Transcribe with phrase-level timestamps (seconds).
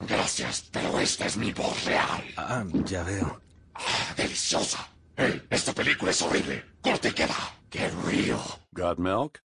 [0.00, 2.22] Gracias, pero esta es mi voz real.
[2.36, 3.40] Ah, ya veo.
[3.74, 4.88] Ah, deliciosa.
[5.16, 6.64] Hey, esta película es horrible.
[6.82, 7.34] Corte y queda.
[7.70, 8.40] Get real.
[8.72, 9.40] Got milk?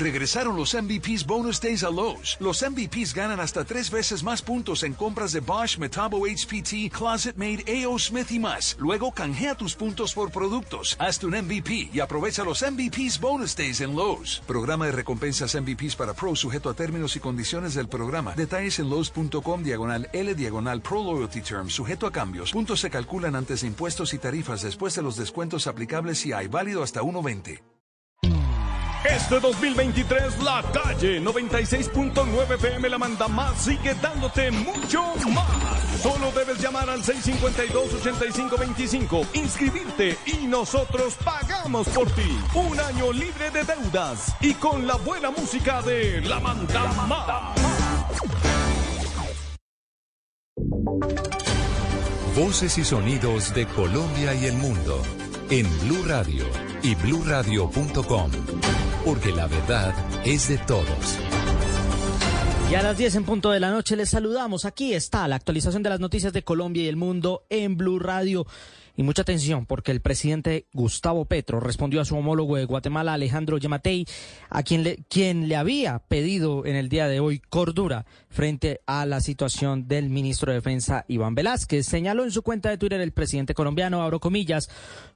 [0.00, 2.38] Regresaron los MVPs Bonus Days a Lowe's.
[2.40, 7.36] Los MVPs ganan hasta tres veces más puntos en compras de Bosch, Metabo HPT, Closet
[7.36, 7.98] Made, A.O.
[7.98, 8.76] Smith y más.
[8.78, 10.96] Luego canjea tus puntos por productos.
[10.98, 14.40] Hazte un MVP y aprovecha los MVPs Bonus Days en Lowe's.
[14.46, 18.32] Programa de recompensas MVPs para Pro sujeto a términos y condiciones del programa.
[18.34, 22.52] Detalles en Lowe's.com diagonal L diagonal Pro Loyalty Term sujeto a cambios.
[22.52, 26.46] Puntos se calculan antes de impuestos y tarifas después de los descuentos aplicables si hay
[26.46, 27.79] válido hasta 1.20.
[29.04, 36.02] Este 2023 la calle 96.9 PM la manda más sigue dándote mucho más.
[36.02, 42.38] Solo debes llamar al 652-8525, inscribirte y nosotros pagamos por ti.
[42.54, 47.58] Un año libre de deudas y con la buena música de la manda más.
[52.36, 55.02] Voces y sonidos de Colombia y el mundo
[55.50, 56.44] en Blue Radio
[56.80, 58.30] y bluradio.com,
[59.04, 59.92] porque la verdad
[60.24, 61.18] es de todos.
[62.70, 64.64] Y a las 10 en punto de la noche les saludamos.
[64.64, 68.46] Aquí está la actualización de las noticias de Colombia y el mundo en Blue Radio.
[68.96, 73.58] Y mucha atención porque el presidente Gustavo Petro respondió a su homólogo de Guatemala, Alejandro
[73.58, 74.06] Yamatei,
[74.48, 79.06] a quien le, quien le había pedido en el día de hoy cordura frente a
[79.06, 81.86] la situación del ministro de Defensa Iván Velázquez.
[81.86, 84.68] Señaló en su cuenta de Twitter el presidente colombiano, abro comillas,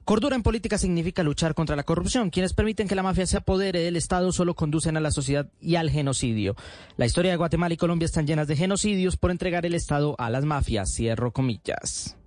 [0.03, 2.29] cordura en política significa luchar contra la corrupción.
[2.29, 5.75] Quienes permiten que la mafia se apodere del Estado solo conducen a la sociedad y
[5.75, 6.55] al genocidio.
[6.97, 10.29] La historia de Guatemala y Colombia están llenas de genocidios por entregar el Estado a
[10.29, 10.93] las mafias.
[10.93, 12.17] Cierro comillas.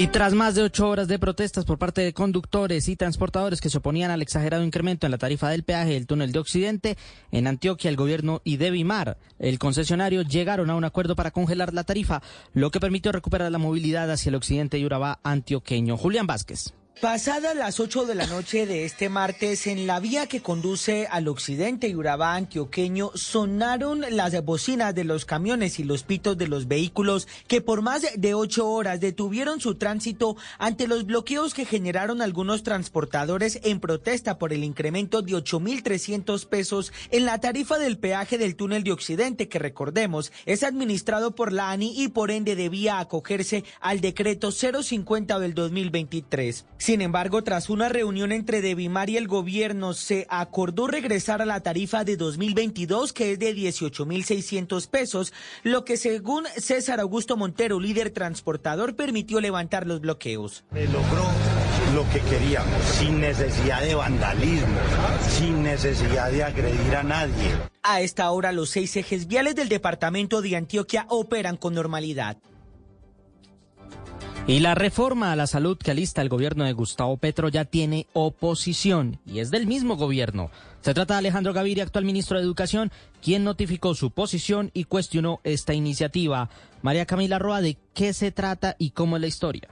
[0.00, 3.68] Y tras más de ocho horas de protestas por parte de conductores y transportadores que
[3.68, 6.96] se oponían al exagerado incremento en la tarifa del peaje del túnel de Occidente,
[7.30, 11.84] en Antioquia el gobierno y Devimar, el concesionario, llegaron a un acuerdo para congelar la
[11.84, 12.22] tarifa,
[12.54, 15.98] lo que permitió recuperar la movilidad hacia el occidente y Urabá antioqueño.
[15.98, 16.72] Julián Vázquez.
[17.00, 21.28] Pasadas las 8 de la noche de este martes, en la vía que conduce al
[21.28, 26.68] occidente y Urabá antioqueño, sonaron las bocinas de los camiones y los pitos de los
[26.68, 32.20] vehículos que por más de ocho horas detuvieron su tránsito ante los bloqueos que generaron
[32.20, 38.36] algunos transportadores en protesta por el incremento de 8.300 pesos en la tarifa del peaje
[38.36, 42.98] del túnel de occidente, que recordemos es administrado por la ANI y por ende debía
[42.98, 46.66] acogerse al decreto 050 del 2023.
[46.90, 51.60] Sin embargo, tras una reunión entre Devimar y el gobierno, se acordó regresar a la
[51.60, 58.10] tarifa de 2022, que es de 18.600 pesos, lo que según César Augusto Montero, líder
[58.10, 60.64] transportador, permitió levantar los bloqueos.
[60.72, 61.28] Se logró
[61.94, 64.80] lo que queríamos, sin necesidad de vandalismo,
[65.28, 67.52] sin necesidad de agredir a nadie.
[67.84, 72.38] A esta hora, los seis ejes viales del departamento de Antioquia operan con normalidad.
[74.50, 78.08] Y la reforma a la salud que alista el gobierno de Gustavo Petro ya tiene
[78.14, 80.50] oposición y es del mismo gobierno.
[80.80, 82.90] Se trata de Alejandro Gaviria, actual ministro de Educación,
[83.22, 86.50] quien notificó su posición y cuestionó esta iniciativa.
[86.82, 89.68] María Camila Roa, ¿de qué se trata y cómo es la historia?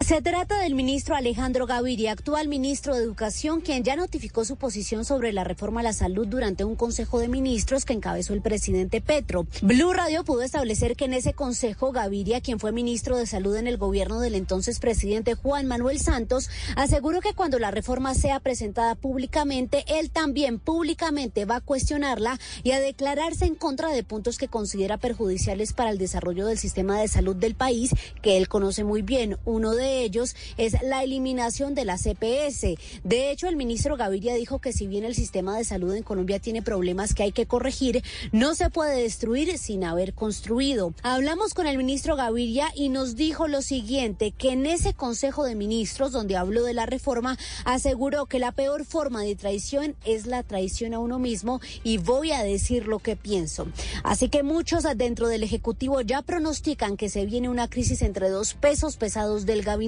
[0.00, 5.04] Se trata del ministro Alejandro Gaviria, actual ministro de Educación, quien ya notificó su posición
[5.04, 9.02] sobre la reforma a la salud durante un consejo de ministros que encabezó el presidente
[9.02, 9.46] Petro.
[9.60, 13.66] Blue Radio pudo establecer que en ese consejo Gaviria, quien fue ministro de Salud en
[13.66, 18.94] el gobierno del entonces presidente Juan Manuel Santos, aseguró que cuando la reforma sea presentada
[18.94, 24.48] públicamente, él también públicamente va a cuestionarla y a declararse en contra de puntos que
[24.48, 27.90] considera perjudiciales para el desarrollo del sistema de salud del país,
[28.22, 29.36] que él conoce muy bien.
[29.44, 32.76] Uno de ellos es la eliminación de la CPS.
[33.04, 36.38] De hecho, el ministro Gaviria dijo que si bien el sistema de salud en Colombia
[36.38, 38.02] tiene problemas que hay que corregir,
[38.32, 40.94] no se puede destruir sin haber construido.
[41.02, 45.54] Hablamos con el ministro Gaviria y nos dijo lo siguiente, que en ese Consejo de
[45.54, 50.42] Ministros donde habló de la reforma, aseguró que la peor forma de traición es la
[50.42, 53.66] traición a uno mismo y voy a decir lo que pienso.
[54.02, 58.54] Así que muchos dentro del Ejecutivo ya pronostican que se viene una crisis entre dos
[58.54, 59.79] pesos pesados del gabinete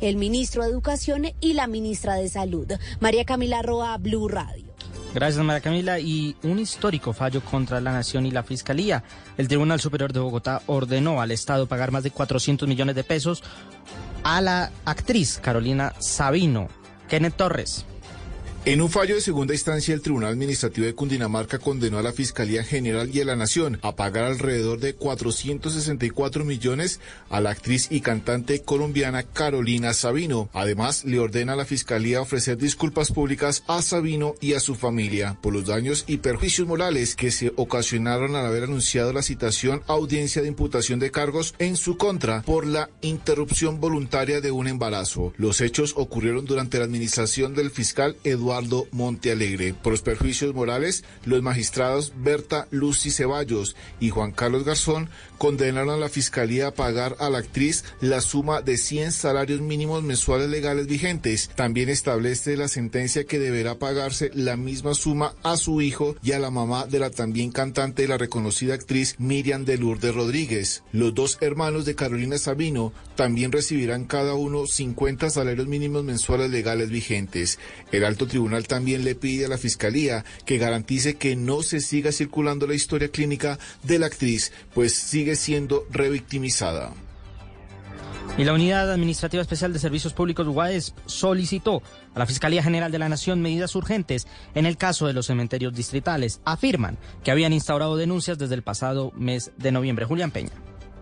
[0.00, 2.66] el ministro de Educación y la ministra de Salud.
[3.00, 4.64] María Camila Roa, Blue Radio.
[5.14, 6.00] Gracias, María Camila.
[6.00, 9.04] Y un histórico fallo contra la Nación y la Fiscalía.
[9.38, 13.42] El Tribunal Superior de Bogotá ordenó al Estado pagar más de 400 millones de pesos
[14.24, 16.68] a la actriz Carolina Sabino.
[17.08, 17.86] Kenneth Torres.
[18.66, 22.64] En un fallo de segunda instancia, el Tribunal Administrativo de Cundinamarca condenó a la Fiscalía
[22.64, 28.00] General y a la Nación a pagar alrededor de 464 millones a la actriz y
[28.00, 30.48] cantante colombiana Carolina Sabino.
[30.54, 35.36] Además, le ordena a la Fiscalía ofrecer disculpas públicas a Sabino y a su familia
[35.42, 39.92] por los daños y perjuicios morales que se ocasionaron al haber anunciado la citación a
[39.92, 45.34] audiencia de imputación de cargos en su contra por la interrupción voluntaria de un embarazo.
[45.36, 49.74] Los hechos ocurrieron durante la administración del fiscal Eduardo Eduardo Montealegre.
[49.74, 55.08] Por los perjuicios morales, los magistrados Berta Lucy Ceballos y Juan Carlos Garzón
[55.38, 60.04] condenaron a la Fiscalía a pagar a la actriz la suma de 100 salarios mínimos
[60.04, 61.50] mensuales legales vigentes.
[61.56, 66.38] También establece la sentencia que deberá pagarse la misma suma a su hijo y a
[66.38, 70.84] la mamá de la también cantante y la reconocida actriz Miriam de Lourdes Rodríguez.
[70.92, 76.90] Los dos hermanos de Carolina Sabino también recibirán cada uno 50 salarios mínimos mensuales legales
[76.90, 77.58] vigentes.
[77.90, 81.80] El alto tribunal tribunal también le pide a la Fiscalía que garantice que no se
[81.80, 86.92] siga circulando la historia clínica de la actriz, pues sigue siendo revictimizada.
[88.36, 91.82] Y la Unidad Administrativa Especial de Servicios Públicos UAES solicitó
[92.14, 95.72] a la Fiscalía General de la Nación medidas urgentes en el caso de los cementerios
[95.72, 96.42] distritales.
[96.44, 100.04] Afirman que habían instaurado denuncias desde el pasado mes de noviembre.
[100.04, 100.52] Julián Peña.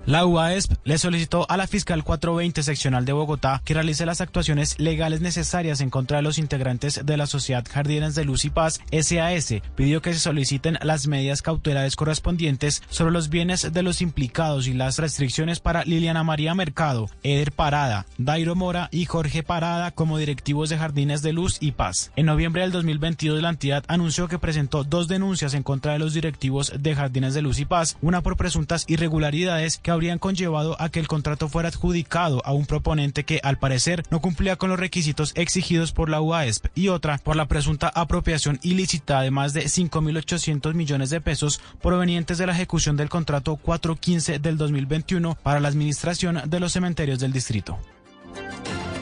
[0.04, 4.81] La UASP le solicitó a la fiscal 420 seccional de Bogotá que realice las actuaciones
[4.81, 8.81] legales necesarias en contra de los integrantes de la Sociedad Jardines de Luz y Paz
[8.90, 9.62] SAS.
[9.76, 14.72] Pidió que se soliciten las medidas cautelares correspondientes sobre los bienes de los implicados y
[14.75, 20.69] las restricciones para Liliana María Mercado, Eder Parada, Dairo Mora y Jorge Parada como directivos
[20.69, 22.10] de Jardines de Luz y Paz.
[22.16, 26.12] En noviembre del 2022 la entidad anunció que presentó dos denuncias en contra de los
[26.12, 31.00] directivos de Jardines de Luz y Paz, una por presuntas irregularidades habrían conllevado a que
[31.00, 35.33] el contrato fuera adjudicado a un proponente que al parecer no cumplía con los requisitos
[35.35, 40.75] exigidos por la UASP y otra por la presunta apropiación ilícita de más de 5.800
[40.75, 46.43] millones de pesos provenientes de la ejecución del contrato 415 del 2021 para la administración
[46.47, 47.79] de los cementerios del distrito.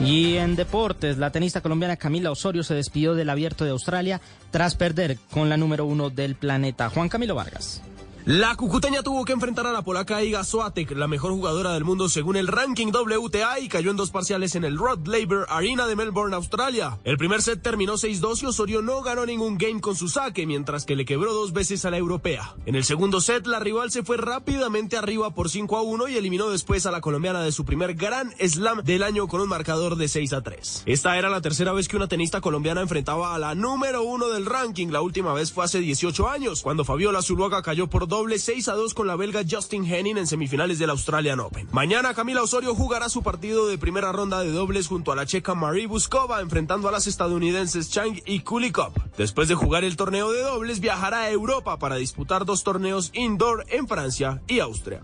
[0.00, 4.20] Y en deportes, la tenista colombiana Camila Osorio se despidió del abierto de Australia
[4.50, 7.82] tras perder con la número uno del planeta, Juan Camilo Vargas.
[8.26, 12.10] La cucuteña tuvo que enfrentar a la polaca Iga Swiatek, la mejor jugadora del mundo
[12.10, 15.96] según el ranking WTA y cayó en dos parciales en el Rod Laver Arena de
[15.96, 16.98] Melbourne, Australia.
[17.04, 20.84] El primer set terminó 6-2 y Osorio no ganó ningún game con su saque, mientras
[20.84, 22.54] que le quebró dos veces a la europea.
[22.66, 26.50] En el segundo set, la rival se fue rápidamente arriba por 5 1 y eliminó
[26.50, 30.08] después a la colombiana de su primer gran slam del año con un marcador de
[30.08, 30.82] 6 3.
[30.84, 34.44] Esta era la tercera vez que una tenista colombiana enfrentaba a la número uno del
[34.44, 34.88] ranking.
[34.88, 38.74] La última vez fue hace 18 años, cuando Fabiola Zuluaga cayó por doble 6 a
[38.74, 41.68] 2 con la belga Justin Henning en semifinales del Australian Open.
[41.72, 45.54] Mañana Camila Osorio jugará su partido de primera ronda de dobles junto a la checa
[45.54, 48.92] Marie Buskova enfrentando a las estadounidenses Chang y Kulikov.
[49.16, 53.64] Después de jugar el torneo de dobles viajará a Europa para disputar dos torneos indoor
[53.70, 55.00] en Francia y Austria.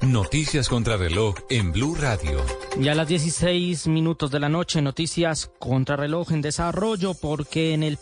[0.00, 2.38] Noticias contra reloj en Blue Radio.
[2.78, 7.82] Ya a las 16 minutos de la noche, noticias contra reloj en desarrollo porque en
[7.82, 7.96] el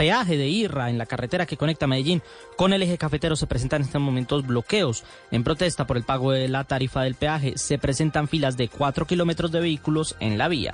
[0.00, 2.22] peaje de Irra, en la carretera que conecta Medellín
[2.56, 5.04] con el eje cafetero, se presentan en estos momentos bloqueos.
[5.30, 9.06] En protesta por el pago de la tarifa del peaje, se presentan filas de 4
[9.06, 10.72] kilómetros de vehículos en la vía.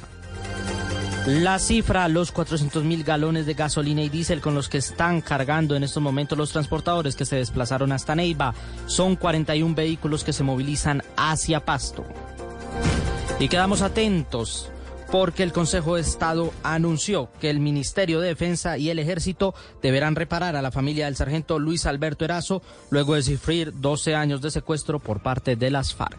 [1.26, 5.74] La cifra, los 400 mil galones de gasolina y diésel con los que están cargando
[5.74, 8.54] en estos momentos los transportadores que se desplazaron hasta Neiva,
[8.86, 12.04] son 41 vehículos que se movilizan hacia Pasto.
[13.40, 14.70] Y quedamos atentos
[15.10, 20.16] porque el Consejo de Estado anunció que el Ministerio de Defensa y el Ejército deberán
[20.16, 24.50] reparar a la familia del sargento Luis Alberto Erazo luego de sufrir 12 años de
[24.50, 26.18] secuestro por parte de las FARC.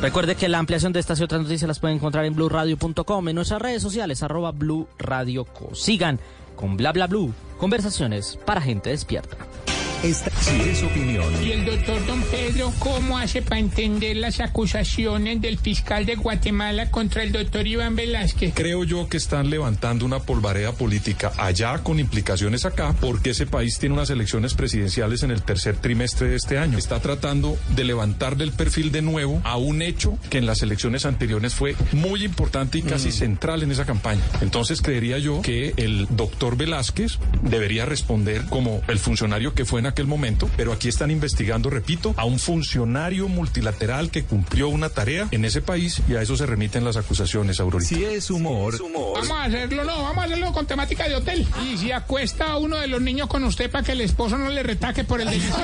[0.00, 3.34] Recuerde que la ampliación de estas y otras noticias las pueden encontrar en blueradio.com, en
[3.34, 4.86] nuestras redes sociales, arroba Blue.
[5.72, 6.20] Sigan
[6.56, 9.36] con Bla Bla Blue, conversaciones para gente despierta.
[10.04, 11.24] Esta sí es opinión.
[11.42, 16.90] Y el doctor Don Pedro, ¿cómo hace para entender las acusaciones del fiscal de Guatemala
[16.90, 18.52] contra el doctor Iván Velázquez?
[18.54, 23.78] Creo yo que están levantando una polvareda política allá con implicaciones acá, porque ese país
[23.78, 26.76] tiene unas elecciones presidenciales en el tercer trimestre de este año.
[26.76, 31.06] Está tratando de levantar del perfil de nuevo a un hecho que en las elecciones
[31.06, 34.20] anteriores fue muy importante y casi central en esa campaña.
[34.42, 39.93] Entonces creería yo que el doctor Velázquez debería responder como el funcionario que fue en
[39.94, 45.28] aquel momento, pero aquí están investigando, repito, a un funcionario multilateral que cumplió una tarea
[45.30, 47.88] en ese país y a eso se remiten las acusaciones, Aurorita.
[47.88, 48.76] Si es humor.
[48.82, 51.46] Vamos a hacerlo, no, vamos a hacerlo con temática de hotel.
[51.64, 54.48] Y si acuesta a uno de los niños con usted para que el esposo no
[54.48, 55.62] le retaque por el delicioso.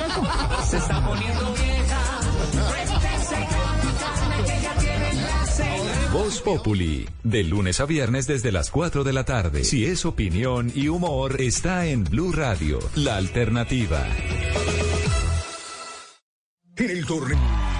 [0.71, 2.90] Se está poniendo vieja.
[6.12, 9.62] Voz Populi, de lunes a viernes desde las 4 de la tarde.
[9.62, 14.05] Si es opinión y humor, está en Blue Radio, la alternativa.
[16.76, 17.80] En el torneo.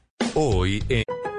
[0.33, 1.30] Hoy en...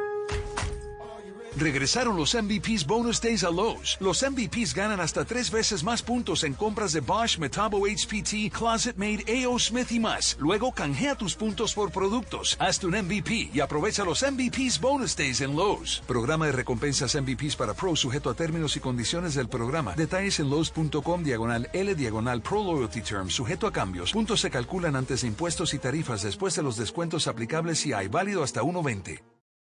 [1.57, 3.99] Regresaron los MVPs Bonus Days a Lowe's.
[4.01, 8.97] Los MVPs ganan hasta tres veces más puntos en compras de Bosch, Metabo HPT, Closet
[8.97, 10.37] Made, AO Smith y más.
[10.41, 12.57] Luego canjea tus puntos por productos.
[12.59, 16.03] Hazte un MVP y aprovecha los MVPs Bonus Days en Lowe's.
[16.07, 19.95] Programa de recompensas MVPs para Pro sujeto a términos y condiciones del programa.
[19.95, 24.13] Detalles en Lowe's.com diagonal L diagonal Pro Loyalty Term sujeto a cambios.
[24.13, 28.09] Puntos se calculan antes de impuestos y tarifas después de los descuentos aplicables si hay
[28.09, 29.32] válido hasta 1.20.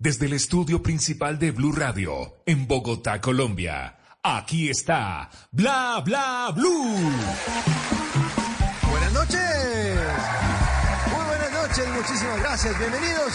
[0.00, 3.98] desde el estudio principal de Blue Radio, en Bogotá, Colombia.
[4.22, 7.12] Aquí está Bla Bla Blue.
[8.90, 9.40] Buenas noches.
[11.14, 12.78] Muy buenas noches, muchísimas gracias.
[12.78, 13.32] Bienvenidos.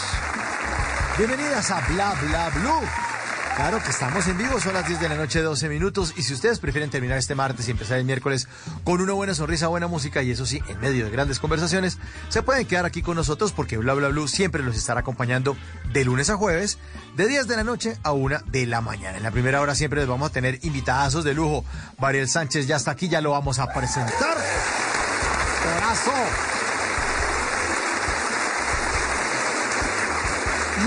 [1.19, 3.14] Bienvenidas a Bla Bla Blue.
[3.55, 6.13] Claro que estamos en vivo, son las 10 de la noche, 12 minutos.
[6.17, 8.49] Y si ustedes prefieren terminar este martes y empezar el miércoles
[8.83, 11.97] con una buena sonrisa, buena música y eso sí, en medio de grandes conversaciones,
[12.27, 15.55] se pueden quedar aquí con nosotros porque Bla Bla Blue siempre los estará acompañando
[15.93, 16.79] de lunes a jueves,
[17.15, 19.17] de 10 de la noche a 1 de la mañana.
[19.17, 21.63] En la primera hora siempre les vamos a tener invitadazos de lujo.
[21.97, 24.37] Mariel Sánchez ya está aquí, ya lo vamos a presentar.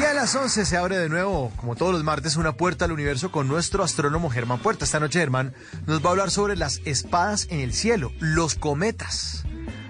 [0.01, 2.93] Y a las 11 se abre de nuevo, como todos los martes, una puerta al
[2.93, 4.85] universo con nuestro astrónomo Germán Puerta.
[4.85, 5.55] Esta noche Germán
[5.87, 9.45] nos va a hablar sobre las espadas en el cielo, los cometas.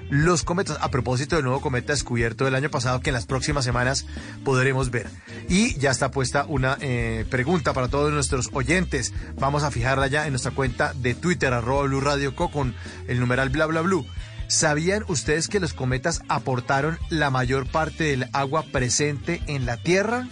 [0.09, 3.67] Los cometas, a propósito del nuevo cometa descubierto del año pasado que en las próximas
[3.67, 4.07] semanas
[4.47, 5.11] podremos ver.
[5.51, 9.13] Y ya está puesta una eh, pregunta para todos nuestros oyentes.
[9.39, 12.75] Vamos a fijarla ya en nuestra cuenta de Twitter, arroba Blue Radio Co, con
[13.09, 14.07] el numeral bla bla blue.
[14.49, 20.27] ¿Sabían ustedes que los cometas aportaron la mayor parte del agua presente en la Tierra?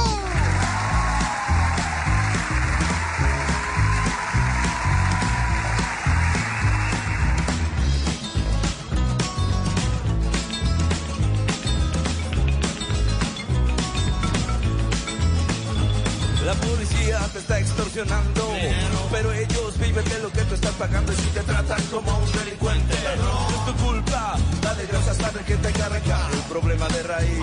[16.46, 18.50] La policía te está extorsionando,
[19.10, 22.32] pero ellos viven de lo que tú estás pagando y si te tratan como un
[22.32, 22.45] rey.
[25.26, 27.40] Padre que te carga el problema de raíz.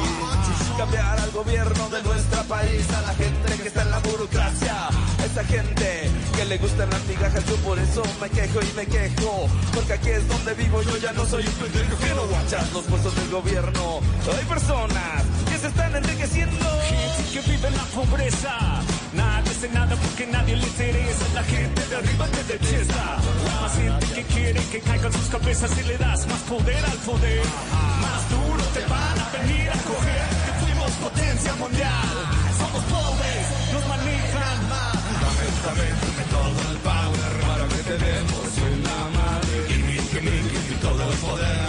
[0.78, 5.26] Cambiar al gobierno de nuestro país, a la gente que está en la burocracia, a
[5.26, 9.50] esa gente que le gustan las migajas, yo por eso me quejo y me quejo.
[9.74, 12.86] Porque aquí es donde vivo, yo ya no soy un pendejo que no guachas los
[12.86, 14.00] puestos del gobierno.
[14.32, 16.66] Hay personas que se están enriqueciendo.
[16.88, 18.82] Gente que vive en la pobreza.
[19.12, 21.26] Nadie hace nada porque nadie le interesa.
[21.36, 23.18] La gente de arriba te detesta.
[23.76, 27.44] Gente que quiere que caigan sus cabezas y le das más poder al poder.
[28.02, 30.28] Más duro te van a venir a coger.
[30.46, 32.16] Que fuimos potencia mundial.
[32.58, 34.98] Somos pobres, nos manejan mal.
[35.24, 39.56] Dame, dame, dame todo el power para que te demos en la madre.
[39.88, 41.64] Me, give me, give me todo el poder.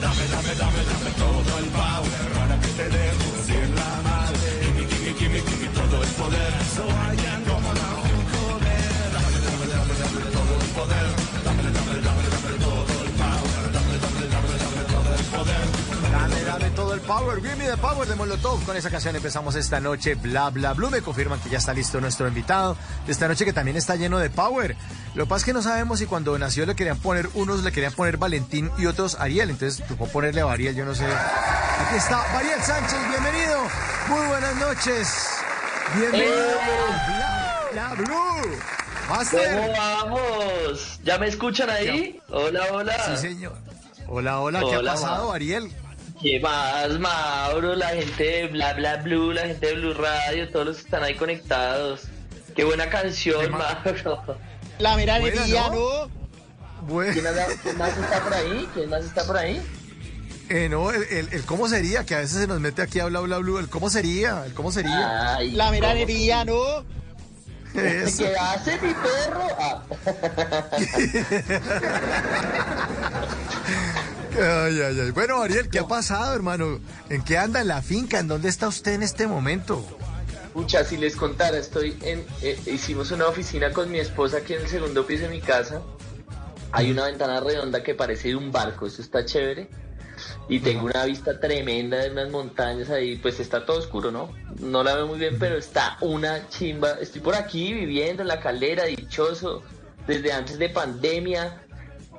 [0.00, 4.48] Dame, dame, dame, dame todo el power para que te demos en la madre.
[4.62, 6.59] Give me, give me, give me todo el poder.
[16.90, 17.40] Todo el power.
[17.40, 18.64] Give me the power de Molotov.
[18.64, 20.16] Con esa canción empezamos esta noche.
[20.16, 20.90] Bla, bla, blue.
[20.90, 24.18] Me confirman que ya está listo nuestro invitado de esta noche que también está lleno
[24.18, 24.76] de power.
[25.14, 27.70] Lo que pasa es que no sabemos si cuando nació le querían poner, unos le
[27.70, 29.50] querían poner Valentín y otros Ariel.
[29.50, 31.04] Entonces tocó ponerle a Ariel, yo no sé.
[31.04, 33.60] Aquí está Ariel Sánchez, bienvenido.
[34.08, 35.28] Muy buenas noches.
[35.94, 36.34] Bienvenido.
[37.06, 38.56] Bla, bla, blue.
[39.08, 39.60] Master.
[39.60, 41.00] ¿Cómo vamos?
[41.04, 42.20] ¿Ya me escuchan ahí?
[42.30, 43.16] Hola, hola.
[43.16, 43.56] Sí, señor.
[44.08, 44.58] Hola, hola.
[44.58, 45.32] ¿Qué Hola, ha pasado.
[45.32, 45.70] Ariel?
[46.22, 47.74] ¿Qué más, Mauro?
[47.76, 51.02] La gente de Bla Bla Blue, la gente de Blue Radio, todos los que están
[51.02, 52.02] ahí conectados.
[52.54, 54.36] Qué buena canción, Mauro.
[54.78, 56.10] La miradería, Buena, ¿no?
[56.82, 57.12] Bueno.
[57.12, 57.24] ¿Quién,
[57.78, 58.68] más está por ahí?
[58.74, 59.62] ¿Quién más está por ahí?
[60.50, 63.06] Eh, no, el, el- el cómo sería, que a veces se nos mete aquí a
[63.06, 63.58] bla, bla, blue.
[63.58, 65.36] El cómo sería, el cómo sería.
[65.36, 66.84] Ay, La ¿cómo miradería, ¿no?
[67.74, 68.24] Eso.
[68.24, 69.46] ¿Qué hace mi perro?
[69.58, 69.82] Ah.
[74.40, 75.10] Ay, ay, ay.
[75.10, 76.80] Bueno, Ariel, ¿qué ha pasado, hermano?
[77.08, 78.18] ¿En qué anda en la finca?
[78.18, 79.84] ¿En dónde está usted en este momento?
[80.54, 82.24] Pucha, si les contara, estoy en.
[82.42, 85.82] eh, hicimos una oficina con mi esposa aquí en el segundo piso de mi casa.
[86.72, 89.68] Hay una ventana redonda que parece de un barco, eso está chévere.
[90.48, 94.32] Y tengo una vista tremenda de unas montañas ahí, pues está todo oscuro, ¿no?
[94.58, 96.92] No la veo muy bien, pero está una chimba.
[97.00, 99.62] Estoy por aquí viviendo en la caldera, dichoso,
[100.06, 101.62] desde antes de pandemia,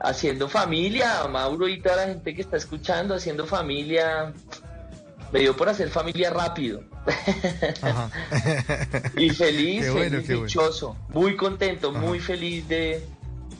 [0.03, 4.33] haciendo familia, Mauro y toda la gente que está escuchando, haciendo familia.
[5.31, 6.83] Me dio por hacer familia rápido.
[9.17, 10.47] y feliz, Qué bueno, feliz, qué bueno.
[10.47, 13.05] dichoso, muy contento, muy feliz de,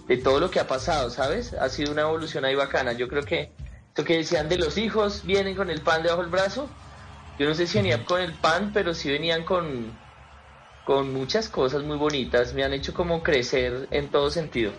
[0.08, 1.54] de todo lo que ha pasado, ¿sabes?
[1.54, 2.92] Ha sido una evolución ahí bacana.
[2.92, 3.52] Yo creo que
[3.88, 6.70] esto que decían de los hijos, vienen con el pan debajo del brazo.
[7.40, 9.92] Yo no sé si venían con el pan, pero sí venían con,
[10.86, 12.54] con muchas cosas muy bonitas.
[12.54, 14.74] Me han hecho como crecer en todo sentido.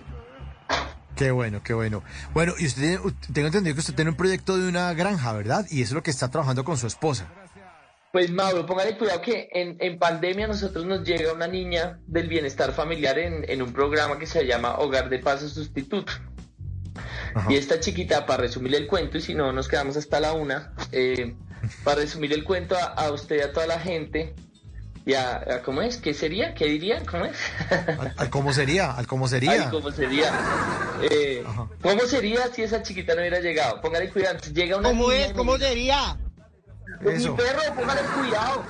[1.22, 2.02] Qué bueno, qué bueno.
[2.34, 2.98] Bueno, y usted tiene-
[3.32, 5.64] tengo entendido que usted tiene un proyecto de una granja, ¿verdad?
[5.70, 7.28] Y eso es lo que está trabajando con su esposa.
[8.12, 12.26] Pues Mauro, póngale cuidado que en, en pandemia a nosotros nos llega una niña del
[12.28, 16.12] bienestar familiar en, en un programa que se llama Hogar de Paso Sustituto.
[17.48, 20.74] Y esta chiquita, para resumir el cuento, y si no nos quedamos hasta la una,
[20.90, 21.36] eh,
[21.84, 24.34] para resumir el cuento a, a usted y a toda la gente,
[25.04, 25.96] y a, a- ¿cómo es?
[25.96, 26.54] ¿Qué sería?
[26.54, 27.04] ¿Qué dirían?
[27.04, 27.36] ¿Cómo es?
[27.98, 29.70] Al, al cómo sería, al cómo sería.
[29.70, 30.32] ¿cómo sería?
[31.10, 31.44] Eh,
[31.82, 33.80] ¿Cómo sería si esa chiquita no hubiera llegado?
[33.80, 34.38] Póngale cuidado.
[34.52, 35.32] Llega una ¿Cómo es?
[35.32, 36.16] ¿Cómo sería?
[37.00, 38.62] Mi perro, póngale cuidado.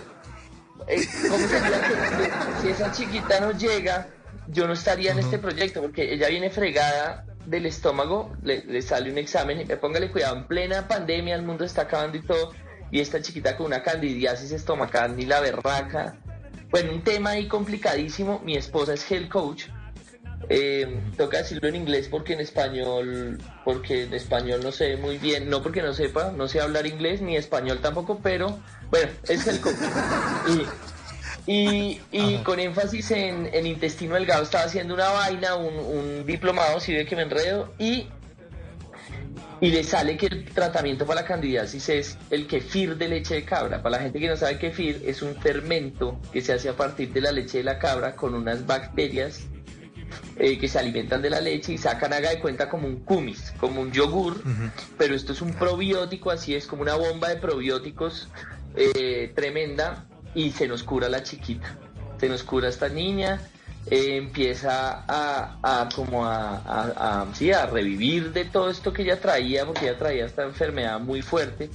[0.89, 4.09] Eh, ¿Cómo sería que, si esa chiquita no llega,
[4.49, 5.83] yo no estaría en este proyecto?
[5.83, 10.47] Porque ella viene fregada del estómago, le, le sale un examen, y póngale cuidado, en
[10.47, 12.53] plena pandemia el mundo está acabando y todo,
[12.91, 16.17] y esta chiquita con una candidiasis estomacal ni la berraca.
[16.73, 18.41] Bueno, un tema ahí complicadísimo.
[18.45, 19.65] Mi esposa es health coach.
[20.49, 25.49] Eh, toca decirlo en inglés porque en español, porque en español no sé muy bien,
[25.49, 28.59] no porque no sepa, no sé hablar inglés ni español tampoco, pero
[28.91, 29.77] bueno, es el coach.
[31.47, 36.27] Y, y, y con énfasis en, en intestino delgado estaba haciendo una vaina, un, un
[36.27, 38.09] diplomado, si ve que me enredo, y,
[39.63, 43.45] y le sale que el tratamiento para la candidiasis es el kefir de leche de
[43.45, 43.81] cabra.
[43.81, 47.13] Para la gente que no sabe kefir, es un fermento que se hace a partir
[47.13, 49.43] de la leche de la cabra con unas bacterias
[50.37, 53.53] eh, que se alimentan de la leche y sacan, haga de cuenta, como un kumis,
[53.61, 54.43] como un yogur,
[54.99, 58.31] pero esto es un probiótico, así es como una bomba de probióticos
[58.75, 61.79] eh, tremenda y se nos cura la chiquita,
[62.19, 63.41] se nos cura esta niña,
[63.91, 69.21] empieza a, a como a, a- a- sí, a revivir de todo esto que ella
[69.21, 71.71] traía, porque ella traía esta enfermedad muy fuerte.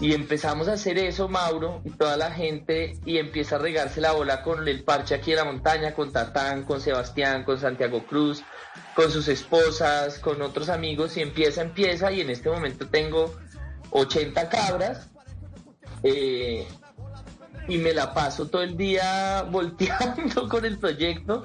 [0.00, 4.10] Y empezamos a hacer eso, Mauro, y toda la gente, y empieza a regarse la
[4.12, 8.42] bola con el parche aquí en la montaña, con Tatán, con Sebastián, con Santiago Cruz,
[8.96, 13.32] con sus esposas, con otros amigos, y empieza, empieza, y en este momento tengo
[13.90, 15.08] 80 cabras,
[16.02, 16.66] eh,
[17.68, 21.44] y me la paso todo el día volteando con el proyecto.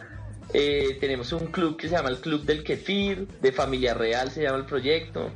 [0.53, 4.43] Eh, tenemos un club que se llama el Club del Kefir, de Familia Real se
[4.43, 5.29] llama el proyecto,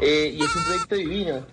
[0.00, 1.46] eh, y es un proyecto divino.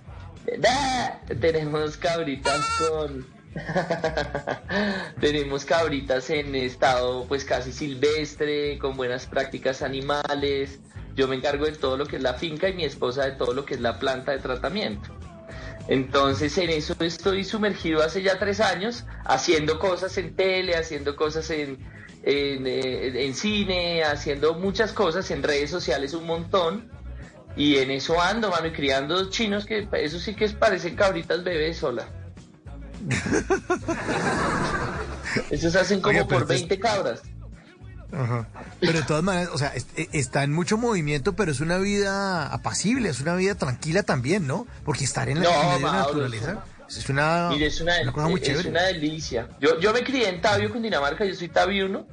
[1.42, 3.26] Tenemos cabritas con...
[5.22, 10.80] Tenemos cabritas en estado pues casi silvestre, con buenas prácticas animales.
[11.16, 13.54] Yo me encargo de todo lo que es la finca y mi esposa de todo
[13.54, 15.10] lo que es la planta de tratamiento.
[15.88, 21.50] Entonces en eso estoy sumergido hace ya tres años, haciendo cosas en tele, haciendo cosas
[21.52, 21.78] en,
[22.24, 26.92] en, eh, en cine, haciendo muchas cosas en redes sociales un montón.
[27.56, 31.78] Y en eso ando, mano, y criando chinos que eso sí que parecen cabritas bebés
[31.78, 32.08] sola.
[35.50, 37.22] Esos hacen como por 20 cabras.
[38.12, 38.48] Ajá.
[38.80, 41.78] Pero de todas maneras, o sea, es- eh, está en mucho movimiento, pero es una
[41.78, 44.68] vida apacible, es una vida tranquila también, ¿no?
[44.84, 47.82] Porque estar en la, No, en medio de la Mauro, naturaleza es una, Mire, es
[47.82, 48.70] una, una cosa muy es chévere.
[48.70, 49.50] una delicia.
[49.60, 52.06] Yo, yo me crié en Tabio, Cundinamarca, yo soy tabiuno.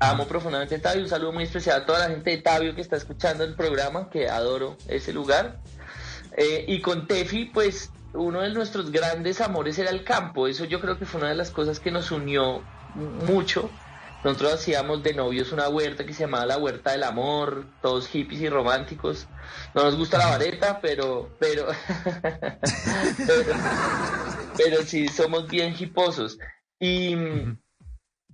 [0.00, 1.02] Amo profundamente Tabio.
[1.02, 4.10] Un saludo muy especial a toda la gente de Tabio que está escuchando el programa,
[4.10, 5.60] que adoro ese lugar.
[6.36, 10.48] Eh, y con Tefi, pues uno de nuestros grandes amores era el campo.
[10.48, 12.62] Eso yo creo que fue una de las cosas que nos unió
[13.26, 13.70] mucho.
[14.24, 18.40] Nosotros hacíamos de novios una huerta que se llamaba la Huerta del Amor, todos hippies
[18.40, 19.26] y románticos.
[19.74, 21.66] No nos gusta la vareta, pero, pero,
[23.26, 23.52] pero,
[24.56, 26.38] pero sí somos bien hiposos.
[26.80, 27.14] Y,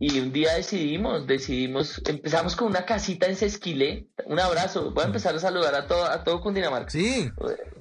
[0.03, 4.09] y un día decidimos, decidimos, empezamos con una casita en Sesquilé.
[4.25, 4.93] Un abrazo.
[4.93, 6.89] Voy a empezar a saludar a todo, a todo Cundinamarca.
[6.89, 7.31] Sí.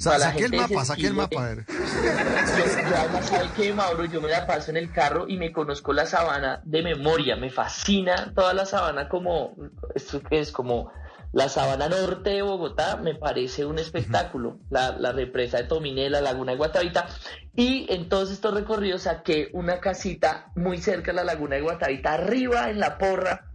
[0.03, 1.41] La saque el mapa, saque el mapa.
[1.41, 1.65] A ver.
[1.65, 4.03] Yo, yo además, ¿sabe qué, Mauro?
[4.03, 7.37] Yo me la paso en el carro y me conozco la sabana de memoria.
[7.37, 9.55] Me fascina toda la sabana como,
[9.95, 10.91] esto que es como
[11.31, 14.59] la sabana norte de Bogotá, me parece un espectáculo.
[14.69, 17.07] La, la represa de Tominé, la laguna de Guatavita.
[17.55, 22.13] Y en todos estos recorridos saqué una casita muy cerca de la laguna de Guatavita,
[22.13, 23.51] arriba en la porra,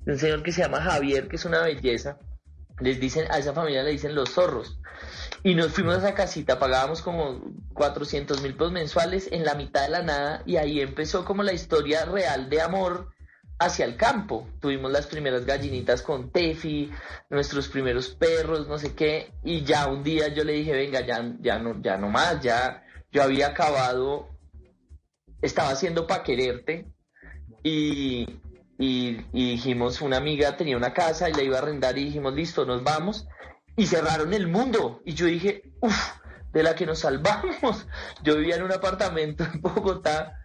[0.00, 2.18] de un señor que se llama Javier, que es una belleza.
[2.80, 4.78] Les dicen, a esa familia le dicen los zorros.
[5.42, 7.40] Y nos fuimos a esa casita, pagábamos como
[7.74, 11.52] 400 mil pesos mensuales en la mitad de la nada y ahí empezó como la
[11.52, 13.10] historia real de amor
[13.58, 14.48] hacia el campo.
[14.60, 16.90] Tuvimos las primeras gallinitas con Tefi,
[17.30, 21.34] nuestros primeros perros, no sé qué, y ya un día yo le dije, venga, ya,
[21.40, 24.28] ya no, ya no más, ya yo había acabado,
[25.42, 26.86] estaba haciendo pa' quererte
[27.62, 28.40] y,
[28.78, 32.34] y, y dijimos, una amiga tenía una casa y la iba a arrendar y dijimos,
[32.34, 33.26] listo, nos vamos
[33.76, 35.00] y cerraron el mundo.
[35.04, 36.18] Y yo dije, uff,
[36.52, 37.86] de la que nos salvamos.
[38.22, 40.37] Yo vivía en un apartamento en Bogotá,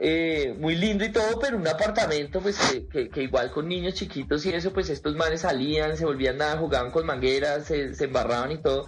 [0.00, 3.94] eh, muy lindo y todo, pero un apartamento pues que, que- que igual con niños
[3.94, 8.04] chiquitos y eso, pues estos manes salían, se volvían nada, jugaban con mangueras, se, se
[8.04, 8.86] embarraban y todo.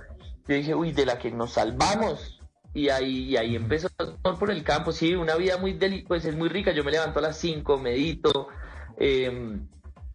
[0.49, 2.33] Yo dije, uy, de la que nos salvamos.
[2.75, 3.88] Y ahí, y ahí empezó
[4.38, 6.73] por el campo, sí, una vida muy deli pues es muy rica.
[6.73, 8.49] Yo me levanto a las 5, medito,
[8.99, 9.59] eh,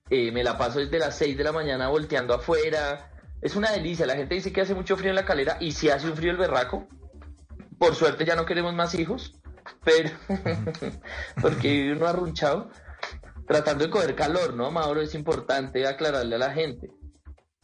[0.10, 3.10] eh, me la paso desde las 6 de la mañana volteando afuera.
[3.42, 4.06] Es una delicia.
[4.06, 6.32] La gente dice que hace mucho frío en la calera y sí hace un frío
[6.32, 6.88] el berraco.
[7.80, 9.34] Por suerte ya no queremos más hijos,
[9.84, 10.10] pero
[11.42, 12.70] porque vive uno arrunchado.
[13.48, 15.02] Tratando de coger calor, ¿no, Mauro?
[15.02, 16.90] Es importante aclararle a la gente.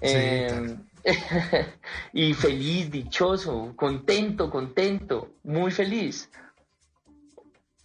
[0.01, 0.75] Eh,
[2.13, 6.29] y feliz, dichoso, contento, contento, muy feliz.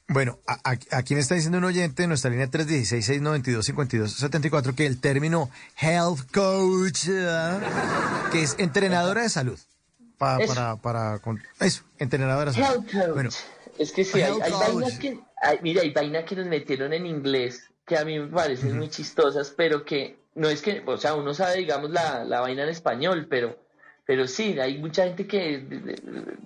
[0.08, 0.38] Bueno,
[0.90, 5.48] aquí me está diciendo un oyente en nuestra línea 316-692-5274 que el término
[5.80, 7.06] health coach,
[8.32, 9.58] que es entrenadora de salud.
[10.18, 10.54] Pa- Eso.
[10.54, 12.84] para, para, con- eso, entrenadora de salud.
[12.84, 13.14] Health coach.
[13.14, 13.30] Bueno,
[13.78, 17.06] es que sí, hay, hay vainas que, hay- mira, hay vainas que nos metieron en
[17.06, 21.14] inglés que a mí me parecen muy chistosas, pero que no es que, o sea,
[21.14, 23.58] uno sabe, digamos, la, la vaina en español, pero,
[24.06, 25.66] pero sí, hay mucha gente que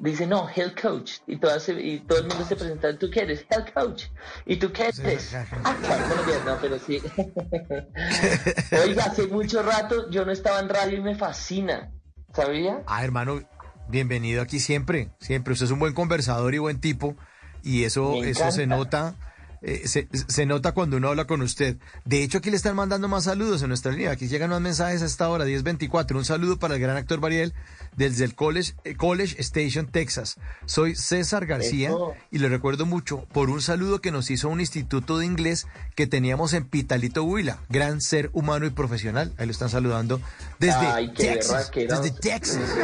[0.01, 3.21] dice, no, health coach, y, todas se- y todo el mundo se presenta, ¿tú qué
[3.21, 3.45] eres?
[3.51, 4.05] Health coach,
[4.47, 5.35] ¿y tú qué eres?
[5.89, 5.99] Ah,
[6.45, 7.03] no, pero sí.
[8.83, 11.93] Oiga, hace mucho rato yo no estaba en radio y me fascina,
[12.35, 12.83] ¿sabía?
[12.87, 13.43] ah, hermano,
[13.89, 15.53] bienvenido aquí siempre, siempre.
[15.53, 17.17] Usted es un buen conversador y buen tipo
[17.63, 19.17] y eso, eso se nota.
[19.63, 21.77] eh, se, se nota cuando uno habla con usted.
[22.05, 24.11] De hecho, aquí le están mandando más saludos en nuestra línea.
[24.13, 26.17] Aquí llegan más mensajes a esta hora, 1024.
[26.19, 27.55] Un saludo para el gran actor Bariel
[27.97, 30.37] desde el College, eh, College Station, Texas.
[30.67, 32.15] Soy César García Eso.
[32.31, 36.07] y le recuerdo mucho por un saludo que nos hizo un instituto de inglés que
[36.07, 37.59] teníamos en Pitalito Huila.
[37.69, 39.33] Gran ser humano y profesional.
[39.39, 40.21] Ahí lo están saludando
[40.59, 41.71] desde Ay, qué Texas.
[41.75, 42.75] Desde Texas.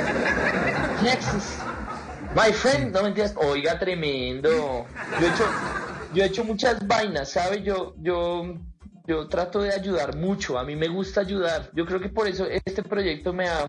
[1.03, 1.59] Texas.
[2.35, 4.87] My friend, no mentiras, oiga, tremendo.
[5.20, 5.44] Yo he hecho,
[6.14, 7.62] yo he hecho muchas vainas, ¿sabe?
[7.62, 8.55] Yo, yo,
[9.07, 11.70] yo trato de ayudar mucho, a mí me gusta ayudar.
[11.75, 13.66] Yo creo que por eso este proyecto me ha,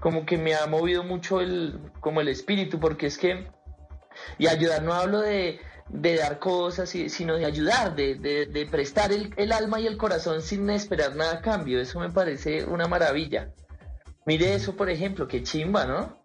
[0.00, 3.46] como que me ha movido mucho el, como el espíritu, porque es que,
[4.38, 9.12] y ayudar no hablo de, de dar cosas, sino de ayudar, de, de, de prestar
[9.12, 11.80] el, el, alma y el corazón sin esperar nada a cambio.
[11.80, 13.52] Eso me parece una maravilla.
[14.26, 16.18] Mire eso, por ejemplo, qué chimba, ¿no?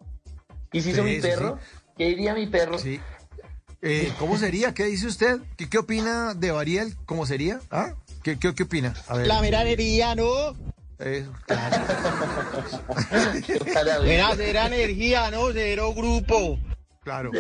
[0.72, 1.60] ¿Qué hizo mi perro?
[1.98, 2.78] ¿Qué diría mi perro?
[2.78, 3.00] Sí.
[3.82, 4.74] Eh, ¿Cómo sería?
[4.74, 5.40] ¿Qué dice usted?
[5.58, 6.96] ¿Qué, qué opina de Bariel?
[7.06, 7.60] ¿Cómo sería?
[7.70, 7.94] ¿Ah?
[8.24, 8.94] ¿Qué, qué, qué opina?
[9.08, 9.28] A ver.
[9.28, 10.56] La meranería, ¿no?
[11.00, 11.86] Eso, claro.
[14.06, 15.52] Era cero energía, ¿no?
[15.52, 16.58] Cero grupo.
[17.04, 17.32] Claro.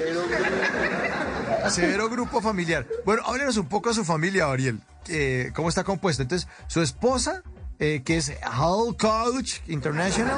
[1.70, 2.86] Cero grupo familiar.
[3.06, 4.80] Bueno, háblenos un poco de su familia, Ariel.
[5.08, 6.22] Eh, ¿Cómo está compuesta?
[6.24, 7.44] Entonces, su esposa,
[7.80, 10.38] eh, que es Hall Coach International,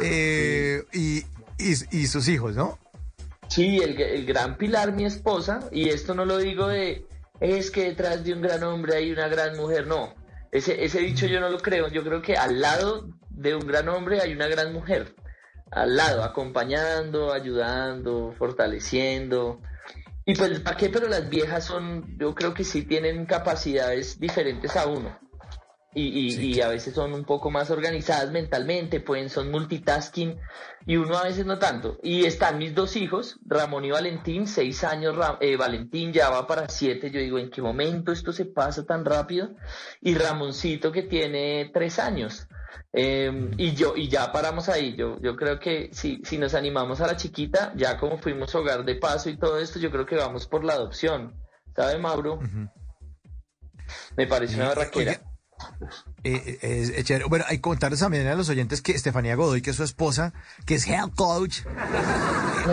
[0.00, 1.18] eh, y,
[1.58, 2.78] y, y, sus hijos, ¿no?
[3.48, 7.06] Sí, el, el, gran pilar, mi esposa, y esto no lo digo de,
[7.40, 10.12] es que detrás de un gran hombre hay una gran mujer, no.
[10.56, 13.90] Ese, ese dicho yo no lo creo, yo creo que al lado de un gran
[13.90, 15.14] hombre hay una gran mujer
[15.70, 19.60] al lado, acompañando, ayudando, fortaleciendo.
[20.24, 20.88] Y pues, ¿para qué?
[20.88, 25.18] Pero las viejas son, yo creo que sí tienen capacidades diferentes a uno.
[25.98, 30.38] Y, y, y, a veces son un poco más organizadas mentalmente, pueden, son multitasking,
[30.84, 31.98] y uno a veces no tanto.
[32.02, 36.68] Y están mis dos hijos, Ramón y Valentín, seis años, eh, Valentín ya va para
[36.68, 39.56] siete, yo digo, ¿en qué momento esto se pasa tan rápido?
[40.02, 42.46] Y Ramoncito que tiene tres años.
[42.92, 44.94] Eh, y yo, y ya paramos ahí.
[44.96, 48.84] Yo, yo creo que si, si nos animamos a la chiquita, ya como fuimos hogar
[48.84, 51.34] de paso y todo esto, yo creo que vamos por la adopción.
[51.74, 52.38] ¿Sabe, Mauro?
[54.16, 55.20] Me parece una barraquera.
[56.24, 59.76] Eh, eh, bueno, hay que contarles también a los oyentes que Estefanía Godoy, que es
[59.76, 60.32] su esposa,
[60.64, 61.60] que es health coach.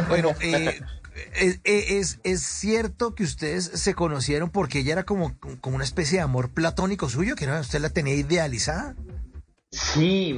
[0.09, 0.79] bueno, eh,
[1.35, 6.17] es, es, es, cierto que ustedes se conocieron porque ella era como, como una especie
[6.17, 8.95] de amor platónico suyo, que no, usted la tenía idealizada.
[9.71, 10.35] Sí,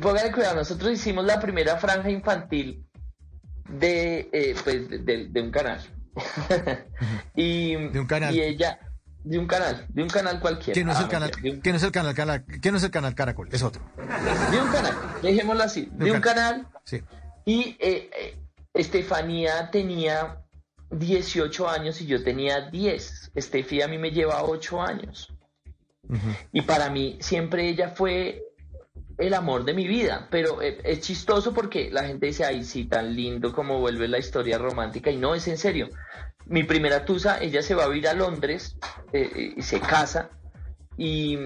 [0.00, 2.86] póngale cuidado, nosotros hicimos la primera franja infantil
[3.68, 5.80] de, eh, pues, de, de, un canal.
[7.34, 8.34] y, de un canal.
[8.34, 8.78] Y ella,
[9.24, 10.74] de un canal, de un canal cualquiera.
[10.74, 11.30] ¿Quién no es el ah, canal?
[11.30, 13.48] ¿Quién no es el canal, no es el canal Caracol?
[13.52, 13.82] Es otro.
[14.50, 16.62] De un canal, dejémoslo así, de, de un, canal.
[16.62, 16.82] canal.
[16.84, 17.02] Sí.
[17.44, 18.38] Y eh, eh,
[18.72, 20.42] Estefanía tenía
[20.90, 23.32] 18 años y yo tenía 10.
[23.34, 25.32] Estefi a mí me lleva 8 años.
[26.08, 26.36] Uh -huh.
[26.52, 28.42] Y para mí siempre ella fue
[29.20, 32.86] el amor de mi vida, pero eh, es chistoso porque la gente dice, ay, sí,
[32.86, 35.90] tan lindo como vuelve la historia romántica, y no, es en serio.
[36.50, 38.76] Mi primera tusa, ella se va a vivir a Londres
[39.12, 40.30] eh, y se casa,
[40.96, 41.38] y,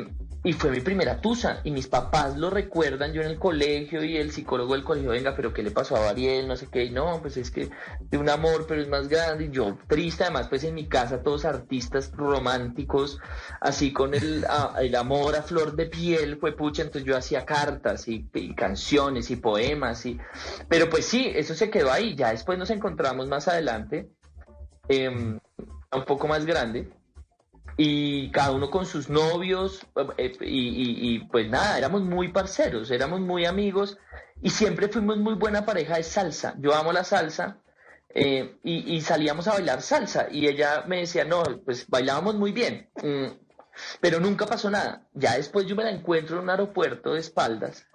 [0.42, 4.16] y, fue mi primera tusa, y mis papás lo recuerdan, yo en el colegio, y
[4.16, 6.48] el psicólogo del colegio, venga, pero ¿qué le pasó a Variel?
[6.48, 7.68] No sé qué, y no, pues es que
[8.00, 11.22] de un amor, pero es más grande, y yo triste, además, pues en mi casa
[11.22, 13.20] todos artistas románticos,
[13.60, 17.44] así con el, a, el amor a flor de piel, fue pucha, entonces yo hacía
[17.44, 20.18] cartas, y, y canciones, y poemas, y...
[20.66, 24.08] pero pues sí, eso se quedó ahí, ya después nos encontramos más adelante,
[24.88, 26.90] eh, un poco más grande,
[27.76, 29.84] y cada uno con sus novios
[30.16, 33.98] eh, y, pues nada, éramos muy parceros, éramos muy amigos
[34.42, 36.54] y siempre fuimos muy buena pareja de salsa.
[36.58, 37.58] Yo amo la salsa
[38.14, 42.88] y, y, salíamos a bailar salsa y ella me decía, no, pues bailábamos muy bien,
[43.02, 43.26] mm,
[44.00, 45.08] pero nunca pasó nada.
[45.12, 47.86] Ya después yo me la encuentro en un aeropuerto de espaldas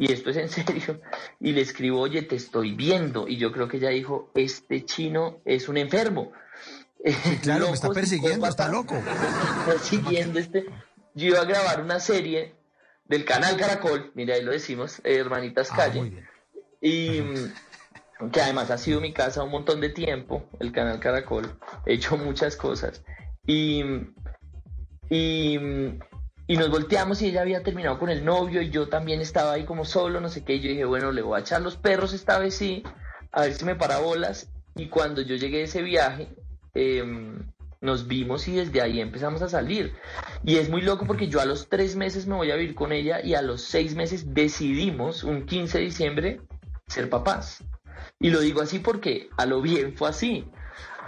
[0.00, 1.00] y esto es en serio,
[1.40, 5.40] y le escribo, oye, te estoy viendo y yo creo que ella dijo, este chino
[5.44, 6.32] es un enfermo
[7.04, 8.94] Sí, claro, me está persiguiendo, está loco.
[9.66, 10.66] Persiguiendo este.
[11.14, 12.54] Yo iba a grabar una serie
[13.06, 16.22] del canal Caracol, mira, ahí lo decimos, eh, Hermanitas Calle.
[16.22, 16.30] Ah,
[16.80, 17.22] y
[18.32, 21.58] que además ha sido mi casa un montón de tiempo, el canal Caracol.
[21.86, 23.02] He hecho muchas cosas.
[23.46, 23.82] Y,
[25.08, 25.58] y,
[26.50, 29.62] y nos volteamos y ella había terminado con el novio y yo también estaba ahí
[29.62, 30.58] como solo, no sé qué.
[30.58, 32.82] Yo dije, bueno, le voy a echar los perros esta vez sí,
[33.30, 34.50] a ver si me para bolas.
[34.74, 36.26] Y cuando yo llegué a ese viaje,
[36.74, 37.04] eh,
[37.80, 39.94] nos vimos y desde ahí empezamos a salir.
[40.42, 42.90] Y es muy loco porque yo a los tres meses me voy a vivir con
[42.90, 46.40] ella y a los seis meses decidimos, un 15 de diciembre,
[46.88, 47.62] ser papás.
[48.18, 50.50] Y lo digo así porque a lo bien fue así.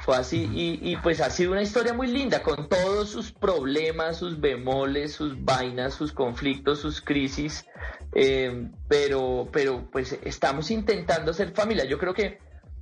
[0.02, 4.16] Fue así y, y, pues ha sido una historia muy linda con todos sus problemas,
[4.16, 7.64] sus bemoles, sus vainas, sus conflictos, sus crisis.
[8.12, 11.84] Eh, pero, pero pues estamos intentando ser familia.
[11.84, 12.40] Yo creo que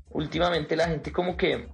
[0.09, 1.69] últimamente la gente como que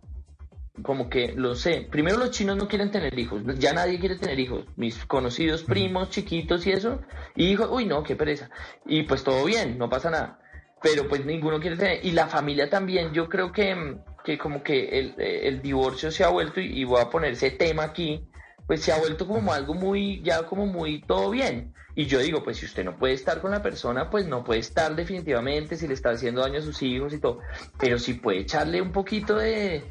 [0.83, 1.87] como que lo sé.
[1.91, 4.67] Primero los chinos no quieren tener hijos, ya nadie quiere tener hijos.
[4.77, 7.01] Mis conocidos primos chiquitos y eso,
[7.35, 8.51] y dijo, uy no, qué pereza.
[8.85, 10.41] Y pues todo bien, no pasa nada.
[10.83, 12.05] pero pues ninguno quiere tener.
[12.05, 13.97] Y la familia también, yo creo que,
[14.27, 17.53] que como que el, eh, el divorcio se ha vuelto, y, voy a poner ese
[17.53, 18.29] tema aquí,
[18.67, 21.73] pues se ha vuelto como algo muy, ya como muy todo bien.
[21.95, 24.59] Y yo digo, pues si usted no puede estar con la persona, pues no puede
[24.59, 27.39] estar definitivamente si le está haciendo daño a sus hijos y todo.
[27.79, 29.85] Pero si puede echarle un poquito de,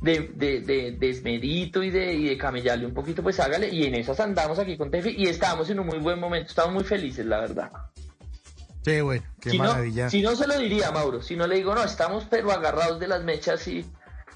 [0.00, 3.68] de, de, de desmedito y de, y de camellarle un poquito, pues hágale.
[3.68, 6.74] Y en esas andamos aquí con Tefi y estamos en un muy buen momento, estamos
[6.74, 7.70] muy felices, la verdad.
[8.86, 10.04] Qué bueno, qué si maravilla.
[10.04, 13.00] No, si no se lo diría, Mauro, si no le digo, no, estamos pero agarrados
[13.00, 13.84] de las mechas y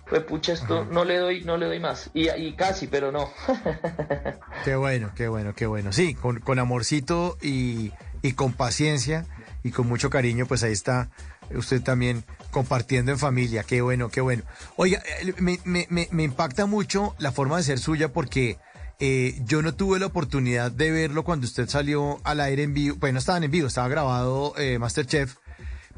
[0.09, 2.11] pues pucha, esto no le doy, no le doy más.
[2.15, 3.31] Y, y casi, pero no.
[4.65, 5.93] Qué bueno, qué bueno, qué bueno.
[5.93, 9.25] Sí, con, con amorcito y, y con paciencia
[9.63, 11.11] y con mucho cariño, pues ahí está
[11.55, 13.63] usted también compartiendo en familia.
[13.63, 14.43] Qué bueno, qué bueno.
[14.75, 18.59] Oiga, eh, me, me impacta mucho la forma de ser suya porque
[19.01, 22.97] eh, yo no tuve la oportunidad de verlo cuando usted salió al aire en vivo.
[22.99, 25.37] Bueno, no estaban en vivo, estaba grabado eh, Masterchef,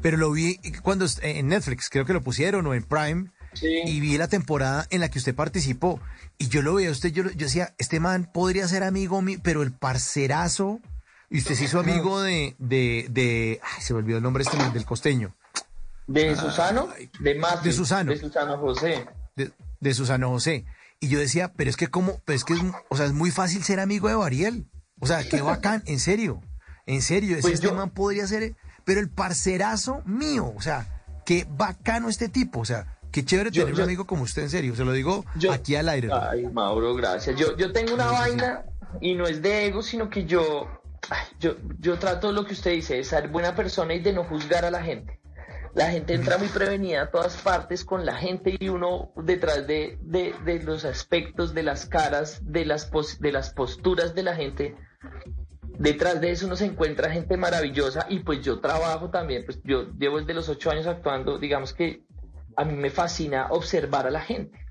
[0.01, 3.31] pero lo vi cuando en Netflix, creo que lo pusieron, o en Prime.
[3.61, 6.01] Y vi la temporada en la que usted participó.
[6.39, 9.39] Y yo lo veía a usted, yo, yo decía, este man podría ser amigo mío,
[9.43, 10.79] pero el parcerazo.
[11.29, 14.57] Y usted se hizo amigo de, de, de, ay, se me olvidó el nombre este
[14.71, 15.35] del costeño.
[16.07, 16.89] ¿De Susano?
[17.19, 17.63] De más.
[17.63, 18.11] De Susano.
[18.11, 19.05] De Susano José.
[19.35, 20.65] De, de Susano José.
[21.03, 23.29] Y yo decía, pero es que como, pero es que es, o sea, es muy
[23.29, 24.67] fácil ser amigo de Bariel.
[25.01, 26.39] O sea, qué bacán, en serio.
[26.85, 31.45] En serio, Pues este yo- man podría ser, pero el parcerazo mío, o sea, qué
[31.57, 34.49] bacano este tipo, o sea, qué chévere Yo- tener yo- un amigo como usted, en
[34.49, 36.07] serio, se lo digo Yo- aquí al aire.
[36.13, 37.35] Ay, Mauro, gracias.
[37.37, 38.63] Yo, yo tengo una vaina
[39.01, 40.69] y no es de ego, sino que yo,
[41.41, 44.63] yo, yo trato lo que usted dice, de ser buena persona y de no juzgar
[44.63, 45.19] a la gente.
[45.75, 49.97] La gente entra muy prevenida a todas partes con la gente y uno detrás de,
[50.01, 54.35] de, de los aspectos, de las caras, de las, pos- de las posturas de la
[54.35, 54.75] gente,
[55.79, 59.87] detrás de eso uno se encuentra gente maravillosa y pues yo trabajo también, pues yo
[59.97, 62.03] llevo desde los ocho años actuando, digamos que
[62.55, 64.62] a mí me fascina observar a la gente.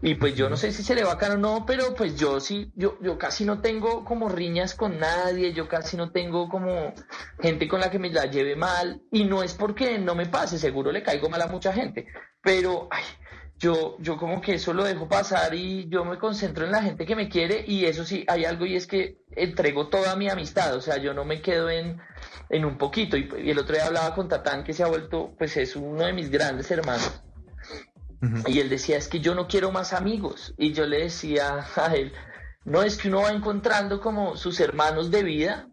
[0.00, 2.40] Y pues yo no sé si se le va bacano o no, pero pues yo
[2.40, 6.92] sí, yo, yo casi no tengo como riñas con nadie, yo casi no tengo como
[7.40, 10.58] gente con la que me la lleve mal, y no es porque no me pase,
[10.58, 12.06] seguro le caigo mal a mucha gente,
[12.42, 13.04] pero ay,
[13.58, 17.06] yo, yo como que eso lo dejo pasar y yo me concentro en la gente
[17.06, 20.74] que me quiere, y eso sí, hay algo y es que entrego toda mi amistad,
[20.74, 22.00] o sea, yo no me quedo en,
[22.48, 25.32] en un poquito, y, y el otro día hablaba con Tatán, que se ha vuelto,
[25.38, 27.22] pues es uno de mis grandes hermanos.
[28.46, 30.54] Y él decía, es que yo no quiero más amigos.
[30.56, 32.12] Y yo le decía a él,
[32.64, 35.68] no es que uno va encontrando como sus hermanos de vida,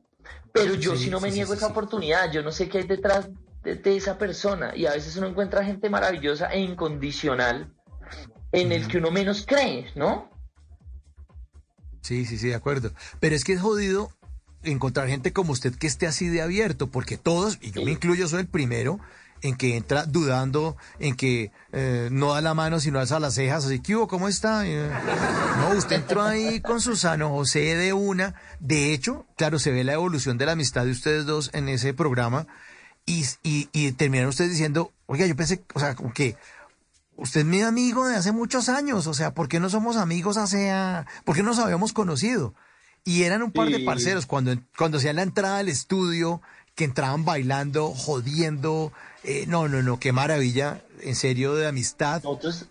[0.51, 2.79] pero yo Sí, sí no me sí, niego sí, esa oportunidad, yo no sé qué
[2.79, 3.29] hay detrás
[3.63, 4.75] de, de esa persona.
[4.75, 7.71] Y a veces uno encuentra gente maravillosa e incondicional
[8.51, 10.29] en el que uno menos cree, ¿no?
[12.01, 12.91] Sí, sí, sí, de acuerdo.
[13.19, 14.11] Pero es que es jodido
[14.63, 18.27] encontrar gente como usted que esté así de abierto, porque todos, y yo me incluyo,
[18.27, 18.99] soy el primero,
[19.41, 23.65] en que entra dudando, en que eh, no da la mano sino alza las cejas,
[23.65, 24.65] así que hubo, ¿cómo está?
[24.67, 24.89] Eh,
[25.59, 28.35] no, usted entró ahí con Susano José de una.
[28.59, 31.93] De hecho, claro, se ve la evolución de la amistad de ustedes dos en ese
[31.93, 32.47] programa
[33.05, 36.37] y, y, y terminaron ustedes diciendo, oiga, yo pensé, o sea, como que
[37.15, 40.37] usted es mi amigo de hace muchos años, o sea, ¿por qué no somos amigos
[40.37, 40.71] hace,
[41.25, 42.53] por qué no nos habíamos conocido?
[43.05, 46.41] Y eran un par de parceros cuando, cuando hacían la entrada al estudio,
[46.79, 48.93] que entraban bailando, jodiendo,
[49.25, 52.23] eh, no, no, no, qué maravilla, en serio, de amistad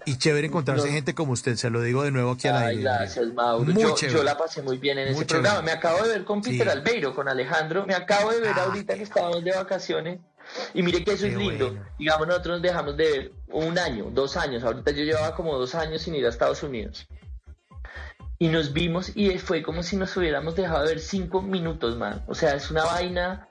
[0.07, 2.67] y chévere encontrarse no- gente como usted, se lo digo de nuevo aquí al Ay,
[2.69, 2.83] aire.
[2.85, 3.71] gracias, Mauro.
[3.71, 5.57] Muy Yo, yo la pasé muy bien en Muy ese programa.
[5.59, 5.73] chévere.
[5.75, 6.69] Me acabo de ver con Peter Sí.
[6.69, 7.85] Ah, Albeiro, con Alejandro.
[7.87, 10.21] Me acabo de ver ahorita que estábamos de vacaciones.
[10.73, 11.69] Y mire que eso es lindo.
[11.73, 11.85] bueno.
[11.99, 14.63] Digamos, nosotros nos dejamos de ver un año, dos años.
[14.65, 17.07] Ahorita yo llevaba como dos años sin ir a Estados Unidos.
[18.39, 22.23] Y nos vimos y fue como si nos hubiéramos dejado de ver cinco minutos, man.
[22.27, 23.45] O sea, es una vaina.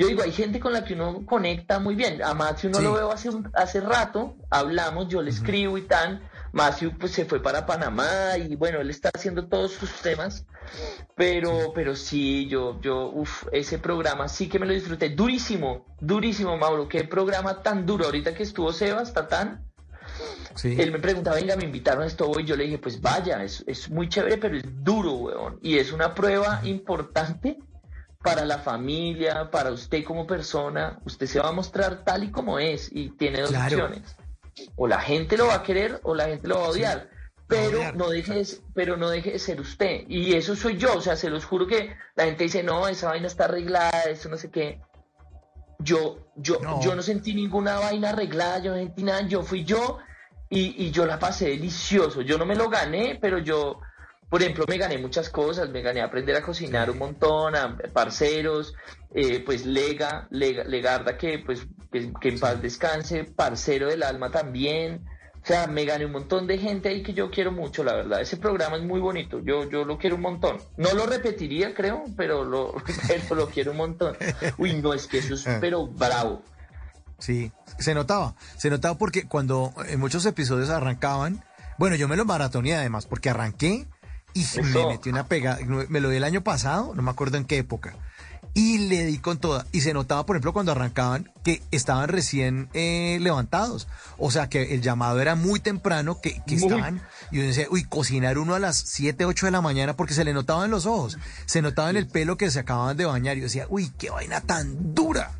[0.00, 2.22] Yo digo, hay gente con la que uno conecta muy bien.
[2.22, 2.84] A Matthew no Sí.
[2.84, 6.26] lo veo hace, un- hace rato, hablamos, yo le escribo y tal.
[6.52, 10.46] Matthew pues se fue para Panamá y bueno, él está haciendo todos sus temas.
[11.16, 15.10] Pero, pero sí, yo, yo, uff, ese programa sí que me lo disfruté.
[15.10, 16.88] Durísimo, durísimo, Mauro.
[16.88, 18.06] Qué programa tan duro.
[18.06, 19.66] Ahorita que estuvo Sebas, Tatán,
[20.54, 20.76] Sí.
[20.80, 22.44] él me preguntaba, venga, me invitaron a esto hoy.
[22.44, 25.58] Yo le dije, pues vaya, es, es muy chévere, pero es duro, weón.
[25.62, 27.58] Y es una prueba importante
[28.22, 30.98] para la familia, para usted como persona.
[31.04, 33.64] Usted se va a mostrar tal y como es y tiene dos Claro.
[33.84, 34.16] opciones.
[34.76, 37.08] O la gente lo va a querer o la gente lo va a odiar.
[37.48, 40.02] Pero no deje de, pero no deje de ser usted.
[40.08, 40.96] Y eso soy yo.
[40.96, 44.28] O sea, se los juro que la gente dice, no, esa vaina está arreglada, eso
[44.28, 44.80] no sé qué.
[45.80, 46.80] Yo, yo, No.
[46.82, 49.98] yo no sentí ninguna vaina arreglada, yo no sentí nada, yo fui yo
[50.50, 52.20] y, y yo la pasé delicioso.
[52.20, 53.80] Yo no me lo gané, pero yo,
[54.30, 57.76] por ejemplo, me gané muchas cosas, me gané a aprender a cocinar un montón, a
[57.92, 58.74] parceros,
[59.12, 64.30] eh, pues Lega, Lega, Legarda, que pues que, que en paz descanse, parcero del alma
[64.30, 65.04] también.
[65.42, 68.20] O sea, me gané un montón de gente ahí que yo quiero mucho, la verdad.
[68.20, 70.58] Ese programa es muy bonito, yo, yo lo quiero un montón.
[70.76, 72.74] No lo repetiría, creo, pero lo,
[73.08, 74.16] pero lo quiero un montón.
[74.58, 76.42] Uy, no, es que eso es pero bravo.
[77.18, 81.42] Sí, se notaba, se notaba porque cuando en muchos episodios arrancaban,
[81.78, 83.86] bueno, yo me lo maratoneé además, porque arranqué
[84.34, 85.58] y me metí una pega,
[85.88, 87.94] me lo di el año pasado, no me acuerdo en qué época,
[88.54, 89.64] y le di con toda.
[89.70, 93.86] Y se notaba, por ejemplo, cuando arrancaban que estaban recién eh, levantados.
[94.18, 97.00] O sea, que el llamado era muy temprano, que, que estaban.
[97.30, 100.24] Y yo decía, uy, cocinar uno a las 7, 8 de la mañana, porque se
[100.24, 101.16] le notaba en los ojos,
[101.46, 103.36] se notaba en el pelo que se acababan de bañar.
[103.36, 105.30] Y yo decía, uy, qué vaina tan dura.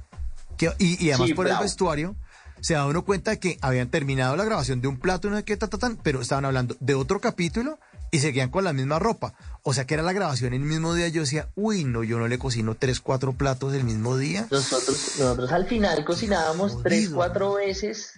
[0.56, 2.14] Que- y, y además Sí, por el vestuario.
[2.60, 5.56] Se da uno cuenta que habían terminado la grabación de un plato, no sé qué,
[5.56, 7.80] ta, ta, tan, pero estaban hablando de otro capítulo
[8.10, 9.34] y seguían con la misma ropa.
[9.62, 11.08] O sea que era la grabación el mismo día.
[11.08, 14.46] Yo decía, uy, no, yo no le cocino tres, cuatro platos el mismo día.
[14.50, 18.14] Nosotros, nosotros al final cocinábamos tres, cuatro veces.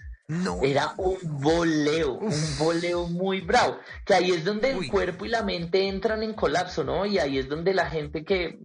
[0.63, 3.77] Era un voleo, un voleo muy bravo.
[4.05, 7.05] Que ahí es donde el cuerpo y la mente entran en colapso, ¿no?
[7.05, 8.59] Y ahí es donde la gente que,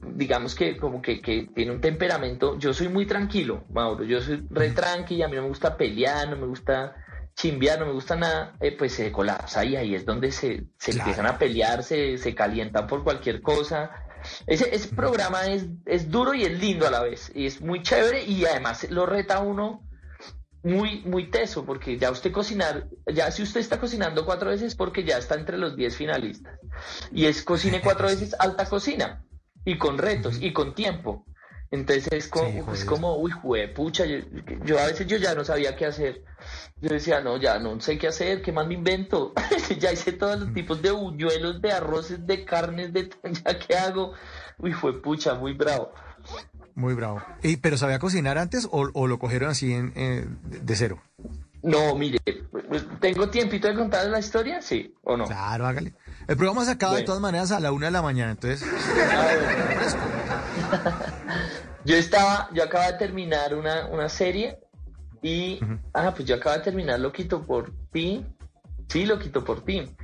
[0.00, 4.44] digamos que como que, que tiene un temperamento, yo soy muy tranquilo, Mauro, yo soy
[4.50, 6.96] re tranqui, a mí no me gusta pelear, no me gusta
[7.34, 10.92] chimbear, no me gusta nada, eh, pues se colapsa y ahí es donde se, se
[10.92, 13.90] empiezan a pelear, se, se calientan por cualquier cosa.
[14.46, 17.82] Ese, ese programa es, es duro y es lindo a la vez, y es muy
[17.82, 19.82] chévere y además lo reta uno
[20.62, 25.04] muy, muy teso, porque ya usted cocinar, ya si usted está cocinando cuatro veces porque
[25.04, 26.58] ya está entre los 10 finalistas.
[27.10, 29.24] Y es cocine cuatro veces alta cocina,
[29.64, 31.26] y con retos, y con tiempo.
[31.72, 33.32] Entonces es como, es como uy,
[33.74, 34.18] pucha, yo,
[34.62, 36.22] yo a veces yo ya no sabía qué hacer.
[36.82, 39.32] Yo decía, no, ya no sé qué hacer, qué más me invento.
[39.78, 43.08] ya hice todos los tipos de buñuelos, de arroces, de carnes, de
[43.44, 44.12] ya qué hago.
[44.58, 45.92] Uy, fue pucha, muy bravo.
[46.74, 47.22] Muy bravo.
[47.42, 51.00] ¿Y, ¿Pero sabía cocinar antes o, o lo cogieron así en, eh, de cero?
[51.62, 52.18] No, mire,
[53.00, 54.60] ¿tengo tiempito de contar la historia?
[54.60, 55.24] Sí, ¿o no?
[55.24, 55.94] Claro, hágale.
[56.28, 58.68] El programa se acaba de todas maneras a la una de la mañana, entonces.
[61.84, 64.58] Yo estaba, yo acababa de terminar una, una serie
[65.22, 65.60] y,
[65.94, 68.24] ah, pues yo acabo de terminar Loquito por ti.
[68.88, 69.94] Sí, Loquito por ti.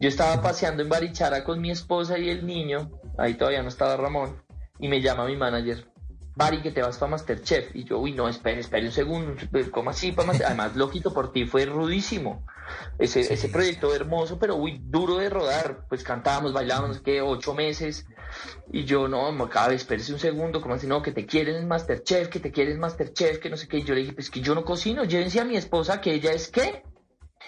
[0.00, 3.96] Yo estaba paseando en Barichara con mi esposa y el niño, ahí todavía no estaba
[3.96, 4.42] Ramón,
[4.78, 5.91] y me llama mi manager.
[6.34, 7.74] Bari, que te vas para Masterchef.
[7.76, 9.34] Y yo, uy, no, espere, espere un segundo.
[9.70, 10.12] ¿Cómo así?
[10.12, 12.46] Pa' Master-?" Además, Loquito por ti fue rudísimo.
[12.98, 15.84] Ese, ese proyecto hermoso, pero uy, duro de rodar.
[15.88, 18.06] Pues cantábamos, bailábamos, no sé qué, ocho meses.
[18.72, 20.62] Y yo, no, mo- cabe, espérese un segundo.
[20.62, 20.86] como así?
[20.86, 23.78] No, que te quieren en Masterchef, que te quieren en Masterchef, que no sé qué.
[23.78, 25.04] Y yo le dije, pues que yo no cocino.
[25.04, 26.82] Llévense a mi esposa, que ella es qué?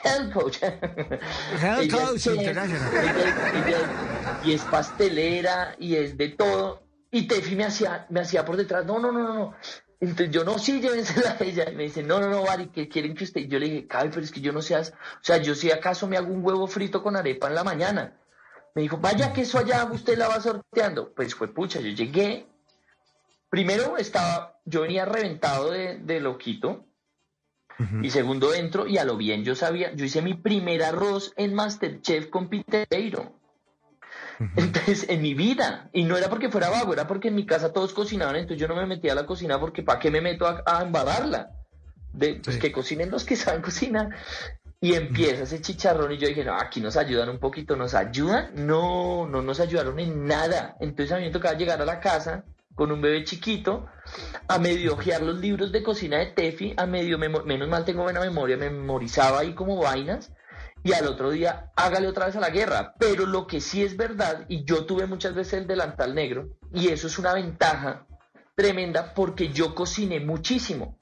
[0.03, 0.59] Health coach.
[1.81, 2.27] Es Coach
[4.43, 6.83] y es pastelera y es de todo.
[7.15, 9.55] Y Tefi me hacía, me hacía por detrás, no, no, no, no, no.
[10.01, 11.71] Entonces yo, no, sí, llévensela a ella.
[11.71, 13.43] Y me dice, no, no, no, Bari, que quieren que usted.
[13.43, 15.71] Yo le dije, cabe, pero es que yo no sé, as- o sea, yo si
[15.71, 18.19] acaso me hago un huevo frito con arepa en la mañana.
[18.75, 21.15] Me dijo, vaya que eso allá usted la va sorteando.
[21.15, 22.49] Pues fue pucha, yo llegué.
[23.49, 26.85] Primero estaba, yo venía reventado de, de loquito.
[28.03, 31.55] Y segundo entro y a lo bien yo sabía, yo hice mi primer arroz en
[31.55, 33.34] Masterchef con Piteiro.
[34.57, 37.73] Entonces, en mi vida, y no era porque fuera vago, era porque en mi casa
[37.73, 40.47] todos cocinaban, entonces yo no me metía a la cocina porque ¿para qué me meto
[40.47, 41.51] a, a embarrarla?
[42.13, 44.11] De, pues que cocinen los que saben cocinar.
[44.81, 48.51] Y empieza ese chicharrón y yo dije, no, aquí nos ayudan un poquito, ¿nos ayudan?
[48.67, 50.77] No, no nos ayudaron en nada.
[50.79, 53.87] Entonces a mí me tocaba llegar a la casa con un bebé chiquito,
[54.49, 58.21] a medio ojear los libros de cocina de Tefi, a medio, menos mal tengo buena
[58.21, 60.33] memoria, me memorizaba ahí como vainas,
[60.85, 62.95] y al otro día hágale otra vez a la guerra.
[62.99, 66.89] Pero lo que sí es verdad, y yo tuve muchas veces el delantal negro, y
[66.89, 68.07] eso es una ventaja
[68.55, 70.99] tremenda porque yo cociné muchísimo.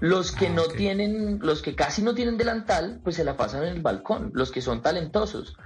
[0.00, 3.76] Los que no tienen, los que casi no tienen delantal, pues se la pasan en
[3.76, 5.56] el balcón, los que son talentosos.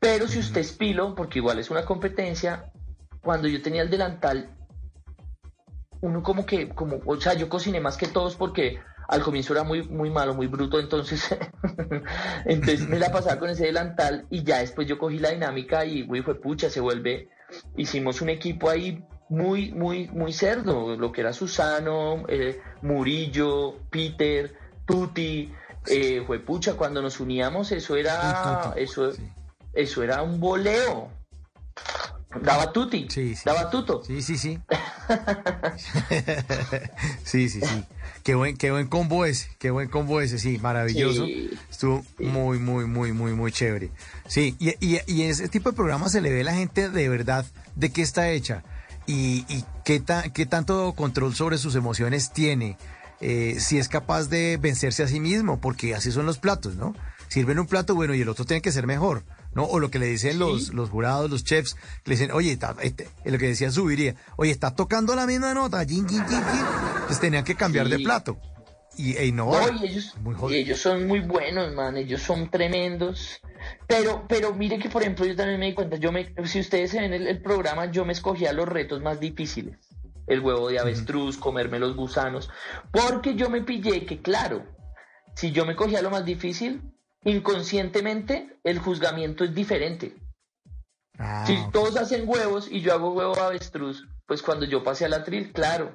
[0.00, 2.72] Pero si usted es pilo, porque igual es una competencia,
[3.22, 4.56] cuando yo tenía el delantal,
[6.00, 9.62] uno como que, como, o sea, yo cociné más que todos porque al comienzo era
[9.62, 11.36] muy, muy malo, muy bruto, entonces,
[12.44, 16.06] entonces me la pasaba con ese delantal y ya después yo cogí la dinámica y,
[16.08, 17.28] uy, fue pucha, se vuelve,
[17.76, 24.54] hicimos un equipo ahí muy, muy, muy cerdo, lo que era Susano, eh, Murillo, Peter,
[24.86, 25.52] Tuti,
[25.86, 29.12] eh, fue pucha, cuando nos uníamos eso era, eso,
[29.72, 31.10] eso era un voleo.
[32.42, 33.06] Daba tuti,
[33.44, 34.02] daba tuto.
[34.04, 34.58] Sí, sí, sí.
[37.24, 37.84] sí, sí, sí.
[38.22, 41.26] Qué buen, qué buen combo ese, qué buen combo ese, sí, maravilloso.
[41.26, 41.50] Sí.
[41.70, 43.90] Estuvo muy, muy, muy, muy, muy chévere.
[44.26, 47.08] Sí, y, y, y ese tipo de programas se le ve a la gente de
[47.08, 48.62] verdad de qué está hecha.
[49.06, 52.76] ¿Y, y qué, ta- qué tanto control sobre sus emociones tiene?
[53.20, 56.94] Eh, si es capaz de vencerse a sí mismo, porque así son los platos, ¿no?
[57.28, 59.22] Sirven un plato bueno y el otro tiene que ser mejor,
[59.56, 59.64] ¿no?
[59.64, 62.76] O lo que le dicen los, los jurados, los chefs, que le dicen, oye, está-
[62.82, 66.66] este, lo que decía Subiría, oye, está tocando la misma nota, yin, yin, yin, yin.
[66.94, 68.36] Entonces tenían que cambiar de plato.
[68.98, 69.72] Y e innovar.
[69.74, 70.14] No, y ellos,
[70.50, 73.40] y son muy buenos, man, ellos son tremendos.
[73.86, 76.90] Pero, pero mire que, por ejemplo, yo también me di cuenta, yo me, si ustedes
[76.92, 79.76] se ven el, el programa, yo me escogía los retos más difíciles.
[80.26, 82.48] El huevo de avestruz, comerme los gusanos.
[82.90, 84.64] Porque yo me pillé que, claro,
[85.34, 86.82] si yo me cogía lo más difícil,
[87.26, 90.16] inconscientemente el juzgamiento es diferente.
[91.18, 95.04] Ah, Si todos hacen huevos y yo hago huevo de avestruz, pues cuando yo pasé
[95.04, 95.94] al atril, claro.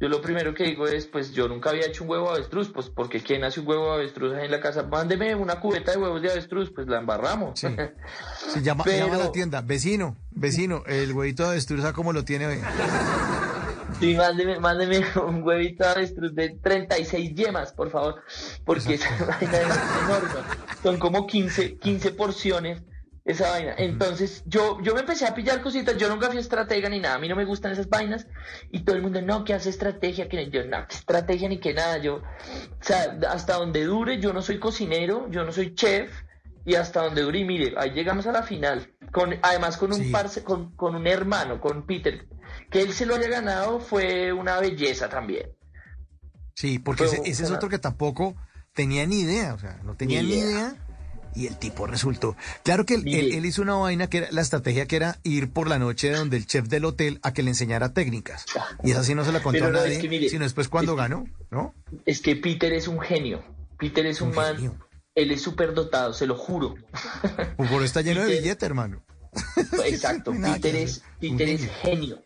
[0.00, 2.70] Yo lo primero que digo es, pues yo nunca había hecho un huevo de avestruz,
[2.72, 4.84] pues porque ¿quién hace un huevo de avestruz ahí en la casa?
[4.84, 7.58] Mándeme una cubeta de huevos de avestruz, pues la embarramos.
[7.58, 7.68] Se
[8.62, 12.24] llama, Pero- llama a la tienda, vecino, vecino, el huevito de avestruz, ¿sabe cómo lo
[12.24, 12.60] tiene hoy?
[14.00, 18.22] Sí, mándeme, mándeme un huevito de avestruz de 36 yemas, por favor,
[18.64, 20.40] porque esa vaina es enorme.
[20.82, 22.82] Son como 15, 15 porciones
[23.24, 23.74] esa vaina.
[23.76, 27.18] Entonces, yo, yo me empecé a pillar cositas, yo nunca fui estratega ni nada, a
[27.18, 28.26] mí no me gustan esas vainas,
[28.70, 31.74] y todo el mundo, no, que hace estrategia, que yo, no, que estrategia ni que
[31.74, 32.22] nada, yo, o
[32.80, 36.10] sea, hasta donde dure, yo no soy cocinero, yo no soy chef,
[36.64, 40.10] y hasta donde dure, y mire, ahí llegamos a la final, con, además con un
[40.10, 42.26] parce, con, con un hermano, con Peter,
[42.70, 45.50] que él se lo haya ganado fue una belleza también.
[46.54, 48.34] Sí, porque ese, Pero, ese es otro que tampoco
[48.74, 50.76] tenía ni idea, o sea, no tenía Ni ni idea.
[51.34, 52.36] Y el tipo resultó.
[52.64, 55.68] Claro que él, él- hizo una vaina que era la estrategia que era ir por
[55.68, 58.44] la noche donde el chef del hotel a que le enseñara técnicas.
[58.82, 60.68] Y esa sí no se la contó a no, es nadie, que mire, sino después
[60.68, 61.74] cuando ganó, ¿no?
[62.06, 63.44] Es que Peter es un genio.
[63.78, 64.56] Peter es un, man,
[65.14, 66.74] él es súper dotado, se lo juro.
[67.56, 69.04] Por está lleno de billete, hermano.
[69.86, 72.20] Exacto, Peter es, Peter es genio.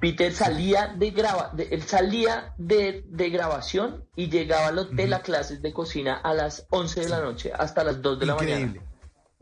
[0.00, 5.20] Peter salía de graba, de- él salía de, de grabación y llegaba al hotel a
[5.22, 8.60] clases de cocina a las 11 de la noche hasta las 2 de la mañana.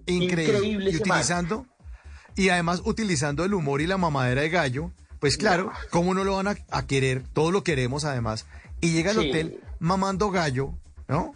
[0.07, 0.53] Increíble.
[0.53, 1.67] Increíble y utilizando,
[2.35, 4.91] y además utilizando el humor y la mamadera de gallo,
[5.21, 7.25] pues claro, ¿cómo no lo van a, a querer?
[7.33, 8.47] Todos lo queremos además.
[8.81, 9.29] Y llega al Sí.
[9.31, 10.73] hotel mamando gallo,
[11.09, 11.35] ¿no?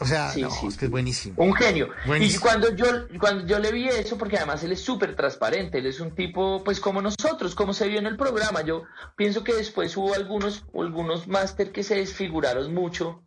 [0.00, 1.34] O sea, Sí, no, sí, es que es buenísimo.
[1.36, 1.90] Un genio.
[2.18, 2.86] Y cuando yo,
[3.18, 6.64] cuando yo le vi eso, porque además él es súper transparente, él es un tipo,
[6.64, 8.62] pues como nosotros, como se vio en el programa.
[8.62, 8.84] Yo
[9.16, 13.22] pienso que después hubo algunos, algunos máster que se desfiguraron mucho,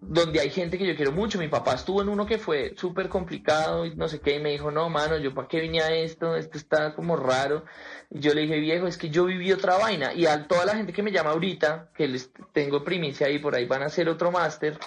[0.00, 1.38] donde hay gente que yo quiero mucho.
[1.38, 4.50] Mi papá estuvo en uno que fue súper complicado y no sé qué, y me
[4.50, 7.64] dijo, no, mano, yo para qué vine a esto, esto está como raro.
[8.10, 10.12] Y yo le dije, viejo, es que yo viví otra vaina.
[10.12, 13.54] Y a toda la gente que me llama ahorita, que les tengo primicia ahí, por
[13.54, 14.78] ahí van a hacer otro máster.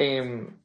[0.00, 0.60] Em,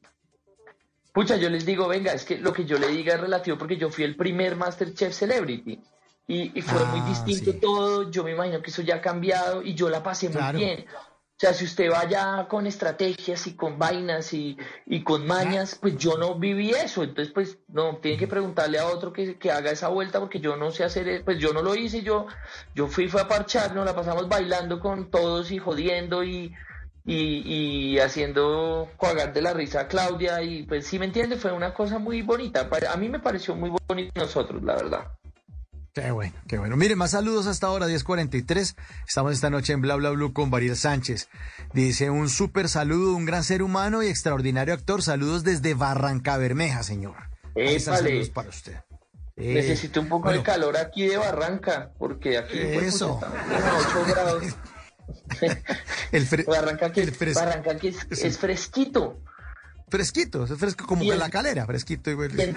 [1.13, 3.77] Pucha, yo les digo, venga, es que lo que yo le diga es relativo porque
[3.77, 5.79] yo fui el primer Masterchef Celebrity
[6.27, 8.11] y, y fue muy Ah, distinto todo.
[8.11, 10.85] Yo me imagino que eso ya ha cambiado y yo la pasé muy bien.
[10.89, 14.57] O sea, si usted vaya con estrategias y con vainas y,
[14.87, 17.03] y con mañas, pues yo no viví eso.
[17.03, 20.57] Entonces, pues no, tiene que preguntarle a otro que, que haga esa vuelta porque yo
[20.57, 22.01] no sé hacer, e- pues yo no lo hice.
[22.03, 22.27] Yo,
[22.73, 26.53] yo fui, fue a parchar, nos la pasamos bailando con todos y jodiendo y,
[27.05, 31.51] y, y haciendo coagar de la risa a Claudia y pues sí me entiende, fue
[31.51, 32.67] una cosa muy bonita.
[32.91, 35.07] A mí me pareció muy bonito nosotros, la verdad.
[35.93, 36.75] Qué bueno, qué bueno.
[36.75, 38.75] Mire, más saludos hasta ahora, 10.43.
[39.07, 41.29] Estamos esta noche en Bla Bla Blue con Variel Sánchez.
[41.73, 45.01] Dice un súper saludo, un gran ser humano y extraordinario actor.
[45.03, 47.15] Saludos desde Barranca Bermeja, señor.
[47.55, 48.09] Ahí están Épale.
[48.09, 48.75] saludos para usted.
[49.37, 50.39] Eh, Necesito un poco bueno.
[50.39, 53.17] de calor aquí de Barranca, porque aquí Eso.
[53.19, 54.43] pucha, estamos a 8 grados.
[56.11, 56.45] El fre-
[57.01, 59.21] el fres- es, es fresquito.
[59.87, 62.09] Fresquito, es fresco como que la calera, fresquito.
[62.11, 62.55] Y el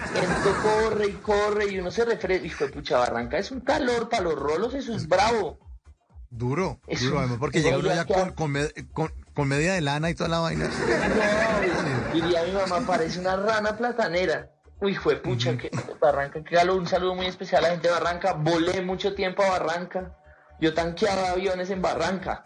[0.63, 2.45] corre y corre y uno se refresca.
[2.45, 5.59] Hijo de pucha, Barranca es un calor para los rolos, eso es bravo.
[6.31, 9.81] Duro, Es duro, además, porque llega uno ya con, con, med- con- con media de
[9.81, 10.69] lana y toda la vaina.
[12.09, 14.51] No, diría mi mamá, parece una rana platanera.
[14.81, 15.69] Uy, fue pucha, que
[15.99, 16.55] Barranca, que.
[16.69, 18.33] Un saludo muy especial a la gente de Barranca.
[18.33, 20.15] Volé mucho tiempo a Barranca.
[20.61, 22.45] Yo tanqueaba aviones en Barranca.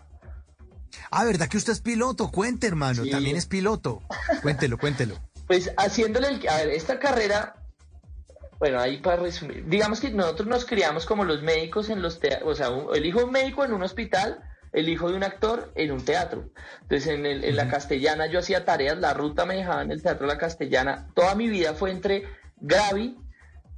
[1.09, 2.29] Ah, ¿verdad que usted es piloto?
[2.31, 3.09] Cuente, hermano, Sí.
[3.11, 4.01] también es piloto.
[4.41, 5.15] Cuéntelo, cuéntelo.
[5.47, 6.47] Pues haciéndole el...
[6.47, 7.55] A ver, esta carrera...
[8.59, 9.65] Bueno, ahí para resumir.
[9.67, 12.49] Digamos que nosotros nos criamos como los médicos en los teatros.
[12.49, 14.41] O sea, un- el hijo de un médico en un hospital,
[14.71, 16.49] el hijo de un actor en un teatro.
[16.83, 20.01] Entonces, en, el- en la castellana yo hacía tareas, la ruta me dejaba en el
[20.01, 21.09] teatro La Castellana.
[21.13, 22.23] Toda mi vida fue entre
[22.61, 23.17] Gravi,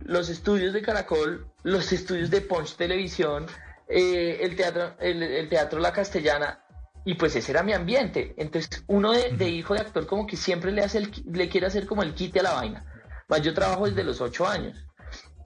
[0.01, 3.47] los estudios de Caracol, los estudios de Punch Televisión,
[3.87, 6.61] eh, el, teatro, el, el teatro La Castellana,
[7.05, 8.33] y pues ese era mi ambiente.
[8.37, 11.67] Entonces, uno de, de hijo de actor como que siempre le hace el, le quiere
[11.67, 12.85] hacer como el quite a la vaina.
[13.27, 14.85] Más yo trabajo desde los ocho años.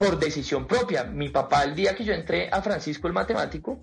[0.00, 1.04] por decisión propia.
[1.04, 3.78] Mi papá, el día que yo entré a Francisco el matemático,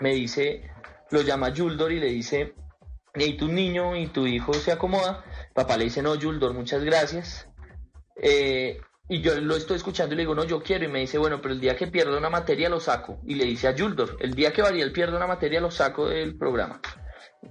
[0.00, 0.68] me dice,
[1.10, 2.54] lo llama Yuldor y le dice,
[3.14, 5.24] y tu niño y tu hijo se acomoda.
[5.54, 7.48] Papá le dice, no, Yuldor, muchas gracias.
[8.20, 10.84] Eh, y yo lo estoy escuchando y le digo, no, yo quiero.
[10.84, 13.20] Y me dice, bueno, pero el día que pierda una materia lo saco.
[13.24, 16.36] Y le dice a Yuldor, el día que Variel pierda una materia lo saco del
[16.36, 16.80] programa.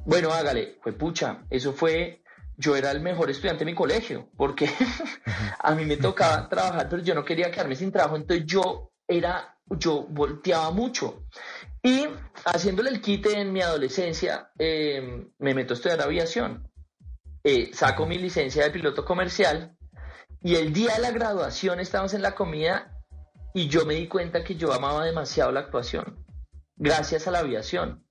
[0.06, 0.78] Bueno, hágale.
[0.82, 2.22] Fue pucha, eso fue
[2.58, 4.70] yo era el mejor estudiante de mi colegio, porque
[5.60, 9.58] a mí me tocaba trabajar, pero yo no quería quedarme sin trabajo, entonces yo era,
[9.70, 11.26] yo volteaba mucho.
[11.84, 12.08] Y
[12.46, 16.68] haciéndole el quite en mi adolescencia, eh, me meto a estudiar aviación.
[17.44, 19.75] Eh, saco mi licencia de piloto comercial
[20.42, 22.92] y el día de la graduación estábamos en la comida
[23.54, 26.26] y yo me di cuenta que yo amaba demasiado la actuación,
[26.76, 28.06] gracias a la aviación.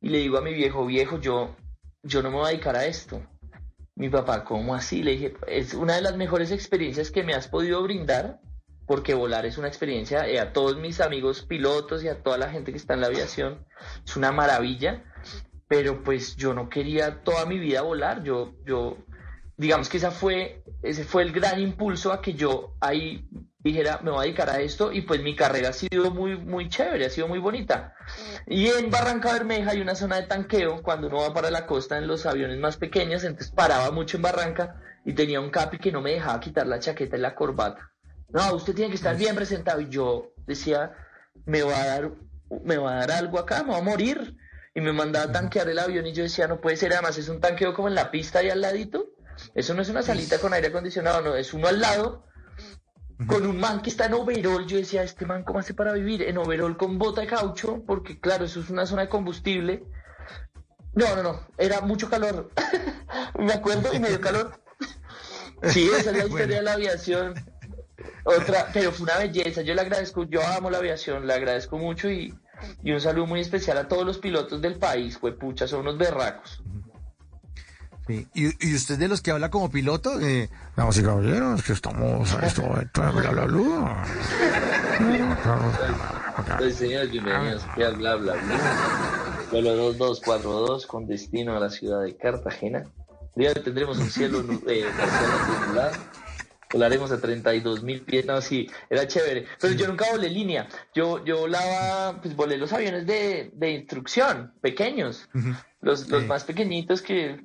[0.00, 1.56] Y le digo a mi viejo, viejo, yo,
[2.02, 3.22] yo no me voy a dedicar a esto
[3.96, 5.02] mi papá, ¿cómo así?
[5.02, 8.40] Le dije, es una de las mejores experiencias que me has podido brindar,
[8.86, 12.50] porque volar es una experiencia, eh, a todos mis amigos pilotos y a toda la
[12.50, 13.64] gente que está en la aviación,
[14.04, 15.04] es una maravilla,
[15.68, 18.98] pero pues yo no quería toda mi vida volar, yo, yo,
[19.56, 23.28] digamos que esa fue, ese fue el gran impulso a que yo ahí
[23.58, 26.68] dijera, me voy a dedicar a esto y pues mi carrera ha sido muy, muy
[26.68, 27.94] chévere, ha sido muy bonita.
[28.46, 31.96] Y en Barranca Bermeja hay una zona de tanqueo, cuando uno va para la costa
[31.96, 35.92] en los aviones más pequeños, entonces paraba mucho en Barranca y tenía un capi que
[35.92, 37.90] no me dejaba quitar la chaqueta y la corbata.
[38.30, 39.80] No, usted tiene que estar bien presentado.
[39.80, 40.92] Y yo decía,
[41.46, 42.10] me va a dar,
[42.64, 44.36] me va a dar algo acá, me va a morir.
[44.74, 47.28] Y me mandaba a tanquear el avión y yo decía, no puede ser, además es
[47.28, 49.13] un tanqueo como en la pista y al ladito.
[49.54, 52.24] Eso no es una salita con aire acondicionado, no, es uno al lado
[53.26, 54.66] con un man que está en overol.
[54.66, 56.22] Yo decía, este man, ¿cómo hace para vivir?
[56.22, 59.84] En overol con bota de caucho, porque claro, eso es una zona de combustible.
[60.94, 62.50] No, no, no, era mucho calor.
[63.38, 64.60] me acuerdo y me dio calor.
[65.64, 67.34] sí, esa es la historia de la aviación.
[68.24, 69.62] Otra, pero fue una belleza.
[69.62, 72.34] Yo le agradezco, yo amo la aviación, le agradezco mucho y,
[72.82, 75.18] y un saludo muy especial a todos los pilotos del país.
[75.18, 76.62] Fue pucha, son unos berracos.
[78.06, 78.26] Sí.
[78.34, 80.20] ¿Y, ¿Y, usted de los que habla como piloto?
[80.20, 84.04] Eh, Vamos y caballeros, que estamos a esto, bla, bla, bla, bla.
[86.70, 89.46] señores, bienvenidos aquí al bla, bla, bla.
[89.50, 92.84] Vuelo 2242 con destino a la ciudad de Cartagena.
[93.36, 94.84] Día tendremos un cielo eh,
[95.66, 95.92] nublado.
[96.72, 98.26] Volaremos a 32 mil pies.
[98.26, 99.46] No, sí, era chévere.
[99.58, 100.68] Pero yo nunca volé línea.
[100.94, 105.28] Yo, yo volaba, pues volé los aviones de, de instrucción, pequeños.
[105.80, 107.40] Los, los más pequeñitos que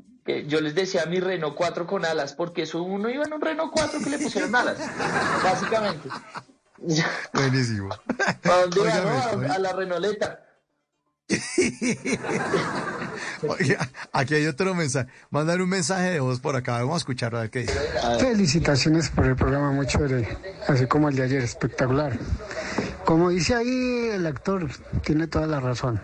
[0.47, 3.71] yo les decía mi Renault 4 con alas, porque eso uno iba en un Renault
[3.71, 4.77] 4 que le pusieron alas,
[5.43, 6.09] básicamente.
[7.34, 7.89] Buenísimo.
[8.43, 10.45] ¿A dónde iba, A, la Renoleta.
[14.11, 15.11] aquí hay otro mensaje.
[15.30, 16.80] Mandar un mensaje de voz por acá.
[16.80, 17.80] Vamos a escucharlo a ver qué dice.
[18.19, 20.27] Felicitaciones por el programa, muy chévere.
[20.67, 22.17] Así como el de ayer, espectacular.
[23.05, 24.69] Como dice ahí el actor,
[25.03, 26.01] tiene toda la razón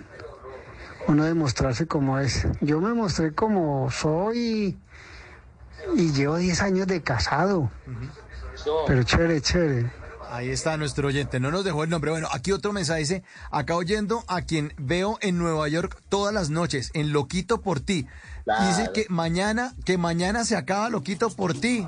[1.08, 2.48] uno demostrarse como es.
[2.62, 4.78] Yo me mostré como soy
[5.96, 7.70] y llevo 10 años de casado.
[8.88, 9.92] Pero chévere, chévere.
[10.32, 12.12] Ahí está nuestro oyente, no nos dejó el nombre.
[12.12, 16.50] Bueno, aquí otro mensaje dice, acá oyendo a quien veo en Nueva York todas las
[16.50, 18.08] noches, en Loquito por ti.
[18.68, 21.86] Dice que mañana, que mañana se acaba Loquito por ti.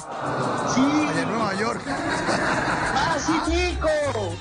[0.76, 0.82] Sí.
[1.10, 1.82] Allá en Nueva York.
[1.88, 4.34] ¡Ah, sí, chico!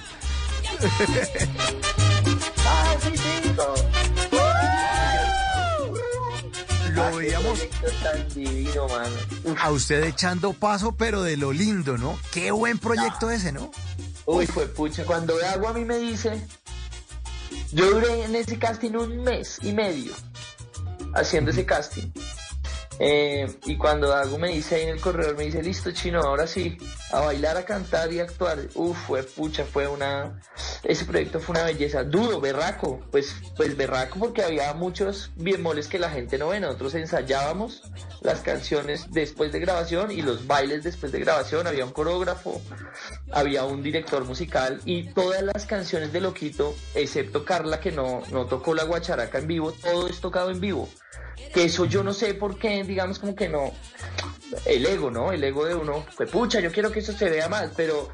[6.96, 7.60] Lo veíamos
[9.60, 12.18] a usted echando paso, pero de lo lindo, ¿no?
[12.32, 13.70] Qué buen proyecto ese, ¿no?
[14.24, 16.40] Uy, fue pucha, cuando Agua a mí me dice,
[17.72, 20.12] yo duré en ese casting un mes y medio
[21.14, 22.10] haciendo ese casting.
[22.98, 26.46] Eh, y cuando Dago me dice ahí en el corredor, me dice, listo, chino, ahora
[26.46, 26.78] sí,
[27.12, 28.58] a bailar, a cantar y a actuar.
[28.74, 30.40] Uf, fue pucha, fue una...
[30.82, 32.04] Ese proyecto fue una belleza.
[32.04, 36.60] Duro, berraco, pues, pues berraco porque había muchos biemoles que la gente no ve.
[36.60, 37.82] Nosotros ensayábamos
[38.20, 41.66] las canciones después de grabación y los bailes después de grabación.
[41.66, 42.62] Había un coreógrafo,
[43.32, 48.46] había un director musical y todas las canciones de Loquito, excepto Carla que no, no
[48.46, 50.88] tocó la guacharaca en vivo, todo es tocado en vivo
[51.52, 53.72] que eso yo no sé por qué, digamos como que no,
[54.64, 55.32] el ego, ¿no?
[55.32, 58.08] El ego de uno, pues pucha, yo quiero que eso se vea más, pero,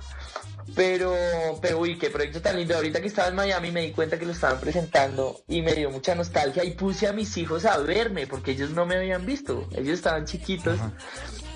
[0.74, 1.14] pero,
[1.60, 2.74] pero uy, qué proyecto tan lindo.
[2.74, 5.90] Ahorita que estaba en Miami me di cuenta que lo estaban presentando y me dio
[5.90, 9.68] mucha nostalgia y puse a mis hijos a verme porque ellos no me habían visto,
[9.72, 10.78] ellos estaban chiquitos.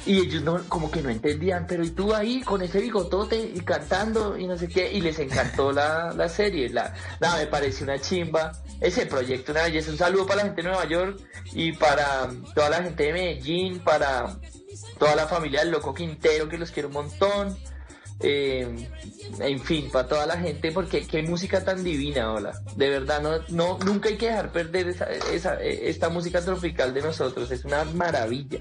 [0.07, 3.59] Y ellos no, como que no entendían, pero y tú ahí con ese bigotote y
[3.61, 6.69] cantando y no sé qué, y les encantó la, la serie.
[6.71, 9.91] La, me pareció una chimba ese proyecto, una belleza.
[9.91, 11.19] Un saludo para la gente de Nueva York
[11.53, 14.37] y para toda la gente de Medellín, para
[14.99, 17.57] toda la familia del Loco Quintero, que los quiero un montón.
[18.21, 18.89] eh,
[19.41, 22.53] en fin, para toda la gente, porque qué música tan divina, hola.
[22.77, 27.03] De verdad, no, no, nunca hay que dejar perder esa, esa- esta música tropical de
[27.03, 28.61] nosotros, es una maravilla.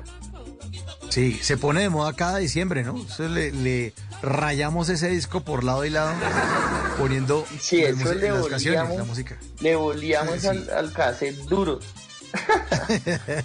[1.09, 2.95] Sí, se pone de moda cada diciembre, ¿no?
[2.97, 6.13] Entonces le, le rayamos ese disco por lado y lado,
[6.97, 9.37] poniendo Sí, las, eso mus- le las canciones, la música.
[9.59, 10.47] le volíamos Sí.
[10.47, 11.79] al, al cassette duro.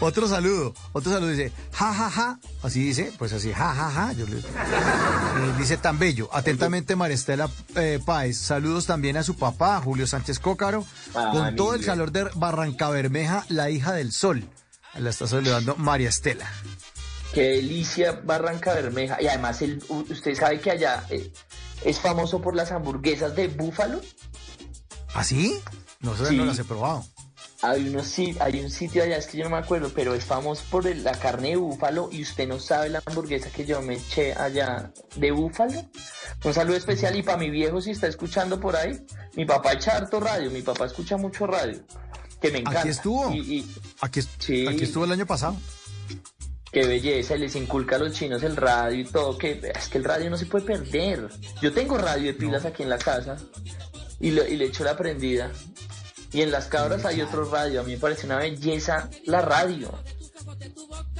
[0.00, 4.12] Otro saludo, otro saludo dice, ja, ja, ja, así dice, pues así, ja, ja, ja.
[4.12, 9.80] Yo le- Eh, dice tan bello, atentamente Maristela eh, Páez, saludos también a su papá,
[9.82, 10.84] Julio Sánchez Cócaro,
[11.14, 14.44] Ah, con todo el calor de Barranca Bermeja, la hija del sol.
[14.98, 16.50] La está saludando María Estela.
[17.32, 19.16] Qué delicia Barranca Bermeja.
[19.22, 21.32] Y además, el, usted sabe que allá eh,
[21.84, 24.00] es famoso por las hamburguesas de búfalo.
[25.14, 25.58] ¿Así?
[26.00, 26.36] No sé, Sí.
[26.36, 27.04] no las he probado.
[27.62, 30.64] Hay, unos, hay un sitio allá, es que yo no me acuerdo, pero es famoso
[30.70, 33.94] por el- la carne de búfalo y usted no sabe la hamburguesa que yo me
[33.96, 35.84] eché allá de búfalo.
[36.42, 38.98] Un saludo especial y para mi viejo si está escuchando por ahí.
[39.36, 41.84] Mi papá echa harto radio, mi papá escucha mucho radio,
[42.40, 42.80] que me encanta.
[42.80, 43.32] Aquí estuvo.
[43.34, 43.66] Y, y
[44.00, 44.66] Aquí, Sí.
[44.66, 45.56] aquí estuvo el año pasado.
[46.72, 50.04] qué belleza, les inculca a los chinos el radio y todo, que es que el
[50.04, 51.28] radio no se puede perder.
[51.60, 53.36] Yo tengo radio de pilas aquí en la casa
[54.20, 55.50] y, lo- y le echo la prendida.
[56.32, 59.92] Y en las cabras hay otro radio, a mí me parece una belleza la radio.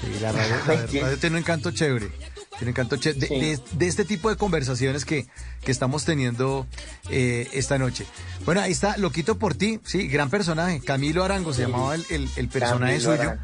[0.00, 2.10] Sí, la radio, la radio tiene un encanto chévere.
[2.60, 3.20] Tiene un encanto chévere.
[3.20, 3.40] De, Sí.
[3.40, 5.26] de- de este tipo de conversaciones que,
[5.64, 6.66] que estamos teniendo
[7.08, 8.04] eh, esta noche.
[8.44, 10.80] Bueno, ahí está, Loquito por ti, sí, gran personaje.
[10.80, 11.70] Camilo Arango se Sí.
[11.70, 13.30] llamaba el, el- el personaje Camilo suyo.
[13.30, 13.42] Arango.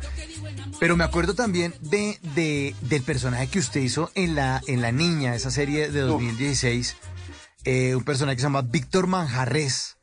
[0.79, 4.93] Pero me acuerdo también de, de- del personaje que usted hizo en la, en la
[4.93, 6.97] Niña, esa serie de 2016.
[7.65, 9.97] eh, un personaje que se llama Víctor Manjarres.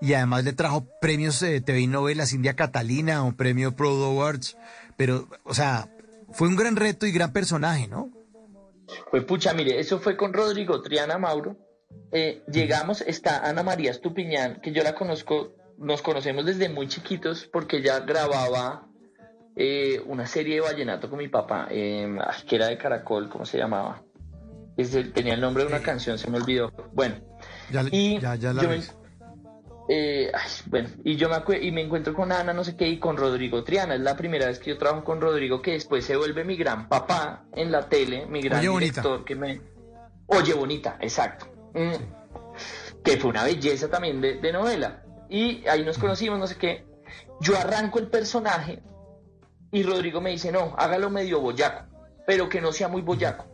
[0.00, 4.56] Y además le trajo premios eh, TV y novelas India Catalina, un premio Pro Awards.
[4.96, 5.90] Pero, o sea,
[6.32, 8.10] fue un gran reto y gran personaje, ¿no?
[9.10, 11.56] Pues pucha, mire, eso fue con Rodrigo Triana Mauro.
[12.12, 17.48] Eh, llegamos, está Ana María Estupiñán, que yo la conozco, nos conocemos desde muy chiquitos
[17.52, 18.88] porque ella grababa
[19.56, 23.44] eh, una serie de vallenato con mi papá, eh, ay, que era de Caracol, ¿cómo
[23.44, 24.02] se llamaba?
[25.12, 26.72] Tenía el nombre de una canción, se me olvidó.
[26.92, 27.16] Bueno,
[27.70, 28.94] Ya, y ya, ya la yo ves.
[29.92, 33.00] Eh, ay, bueno, y yo me y me encuentro con Ana, no sé qué, y
[33.00, 33.96] con Rodrigo Triana.
[33.96, 36.88] Es la primera vez que yo trabajo con Rodrigo, que después se vuelve mi gran
[36.88, 39.00] papá en la tele, mi gran Oye, bonita.
[39.00, 39.60] director que me.
[40.26, 41.46] Oye, bonita, exacto.
[41.74, 43.02] Mm.
[43.02, 45.02] Que fue una belleza también de, de novela.
[45.28, 46.86] Y ahí nos conocimos, no sé qué.
[47.40, 48.84] Yo arranco el personaje
[49.72, 51.86] y Rodrigo me dice, no, hágalo medio boyaco,
[52.28, 53.44] pero que no sea muy boyaco.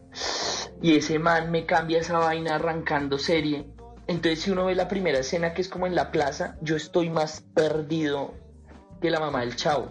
[0.83, 3.71] Y ese man me cambia esa vaina arrancando serie.
[4.09, 7.11] Entonces, si uno ve la primera escena que es como en la plaza, yo estoy
[7.11, 8.35] más perdido
[9.01, 9.91] que la mamá del chavo.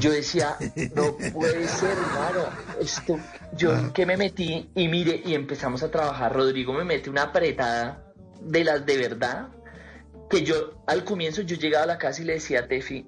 [0.00, 0.56] Yo decía,
[0.94, 2.44] no puede ser, hermano.
[2.80, 3.18] Esto,
[3.52, 6.34] yo en qué me metí y mire, y empezamos a trabajar.
[6.34, 8.02] Rodrigo me mete una apretada
[8.40, 9.48] de las de verdad.
[10.30, 13.06] Que yo al comienzo yo llegaba a la casa y le decía a Tefi,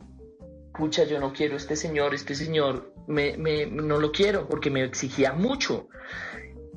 [0.74, 4.84] pucha, yo no quiero este señor, este señor, me, me- no lo quiero porque me
[4.84, 5.88] exigía mucho.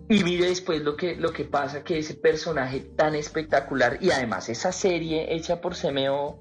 [0.09, 4.49] Y mire después lo que, lo que pasa, que ese personaje tan espectacular y además
[4.49, 6.39] esa serie hecha por Semeo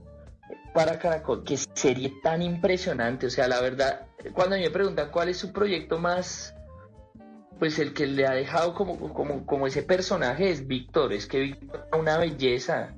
[0.73, 5.11] para Caracol, que serie tan impresionante, o sea, la verdad, cuando a mí me preguntan
[5.11, 6.55] cuál es su proyecto más,
[7.59, 11.41] pues el que le ha dejado como, como, como ese personaje es Víctor, es que
[11.41, 12.95] Víctor una belleza,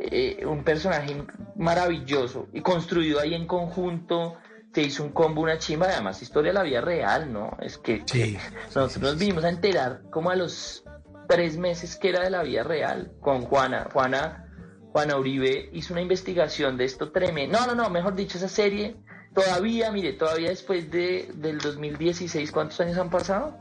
[0.00, 1.22] eh, un personaje
[1.54, 4.36] maravilloso y construido ahí en conjunto,
[4.74, 7.56] se hizo un combo, una chimba, además historia de la vida real, ¿no?
[7.60, 8.38] Es que, que
[8.74, 10.84] nosotros nos vinimos a enterar como a los
[11.28, 13.88] tres meses que era de la vida real con Juana.
[13.92, 14.46] Juana,
[14.92, 17.58] Juana Uribe hizo una investigación de esto tremendo.
[17.58, 18.96] No, no, no, mejor dicho, esa serie
[19.34, 23.56] todavía, mire, todavía después de, del 2016, ¿cuántos años han pasado?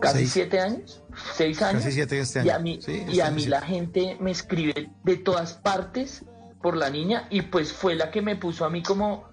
[0.00, 0.32] Casi Seis.
[0.32, 1.02] siete años,
[1.34, 1.82] seis años.
[1.82, 2.62] Casi siete este Y a año.
[2.64, 6.24] mí, Sí, y a año mí la gente me escribe de todas partes
[6.62, 9.27] por la niña y pues fue la que me puso a mí como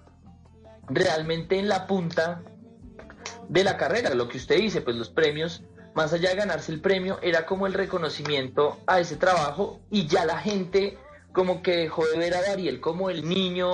[0.88, 2.42] realmente en la punta
[3.48, 5.62] de la carrera, lo que usted dice, pues los premios,
[5.94, 10.24] más allá de ganarse el premio, era como el reconocimiento a ese trabajo y ya
[10.24, 10.98] la gente
[11.32, 13.70] como que dejó de ver a Dariel como el niño,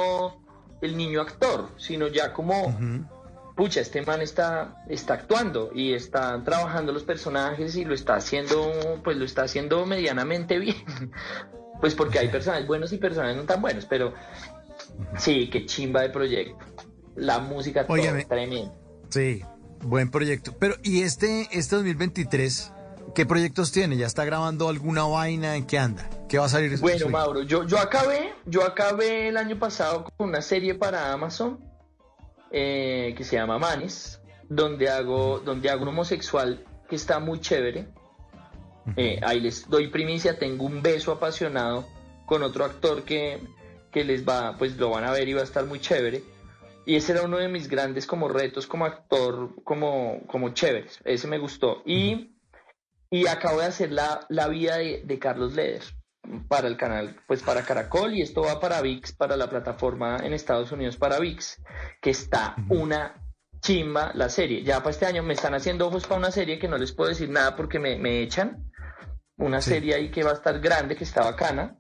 [0.81, 2.77] el niño actor, sino ya como,
[3.57, 9.01] pucha, este man está, está actuando y está trabajando los personajes y lo está haciendo,
[9.05, 10.77] pues lo está haciendo medianamente bien.
[11.81, 14.15] Pues porque hay personajes buenos y personajes no tan buenos, pero
[15.19, 16.65] sí, qué chimba de proyecto.
[17.17, 18.25] La música todo Óigame.
[18.25, 18.75] tremendo.
[19.11, 19.43] Sí,
[19.83, 20.55] buen proyecto.
[20.59, 22.73] Pero, ¿y este, este 2023,
[23.15, 23.97] qué proyectos tiene?
[23.97, 25.57] ¿Ya está grabando alguna vaina?
[25.57, 26.09] ¿En qué anda?
[26.29, 26.79] ¿Qué va a salir?
[26.79, 27.11] Bueno, suyo?
[27.11, 31.61] Mauro, yo, yo acabé, yo acabé el año pasado con una serie para Amazon
[32.51, 37.89] eh, que se llama Manes, donde hago, donde hago un homosexual que está muy chévere.
[38.97, 41.87] Eh, ahí les doy primicia, tengo un beso apasionado
[42.27, 43.41] con otro actor que,
[43.91, 46.23] que les va, pues lo van a ver y va a estar muy chévere.
[46.85, 50.89] Y ese era uno de mis grandes como retos como actor, como, como chévere.
[51.05, 51.83] Ese me gustó.
[51.87, 52.37] Y,
[53.11, 55.83] y acabo de hacer la, la vida de, de Carlos Leder
[56.49, 60.33] para el canal, pues para Caracol y esto va para VIX, para la plataforma en
[60.33, 61.61] Estados Unidos para VIX,
[62.01, 63.23] que está una
[63.61, 64.63] chimba la serie.
[64.63, 67.09] Ya para este año me están haciendo ojos para una serie que no les puedo
[67.09, 68.71] decir nada porque me, me echan.
[69.37, 71.77] Una serie ahí que va a estar grande, que está bacana.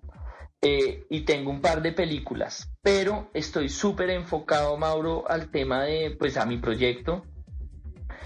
[0.64, 6.14] Eh, y tengo un par de películas, pero estoy súper enfocado, Mauro, al tema de,
[6.16, 7.24] pues, a mi proyecto.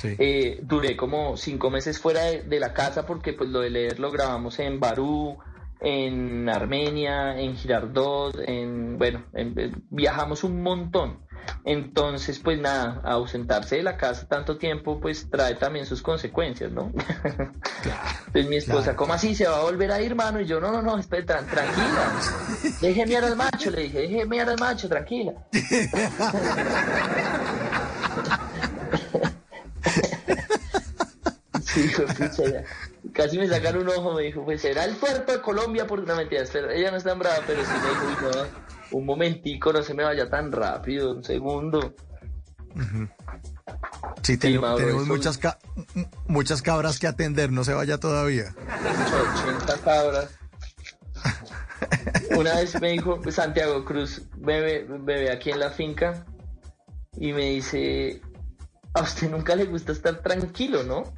[0.03, 3.99] Eh, duré como cinco meses fuera de, de, la casa porque, pues, lo de leer
[3.99, 5.39] lo grabamos en Barú,
[5.80, 11.26] en Armenia, en Girardot, en, bueno, en, viajamos un montón.
[11.65, 16.93] Entonces, pues nada, ausentarse de la casa tanto tiempo, pues trae también sus consecuencias, ¿no?
[18.27, 19.35] Entonces mi esposa, ¿cómo así?
[19.35, 20.41] ¿Se va a volver a ir, mano?
[20.41, 22.13] Y yo, no, no, no, espera, tranquila.
[22.81, 25.33] Deje mirar al macho, le dije, deje mirar al macho, tranquila.
[31.83, 32.64] pucha.
[33.12, 36.14] Casi me sacan un ojo, me dijo, pues será el puerto de Colombia por una
[36.14, 36.45] mentira.
[36.72, 40.05] Ella no es tan brava, pero sí me dijo, no, un momentico, no se me
[40.05, 41.95] vaya tan rápido, un segundo.
[42.74, 43.11] Uh -huh.
[44.22, 45.59] Sí, ten, Mauro, tenemos muchas, ca
[46.27, 48.55] muchas cabras que atender, no se vaya todavía.
[49.45, 50.39] 80 cabras.
[52.37, 56.27] Una vez me dijo Santiago Cruz, bebe, bebe aquí en la finca,
[57.18, 58.20] y me dice,
[58.97, 61.15] a usted nunca le gusta estar tranquilo, ¿no?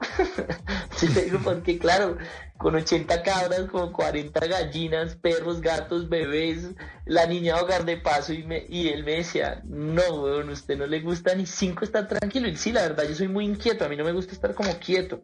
[0.97, 2.19] sí, le digo, porque claro,
[2.57, 6.71] con 80 cabras, con 40 gallinas, perros, gatos, bebés,
[7.07, 10.87] la niña hogar de paso, y, me, y él me decía, no, weón, usted no
[10.87, 12.49] le gusta ni cinco estar tranquilo.
[12.49, 14.77] Y sí, la verdad, yo soy muy inquieto, a mí no me gusta estar como
[14.81, 15.23] quieto.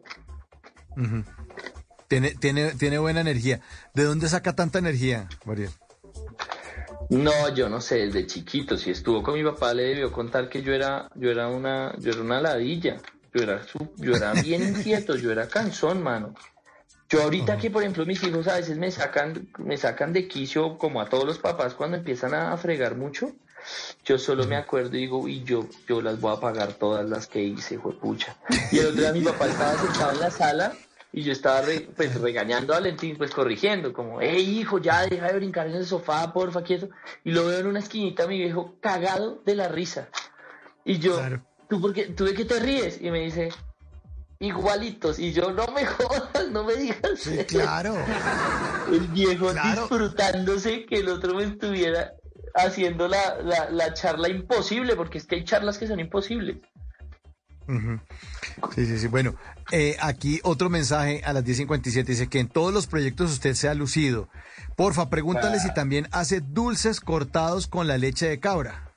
[2.07, 3.59] Tiene, tiene, tiene buena energía.
[3.93, 5.71] ¿De dónde saca tanta energía, Mariel?
[7.09, 10.61] No, yo no sé, desde chiquito, si estuvo con mi papá le debió contar que
[10.61, 12.97] yo era, yo era una, yo era una ladilla,
[13.33, 13.61] yo era,
[13.97, 16.33] yo era bien inquieto, yo era cansón, mano.
[17.07, 20.77] Yo ahorita que, por ejemplo, mis hijos a veces me sacan, me sacan de quicio,
[20.77, 23.31] como a todos los papás cuando empiezan a, fregar mucho,
[24.03, 27.27] yo solo me acuerdo y digo, y yo, yo las voy a pagar todas las
[27.27, 28.35] que hice, pucha.
[28.71, 30.73] Y el otro día mi papá estaba sentado en la sala
[31.15, 35.27] y yo estaba re, pues regañando a Valentín, pues corrigiendo, como, hey hijo, ya deja
[35.27, 36.89] de brincar en el sofá, porfa, quieto.
[37.23, 40.09] Y lo veo en una esquinita, mi viejo, cagado de la risa.
[40.83, 41.41] Y yo, claro.
[41.69, 42.99] ¿tú, por qué, ¿tú de qué te ríes?
[43.01, 43.47] Y me dice,
[44.39, 45.17] igualitos.
[45.17, 46.99] Y yo, no me jodas, no me digas.
[47.15, 47.95] Sí, claro.
[48.91, 49.83] El viejo claro.
[49.83, 52.11] disfrutándose que el otro me estuviera
[52.55, 56.57] haciendo la, la, la charla imposible, porque es que hay charlas que son imposibles.
[57.67, 57.99] Uh -huh.
[58.75, 59.07] Sí, sí, sí.
[59.07, 59.35] Bueno,
[59.71, 63.67] eh, aquí otro mensaje a las 10.57 dice que en todos los proyectos usted se
[63.67, 64.29] ha lucido.
[64.75, 65.59] Porfa, pregúntale ah.
[65.59, 68.91] si también hace dulces cortados con la leche de cabra.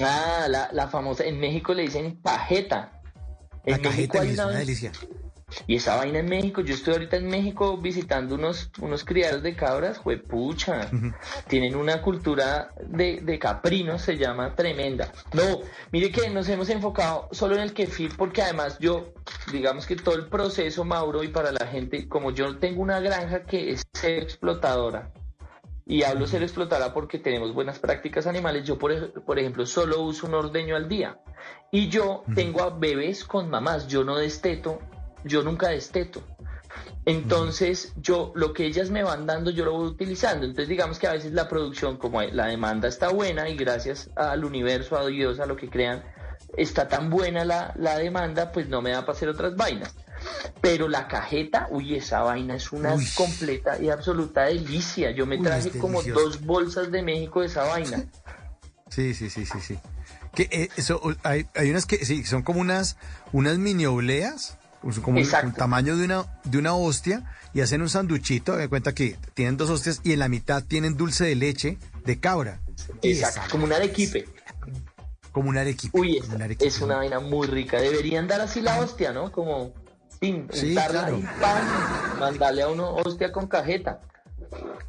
[0.00, 3.00] Ah, la, la famosa, en México le dicen pajeta.
[3.64, 4.92] En la México hay una, una delicia.
[5.66, 9.54] Y esa vaina en México, yo estoy ahorita en México visitando unos, unos criados de
[9.54, 10.88] cabras, juepucha.
[10.92, 11.14] Uh -huh.
[11.48, 15.12] Tienen una cultura de, de caprinos, se llama tremenda.
[15.32, 19.12] No, mire que nos hemos enfocado solo en el kefir, porque además yo,
[19.52, 23.44] digamos que todo el proceso, Mauro, y para la gente, como yo tengo una granja
[23.44, 25.12] que es ser explotadora,
[25.84, 30.26] y hablo ser explotadora porque tenemos buenas prácticas animales, yo por, por ejemplo solo uso
[30.26, 31.18] un ordeño al día.
[31.70, 34.78] Y yo tengo a bebés con mamás, yo no desteto
[35.24, 36.22] yo nunca desteto.
[37.04, 40.46] Entonces, yo lo que ellas me van dando, yo lo voy utilizando.
[40.46, 44.44] Entonces, digamos que a veces la producción, como la demanda está buena y gracias al
[44.44, 46.04] universo, a Dios, a lo que crean,
[46.56, 49.94] está tan buena la, la demanda, pues no me da para hacer otras vainas.
[50.60, 53.06] Pero la cajeta, uy, esa vaina es una uy.
[53.16, 55.10] completa y absoluta delicia.
[55.10, 58.04] Yo me uy, traje como dos bolsas de México de esa vaina.
[58.88, 59.78] Sí, sí, sí, sí, sí.
[60.34, 62.96] Que eh, eso, hay, hay unas que sí, son como unas,
[63.32, 64.58] unas mini obleas
[65.02, 67.24] como el tamaño de una, de una hostia
[67.54, 70.96] y hacen un sanduchito, me cuenta que tienen dos hostias y en la mitad tienen
[70.96, 72.60] dulce de leche de cabra.
[73.02, 74.26] Exacto, como un arequipe.
[75.30, 75.98] Como un arequipe.
[75.98, 76.66] Uy, esa, un arequipe.
[76.66, 77.80] es una vaina muy rica.
[77.80, 79.30] Deberían dar así la hostia, ¿no?
[79.30, 79.72] Como
[80.20, 81.18] sí, claro.
[81.18, 84.00] y pan, mandarle a uno hostia con cajeta.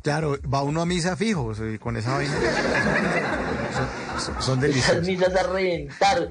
[0.02, 2.34] Claro, va uno a misa fijo con esa vaina.
[3.74, 4.96] son, son, son deliciosas.
[4.96, 6.30] Esas misas a reventar.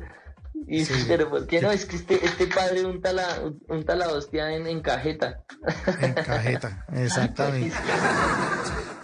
[0.67, 1.05] Y, sí.
[1.09, 1.71] Pero ¿por qué no?
[1.71, 5.45] Es que este, este padre unta la, unta la hostia en, en cajeta.
[6.01, 7.77] En cajeta, exactamente.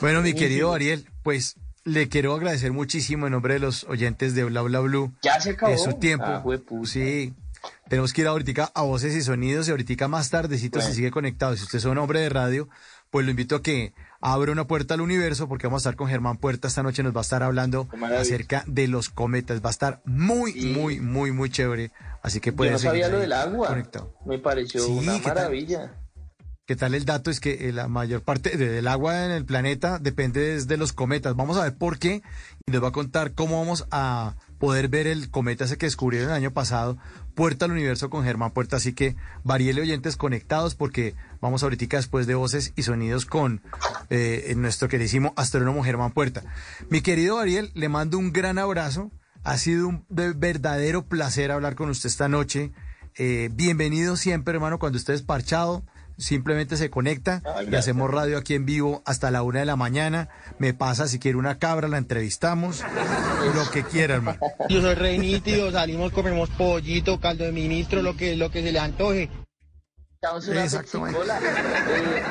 [0.00, 4.44] bueno, mi querido Ariel, pues le quiero agradecer muchísimo en nombre de los oyentes de
[4.44, 5.12] Bla Bla Blue.
[5.22, 5.72] Ya se acabó.
[5.72, 6.26] De su tiempo.
[6.26, 6.44] Ah,
[6.84, 7.34] sí.
[7.88, 11.56] Tenemos que ir ahorita a voces y sonidos y ahorita más tardecito se sigue conectado.
[11.56, 12.68] Si usted es un hombre de radio,
[13.10, 16.08] pues lo invito a que abra una puerta al universo porque vamos a estar con
[16.08, 17.02] Germán Puerta esta noche.
[17.02, 17.88] Nos va a estar hablando
[18.18, 19.62] acerca de los cometas.
[19.62, 21.92] Va a estar muy, muy, muy, muy chévere.
[22.22, 23.68] Así que Yo puede no sabía lo del agua.
[23.68, 24.14] conectado.
[24.26, 25.34] Me pareció Sí, una ¿qué tal?
[25.34, 25.94] maravilla.
[26.66, 27.30] ¿Qué tal el dato?
[27.30, 30.92] Es que eh, la mayor parte de- del agua en el planeta depende de los
[30.92, 31.34] cometas.
[31.34, 32.22] Vamos a ver por qué
[32.66, 36.30] y les voy a contar cómo vamos a poder ver el cometa ese que descubrieron
[36.30, 36.98] el año pasado,
[37.34, 38.76] Puerta al Universo con Germán Puerta.
[38.76, 43.62] Así que variele oyentes conectados porque vamos ahorita después de voces y sonidos con
[44.10, 46.42] eh, nuestro queridísimo astrónomo Germán Puerta.
[46.90, 49.12] Mi querido Ariel, le mando un gran abrazo.
[49.44, 52.72] Ha sido un de- verdadero placer hablar con usted esta noche.
[53.16, 55.84] Eh, bienvenido siempre, hermano, cuando usted es parchado.
[56.18, 60.28] Simplemente se conecta y hacemos radio aquí en vivo hasta la una de la mañana.
[60.58, 62.82] Me pasa si quiere una cabra, la entrevistamos.
[63.54, 64.40] Lo que quiera, hermano.
[64.68, 68.72] Yo soy re nítido, salimos, comemos pollito, caldo de ministro, lo que, lo que se
[68.72, 69.30] le antoje.
[70.20, 71.20] Exactamente.
[71.20, 72.22] Eh,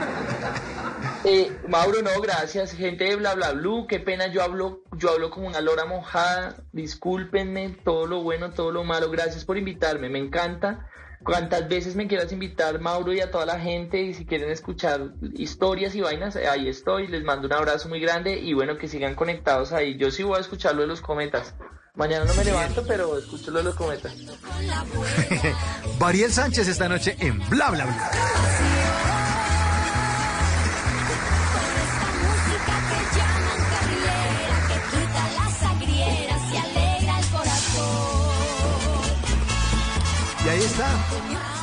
[1.23, 2.73] eh, Mauro, no, gracias.
[2.73, 6.57] Gente de bla bla blue, qué pena, yo hablo, yo hablo como una lora mojada.
[6.73, 9.09] Discúlpenme, todo lo bueno, todo lo malo.
[9.09, 10.89] Gracias por invitarme, me encanta.
[11.23, 15.13] Cuantas veces me quieras invitar, Mauro, y a toda la gente, y si quieren escuchar
[15.33, 17.07] historias y vainas, eh, ahí estoy.
[17.07, 19.97] Les mando un abrazo muy grande y bueno, que sigan conectados ahí.
[19.97, 21.55] Yo sí voy a escuchar lo de los cometas.
[21.95, 24.13] Mañana no me levanto, pero escucho lo de los cometas.
[25.99, 29.06] Variel Sánchez esta noche en Bla Bla Bla.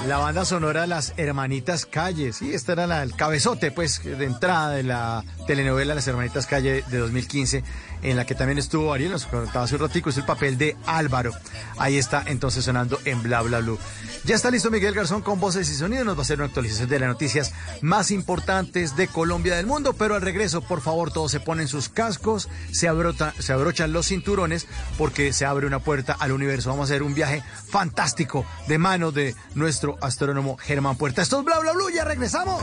[0.08, 2.32] La banda sonora de las Hermanitas Calle.
[2.32, 6.98] Sí, esta era el cabezote, pues, de entrada de la telenovela Las Hermanitas Calle de
[6.98, 7.62] 2015,
[8.04, 10.76] en la que también estuvo Ariel, nos contaba hace un ratico, es el papel de
[10.86, 11.32] Álvaro.
[11.78, 13.78] Ahí está entonces sonando en Bla Bla Blue.
[14.24, 16.06] Ya está listo Miguel Garzón con voces y sonidos.
[16.06, 17.52] Nos va a hacer una actualización de las noticias
[17.82, 19.92] más importantes de Colombia del mundo.
[19.94, 24.06] Pero al regreso, por favor, todos se ponen sus cascos, se, abrota- se abrochan los
[24.08, 26.70] cinturones, porque se abre una puerta al universo.
[26.70, 31.20] Vamos a hacer un viaje fantástico de mano de nuestro astrónomo Germán Puerta.
[31.22, 31.72] Esto es Bla Bla.
[31.94, 32.62] Ya regresamos.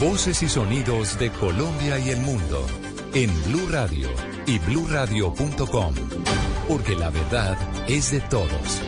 [0.00, 2.66] Voces y sonidos de Colombia y el mundo
[3.14, 4.08] en Blue Radio
[4.46, 5.94] y bluradio.com,
[6.68, 7.56] porque la verdad
[7.88, 8.82] es de todos.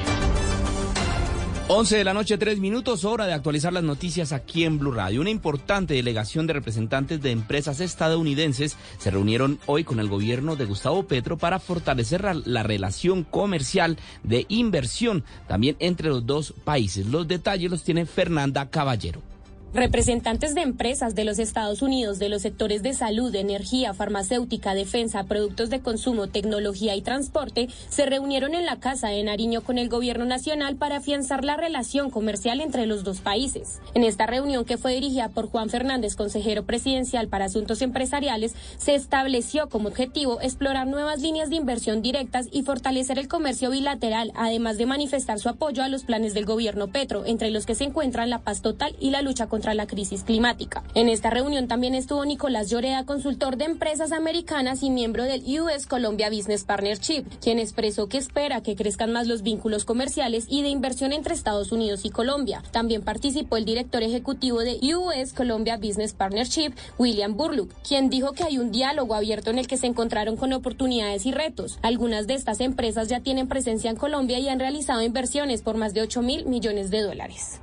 [1.69, 5.21] 11 de la noche, 3 minutos, hora de actualizar las noticias aquí en Blue Radio.
[5.21, 10.67] Una importante delegación de representantes de empresas estadounidenses se reunieron hoy con el gobierno de
[10.67, 17.07] Gustavo Petro para fortalecer la, la relación comercial de inversión también entre los dos países.
[17.07, 19.36] Los detalles los tiene Fernanda Caballero.
[19.77, 25.25] Representantes de empresas de los Estados Unidos de los sectores de salud, energía, farmacéutica, defensa,
[25.25, 29.91] productos de consumo, tecnología y transporte se reunieron en la Casa de Nariño con el
[29.91, 33.83] Gobierno Nacional para afianzar la relación comercial entre los dos países.
[33.93, 38.95] En esta reunión que fue dirigida por Juan Fernández, consejero presidencial para asuntos empresariales, se
[38.95, 44.79] estableció como objetivo explorar nuevas líneas de inversión directas y fortalecer el comercio bilateral, además
[44.79, 48.31] de manifestar su apoyo a los planes del gobierno Petro, entre los que se encuentran
[48.31, 50.83] la paz total y la lucha contra la crisis climática.
[50.95, 55.87] En esta reunión también estuvo Nicolás Lloreda, consultor de empresas americanas y miembro del US
[55.87, 60.69] Colombia Business Partnership, quien expresó que espera que crezcan más los vínculos comerciales y de
[60.69, 62.63] inversión entre Estados Unidos y Colombia.
[62.71, 68.45] También participó el director ejecutivo de US Colombia Business Partnership, William Burluck, quien dijo que
[68.45, 71.79] hay un diálogo abierto en el que se encontraron con oportunidades y retos.
[71.83, 75.95] Algunas de estas empresas ya tienen presencia en Colombia y han realizado inversiones por más
[75.95, 77.61] de 8 mil millones de dólares.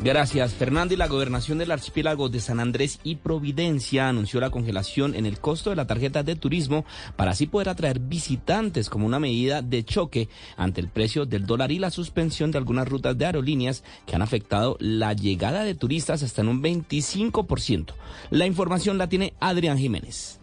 [0.00, 0.92] Gracias, Fernando.
[0.92, 5.38] Y la gobernación del archipiélago de San Andrés y Providencia anunció la congelación en el
[5.38, 6.84] costo de la tarjeta de turismo
[7.16, 11.70] para así poder atraer visitantes como una medida de choque ante el precio del dólar
[11.70, 16.22] y la suspensión de algunas rutas de aerolíneas que han afectado la llegada de turistas
[16.22, 17.94] hasta en un 25%.
[18.30, 20.40] La información la tiene Adrián Jiménez.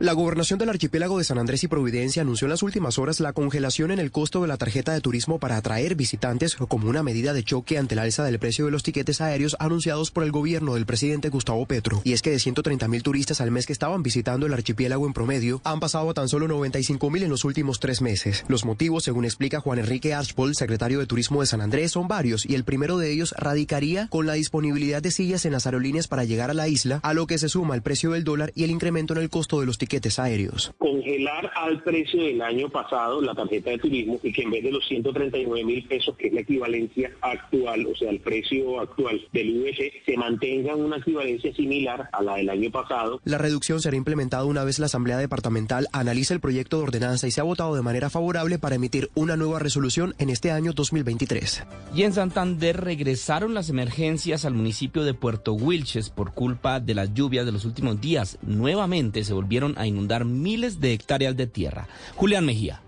[0.00, 3.32] La gobernación del archipiélago de San Andrés y Providencia anunció en las últimas horas la
[3.32, 7.32] congelación en el costo de la tarjeta de turismo para atraer visitantes como una medida
[7.32, 10.74] de choque ante la alza del precio de los tiquetes aéreos anunciados por el gobierno
[10.74, 12.00] del presidente Gustavo Petro.
[12.04, 15.14] Y es que de 130 mil turistas al mes que estaban visitando el archipiélago en
[15.14, 18.44] promedio, han pasado a tan solo 95 mil en los últimos tres meses.
[18.46, 22.46] Los motivos, según explica Juan Enrique Archbold, secretario de Turismo de San Andrés, son varios
[22.46, 26.22] y el primero de ellos radicaría con la disponibilidad de sillas en las aerolíneas para
[26.22, 28.70] llegar a la isla, a lo que se suma el precio del dólar y el
[28.70, 29.87] incremento en el costo de los tiquetes
[30.18, 30.72] aéreos.
[30.78, 34.72] Congelar al precio del año pasado la tarjeta de turismo y que en vez de
[34.72, 39.58] los 139 mil pesos, que es la equivalencia actual, o sea, el precio actual del
[39.58, 43.20] UVC, se mantenga una equivalencia similar a la del año pasado.
[43.24, 47.30] La reducción será implementada una vez la Asamblea Departamental analice el proyecto de ordenanza y
[47.30, 51.64] se ha votado de manera favorable para emitir una nueva resolución en este año 2023.
[51.94, 57.14] Y en Santander regresaron las emergencias al municipio de Puerto Wilches por culpa de las
[57.14, 58.38] lluvias de los últimos días.
[58.42, 61.88] Nuevamente se volvieron a inundar miles de hectáreas de tierra.
[62.16, 62.82] Julián Mejía.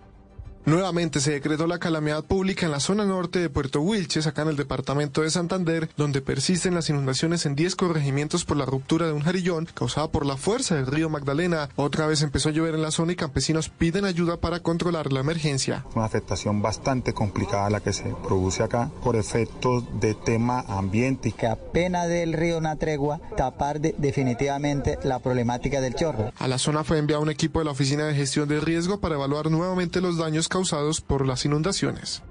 [0.67, 4.49] Nuevamente se decretó la calamidad pública en la zona norte de Puerto Wilches, acá en
[4.49, 9.13] el departamento de Santander, donde persisten las inundaciones en 10 corregimientos por la ruptura de
[9.13, 11.71] un jarillón causada por la fuerza del río Magdalena.
[11.77, 15.21] Otra vez empezó a llover en la zona y campesinos piden ayuda para controlar la
[15.21, 15.87] emergencia.
[15.95, 21.33] Una afectación bastante complicada la que se produce acá por efectos de tema ambiente.
[21.33, 26.33] Que apenas del río una tregua, tapar de, definitivamente la problemática del chorro.
[26.39, 29.15] A la zona fue enviado un equipo de la Oficina de Gestión de Riesgo para
[29.15, 32.23] evaluar nuevamente los daños causados por las inundaciones.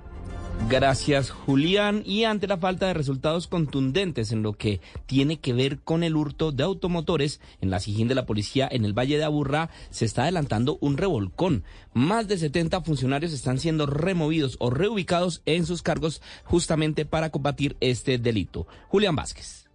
[0.67, 2.03] Gracias, Julián.
[2.05, 6.15] Y ante la falta de resultados contundentes en lo que tiene que ver con el
[6.15, 10.05] hurto de automotores en la Sijín de la policía en el Valle de Aburrá, se
[10.05, 11.63] está adelantando un revolcón.
[11.93, 17.78] Más de 70 funcionarios están siendo removidos o reubicados en sus cargos justamente para combatir
[17.80, 18.67] este delito.
[18.89, 19.68] Julián Vázquez.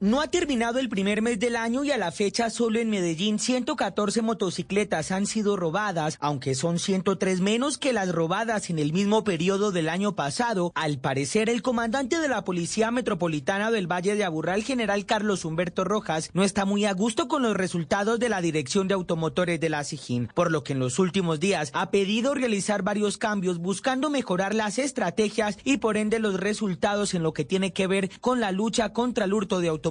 [0.00, 3.38] No ha terminado el primer mes del año y a la fecha solo en Medellín
[3.38, 9.22] 114 motocicletas han sido robadas, aunque son 103 menos que las robadas en el mismo
[9.22, 10.72] periodo del año pasado.
[10.74, 15.84] Al parecer, el comandante de la Policía Metropolitana del Valle de Aburrá, general Carlos Humberto
[15.84, 19.70] Rojas, no está muy a gusto con los resultados de la Dirección de Automotores de
[19.70, 24.10] la SIGIN, por lo que en los últimos días ha pedido realizar varios cambios buscando
[24.10, 28.40] mejorar las estrategias y por ende los resultados en lo que tiene que ver con
[28.40, 29.83] la lucha contra el hurto de automotores.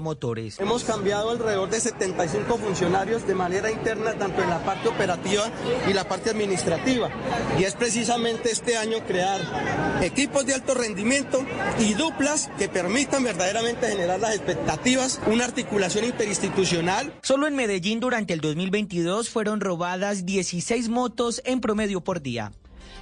[0.59, 5.43] Hemos cambiado alrededor de 75 funcionarios de manera interna, tanto en la parte operativa
[5.89, 7.09] y la parte administrativa.
[7.59, 9.41] Y es precisamente este año crear
[10.01, 11.45] equipos de alto rendimiento
[11.79, 17.13] y duplas que permitan verdaderamente generar las expectativas, una articulación interinstitucional.
[17.21, 22.51] Solo en Medellín durante el 2022 fueron robadas 16 motos en promedio por día.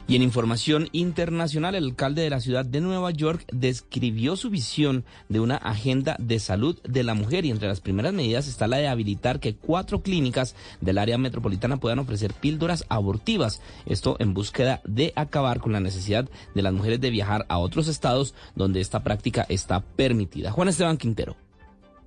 [0.08, 5.06] Y en información internacional, el alcalde de la ciudad de Nueva York describió su visión
[5.30, 8.78] de una agenda de salud de la mujer y entre las primeras medidas está la
[8.78, 13.62] de habilitar que cuatro clínicas del área metropolitana puedan ofrecer píldoras abortivas.
[13.86, 17.88] Esto en búsqueda de acabar con la necesidad de las mujeres de viajar a otros
[17.88, 20.52] estados donde esta práctica está permitida.
[20.52, 21.36] Juan Esteban Quintero.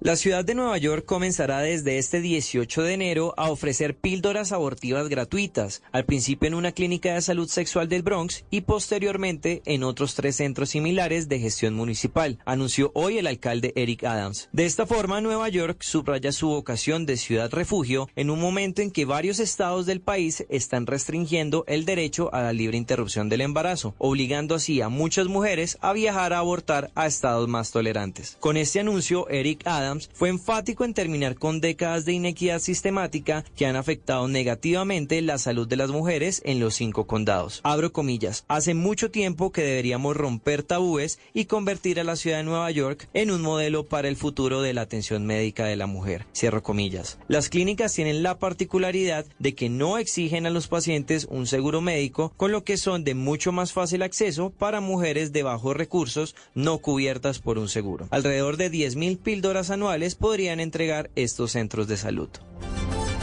[0.04, 5.08] La ciudad de Nueva York comenzará desde este 18 de enero a ofrecer píldoras abortivas
[5.08, 10.14] gratuitas, al principio en una clínica de salud sexual del Bronx y posteriormente en otros
[10.14, 14.50] tres centros similares de gestión municipal, anunció hoy el alcalde Eric Adams.
[14.52, 18.90] De esta forma, Nueva York subraya su vocación de ciudad refugio en un momento en
[18.90, 23.94] que varios estados del país están restringiendo el derecho a la libre interrupción del embarazo,
[23.96, 28.36] obligando así a muchas mujeres a viajar a abortar a estados más tolerantes.
[28.38, 33.66] Con este anuncio, Eric Adams fue enfático en terminar con décadas de inequidad sistemática que
[33.66, 37.60] han afectado negativamente la salud de las mujeres en los cinco condados.
[37.62, 42.44] Abro comillas, hace mucho tiempo que deberíamos romper tabúes y convertir a la ciudad de
[42.44, 46.26] Nueva York en un modelo para el futuro de la atención médica de la mujer.
[46.34, 47.18] Cierro comillas.
[47.28, 52.32] Las clínicas tienen la particularidad de que no exigen a los pacientes un seguro médico,
[52.36, 56.78] con lo que son de mucho más fácil acceso para mujeres de bajos recursos no
[56.78, 58.08] cubiertas por un seguro.
[58.10, 62.28] Alrededor de 10.000 píldoras anuales podrían entregar estos centros de salud.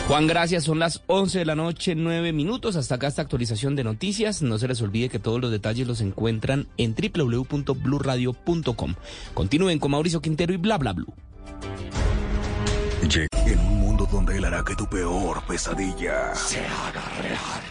[0.07, 0.65] Juan, gracias.
[0.65, 2.75] Son las 11 de la noche, 9 minutos.
[2.75, 4.41] Hasta acá esta actualización de noticias.
[4.41, 8.95] No se les olvide que todos los detalles los encuentran en www.bluradio.com.
[9.33, 11.13] Continúen con Mauricio Quintero y bla bla blue.
[13.45, 17.70] En un mundo donde él hará que tu peor pesadilla se haga real.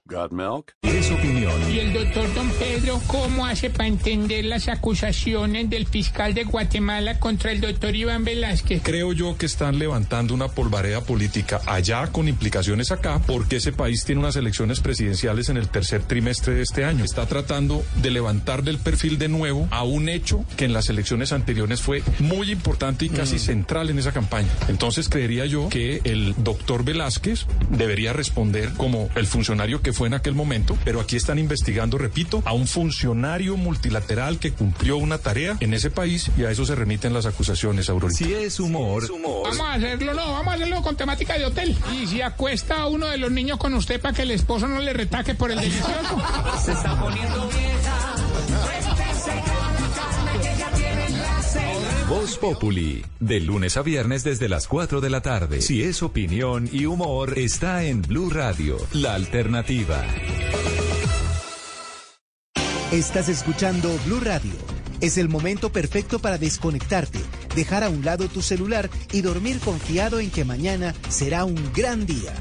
[0.11, 0.75] ¿Got milk?
[0.81, 1.53] Es opinión.
[1.71, 7.17] ¿Y el doctor Don Pedro cómo hace para entender las acusaciones del fiscal de Guatemala
[7.17, 8.81] contra el doctor Iván Velázquez?
[8.83, 14.03] Creo yo que están levantando una polvareda política allá con implicaciones acá porque ese país
[14.03, 17.05] tiene unas elecciones presidenciales en el tercer trimestre de este año.
[17.05, 21.31] Está tratando de levantar del perfil de nuevo a un hecho que en las elecciones
[21.31, 24.49] anteriores fue muy importante y casi central en esa campaña.
[24.67, 30.13] Entonces creería yo que el doctor Velázquez debería responder como el funcionario que fue en
[30.13, 35.57] aquel momento, pero aquí están investigando, repito, a un funcionario multilateral que cumplió una tarea
[35.59, 38.17] en ese país y a eso se remiten las acusaciones, Aurorita.
[38.17, 41.77] Si es humor, Vamos a hacerlo, no, vamos a hacerlo con temática de hotel.
[41.93, 44.79] Y si acuesta a uno de los niños con usted para que el esposo no
[44.79, 46.21] le retaque por el delicioso.
[46.63, 49.00] Se está poniendo vieja.
[52.07, 55.61] Voz Populi, de lunes a viernes desde las 4 de la tarde.
[55.61, 60.03] Si es opinión y humor, está en Blue Radio, la alternativa.
[62.91, 64.51] Estás escuchando Blue Radio.
[64.99, 67.19] Es el momento perfecto para desconectarte,
[67.55, 72.05] dejar a un lado tu celular y dormir confiado en que mañana será un gran
[72.05, 72.33] día.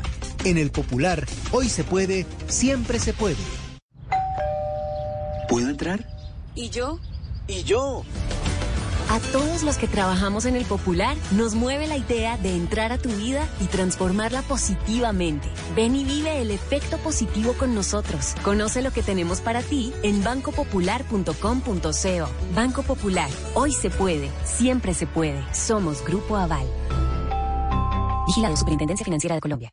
[0.45, 3.37] En el Popular, hoy se puede, siempre se puede.
[5.49, 6.07] ¿Puedo entrar?
[6.55, 6.99] ¿Y yo?
[7.47, 8.05] ¿Y yo?
[9.11, 12.99] A todos los que trabajamos en el Popular nos mueve la idea de entrar a
[12.99, 15.49] tu vida y transformarla positivamente.
[15.75, 18.37] Ven y vive el efecto positivo con nosotros.
[18.45, 22.55] Conoce lo que tenemos para ti en bancopopular.com.co.
[22.55, 25.45] Banco Popular, hoy se puede, siempre se puede.
[25.53, 26.69] Somos Grupo Aval.
[28.29, 29.73] Vigilado Superintendencia Financiera de Colombia.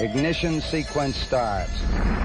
[0.00, 1.72] Ignition sequence starts.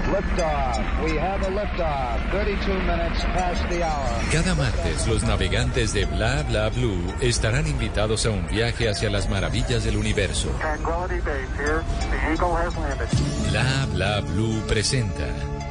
[0.08, 1.04] Liftoff.
[1.04, 2.30] We have a liftoff.
[2.30, 4.08] 32 minutes past the hour.
[4.32, 9.28] Cada martes, los navegantes de Bla Bla Blue estarán invitados a un viaje hacia las
[9.28, 10.48] maravillas del universo.
[10.58, 11.84] Tranquility Base here.
[12.10, 13.08] The Eagle has landed.
[13.50, 15.26] Bla Bla Blue presenta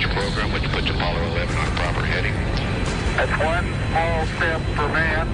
[0.00, 2.34] Pitch program, which puts Apollo 11 on a proper heading.
[3.16, 5.26] That's one small step for man.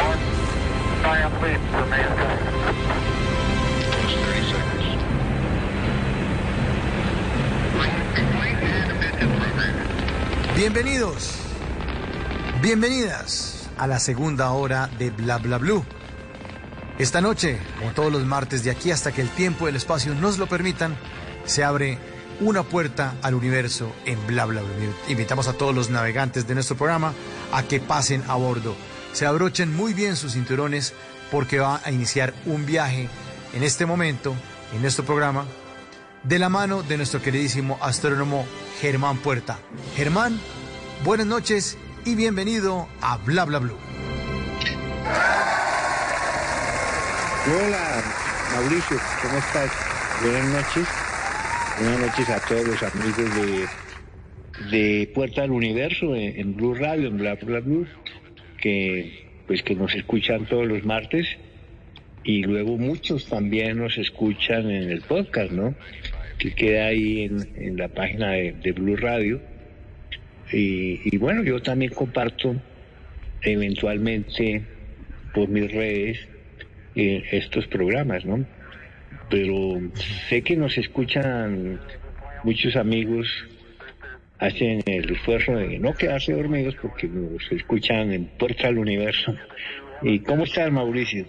[0.00, 0.20] One
[1.02, 2.40] giant leap for mankind.
[3.92, 4.84] Plus 30 seconds.
[10.56, 11.34] Bienvenidos,
[12.62, 15.84] bienvenidas a la segunda hora de Bla Bla Blue.
[16.98, 20.14] Esta noche, como todos los martes de aquí hasta que el tiempo y el espacio
[20.14, 20.96] nos lo permitan,
[21.46, 21.98] se abre
[22.40, 24.94] una puerta al universo en Bla Bla Blue.
[25.08, 27.14] Invitamos a todos los navegantes de nuestro programa
[27.52, 28.76] a que pasen a bordo.
[29.12, 30.92] Se abrochen muy bien sus cinturones
[31.30, 33.08] porque va a iniciar un viaje
[33.54, 34.34] en este momento,
[34.74, 35.46] en nuestro programa,
[36.22, 38.44] de la mano de nuestro queridísimo astrónomo
[38.80, 39.58] Germán Puerta.
[39.94, 40.38] Germán,
[41.04, 43.78] buenas noches y bienvenido a Bla Bla Blue.
[47.46, 48.02] Hola,
[48.54, 49.70] Mauricio, ¿cómo estás?
[50.20, 51.05] Buenas noches.
[51.78, 53.70] Buenas noches a todos los amigos
[54.70, 57.86] de, de Puerta del Universo en, en Blue Radio, en Bla Bla Blue,
[58.56, 61.26] que pues que nos escuchan todos los martes
[62.24, 65.74] y luego muchos también nos escuchan en el podcast, ¿no?
[66.38, 67.24] Que queda ahí
[67.54, 69.42] en, la página de, de Blue Radio.
[70.50, 72.56] Y, y bueno, yo también comparto
[73.42, 74.62] eventualmente
[75.34, 76.26] por mis redes
[76.94, 78.46] eh, estos programas, ¿no?
[79.28, 79.80] Pero
[80.28, 81.80] sé que nos escuchan
[82.44, 83.26] muchos amigos,
[84.38, 89.34] hacen el esfuerzo de no quedarse dormidos porque nos escuchan en Puerta al Universo.
[90.02, 91.26] ¿Y cómo estás, Mauricio?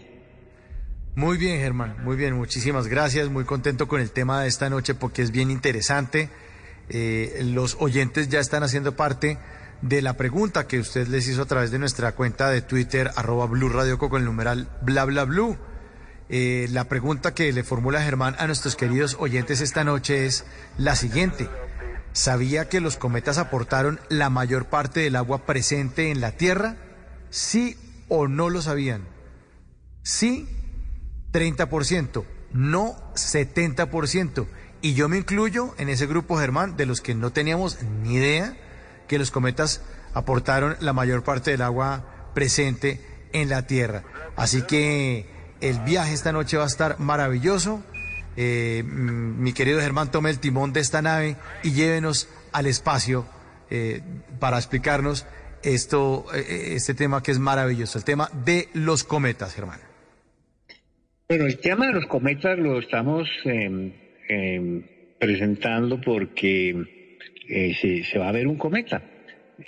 [1.15, 4.93] Muy bien, Germán, muy bien, muchísimas gracias, muy contento con el tema de esta noche
[4.93, 6.29] porque es bien interesante.
[6.89, 9.39] Eh, los oyentes ya están haciendo parte
[9.81, 13.47] de la pregunta que usted les hizo a través de nuestra cuenta de Twitter, arroba
[13.47, 15.57] Blue Radio con el numeral bla bla blue.
[16.29, 20.45] Eh, la pregunta que le formula Germán a nuestros queridos oyentes esta noche es
[20.77, 21.49] la siguiente.
[22.11, 26.75] ¿Sabía que los cometas aportaron la mayor parte del agua presente en la Tierra?
[27.29, 27.77] ¿Sí
[28.09, 29.03] o no lo sabían?
[30.03, 30.47] Sí,
[31.31, 34.47] 30%, no 70%.
[34.81, 38.57] Y yo me incluyo en ese grupo, Germán, de los que no teníamos ni idea
[39.07, 39.81] que los cometas
[40.13, 43.01] aportaron la mayor parte del agua presente
[43.31, 44.03] en la Tierra.
[44.35, 47.83] Así que el viaje esta noche va a estar maravilloso.
[48.35, 53.25] Eh, mm, mi querido Germán, tome el timón de esta nave y llévenos al espacio
[53.69, 54.01] eh,
[54.39, 55.25] para explicarnos
[55.63, 59.79] esto, eh, este tema que es maravilloso, el tema de los cometas, Germán.
[61.27, 63.91] Bueno, el tema de los cometas lo estamos em,
[64.29, 64.83] em,
[65.19, 66.75] presentando porque
[67.81, 69.01] se, se va a ver un cometa.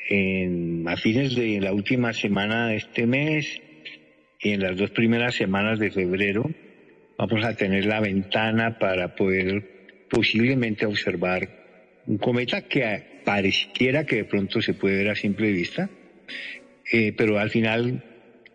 [0.09, 3.61] En, a fines de la última semana de este mes
[4.39, 6.49] y en las dos primeras semanas de febrero
[7.17, 11.49] vamos a tener la ventana para poder posiblemente observar
[12.07, 15.89] un cometa que pareciera que de pronto se puede ver a simple vista,
[16.91, 18.03] eh, pero al final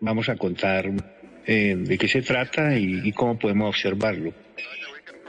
[0.01, 0.91] vamos a contar
[1.47, 4.33] eh, de qué se trata y, y, cómo podemos observarlo.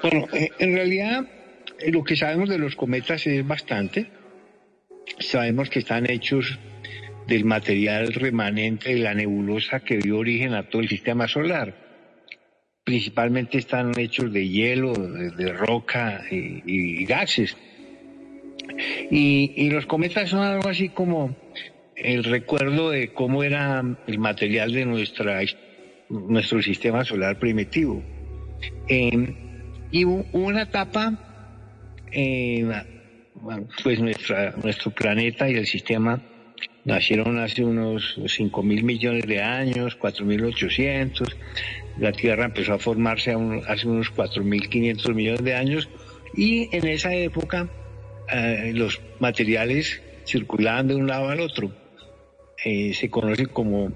[0.02, 1.28] Bueno, eh, en realidad
[1.80, 4.08] eh, lo que sabemos de los cometas es bastante.
[5.20, 6.58] Sabemos que están hechos
[7.28, 11.74] del material remanente de la nebulosa que dio origen a todo el sistema solar.
[12.84, 17.58] Principalmente están hechos de hielo, de, roca y, y gases.
[19.12, 21.36] Y, los cometas son algo así como
[21.96, 25.42] el recuerdo de cómo era el material de nuestra,
[26.10, 28.04] nuestro sistema solar primitivo.
[28.88, 29.34] Eh,
[29.92, 31.14] y hubo una etapa,
[32.12, 32.68] eh,
[33.84, 36.22] pues nuestra, nuestro planeta y el sistema
[36.84, 41.36] nacieron hace unos 5 mil millones de años, 4.800.
[41.98, 43.36] La Tierra empezó a formarse
[43.68, 45.90] hace unos 4.500 millones de años
[46.36, 47.70] y en esa época
[48.32, 51.72] eh, los materiales circulaban de un lado al otro.
[52.64, 53.92] Eh, se conoce como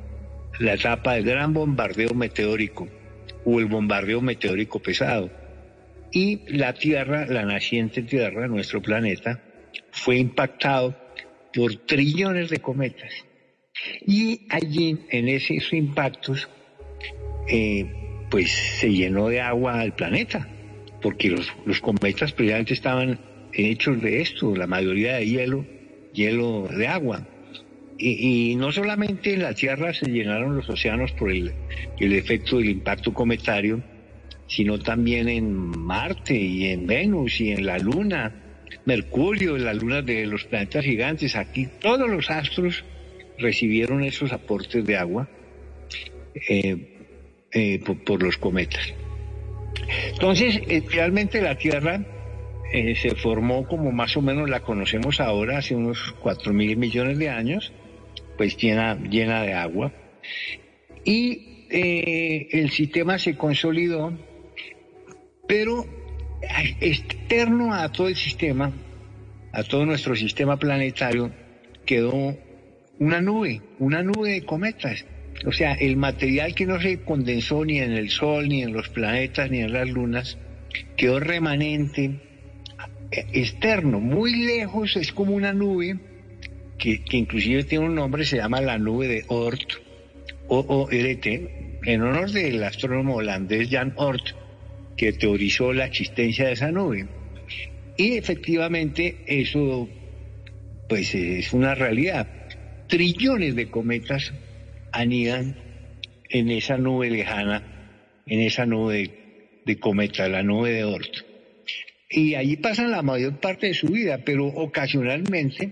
[0.60, 2.88] la etapa del gran bombardeo meteórico
[3.46, 5.30] o el bombardeo meteórico pesado.
[6.12, 9.42] Y la Tierra, la naciente Tierra, nuestro planeta,
[9.92, 10.96] fue impactado
[11.54, 13.14] por trillones de cometas.
[14.06, 16.50] Y allí, en esos impactos,
[17.48, 17.86] eh,
[18.30, 20.48] pues se llenó de agua el planeta,
[21.02, 23.20] porque los, los cometas precisamente estaban
[23.54, 25.66] hechos de esto, la mayoría de hielo,
[26.14, 27.28] hielo de agua.
[27.98, 31.52] Y, y, no solamente en la Tierra se llenaron los océanos por el,
[32.00, 33.84] el efecto del impacto cometario,
[34.48, 38.49] sino también en Marte y en Venus y en la Luna,
[38.86, 41.36] Mercurio, la luna de los planetas gigantes.
[41.36, 42.84] Aquí todos los astros
[43.38, 45.28] recibieron esos aportes de agua
[46.36, 46.78] eh,
[47.52, 48.94] eh, por, los cometas.
[50.12, 52.04] Entonces, eh, realmente la Tierra
[52.72, 57.28] se formó como más o menos la conocemos ahora, hace unos 4 mil millones de
[57.28, 57.74] años,
[58.38, 59.92] pues llena, llena de agua.
[61.04, 64.14] Y el sistema se consolidó,
[65.48, 65.88] pero
[66.42, 68.72] externo a todo el sistema,
[69.52, 71.32] a todo nuestro sistema planetario,
[71.86, 72.38] quedó
[73.00, 75.06] una nube, una nube de cometas.
[75.46, 78.90] O sea, el material que no se condensó ni en el Sol, ni en los
[78.90, 80.38] planetas, ni en las lunas,
[80.98, 82.20] quedó remanente
[83.12, 85.98] externo, muy lejos, es como una nube
[86.78, 89.74] que, que inclusive tiene un nombre, se llama la nube de Oort,
[90.48, 94.36] O-O-R-T, en honor del astrónomo holandés Jan Oort,
[95.00, 97.08] que teorizó la existencia de esa nube.
[97.96, 99.88] Y efectivamente eso
[100.90, 102.28] pues es una realidad.
[102.88, 104.34] Trillones de cometas
[104.92, 105.56] anidan
[106.28, 107.64] en esa nube lejana
[108.28, 109.12] en esa nube
[109.66, 111.14] de, cometa, la nube de Oort.
[112.10, 115.72] Y allí pasan la mayor parte de su vida, pero ocasionalmente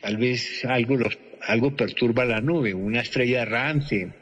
[0.00, 4.12] tal vez algo, los, algo perturba la nube, una estrella errante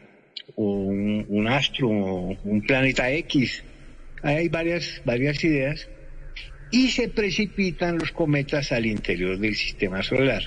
[0.54, 3.64] o un, un astro, o un planeta X.
[4.22, 5.88] Hay varias, varias ideas
[6.70, 10.42] y se precipitan los cometas al interior del sistema solar.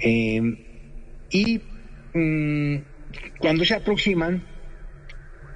[0.00, 0.56] Em,
[1.30, 1.60] y
[2.12, 2.76] mm,
[3.38, 4.44] cuando se aproximan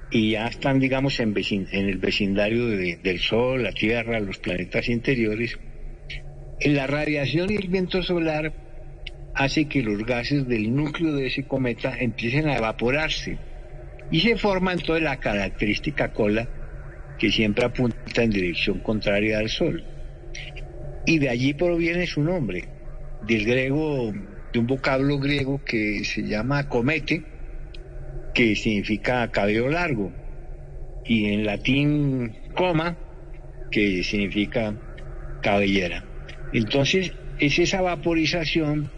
[0.09, 5.59] y ya están, digamos, en, en el vecindario del Sol, la Tierra, los planetas interiores,
[6.61, 8.53] la radiación y el viento solar
[9.33, 13.37] hace que los gases del núcleo de ese cometa empiecen a evaporarse
[14.11, 16.47] y se forma entonces la característica cola
[17.17, 19.83] que siempre apunta en dirección contraria al Sol.
[21.05, 22.65] Y de allí proviene su nombre,
[23.27, 24.13] del griego,
[24.53, 27.23] de un vocablo griego que se llama comete,
[28.33, 30.11] que significa cabello largo,
[31.05, 32.97] y en latín coma,
[33.71, 34.73] que significa
[35.41, 36.03] cabellera.
[36.53, 38.89] Entonces, es esa vaporización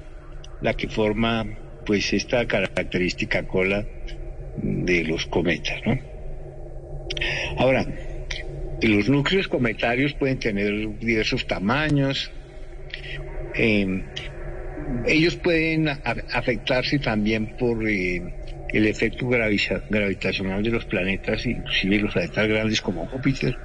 [0.62, 1.46] la que forma
[1.86, 3.86] pues esta característica cola
[4.58, 6.00] de los cometas, ¿no?
[7.58, 7.86] Ahora,
[8.82, 12.32] los núcleos cometarios pueden tener diversos tamaños.
[13.56, 14.04] Em,
[15.06, 18.22] ellos pueden afectarse también por eh,
[18.70, 23.58] el efecto gravitacional de los planetas, inclusive los planetas grandes como Júpiter.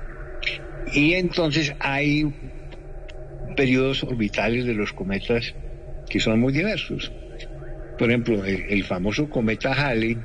[0.92, 2.32] Y entonces hay
[3.56, 5.54] periodos orbitales de los cometas
[6.08, 7.12] que son muy diversos.
[7.98, 10.16] Por ejemplo, el famoso cometa Halley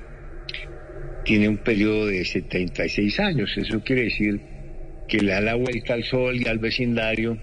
[1.27, 3.57] tiene un periodo de 76 años.
[3.57, 4.39] Eso quiere decir
[5.09, 7.37] que le da la vuelta al Sol y al vecindario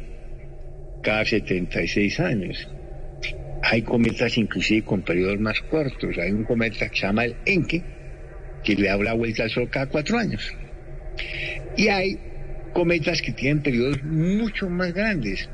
[1.02, 2.66] cada 76 años.
[3.62, 6.16] Hay cometas inclusive con periodos más cortos.
[6.16, 7.82] Hay un cometa que se llama el Enke,
[8.65, 10.51] que le da la vuelta al Sol cada cuatro años.
[11.77, 12.19] Y hay
[12.73, 15.51] cometas que tienen periodos mucho más grandes,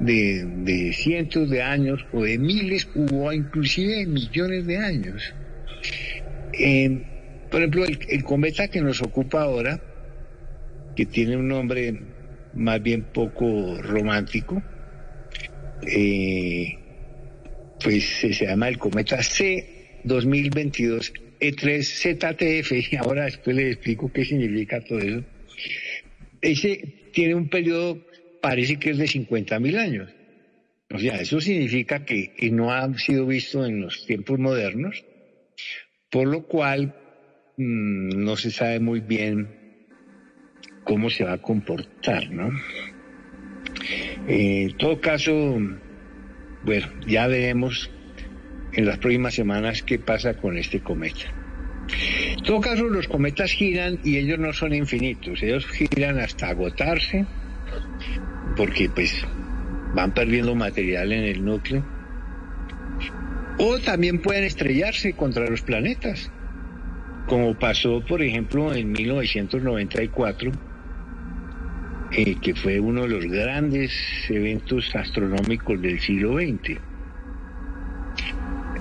[0.00, 5.34] de, cientos de años o de miles o inclusive millones de años.
[7.56, 9.80] Por ejemplo, el, cometa que nos ocupa ahora,
[10.94, 11.98] que tiene un nombre
[12.52, 14.62] más bien poco romántico,
[15.80, 16.76] eh,
[17.82, 24.84] pues se llama el cometa C 2022 E3ZTF, y ahora después les explico qué significa
[24.84, 25.24] todo eso.
[26.42, 28.06] Ese tiene un periodo,
[28.42, 30.10] parece que es de 50.000 años.
[30.92, 35.06] O sea, eso significa que no ha sido visto en los tiempos modernos,
[36.10, 36.94] por lo cual
[37.58, 39.48] Mm, no se sabe muy bien
[40.84, 42.50] cómo se va a comportar, ¿no?
[44.28, 45.32] Eh, en todo caso,
[46.64, 47.90] bueno, ya veremos
[48.74, 51.32] en las próximas semanas qué pasa con este cometa.
[52.36, 57.24] En todo caso, los cometas giran y ellos no son infinitos, ellos giran hasta agotarse,
[58.54, 59.24] porque pues
[59.94, 61.86] van perdiendo material en el núcleo.
[63.58, 66.30] O también pueden estrellarse contra los planetas
[67.26, 70.52] como pasó, por ejemplo, en 1994,
[72.12, 73.92] eh, que fue uno de los grandes
[74.28, 76.78] eventos astronómicos del siglo XX.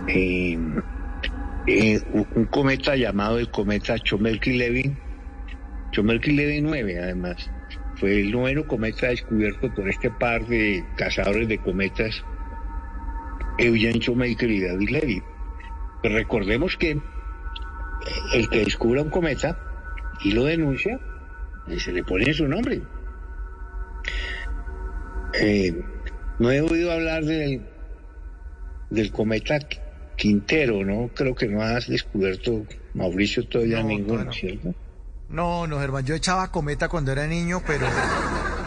[0.07, 0.59] Eh,
[1.67, 2.01] eh,
[2.35, 4.95] un cometa llamado el cometa Chomelky-Levy,
[5.91, 7.49] Chomelky-Levy 9 además,
[7.95, 12.23] fue el noveno cometa descubierto por este par de cazadores de cometas,
[13.57, 15.23] Eugene Chomelky y David Levy.
[16.03, 16.99] recordemos que
[18.33, 19.57] el que descubra un cometa
[20.23, 20.99] y lo denuncia,
[21.77, 22.81] se le pone su nombre.
[25.33, 25.83] Eh,
[26.39, 27.61] no he oído hablar del,
[28.89, 29.59] del cometa
[30.15, 31.09] Quintero, ¿no?
[31.13, 34.73] Creo que no has descubierto, Mauricio, todavía ninguno, ¿cierto?
[35.29, 37.87] No, no, Germán, yo echaba cometa cuando era niño, pero,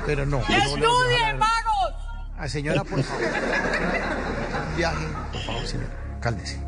[0.04, 0.40] pero no.
[0.40, 1.94] ¡Estudien, vagos!
[2.36, 3.24] Ah, señora, por favor.
[4.76, 5.88] viaje, por favor, señor.
[6.20, 6.67] Cálmese.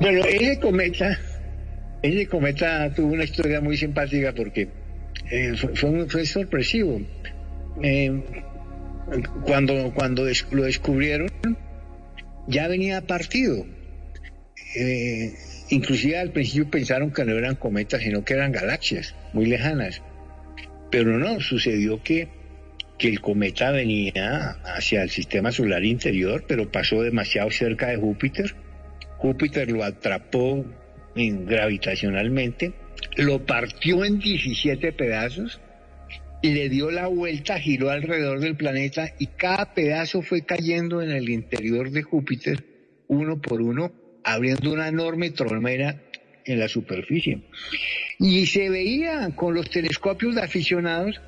[0.00, 1.20] Bueno, ese cometa,
[2.00, 4.68] ese cometa tuvo una historia muy simpática porque
[5.30, 7.02] eh, fue, sorpresivo.
[7.82, 8.22] Eh,
[9.44, 11.28] cuando, cuando lo descubrieron,
[12.46, 13.66] ya venía partido.
[14.74, 15.34] Eh,
[15.68, 20.00] inclusive al principio pensaron que no eran cometas, sino que eran galaxias muy lejanas.
[20.90, 22.28] Pero no, sucedió que,
[22.96, 28.54] que el cometa venía hacia el sistema solar interior, pero pasó demasiado cerca de Júpiter
[29.20, 30.64] Júpiter lo atrapó
[31.14, 32.72] gravitacionalmente,
[33.16, 35.60] lo partió en 17 pedazos
[36.42, 41.28] le dio la vuelta, giró alrededor del planeta y cada pedazo fue cayendo en el
[41.28, 42.64] interior de Júpiter,
[43.08, 43.92] uno por uno,
[44.24, 46.00] abriendo una enorme tromera
[46.44, 47.42] en la superficie.
[48.18, 51.20] Y se veía con los telescopios de aficionados,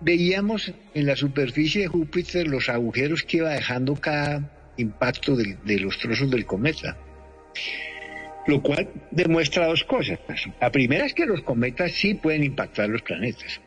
[0.00, 5.78] veíamos en la superficie de Júpiter los agujeros que iba dejando cada impacto de, de
[5.78, 6.96] los trozos del cometa.
[8.46, 10.18] Lo cual demuestra dos cosas.
[10.60, 13.60] La primera es que los cometas sí pueden impactar los planetas.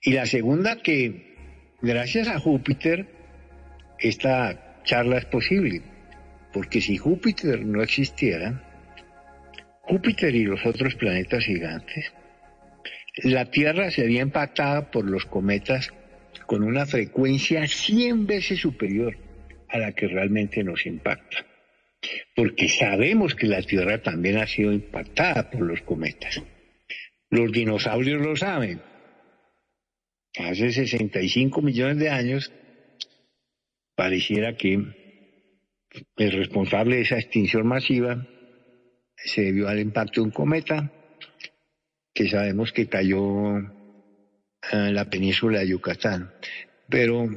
[0.00, 1.34] Y la segunda que
[1.82, 3.06] gracias a Júpiter
[3.98, 5.82] esta charla es posible.
[6.52, 8.62] Porque si Júpiter no existiera,
[9.82, 12.12] Júpiter y los otros planetas gigantes,
[13.24, 15.92] la Tierra sería impactada por los cometas
[16.46, 19.16] con una frecuencia 100 veces superior
[19.68, 21.46] a la que realmente nos impacta.
[22.34, 26.42] Porque sabemos que la Tierra también ha sido impactada por los cometas.
[27.30, 28.80] Los dinosaurios lo saben.
[30.36, 32.52] Hace 65 millones de años
[33.94, 34.74] pareciera que
[36.16, 38.26] el responsable de esa extinción masiva
[39.16, 40.90] se debió al impacto de un cometa
[42.14, 43.58] que sabemos que cayó
[44.70, 46.32] en la península de Yucatán.
[46.88, 47.28] Pero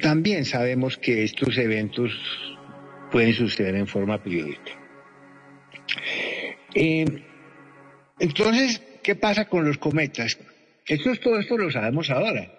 [0.00, 2.12] también sabemos que estos eventos
[3.10, 4.72] pueden suceder en forma periódica.
[6.74, 7.04] Eh,
[8.18, 10.38] entonces, ¿qué pasa con los cometas?
[10.86, 12.52] Esto, todo esto lo sabemos ahora.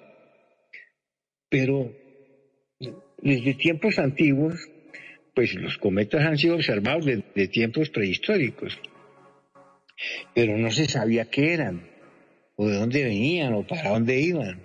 [1.50, 1.92] Pero
[3.22, 4.70] desde tiempos antiguos,
[5.34, 8.80] pues los cometas han sido observados desde tiempos prehistóricos,
[10.34, 11.90] pero no se sabía qué eran,
[12.56, 14.62] o de dónde venían, o para dónde iban.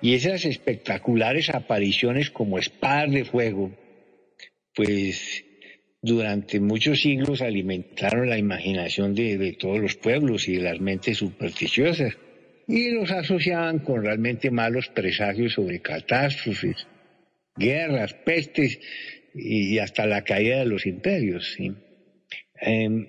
[0.00, 3.70] Y esas espectaculares apariciones como espadas de fuego,
[4.82, 5.44] pues
[6.00, 12.16] durante muchos siglos alimentaron la imaginación de, todos los pueblos y de las mentes supersticiosas,
[12.66, 16.86] y los asociaban con realmente malos presagios sobre catástrofes
[17.56, 18.80] guerras, pestes
[19.34, 21.58] y hasta la caída de los imperios.
[22.58, 23.06] Em,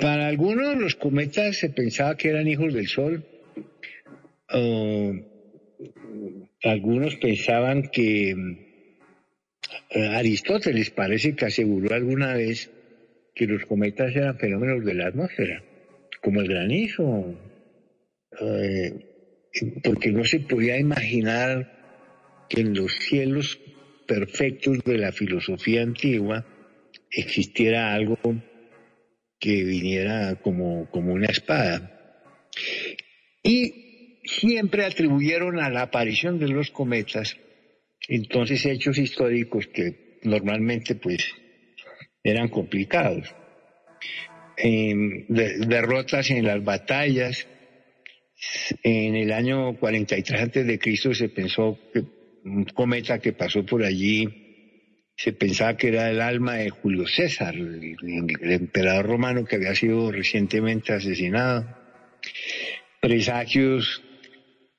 [0.00, 3.26] para algunos los cometas se pensaba que eran hijos del Sol.
[6.62, 8.71] algunos pensaban que
[9.90, 12.70] Aristóteles parece que aseguró alguna vez
[13.34, 15.62] que los cometas eran fenómenos de la atmósfera,
[16.20, 17.34] como el granizo,
[18.40, 18.92] eh,
[19.82, 23.58] porque no se podía imaginar que en los cielos
[24.06, 26.44] perfectos de la filosofía antigua
[27.10, 28.18] existiera algo
[29.38, 31.90] que viniera como, como una espada.
[33.42, 37.36] Y siempre atribuyeron a la aparición de los cometas
[38.08, 41.32] entonces hechos históricos que normalmente pues
[42.22, 43.34] eran complicados.
[44.56, 47.48] derrotas en las batallas.
[48.82, 52.04] En el año 43 antes de Cristo se pensó que
[52.44, 54.42] un cometa que pasó por allí,
[55.16, 57.96] se pensaba que era el alma de Julio César, el,
[58.42, 61.66] emperador romano que había sido recientemente asesinado.
[63.00, 64.02] Presagios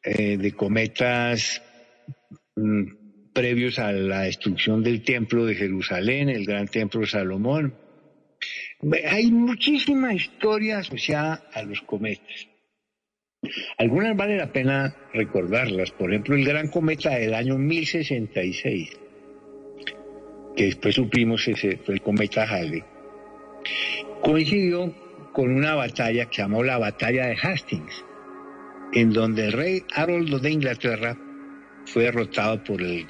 [0.04, 1.62] eh, de cometas
[2.56, 3.03] mm,
[3.34, 7.76] previos a la destrucción del templo de Jerusalén, el gran templo de Salomón.
[9.10, 12.48] Hay muchísima historia asociada a los cometas.
[13.78, 15.92] Algunas vale la pena recordarlas.
[15.92, 18.90] Por ejemplo, el gran cometa del año 1066,
[20.56, 22.84] que después supimos ese fue el cometa Halley,
[24.22, 24.94] coincidió
[25.34, 28.06] con una batalla que llamó la batalla de Hastings,
[28.94, 31.18] en donde el rey Haroldo de Inglaterra
[31.94, 33.06] fue derrotado por el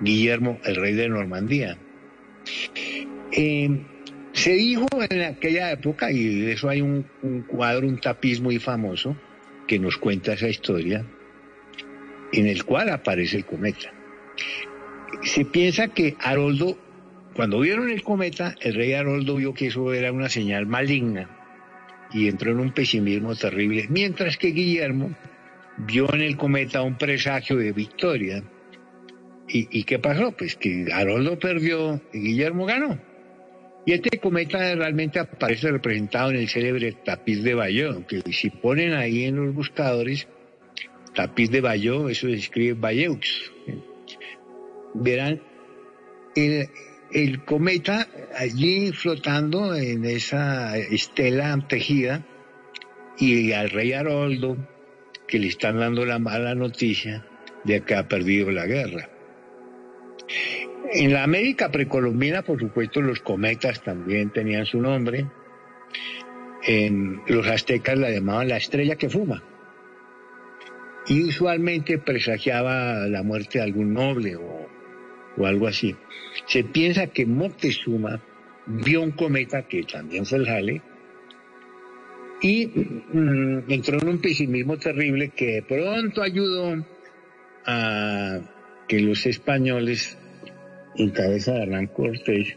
[0.00, 1.76] Guillermo, el rey de Normandía.
[3.32, 3.82] Eh,
[4.32, 8.60] se dijo en aquella época, y de eso hay un, un cuadro, un tapiz muy
[8.60, 9.16] famoso,
[9.66, 11.04] que nos cuenta esa historia,
[12.32, 13.92] en el cual aparece el cometa.
[15.22, 16.78] Se piensa que Haroldo,
[17.34, 21.28] cuando vieron el cometa, el rey Haroldo vio que eso era una señal maligna
[22.12, 25.10] y entró en un pesimismo terrible, mientras que Guillermo
[25.78, 28.42] vio en el cometa un presagio de victoria.
[29.48, 30.32] ¿Y, qué pasó?
[30.32, 32.98] Pues que Haroldo perdió y Guillermo ganó.
[33.86, 38.92] Y este cometa realmente aparece representado en el célebre tapiz de Bayeux, que si ponen
[38.94, 40.26] ahí en los buscadores
[41.14, 43.52] tapiz de Bayeux, eso se escribe Bayeux.
[44.94, 45.40] Verán
[46.34, 46.68] el,
[47.12, 52.26] el cometa allí flotando en esa estela tejida
[53.18, 54.56] y al rey Haroldo
[55.26, 57.26] que le están dando la mala noticia
[57.64, 59.08] de que ha perdido la guerra.
[60.92, 65.26] En la América precolombina, por supuesto, los cometas también tenían su nombre.
[66.64, 69.42] En los aztecas la llamaban la estrella que fuma.
[71.08, 74.66] Y usualmente presagiaba la muerte de algún noble o,
[75.44, 75.94] algo así.
[76.46, 78.20] Se piensa que Moctezuma
[78.66, 80.82] vio un cometa que también fue el Halley
[82.40, 86.84] y mm, entró en un pesimismo terrible que de pronto ayudó
[87.64, 88.40] a
[88.86, 90.18] que los españoles,
[90.96, 92.56] en cabeza de Hernán Cortés,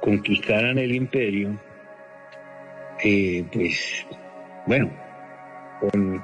[0.00, 1.60] conquistaran el imperio,
[3.02, 4.06] eh, pues,
[4.66, 4.90] bueno,
[5.80, 6.22] con,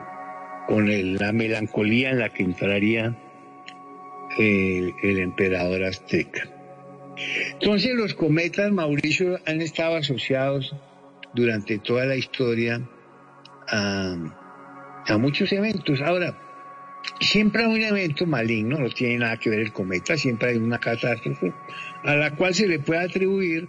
[1.19, 3.17] la melancolía en la que entraría
[4.39, 6.49] el, el emperador azteca.
[7.53, 10.75] Entonces los cometas, Mauricio, han estado asociados
[11.35, 12.81] durante toda la historia
[13.69, 16.01] a, muchos eventos.
[16.01, 16.37] Ahora,
[17.21, 20.79] siempre hay un evento maligno, no tiene nada que ver el cometa, siempre hay una
[20.79, 21.53] catástrofe
[22.05, 23.69] a la cual se le puede atribuir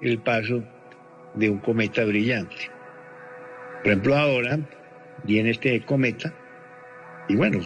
[0.00, 0.64] el paso
[1.34, 2.70] de un cometa brillante.
[3.82, 4.58] Por ejemplo, ahora
[5.24, 6.34] viene este cometa
[7.28, 7.60] y bueno,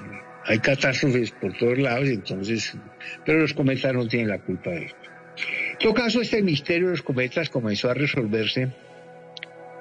[0.44, 2.76] hay catástrofes por todos lados, entonces,
[3.24, 5.10] pero los cometas no tienen la culpa de esto.
[5.72, 8.72] En todo caso, este misterio de los cometas comenzó a resolverse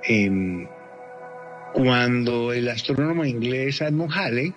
[0.07, 0.67] em,
[1.73, 4.53] cuando el astrónomo inglés Edmund Halley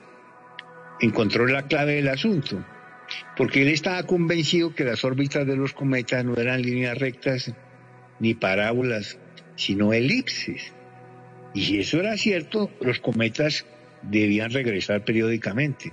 [1.00, 2.64] encontró la clave del asunto,
[3.36, 7.52] porque él estaba convencido que las órbitas de los cometas no eran líneas rectas
[8.18, 9.18] ni parábolas,
[9.56, 10.72] sino elipses.
[11.54, 13.64] Y si eso era cierto, los cometas
[14.02, 15.92] debían regresar periódicamente.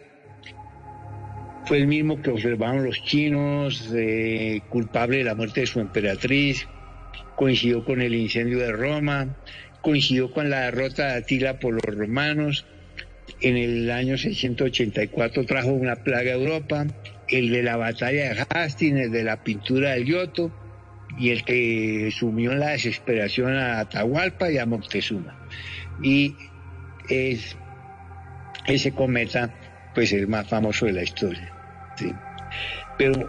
[1.66, 6.66] fue el mismo que observaron los chinos, eh, culpable de la muerte de su emperatriz,
[7.36, 9.36] coincidió con el incendio de Roma,
[9.80, 12.66] coincidió con la derrota de Atila por los romanos,
[13.40, 16.86] en el año 684 trajo una plaga a Europa,
[17.28, 20.52] el de la batalla de Hastings, el de la pintura del Giotto
[21.18, 25.46] y el que sumió en la desesperación a Atahualpa y a Moctezuma.
[26.02, 26.34] Y
[27.08, 27.56] es
[28.66, 29.52] ese cometa,
[29.94, 31.52] pues el más famoso de la historia.
[31.96, 32.12] ¿sí?
[32.98, 33.28] Pero,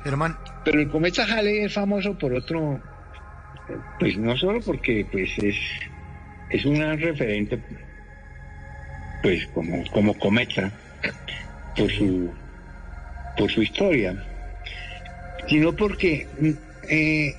[0.63, 2.81] pero el cometa Halley es famoso por otro,
[3.99, 5.55] pues no solo porque pues es,
[6.49, 7.59] es un gran referente,
[9.21, 10.71] pues como, como cometa,
[11.75, 12.31] por su,
[13.37, 14.15] por su historia,
[15.47, 16.27] sino porque
[16.89, 17.35] eh,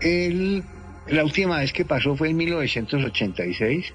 [0.00, 0.62] él,
[1.08, 3.92] la última vez que pasó fue en 1986.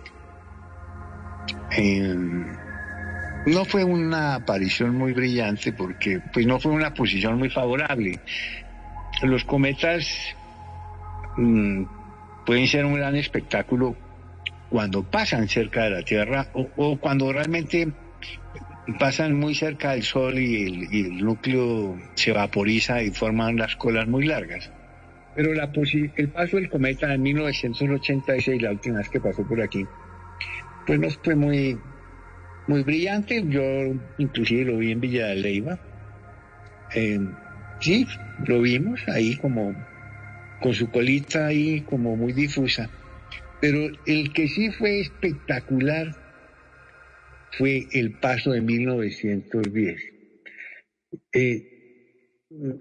[1.77, 2.15] Eh,
[3.45, 8.19] no fue una aparición muy brillante porque pues no fue una posición muy favorable.
[9.23, 10.07] Los cometas
[11.37, 11.83] mm,
[12.45, 13.95] pueden ser un gran espectáculo
[14.69, 17.87] cuando pasan cerca de la Tierra o, cuando realmente
[18.99, 23.75] pasan muy cerca del Sol y el, y el núcleo se vaporiza y forman las
[23.75, 24.71] colas muy largas.
[25.35, 29.61] Pero la posi- el paso del cometa en 1986, la última vez que pasó por
[29.61, 29.85] aquí,
[30.85, 31.79] pues no fue muy,
[32.71, 33.43] muy brillante.
[33.47, 33.61] Yo
[34.17, 35.79] inclusive lo vi en Villa de Leyva.
[36.95, 37.19] Eh,
[37.81, 38.07] sí,
[38.47, 39.75] lo vimos ahí como
[40.61, 42.89] con su colita ahí como muy difusa.
[43.59, 46.15] Pero el que sí fue espectacular
[47.57, 50.01] fue el paso de 1910.
[51.33, 51.67] Eh,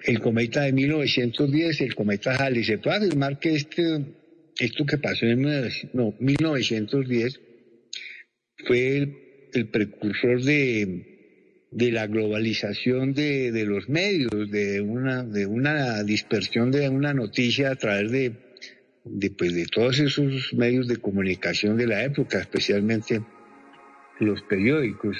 [0.04, 4.04] el cometa de 1910, el cometa Halley, se puede afirmar que este,
[4.58, 5.42] esto que pasó en
[5.92, 7.40] no, 1910
[8.66, 11.10] fue el, el precursor de,
[11.70, 17.70] de la globalización de, de los medios, de una, de una dispersión de una noticia
[17.70, 18.32] a través de,
[19.04, 23.22] de, pues, de todos esos medios de comunicación de la época, especialmente
[24.18, 25.16] los periódicos.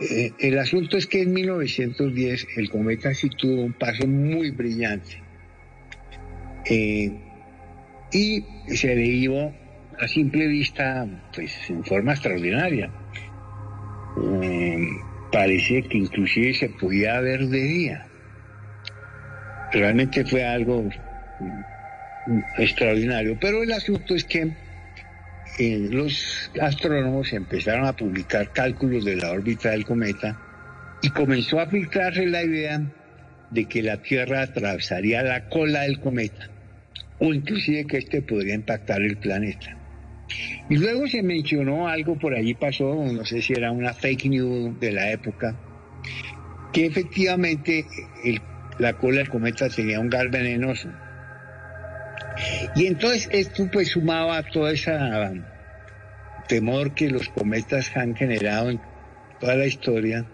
[0.00, 5.22] Eh, el asunto es que en 1910 el cometa sí tuvo un paso muy brillante
[6.66, 7.10] eh,
[8.12, 9.02] y se le
[9.98, 12.90] a simple vista pues en forma extraordinaria.
[14.42, 14.88] Eh,
[15.32, 18.06] parece que inclusive se podía ver de día.
[19.72, 20.88] Realmente fue algo
[22.56, 24.52] extraordinario, pero el asunto es que
[25.58, 30.40] eh, los astrónomos empezaron a publicar cálculos de la órbita del cometa
[31.02, 32.82] y comenzó a filtrarse la idea
[33.50, 36.50] de que la Tierra atravesaría la cola del cometa
[37.18, 39.76] o inclusive que este podría impactar el planeta.
[40.68, 44.80] Y luego se mencionó algo por allí pasó, no sé si era una fake news
[44.80, 45.54] de la época,
[46.72, 47.86] que efectivamente
[48.78, 50.90] la cola del cometa tenía un gas venenoso.
[52.74, 54.92] Y entonces esto pues sumaba todo ese
[56.48, 58.80] temor que los cometas han generado en
[59.40, 60.26] toda la historia,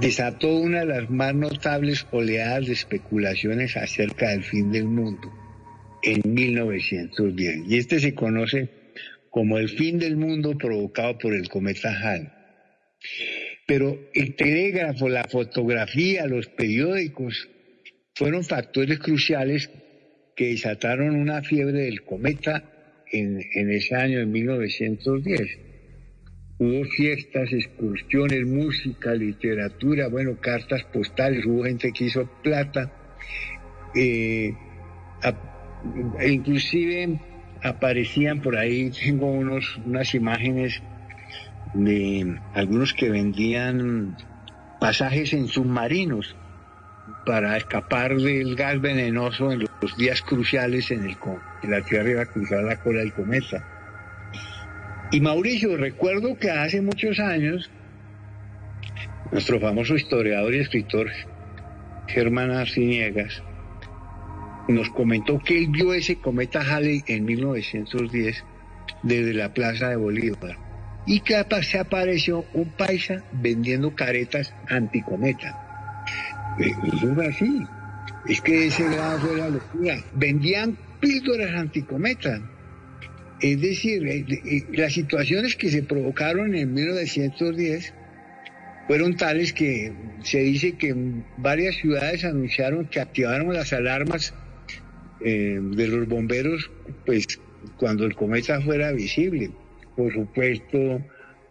[0.00, 5.30] desató una de las más notables oleadas de especulaciones acerca del fin del mundo
[6.02, 7.62] en 1910.
[7.68, 8.77] Y este se conoce
[9.30, 12.28] como el fin del mundo provocado por el cometa Halley.
[13.66, 17.48] Pero el telégrafo, la fotografía, los periódicos
[18.14, 19.70] fueron factores cruciales
[20.34, 22.64] que desataron una fiebre del cometa
[23.12, 25.58] en, ese año, de 1910.
[26.58, 32.92] Hubo fiestas, excursiones, música, literatura, bueno, cartas postales, hubo gente que hizo plata.
[33.94, 34.52] Eh,
[36.20, 37.20] e inclusive
[37.62, 40.82] aparecían por ahí, tengo unos, unas imágenes
[41.74, 44.16] de algunos que vendían
[44.80, 46.36] pasajes en submarinos
[47.26, 51.16] para escapar del gas venenoso en los días cruciales en el
[51.60, 53.64] que la Tierra iba a cruzar la cola del cometa.
[55.10, 57.70] Y Mauricio, recuerdo que hace muchos años,
[59.32, 61.08] nuestro famoso historiador y escritor
[62.06, 63.42] Germán Arciniegas
[64.68, 68.44] nos comentó que él vio ese cometa Halley en 1910
[69.02, 70.58] desde la Plaza de Bolívar
[71.06, 76.04] y que se apareció un paisa vendiendo caretas anticometa.
[76.58, 77.62] Eso fue así.
[78.28, 79.96] Es que ese grado fue la locura.
[80.14, 82.40] Vendían píldoras anticometa.
[83.40, 87.94] Es decir, eh, eh, las situaciones que se provocaron en 1910
[88.86, 89.92] fueron tales que
[90.22, 90.94] se dice que
[91.38, 94.34] varias ciudades anunciaron que activaron las alarmas
[95.20, 96.70] eh, de los bomberos,
[97.04, 97.26] pues
[97.76, 99.50] cuando el cometa fuera visible.
[99.96, 101.02] Por supuesto,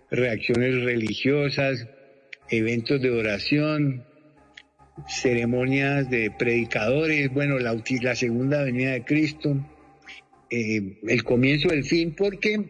[0.10, 1.88] reacciones religiosas,
[2.50, 4.04] eventos de oración,
[5.08, 9.56] ceremonias de predicadores, bueno, la, la segunda venida de Cristo,
[10.50, 12.64] eh, el comienzo del fin, porque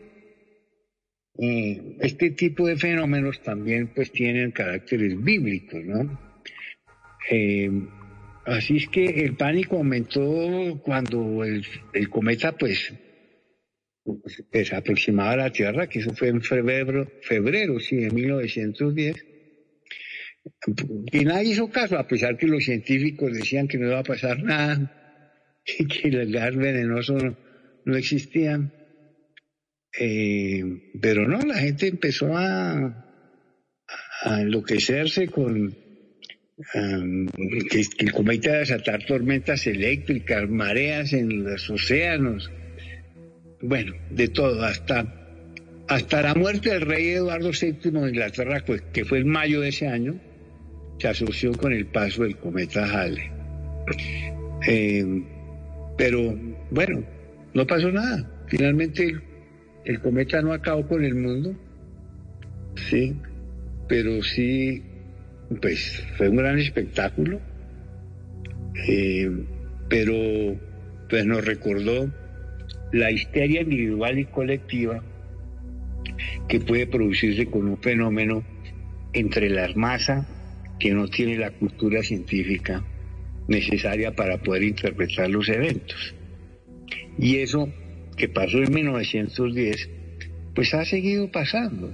[1.40, 6.19] eh, este tipo de fenómenos también pues tienen caracteres bíblicos, ¿no?
[8.48, 12.94] Así es que el pánico aumentó cuando el, cometa pues,
[14.52, 19.38] pues, aproximaba a la Tierra, que eso fue en febrero, febrero sí, de 1910
[21.11, 24.41] y nadie hizo caso, a pesar que los científicos decían que no iba a pasar
[24.44, 24.91] nada,
[25.65, 27.18] que el gas venenoso
[27.86, 28.72] no, existía.
[29.99, 30.64] Eh,
[31.02, 33.03] pero no, la gente empezó a,
[34.26, 35.76] enloquecerse con
[36.58, 42.52] que, el cometa desatar tormentas eléctricas, mareas en los océanos,
[43.62, 45.06] bueno, de todo, hasta,
[45.88, 49.70] hasta la muerte del rey Eduardo VII de Inglaterra, pues, que fue en mayo de
[49.70, 50.20] ese año,
[51.00, 53.30] se asoció con el paso del cometa Halley.
[54.68, 55.24] Eh,
[55.98, 56.36] pero
[56.72, 57.04] bueno,
[57.54, 58.30] no pasó nada.
[58.48, 59.16] Finalmente
[59.86, 61.56] el, cometa no acabó con el mundo,
[62.90, 63.16] sí,
[63.88, 64.84] pero sí,
[65.61, 67.40] pues fue un gran espectáculo,
[68.88, 69.30] eh,
[69.90, 70.14] pero
[71.10, 72.11] pues nos recordó
[72.91, 75.03] la histeria individual y colectiva
[76.48, 78.44] que puede producirse con un fenómeno
[79.14, 80.26] entre las masas
[80.80, 82.84] que no tiene la cultura científica
[83.48, 86.14] necesaria para poder interpretar los eventos.
[87.18, 87.72] Y eso
[88.15, 89.90] que pasó en 1910,
[90.53, 91.94] pues ha seguido pasando.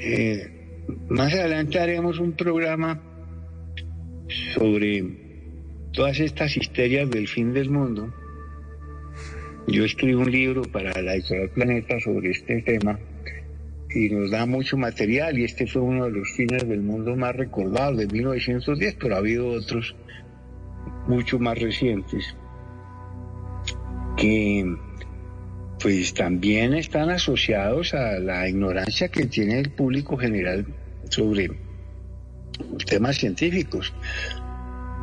[0.00, 0.63] Eh,
[1.08, 3.00] más adelante haremos un programa
[4.54, 5.04] sobre
[5.92, 8.12] todas estas histerias del fin del mundo.
[9.66, 12.98] Yo escribo un libro para la editorial Planeta sobre este tema
[13.94, 17.34] y nos da mucho material y este fue uno de los fines del mundo más
[17.34, 19.94] recordados de 1910, pero ha habido otros
[21.06, 22.36] mucho más recientes
[24.16, 24.76] que
[25.84, 30.64] pues también están asociados a la ignorancia que tiene el público general
[31.10, 31.50] sobre
[32.86, 33.92] temas científicos.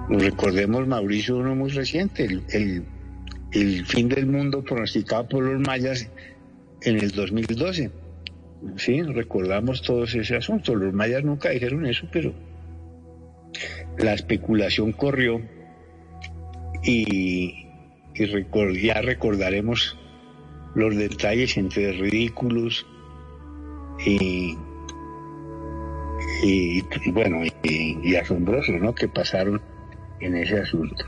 [0.10, 6.10] Recordemos, Mauricio, uno muy reciente, el, fin del mundo pronosticado por los mayas
[6.82, 7.92] en el 2012.
[8.78, 10.74] Sí, recordamos todos ese asunto.
[10.74, 12.34] Los mayas nunca dijeron eso, pero
[14.00, 15.44] la especulación corrió
[16.84, 17.68] y,
[18.82, 20.01] ya recordaremos
[20.76, 22.86] los detalles entre ridículos
[24.06, 24.58] y,
[26.44, 28.96] y, bueno, y, asombrosos, ¿no?
[28.96, 29.62] Que pasaron
[30.20, 31.06] en ese asunto.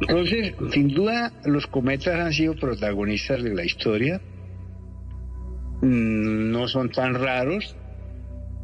[0.00, 4.20] Entonces, sin duda, los cometas han sido protagonistas de la historia.
[5.82, 7.76] Mm, no son tan raros.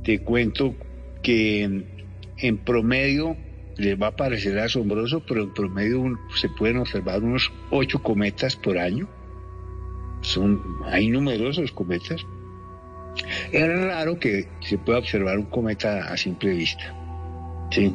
[0.03, 0.75] Te cuento
[1.23, 1.85] que
[2.39, 3.37] en promedio
[3.77, 8.79] les va a parecer asombroso, pero en promedio se pueden observar unos ocho cometas por
[8.79, 9.09] año.
[10.23, 12.25] Son, hay numerosos cometas.
[13.53, 16.95] Es raro que se pueda observar un cometa a simple vista.
[17.71, 17.95] ¿sí?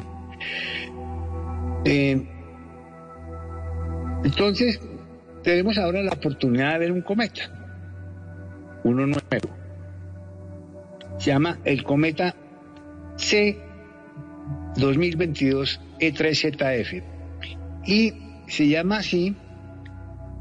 [1.86, 2.28] Eh,
[4.24, 4.80] entonces,
[5.44, 7.44] tenemos ahora la oportunidad de ver un cometa,
[8.84, 9.50] uno nuevo.
[11.20, 12.36] Se llama el cometa
[13.18, 13.58] C
[14.78, 17.04] 2022 E3ZF.
[17.86, 18.14] Y
[18.48, 19.36] se llama así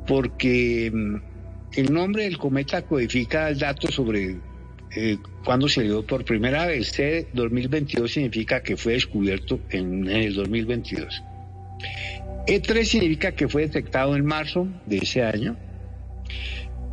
[0.06, 1.33] porque mm,
[1.76, 4.36] el nombre del cometa codifica el dato sobre
[4.96, 6.92] eh, cuándo se dio por primera vez.
[6.92, 11.22] C 2022 significa que fue descubierto en, el 2022.
[12.46, 15.56] E3 significa que fue detectado en marzo de ese año.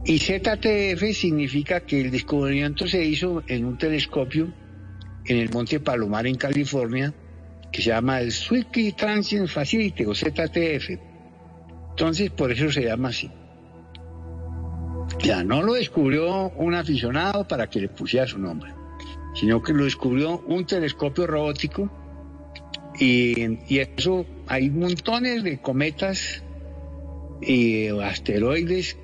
[0.04, 4.52] Y ZTF significa que el descubrimiento se hizo en un telescopio
[5.26, 7.14] en el Monte Palomar en California
[7.72, 10.98] que se llama el Swift Transient Facility o ZTF.
[11.92, 13.30] Entonces, por eso se llama así.
[15.24, 18.74] Ya no lo descubrió un aficionado para que le pusiera su nombre,
[19.36, 21.90] sino que lo descubrió un telescopio robótico
[23.00, 26.44] y, eso hay montones de cometas
[27.42, 28.98] y asteroides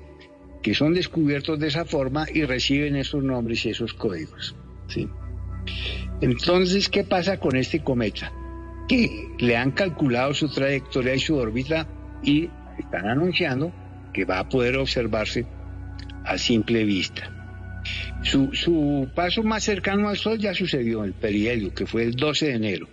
[0.62, 4.56] que son descubiertos de esa forma y reciben esos nombres y esos códigos.
[6.20, 8.32] Entonces, ¿qué pasa con este cometa?
[8.88, 11.86] que le han calculado su trayectoria y su órbita
[12.22, 13.70] y están anunciando
[14.12, 15.46] que va a poder observarse
[16.28, 17.30] a simple vista.
[18.22, 22.14] Su, su paso más cercano al Sol ya sucedió en el perihelio, que fue el
[22.14, 22.88] 12 de enero.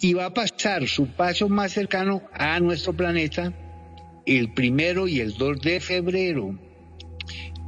[0.00, 3.52] Y va a pasar su paso más cercano a nuestro planeta
[4.24, 6.58] el primero y el 2 de febrero,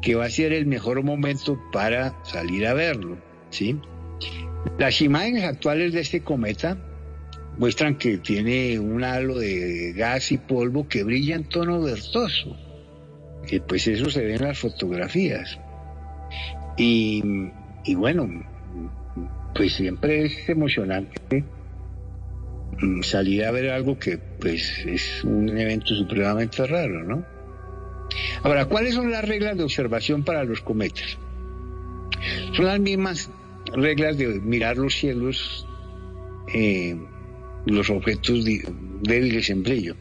[0.03, 3.19] que va a ser el mejor momento para salir a verlo.
[3.51, 3.77] ¿sí?
[4.79, 6.79] Las imágenes actuales de este cometa
[7.59, 12.57] muestran que tiene un halo de gas y polvo que brilla en tono verdoso.
[13.51, 15.59] Y pues eso se ve en las fotografías.
[16.77, 17.23] Y,
[17.85, 18.29] y bueno,
[19.55, 21.45] pues siempre es emocionante
[22.81, 27.25] mm, salir a ver algo que pues es un evento supremamente raro, ¿no?
[28.43, 31.19] Ahora, ¿cuáles son las reglas de observación para los cometas?
[32.53, 33.31] Son las mismas
[33.75, 35.67] reglas de mirar los cielos
[36.53, 36.97] eh,
[37.67, 38.45] los objetos
[39.03, 39.97] débiles en brillo.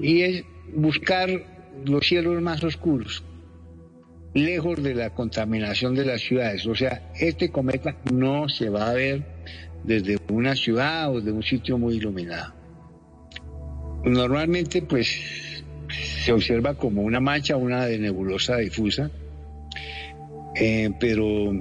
[0.00, 1.53] Y es buscar
[1.84, 3.24] los cielos más oscuros,
[4.34, 6.66] lejos de la contaminación de las ciudades.
[6.66, 9.22] O sea, este cometa no se va a ver
[9.84, 12.54] desde una ciudad o de un sitio muy iluminado.
[14.04, 15.62] Normalmente, pues,
[16.24, 19.10] se observa como una mancha, una de nebulosa difusa,
[20.56, 21.52] eh, pero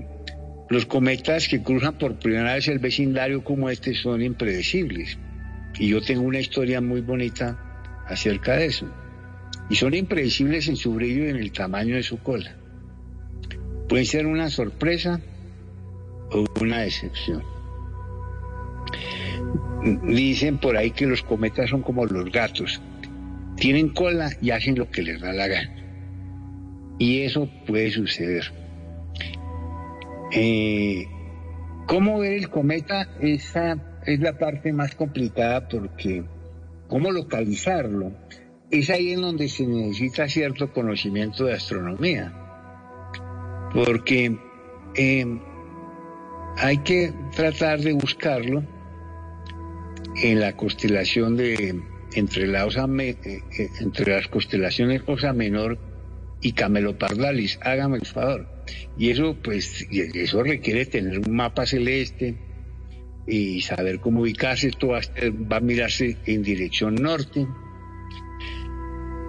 [0.69, 5.18] los cometas que cruzan por primera vez el vecindario como este son impredecibles.
[5.80, 8.88] Y yo tengo una historia muy bonita acerca de eso.
[9.69, 12.56] Y son impredecibles en su brillo y en el tamaño de su cola.
[13.88, 15.22] Pueden ser una sorpresa
[16.31, 17.44] o una decepción.
[20.03, 22.81] Dicen por ahí que los cometas son como los gatos.
[23.57, 25.76] Tienen cola y hacen lo que les da la gana.
[26.99, 28.52] Y eso puede suceder.
[30.31, 31.06] Eh,
[31.88, 33.10] ¿Cómo ver el cometa?
[33.19, 36.23] Esa es la parte más complicada porque
[36.88, 38.11] cómo localizarlo
[38.79, 42.33] es ahí en donde se necesita cierto conocimiento de astronomía.
[43.73, 44.37] Porque
[44.95, 45.39] em,
[46.57, 48.63] hay que tratar de buscarlo
[50.21, 51.81] en la constelación de
[52.15, 52.65] entre la
[53.25, 53.69] eh, eh,
[54.05, 55.77] las constelaciones Osa Menor
[56.41, 57.59] y Camelopardalis.
[57.63, 58.47] Hágame el favor.
[58.97, 62.37] Y eso, pues, eso requiere tener un mapa celeste
[63.27, 64.67] y saber cómo ubicarse.
[64.67, 65.01] Esto va, a-
[65.51, 67.47] va a mirarse en dirección norte.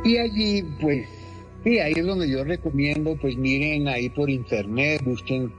[0.05, 1.09] Y allí, pues,
[1.65, 5.51] sí, ahí es donde yo recomiendo, pues miren ahí por internet, busquen.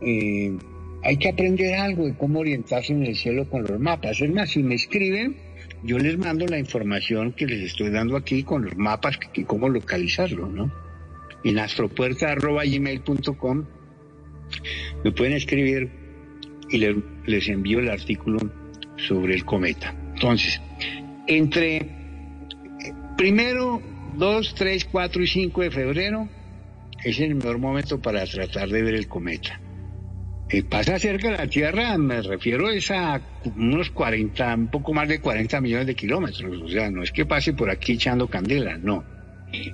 [0.00, 0.56] eh,
[1.02, 4.20] hay que aprender algo de cómo orientarse en el cielo con los mapas.
[4.20, 5.36] Es más, si me escriben,
[5.84, 9.68] yo les mando la información que les estoy dando aquí con los mapas y cómo
[9.68, 10.72] localizarlo, ¿no?
[11.44, 13.64] En astropuerta.gmail.com
[15.04, 15.88] me pueden escribir
[16.70, 18.38] y le- les envío el artículo
[18.96, 19.94] sobre el cometa.
[20.14, 20.60] Entonces,
[21.28, 21.86] entre
[23.16, 23.82] primero,
[24.16, 26.28] 2, 3, 4 y 5 de febrero
[27.04, 29.60] es el mejor momento para tratar de ver el cometa.
[30.48, 33.20] Eh, pasa cerca de la Tierra, me refiero es a
[33.56, 36.62] unos 40, un poco más de 40 millones de kilómetros.
[36.62, 39.04] O sea, no es que pase por aquí echando candela, no.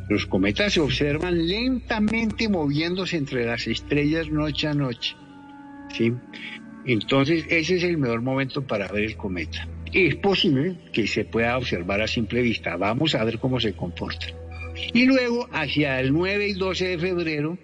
[0.09, 5.15] Los cometas se observan lentamente moviéndose entre las estrellas noche a noche.
[5.93, 6.13] ¿sí?
[6.87, 9.67] Entonces, ese es el mejor momento para ver el cometa.
[9.93, 12.77] Es posible que se pueda observar a simple vista.
[12.77, 14.27] Vamos a ver cómo se comporta.
[14.95, 17.59] Y luego, hacia el 9 y 12 de febrero,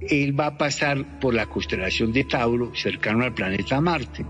[0.00, 4.26] él va a pasar por la constelación de Tauro, cercano al planeta Marte.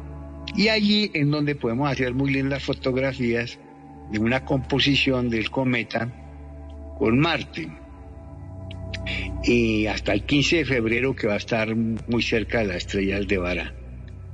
[0.56, 3.58] Y allí es donde podemos hacer muy lindas fotografías
[4.12, 6.12] de una composición del cometa
[6.96, 7.68] con Marte.
[9.42, 13.16] Y hasta el 15 de febrero que va a estar muy cerca de la estrella
[13.16, 13.72] Aldebarán.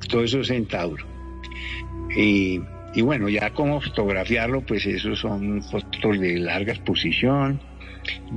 [0.08, 1.11] Todo eso es en Tauro.
[2.16, 2.60] Y,
[2.94, 7.60] y bueno, ya como fotografiarlo, pues esos son fotos de larga exposición.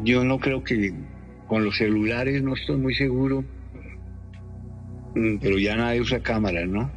[0.03, 0.93] Yo no creo que
[1.47, 3.43] con los celulares, no estoy muy seguro,
[5.15, 6.91] Mm, pero ya nadie usa cámaras, ¿no?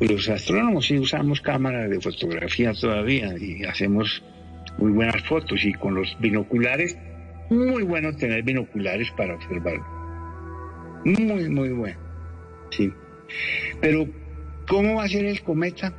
[0.00, 4.22] Los astrónomos sí usamos cámaras de fotografía todavía y hacemos
[4.78, 6.96] muy buenas fotos y con los binoculares,
[7.50, 9.84] muy bueno tener binoculares para observarlo.
[11.04, 11.98] Muy, muy bueno.
[12.70, 12.90] Sí.
[13.82, 14.06] Pero,
[14.70, 15.92] ¿cómo va a ser el cometa?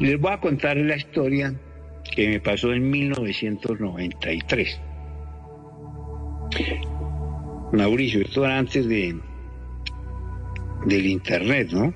[0.00, 1.54] Les voy a contar la historia
[2.14, 4.80] que me pasó en 1993.
[7.72, 9.16] Mauricio, esto era antes de
[10.86, 11.92] del internet, ¿no?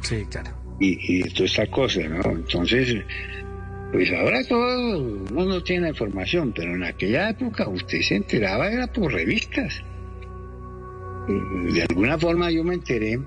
[0.00, 0.50] Sí, claro.
[0.78, 2.22] Y, y toda esta cosa, ¿no?
[2.30, 3.04] Entonces,
[3.92, 5.02] pues ahora todo
[5.32, 9.82] uno no tiene la información, pero en aquella época usted se enteraba era por revistas.
[11.72, 13.18] De alguna forma yo me enteré,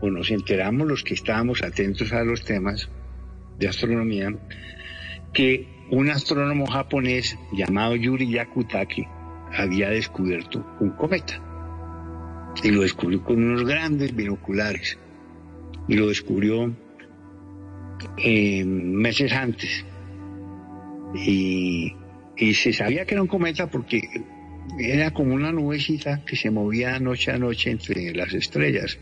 [0.00, 2.88] o nos enteramos los que estábamos atentos a los temas
[3.58, 4.34] de astronomía,
[5.32, 9.06] que un astrónomo japonés llamado Yuri Yakutaki
[9.56, 11.42] había descubierto un cometa.
[12.62, 14.98] Y lo descubrió con unos grandes binoculares.
[15.86, 16.74] Y lo descubrió
[18.18, 19.84] eh, meses antes.
[21.14, 21.94] Y,
[22.36, 24.02] y se sabía que era un cometa porque
[24.78, 28.98] era como una nubecita que se movía noche a noche entre las estrellas.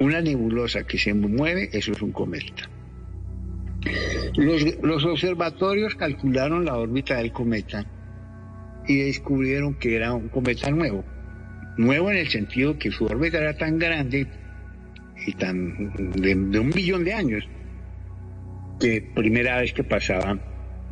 [0.00, 2.68] Una nebulosa que se mueve, eso es un cometa.
[4.36, 7.86] Los, observatorios calcularon la órbita del cometa
[8.88, 11.04] y descubrieron que era un cometa nuevo.
[11.76, 14.26] Nuevo en el sentido que su órbita era tan grande
[15.26, 17.44] y tan de, de un millón de años
[18.80, 20.38] que primera vez que pasaba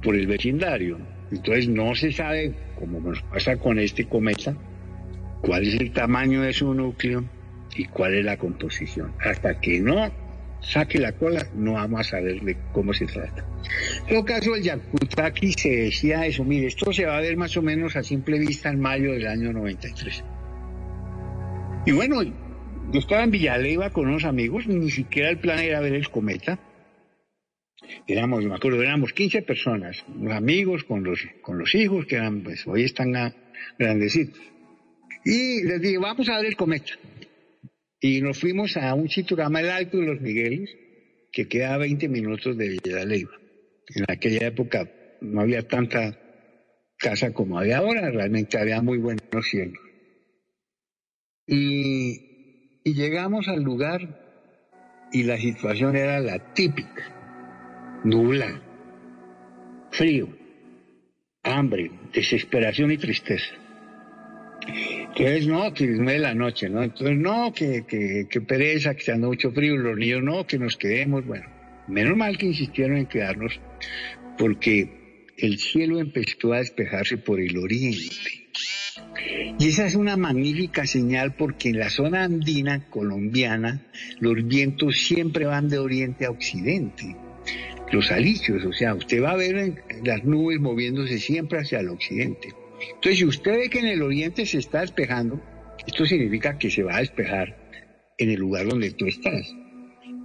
[0.02, 0.98] por el vecindario.
[1.30, 4.54] Entonces no se sabe, como nos pasa con este cometa,
[5.40, 7.24] cuál es el tamaño de su núcleo
[7.76, 9.12] y cuál es la composición.
[9.20, 10.10] Hasta que no
[10.60, 13.44] saque la cola, no vamos a saber de cómo se trata.
[14.02, 17.56] En todo caso, el Yakutaki se decía eso, mire, esto se va a ver más
[17.56, 20.24] o menos a simple vista en mayo del año 93.
[21.86, 25.94] Y bueno, yo estaba en Villaleiva con unos amigos, ni siquiera el plan era ver
[25.94, 26.58] el cometa.
[28.06, 32.42] Éramos, me acuerdo, éramos 15 personas, unos amigos con los, con los hijos, que eran,
[32.42, 33.12] pues hoy están
[33.78, 34.40] grandecitos.
[35.24, 36.92] Y les dije, vamos a ver el cometa.
[38.04, 40.76] Y nos fuimos a un llama el Alto de los Migueles,
[41.30, 43.30] que queda a 20 minutos de Villaleiva.
[43.94, 46.18] En aquella época no había tanta
[46.98, 49.78] casa como hay ahora, realmente había muy buenos cielos.
[51.46, 58.00] Y, y llegamos al lugar y la situación era la típica.
[58.02, 58.60] Nubla,
[59.92, 60.28] frío,
[61.44, 63.61] hambre, desesperación y tristeza.
[64.66, 66.82] Entonces, no, que es la noche, ¿no?
[66.82, 70.76] Entonces, no, que, que, pereza, que se anda mucho frío, los niños, no, que nos
[70.76, 71.26] quedemos.
[71.26, 71.46] Bueno,
[71.88, 73.60] menos mal que insistieron en quedarnos,
[74.38, 78.42] porque el cielo empezó a despejarse por el oriente.
[79.58, 83.86] Y esa es una magnífica señal porque en la zona andina colombiana
[84.20, 87.16] los vientos siempre van de oriente a occidente.
[87.90, 92.54] Los alicios, o sea, usted va a ver las nubes moviéndose siempre hacia el occidente.
[92.88, 95.40] Entonces, si usted ve que en el oriente se está despejando,
[95.86, 97.56] esto significa que se va a despejar
[98.18, 99.54] en el lugar donde tú estás.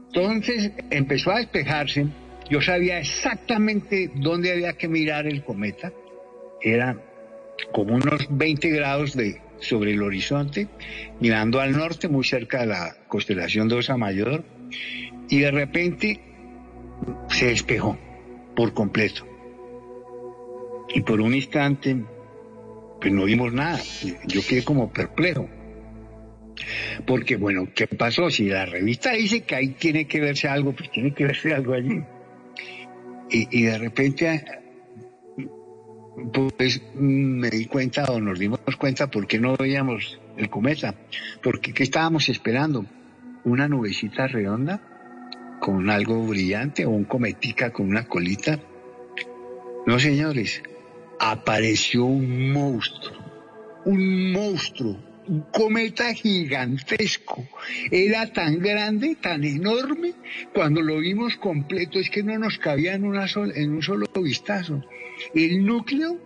[0.07, 2.07] Entonces empezó a despejarse,
[2.49, 5.91] yo sabía exactamente dónde había que mirar el cometa,
[6.61, 7.01] era
[7.71, 10.67] como unos 20 grados de, sobre el horizonte,
[11.19, 14.43] mirando al norte, muy cerca de la constelación de Osa Mayor,
[15.29, 16.21] y de repente
[17.29, 17.97] se despejó
[18.55, 19.25] por completo.
[20.89, 21.97] Y por un instante,
[22.99, 23.79] pues no vimos nada.
[24.27, 25.49] Yo quedé como perplejo.
[27.05, 28.29] Porque, bueno, ¿qué pasó?
[28.29, 31.73] Si la revista dice que ahí tiene que verse algo, pues tiene que verse algo
[31.73, 32.01] allí.
[33.29, 34.45] Y, de repente,
[36.55, 40.95] pues me di cuenta o nos dimos cuenta por qué no veíamos el cometa.
[41.43, 42.85] Porque, ¿qué estábamos esperando?
[43.43, 44.81] ¿Una nubecita redonda
[45.59, 48.59] con algo brillante o un cometica con una colita?
[49.85, 50.63] No, señores,
[51.19, 53.17] apareció un monstruo,
[53.85, 57.47] un monstruo un cometa gigantesco.
[57.91, 60.13] Era tan grande, tan enorme,
[60.53, 64.83] cuando lo vimos completo es que no nos cabía en, una en un solo vistazo.
[65.33, 66.17] El núcleo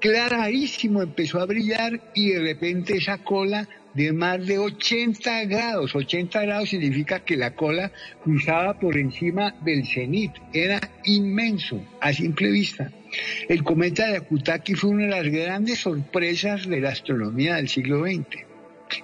[0.00, 5.94] clarísimo empezó a brillar y de repente esa cola de más de 80 grados.
[5.94, 7.92] 80 grados significa que la cola
[8.24, 10.32] cruzaba por encima del cenit.
[10.52, 12.90] Era inmenso a simple vista.
[13.48, 18.04] El cometa de Akutaki fue una de las grandes sorpresas de la astronomía del siglo
[18.04, 18.46] XX.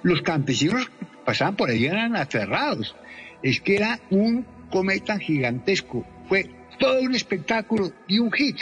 [0.03, 0.89] Los campesinos
[1.25, 2.95] pasaban por ahí eran aterrados.
[3.43, 6.05] Es que era un cometa gigantesco.
[6.27, 6.49] Fue
[6.79, 8.57] todo un espectáculo y un hit.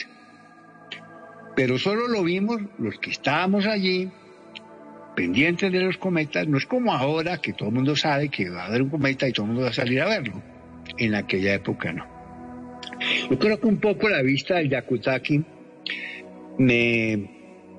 [1.56, 4.12] Pero solo lo vimos los que estábamos allí,
[5.16, 6.48] pendientes de los cometas.
[6.48, 9.28] No es como ahora que todo el mundo sabe que va a haber un cometa
[9.28, 10.42] y todo el mundo va a salir a verlo.
[10.98, 12.17] En aquella época no.
[13.30, 15.44] Yo creo que un poco la vista del Yakutaki
[16.58, 17.30] me,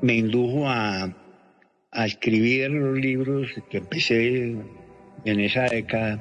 [0.03, 1.17] me indujo a,
[1.91, 4.57] a escribir los libros que empecé
[5.25, 6.21] en esa década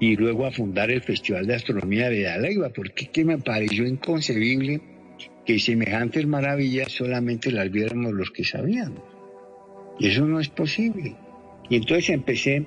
[0.00, 4.80] y luego a fundar el Festival de Astronomía de Alegua, porque que me pareció inconcebible
[5.44, 9.00] que semejantes maravillas solamente las viéramos los que sabíamos.
[9.98, 11.16] Y eso no es posible.
[11.70, 12.66] Y entonces empecé,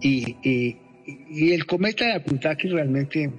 [0.00, 0.76] y, y,
[1.30, 3.30] y el cometa de Akutaki realmente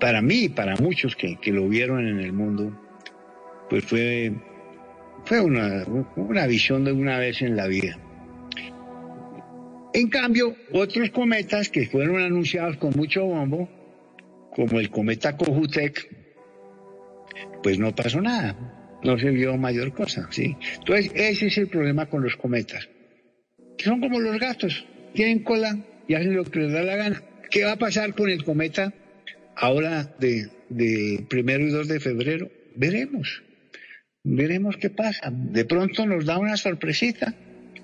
[0.00, 2.78] para mí y para muchos que, lo vieron en el mundo,
[3.68, 4.32] pues fue,
[5.24, 5.84] fue una,
[6.16, 7.98] una visión de una vez en la vida.
[9.92, 13.68] En cambio, otros cometas que fueron anunciados con mucho bombo,
[14.54, 16.26] como el cometa Kohoutek,
[17.62, 20.56] pues no pasó nada, no se vio mayor cosa, ¿sí?
[20.78, 22.88] Entonces, ese es el problema con los cometas,
[23.78, 27.22] que son como los gatos, tienen cola y hacen lo que les da la gana.
[27.50, 28.92] ¿Qué va a pasar con el cometa
[29.56, 33.42] ahora de, primero y 2 de febrero, veremos,
[34.22, 35.30] veremos qué pasa.
[35.30, 37.34] De pronto nos da una sorpresita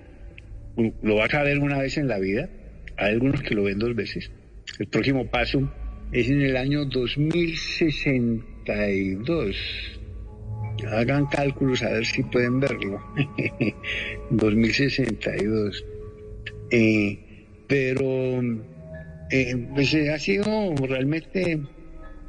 [1.03, 2.49] lo vas a ver una vez en la vida,
[2.97, 4.31] hay algunos que lo ven dos veces.
[4.79, 5.71] El próximo paso
[6.11, 9.55] es en el año 2062.
[10.89, 12.99] Hagan cálculos a ver si pueden verlo.
[14.31, 15.85] 2062.
[16.71, 17.19] Eh,
[17.67, 18.41] pero
[19.31, 21.59] eh, pues eh, ha sido realmente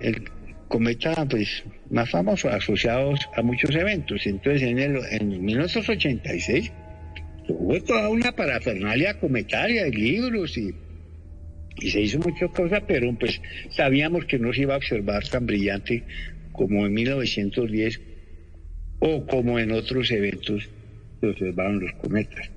[0.00, 0.24] el
[0.68, 4.26] cometa pues más famoso asociado a muchos eventos.
[4.26, 6.72] Entonces en, el, en 1986
[7.48, 10.74] hubo toda una parafernalia cometaria de libros y,
[11.80, 15.44] y se hizo muchas cosas, pero pues sabíamos que no se iba a observar tan
[15.44, 16.04] brillante
[16.52, 18.00] como en 1910
[19.00, 20.70] o como en otros eventos
[21.20, 22.51] se observaron los cometas.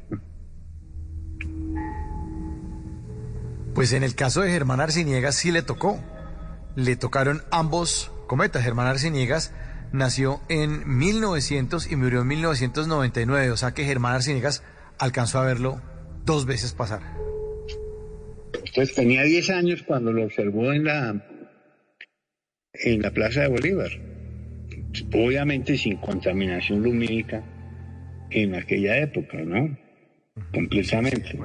[3.76, 6.02] Pues en el caso de Germán Arciniegas sí le tocó.
[6.78, 8.64] Le tocaron ambos cometas.
[8.64, 9.54] Germán Arciniegas
[9.92, 13.52] nació en 1900 y murió en 1999.
[13.52, 14.64] O sea que Germán Arciniegas
[14.98, 15.82] alcanzó a verlo
[16.24, 17.02] dos veces pasar.
[18.74, 21.26] Pues tenía 10 años cuando lo observó en la,
[22.74, 23.92] en la Plaza de Bolívar.
[25.14, 27.44] Obviamente sin contaminación lumínica
[28.32, 29.78] en aquella época, ¿no?
[30.54, 31.38] Completamente.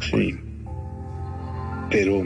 [0.00, 0.45] Sí.
[1.90, 2.24] Pero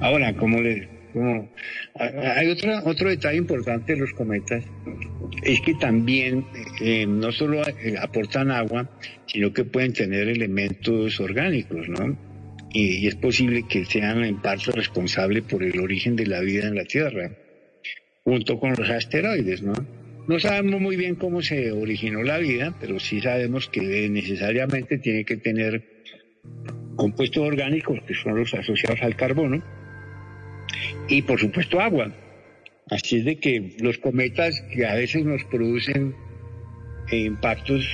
[0.00, 1.48] ahora, como le, como,
[1.94, 4.64] hay otra, otro detalle importante de los cometas,
[5.42, 6.44] es que también
[6.80, 8.88] eh, no solo eh, aportan agua,
[9.26, 12.16] sino que pueden tener elementos orgánicos, ¿no?
[12.72, 16.68] Y, y es posible que sean en parte responsables por el origen de la vida
[16.68, 17.30] en la Tierra,
[18.24, 19.74] junto con los asteroides, ¿no?
[20.28, 25.24] No sabemos muy bien cómo se originó la vida, pero sí sabemos que necesariamente tiene
[25.24, 25.82] que tener
[26.96, 29.62] compuestos orgánicos, que son los asociados al carbono,
[31.08, 32.12] y por supuesto agua.
[32.90, 36.14] Así es de que los cometas que a veces nos producen
[37.10, 37.86] impactos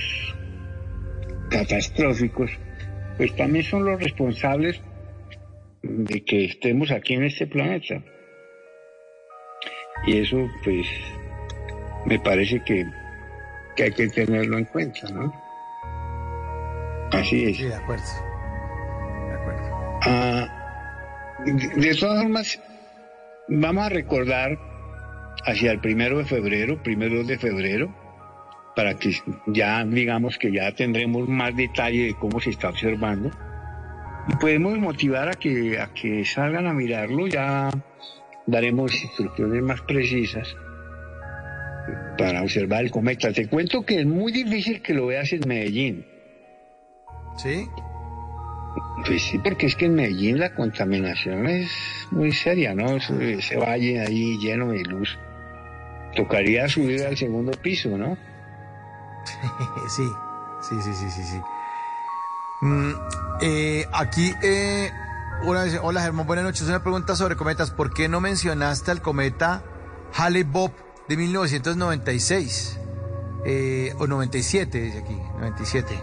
[1.49, 2.51] catastróficos,
[3.17, 4.81] pues también son los responsables
[5.81, 8.03] de que estemos aquí en este planeta.
[10.07, 10.87] Y eso, pues,
[12.05, 12.85] me parece que,
[13.75, 15.33] que hay que tenerlo en cuenta, ¿no?
[17.11, 17.57] Así es.
[17.57, 18.28] Sí, de acuerdo.
[20.05, 20.11] De.
[20.11, 20.47] Ah,
[21.45, 22.59] de todas formas,
[23.47, 24.57] vamos a recordar
[25.45, 27.93] hacia el primero de febrero, primero de febrero,
[28.75, 29.13] para que
[29.47, 33.31] ya digamos que ya tendremos más detalle de cómo se está observando
[34.27, 37.69] y podemos motivar a que, a que salgan a mirarlo, ya
[38.45, 40.55] daremos instrucciones más precisas
[42.17, 43.31] para observar el cometa.
[43.31, 46.05] Te cuento que es muy difícil que lo veas en Medellín.
[47.37, 47.65] ¿Sí?
[49.05, 51.71] Pues sí, porque es que en Medellín la contaminación es
[52.11, 52.95] muy seria, ¿no?
[52.97, 55.17] Ese, valle ahí lleno de luz.
[56.15, 58.17] Tocaría subir al segundo piso, ¿no?
[59.89, 60.03] sí,
[60.61, 61.41] sí, sí, sí, sí, sí.
[62.61, 62.91] Mm,
[63.41, 64.91] eh, aquí, eh,
[65.43, 66.63] una vez- hola Germán, buenas noches.
[66.67, 67.71] Una pregunta sobre cometas.
[67.71, 69.63] ¿Por qué no mencionaste al cometa
[70.15, 70.71] Halley Bob
[71.07, 72.79] de 1996?
[73.45, 75.97] Eh, o 97, dice aquí, 97.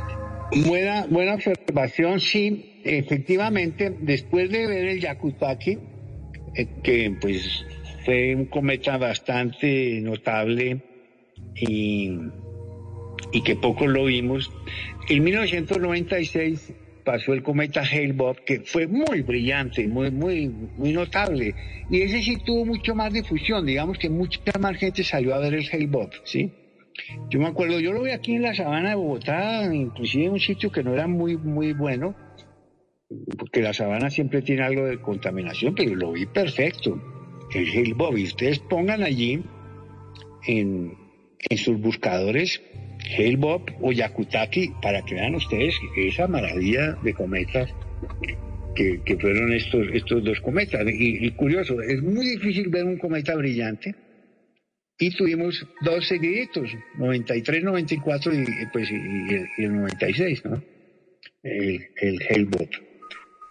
[0.52, 5.78] Buena, buena observación, sí, efectivamente, después de ver el Yakutaki,
[6.54, 7.66] eh, que pues
[8.04, 10.80] fue un cometa bastante notable
[11.56, 12.16] y,
[13.32, 14.52] y que poco lo vimos,
[15.08, 16.72] en 1996
[17.04, 21.54] pasó el cometa Hale-Bopp, que fue muy brillante, muy, muy, muy notable,
[21.90, 25.54] y ese sí tuvo mucho más difusión, digamos que mucha más gente salió a ver
[25.54, 26.52] el Hale-Bopp, ¿sí?
[27.28, 30.40] Yo me acuerdo, yo lo vi aquí en la sabana de Bogotá, inclusive en un
[30.40, 32.14] sitio que no era muy, muy bueno,
[33.38, 37.00] porque la sabana siempre tiene algo de contaminación, pero lo vi perfecto,
[37.54, 38.16] el Hale Bob.
[38.16, 39.42] Y ustedes pongan allí
[40.46, 40.94] en,
[41.48, 42.62] en sus buscadores
[43.16, 47.72] Hale Bob o Yakutaki para que vean ustedes esa maravilla de cometas
[48.74, 50.86] que, que fueron estos, estos dos cometas.
[50.86, 53.94] Y, y curioso, es muy difícil ver un cometa brillante
[54.98, 60.62] y tuvimos dos seguiditos, 93, 94 y, pues, y, y el, y el 96, ¿no?
[61.42, 62.70] El, el Hellbot.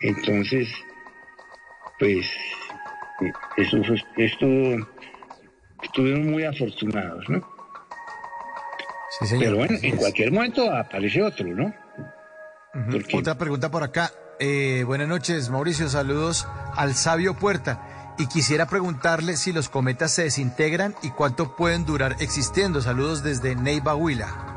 [0.01, 0.67] Entonces,
[1.99, 2.25] pues,
[3.57, 4.45] eso, fue- esto,
[5.83, 7.47] estuvieron muy afortunados, ¿no?
[9.19, 9.43] Sí, señor.
[9.45, 11.73] Pero bueno, en cualquier momento aparece otro, ¿no?
[12.73, 13.17] Ujú.
[13.19, 14.11] Otra pregunta por acá.
[14.39, 15.87] Eh, buenas noches, Mauricio.
[15.87, 16.45] Saludos
[16.75, 17.94] al sabio Puerta.
[18.17, 22.81] Y quisiera preguntarle si los cometas se desintegran y cuánto pueden durar existiendo.
[22.81, 24.53] Saludos desde Neiva Huila.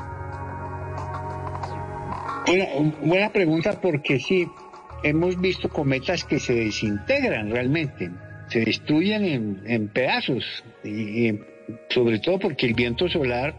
[2.47, 2.65] Buena,
[3.01, 4.49] buena pregunta porque sí,
[5.03, 8.09] hemos visto cometas que se desintegran realmente,
[8.47, 11.37] se destruyen en, en pedazos, y,
[11.89, 13.53] sobre todo porque el viento solar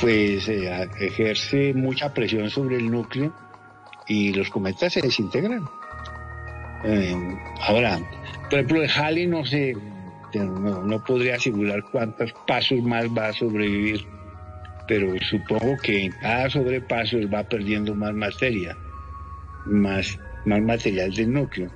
[0.00, 3.34] pues eh, ejerce mucha presión sobre el núcleo
[4.06, 5.64] y los cometas se desintegran.
[6.84, 7.16] Eh,
[7.60, 7.98] ahora,
[8.50, 9.74] por ejemplo, de Halley no sé,
[10.34, 14.06] no, podría asegurar cuántos pasos más va a sobrevivir
[14.86, 18.76] pero supongo que en cada sobrepaso va perdiendo más materia,
[19.66, 21.70] más, más material del núcleo.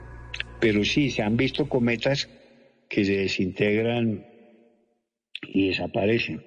[0.60, 2.28] Pero sí, se han visto cometas
[2.88, 4.26] que se desintegran
[5.42, 6.44] y desaparecen.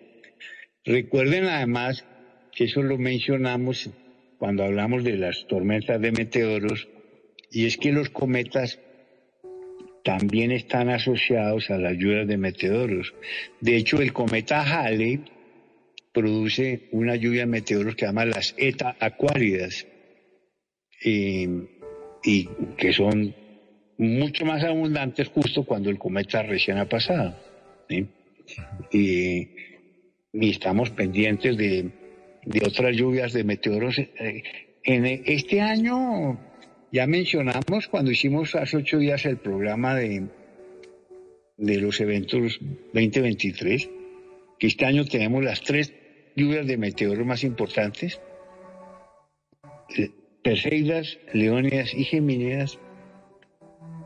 [0.86, 2.06] Recuerden además
[2.52, 3.90] que eso lo mencionamos
[4.38, 6.88] cuando hablamos de las tormentas de meteoros,
[7.52, 8.80] y es que los cometas
[10.04, 13.14] también están asociados a las lluvias de meteoros.
[13.60, 15.22] De hecho, el cometa Halley
[16.12, 19.88] produce una lluvia de meteoros que se llama las ETA acuáridas
[21.04, 21.48] y,
[22.24, 23.34] y que son
[23.98, 27.36] mucho más abundantes justo cuando el cometa recién ha pasado.
[28.92, 29.48] y
[30.34, 31.90] estamos pendientes de,
[32.46, 33.98] de otras lluvias de meteoros.
[34.00, 34.44] Eh,
[34.84, 36.40] En este año
[36.92, 40.28] ya mencionamos cuando hicimos hace ocho días el programa de,
[41.58, 42.60] de los eventos
[42.94, 43.90] 2023,
[44.60, 45.94] que este año tenemos las tres
[46.36, 48.20] lluvias de meteoros más importantes,
[49.98, 50.10] eh,
[50.44, 52.80] Perseidas, Leónidas y Gemínidas,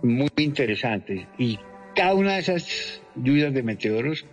[0.03, 1.25] muy interesantes.
[1.37, 1.57] Y
[1.95, 4.25] cada una de esas lluvias de meteoros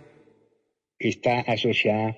[0.99, 2.17] está asociada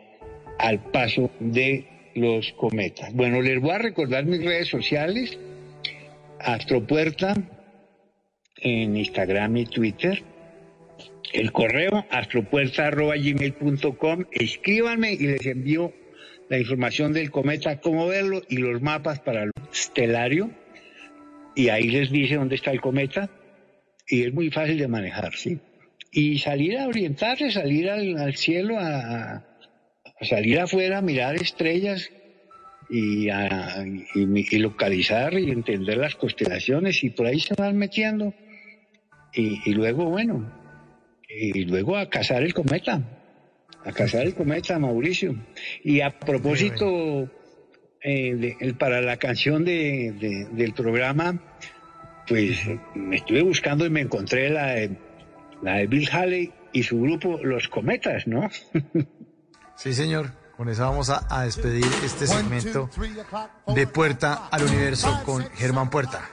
[0.57, 3.13] al paso de los cometas.
[3.13, 5.37] Bueno, les voy a recordar mis redes sociales,
[6.45, 7.33] Astropuerta
[8.57, 10.23] en Instagram y Twitter,
[11.33, 15.91] el correo astropuerta.gmail.com, escríbanme y les envío
[16.47, 20.51] la información del cometa, cómo verlo y los mapas para el estelario,
[21.55, 23.31] y ahí les dice dónde está el cometa,
[24.07, 25.59] y es muy fácil de manejar, ¿sí?
[26.11, 29.43] Y salir a orientarse, salir al, cielo, a,
[30.21, 32.11] salir afuera, mirar estrellas
[32.89, 33.83] y, a,
[34.15, 38.33] y, y localizar y entender las constelaciones, y por ahí se van metiendo.
[39.33, 40.51] Y, y luego, bueno,
[41.27, 43.01] y luego a cazar el cometa,
[43.83, 45.35] a cazar el cometa, Mauricio.
[45.83, 47.29] Y a propósito,
[48.01, 51.41] eh, de- el- para la canción de, de- del programa,
[52.27, 52.59] pues
[52.95, 54.91] me estuve buscando y me encontré la de,
[55.61, 58.49] la de Bill Haley y su grupo Los Cometas, ¿no?
[59.77, 60.31] Sí, señor.
[60.57, 62.89] Con eso vamos a, a despedir este segmento
[63.67, 66.29] de Puerta al Universo con Germán Puerta.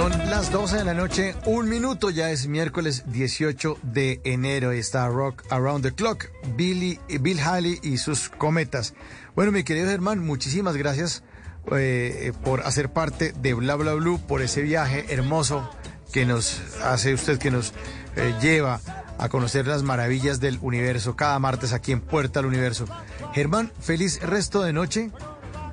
[0.00, 4.72] Son las 12 de la noche, un minuto, ya es miércoles 18 de enero.
[4.72, 8.94] Está Rock Around the Clock, Billy, Bill Haley y sus cometas.
[9.36, 11.22] Bueno, mi querido Germán, muchísimas gracias
[11.70, 15.68] eh, por hacer parte de Bla Bla Blue, por ese viaje hermoso
[16.14, 17.74] que nos hace usted, que nos
[18.16, 18.80] eh, lleva
[19.18, 22.86] a conocer las maravillas del universo cada martes aquí en Puerta al Universo.
[23.34, 25.10] Germán, feliz resto de noche,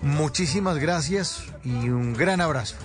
[0.02, 2.76] muchísimas gracias y un gran abrazo.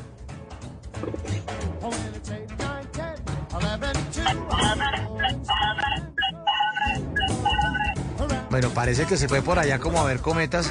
[8.51, 10.71] Bueno, parece que se fue por allá como a ver cometas.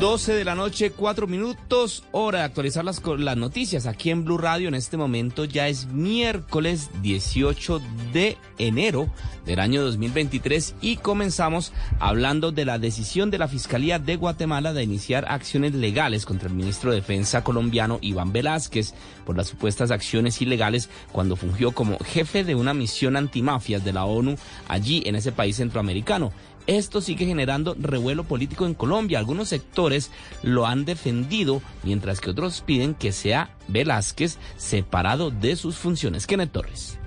[0.00, 4.38] 12 de la noche, 4 minutos, hora de actualizar las, las noticias aquí en Blue
[4.38, 4.68] Radio.
[4.68, 9.10] En este momento ya es miércoles 18 de enero
[9.44, 14.84] del año 2023 y comenzamos hablando de la decisión de la Fiscalía de Guatemala de
[14.84, 18.94] iniciar acciones legales contra el ministro de Defensa colombiano Iván Velázquez
[19.26, 24.04] por las supuestas acciones ilegales cuando fungió como jefe de una misión antimafias de la
[24.04, 24.36] ONU
[24.68, 26.30] allí en ese país centroamericano.
[26.68, 29.18] Esto sigue generando revuelo político en Colombia.
[29.18, 30.10] Algunos sectores
[30.42, 36.26] lo han defendido, mientras que otros piden que sea Velázquez separado de sus funciones.
[36.26, 36.98] Kenneth Torres.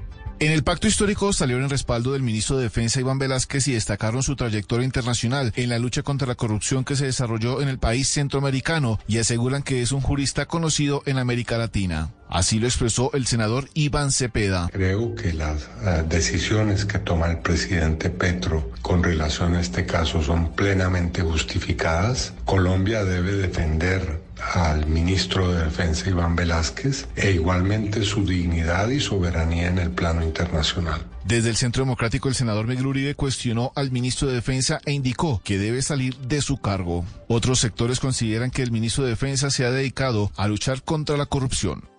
[0.42, 4.24] En el pacto histórico salieron en respaldo del ministro de Defensa Iván Velázquez y destacaron
[4.24, 8.08] su trayectoria internacional en la lucha contra la corrupción que se desarrolló en el país
[8.08, 12.10] centroamericano y aseguran que es un jurista conocido en América Latina.
[12.28, 14.68] Así lo expresó el senador Iván Cepeda.
[14.74, 20.24] Creo que las uh, decisiones que toma el presidente Petro con relación a este caso
[20.24, 22.34] son plenamente justificadas.
[22.46, 29.68] Colombia debe defender al ministro de Defensa Iván Velázquez e igualmente su dignidad y soberanía
[29.68, 31.06] en el plano internacional.
[31.24, 35.42] Desde el Centro Democrático, el senador Miguel Uribe cuestionó al ministro de Defensa e indicó
[35.44, 37.06] que debe salir de su cargo.
[37.28, 41.28] Otros sectores consideran que el ministro de Defensa se ha dedicado a luchar contra la
[41.28, 41.91] corrupción.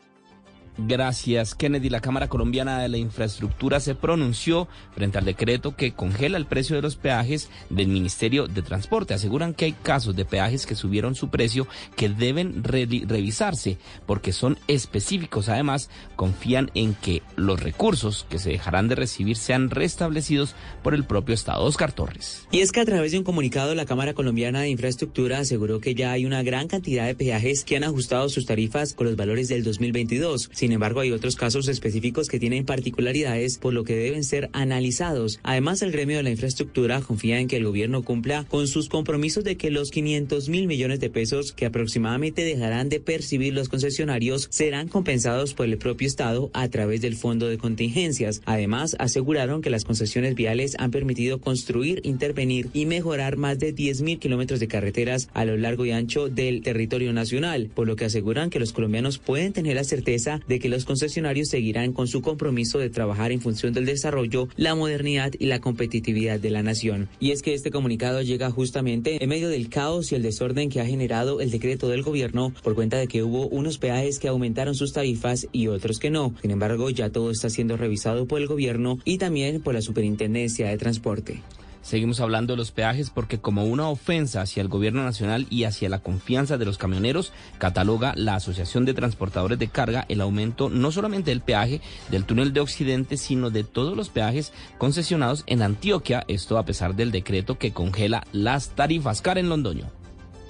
[0.79, 1.91] Gracias, Kennedy.
[1.91, 6.77] La Cámara Colombiana de la Infraestructura se pronunció frente al decreto que congela el precio
[6.77, 9.15] de los peajes del Ministerio de Transporte.
[9.15, 11.67] Aseguran que hay casos de peajes que subieron su precio
[11.97, 15.49] que deben re revisarse porque son específicos.
[15.49, 21.05] Además, confían en que los recursos que se dejarán de recibir sean restablecidos por el
[21.05, 21.65] propio Estado.
[21.65, 22.47] Oscar Torres.
[22.51, 25.95] Y es que a través de un comunicado, la Cámara Colombiana de Infraestructura aseguró que
[25.95, 29.49] ya hay una gran cantidad de peajes que han ajustado sus tarifas con los valores
[29.49, 30.51] del 2022.
[30.63, 35.41] Sin embargo, hay otros casos específicos que tienen particularidades por lo que deben ser analizados.
[35.43, 39.43] Además, el gremio de la infraestructura confía en que el gobierno cumpla con sus compromisos
[39.43, 44.47] de que los 500 mil millones de pesos que aproximadamente dejarán de percibir los concesionarios
[44.53, 48.41] serán compensados por el propio Estado a través del Fondo de Contingencias.
[48.45, 54.03] Además, aseguraron que las concesiones viales han permitido construir, intervenir y mejorar más de 10
[54.03, 58.05] mil kilómetros de carreteras a lo largo y ancho del territorio nacional, por lo que
[58.05, 62.23] aseguran que los colombianos pueden tener la certeza de que los concesionarios seguirán con su
[62.23, 67.09] compromiso de trabajar en función del desarrollo, la modernidad y la competitividad de la nación.
[67.21, 70.81] Y es que este comunicado llega justamente en medio del caos y el desorden que
[70.81, 74.75] ha generado el decreto del gobierno por cuenta de que hubo unos peajes que aumentaron
[74.75, 76.35] sus tarifas y otros que no.
[76.43, 80.69] Sin embargo, ya todo está siendo revisado por el gobierno y también por la Superintendencia
[80.69, 81.43] de Transporte.
[81.83, 85.89] Seguimos hablando de los peajes porque como una ofensa hacia el gobierno nacional y hacia
[85.89, 90.93] la confianza de los camioneros, cataloga la Asociación de Transportadores de Carga el aumento no
[90.93, 91.81] solamente del peaje
[92.11, 96.95] del túnel de Occidente, sino de todos los peajes concesionados en Antioquia, esto a pesar
[96.95, 99.21] del decreto que congela las tarifas.
[99.21, 100.02] Karen Londoño.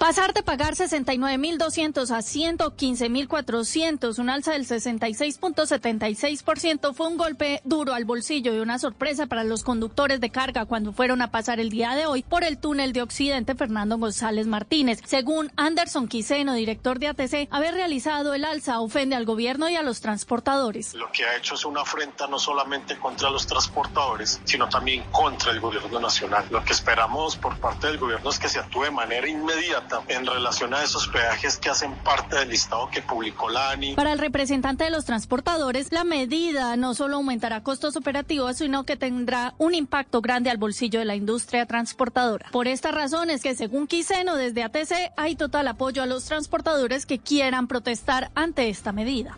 [0.03, 8.03] Pasar de pagar 69.200 a 115.400, un alza del 66.76%, fue un golpe duro al
[8.03, 11.95] bolsillo y una sorpresa para los conductores de carga cuando fueron a pasar el día
[11.95, 14.99] de hoy por el túnel de Occidente Fernando González Martínez.
[15.05, 19.83] Según Anderson Quiseno, director de ATC, haber realizado el alza ofende al gobierno y a
[19.83, 20.95] los transportadores.
[20.95, 25.53] Lo que ha hecho es una afrenta no solamente contra los transportadores, sino también contra
[25.53, 26.45] el gobierno nacional.
[26.49, 30.25] Lo que esperamos por parte del gobierno es que se actúe de manera inmediata en
[30.25, 33.95] relación a esos peajes que hacen parte del listado que publicó la ANI.
[33.95, 38.95] Para el representante de los transportadores, la medida no solo aumentará costos operativos, sino que
[38.95, 42.49] tendrá un impacto grande al bolsillo de la industria transportadora.
[42.51, 47.05] Por esta razón es que, según Quiseno, desde ATC hay total apoyo a los transportadores
[47.05, 49.37] que quieran protestar ante esta medida.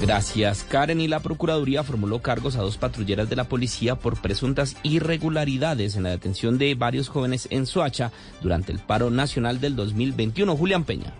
[0.00, 1.00] Gracias, Karen.
[1.00, 6.04] Y la Procuraduría formuló cargos a dos patrulleras de la policía por presuntas irregularidades en
[6.04, 8.12] la detención de varios jóvenes en Soacha
[8.42, 10.56] durante el paro nacional del 2021.
[10.56, 11.14] Julián Peña.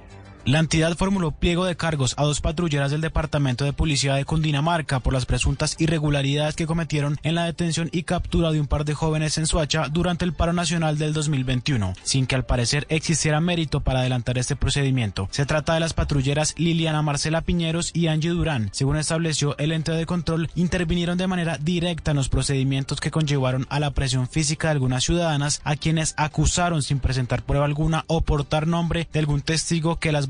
[0.50, 4.98] La entidad formuló pliego de cargos a dos patrulleras del Departamento de Policía de Cundinamarca
[4.98, 8.94] por las presuntas irregularidades que cometieron en la detención y captura de un par de
[8.94, 13.78] jóvenes en Suacha durante el paro nacional del 2021, sin que al parecer existiera mérito
[13.78, 15.28] para adelantar este procedimiento.
[15.30, 18.70] Se trata de las patrulleras Liliana Marcela Piñeros y Angie Durán.
[18.72, 23.68] Según estableció el ente de control, intervinieron de manera directa en los procedimientos que conllevaron
[23.70, 28.22] a la presión física de algunas ciudadanas a quienes acusaron sin presentar prueba alguna o
[28.22, 30.26] portar nombre de algún testigo que las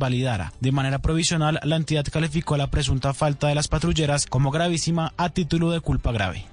[0.60, 5.30] De manera provisional, la entidad calificó la presunta falta de las patrulleras como gravísima a
[5.30, 6.46] título de culpa grave.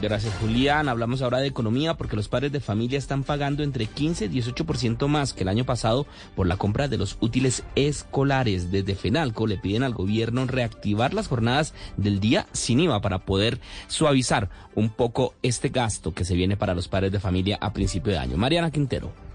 [0.00, 0.88] Gracias, Julián.
[0.88, 5.06] Hablamos ahora de economía porque los padres de familia están pagando entre 15 y 18%
[5.06, 8.70] más que el año pasado por la compra de los útiles escolares.
[8.70, 13.60] Desde FENALCO le piden al gobierno reactivar las jornadas del día sin IVA para poder
[13.88, 18.12] suavizar un poco este gasto que se viene para los padres de familia a principio
[18.12, 18.36] de año.
[18.36, 19.31] Mariana Quintero.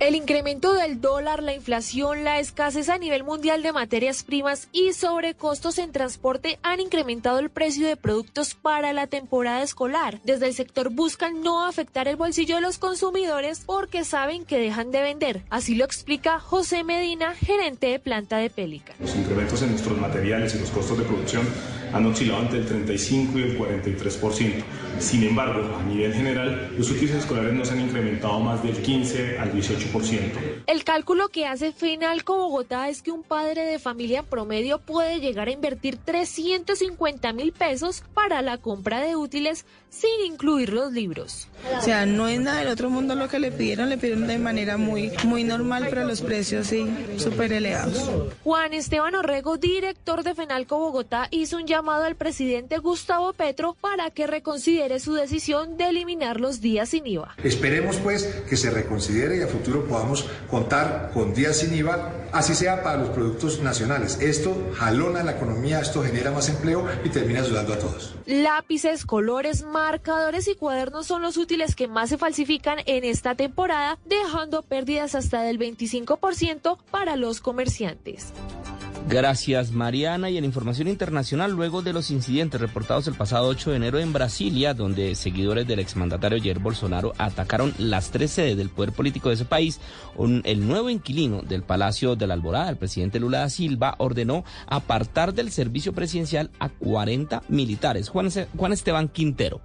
[0.00, 4.92] El incremento del dólar, la inflación, la escasez a nivel mundial de materias primas y
[4.92, 10.20] sobrecostos en transporte han incrementado el precio de productos para la temporada escolar.
[10.24, 14.90] Desde el sector buscan no afectar el bolsillo de los consumidores porque saben que dejan
[14.90, 15.42] de vender.
[15.48, 18.94] Así lo explica José Medina, gerente de planta de Pélica.
[18.98, 21.46] Los incrementos en nuestros materiales y los costos de producción
[21.94, 24.64] han oscilado entre el 35 y el 43%.
[24.98, 29.38] Sin embargo, a nivel general, los útiles escolares no se han incrementado más del 15
[29.38, 30.62] al 18%.
[30.66, 35.20] El cálculo que hace Fenalco Bogotá es que un padre de familia en promedio puede
[35.20, 41.48] llegar a invertir 350 mil pesos para la compra de útiles sin incluir los libros.
[41.78, 44.38] O sea, no es nada del otro mundo lo que le pidieron, le pidieron de
[44.38, 48.10] manera muy, muy normal, pero los precios sí, súper elevados.
[48.42, 54.10] Juan Esteban Orrego, director de Fenalco Bogotá, hizo un llamado al presidente Gustavo Petro para
[54.10, 57.36] que reconsidere su decisión de eliminar los días sin IVA.
[57.44, 62.54] Esperemos pues que se reconsidere y a futuro podamos contar con días sin IVA, así
[62.54, 64.18] sea para los productos nacionales.
[64.20, 68.14] Esto jalona la economía, esto genera más empleo y termina ayudando a todos.
[68.26, 73.98] Lápices, colores, marcadores y cuadernos son los útiles que más se falsifican en esta temporada,
[74.06, 78.32] dejando pérdidas hasta del 25% para los comerciantes.
[79.06, 83.76] Gracias Mariana y en información internacional luego de los incidentes reportados el pasado 8 de
[83.76, 88.92] enero en Brasilia donde seguidores del exmandatario Jair Bolsonaro atacaron las tres sedes del poder
[88.92, 89.78] político de ese país,
[90.16, 94.42] un, el nuevo inquilino del Palacio de la Alborada, el presidente Lula da Silva, ordenó
[94.66, 98.08] apartar del servicio presidencial a 40 militares.
[98.08, 99.60] Juan, Juan Esteban Quintero.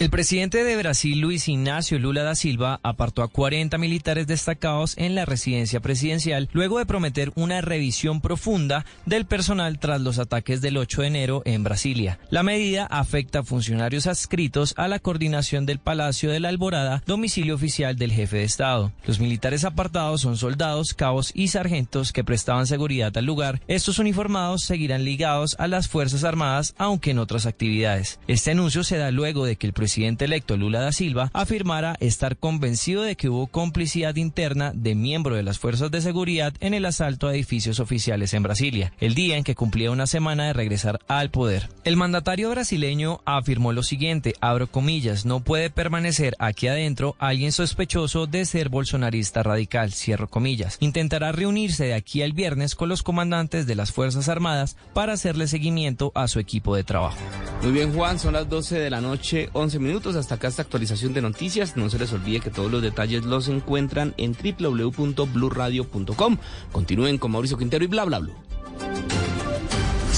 [0.00, 5.14] El presidente de Brasil, Luis Ignacio Lula da Silva, apartó a 40 militares destacados en
[5.14, 10.78] la residencia presidencial luego de prometer una revisión profunda del personal tras los ataques del
[10.78, 12.18] 8 de enero en Brasilia.
[12.28, 17.54] La medida afecta a funcionarios adscritos a la coordinación del Palacio de la Alborada, domicilio
[17.54, 18.90] oficial del jefe de Estado.
[19.06, 23.62] Los militares apartados son soldados, cabos y sargentos que prestaban seguridad al lugar.
[23.68, 28.18] Estos uniformados seguirán ligados a las Fuerzas Armadas, aunque en otras actividades.
[28.26, 32.38] Este anuncio se da luego de que el presidente electo Lula da Silva afirmara estar
[32.38, 36.86] convencido de que hubo complicidad interna de miembro de las fuerzas de seguridad en el
[36.86, 41.00] asalto a edificios oficiales en Brasilia, el día en que cumplía una semana de regresar
[41.06, 41.68] al poder.
[41.84, 48.26] El mandatario brasileño afirmó lo siguiente, abro comillas, no puede permanecer aquí adentro alguien sospechoso
[48.26, 50.78] de ser bolsonarista radical, cierro comillas.
[50.80, 55.46] Intentará reunirse de aquí al viernes con los comandantes de las Fuerzas Armadas para hacerle
[55.46, 57.18] seguimiento a su equipo de trabajo.
[57.60, 60.14] Muy bien Juan, son las 12 de la noche, 11 minutos.
[60.16, 61.76] Hasta acá esta actualización de noticias.
[61.76, 66.38] No se les olvide que todos los detalles los encuentran en www.bluradio.com.
[66.72, 68.53] Continúen con Mauricio Quintero y bla bla bla.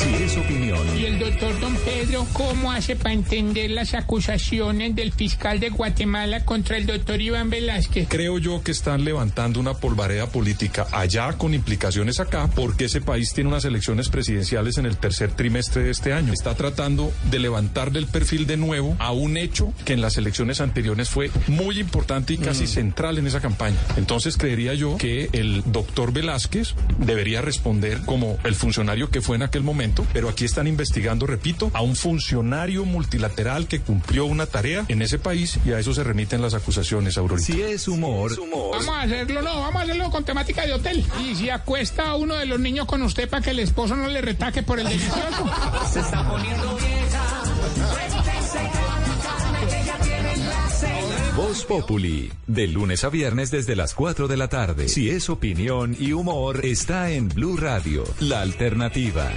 [0.06, 0.78] Si es opinión.
[0.96, 6.44] Y el doctor Don Pedro, ¿cómo hace para entender las acusaciones del fiscal de Guatemala
[6.44, 8.06] contra el doctor Iván Velázquez?
[8.08, 13.32] Creo yo que están levantando una polvareda política allá con implicaciones acá porque ese país
[13.34, 16.32] tiene unas elecciones presidenciales en el tercer trimestre de este año.
[16.32, 20.60] Está tratando de levantar del perfil de nuevo a un hecho que en las elecciones
[20.60, 23.76] anteriores fue muy importante y casi central en esa campaña.
[23.96, 29.42] Entonces creería yo que el doctor Velázquez debería responder como el funcionario que fue en
[29.42, 34.84] aquel momento pero aquí están investigando, repito, a un funcionario multilateral que cumplió una tarea
[34.88, 37.46] en ese país y a eso se remiten las acusaciones, Aurorita.
[37.46, 38.32] Si es humor.
[38.38, 41.04] Vamos a hacerlo, no, vamos a hacerlo con temática de hotel.
[41.24, 44.08] Y si acuesta a uno de los niños con usted para que el esposo no
[44.08, 45.50] le retaque por el delicioso.
[45.92, 46.76] Se está poniendo
[51.36, 54.88] Voz Populi, de lunes a viernes desde las 4 de la tarde.
[54.88, 59.30] Si es opinión y humor, está en Blue Radio, la alternativa.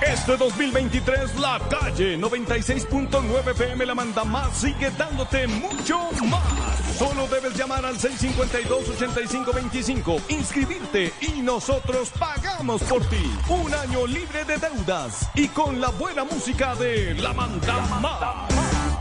[0.00, 6.96] Este 2023 la calle 96.9 PM la manda más sigue dándote mucho más.
[6.96, 13.28] Solo debes llamar al 652-8525, inscribirte y nosotros pagamos por ti.
[13.48, 18.73] Un año libre de deudas y con la buena música de La Manda Más.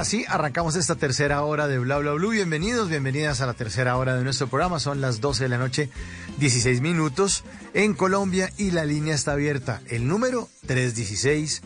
[0.00, 2.30] Así, arrancamos esta tercera hora de Bla Bla Blue.
[2.30, 4.78] Bienvenidos, bienvenidas a la tercera hora de nuestro programa.
[4.78, 5.90] Son las 12 de la noche,
[6.38, 9.80] 16 minutos en Colombia y la línea está abierta.
[9.86, 11.62] El número 316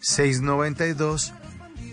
[0.00, 1.34] 692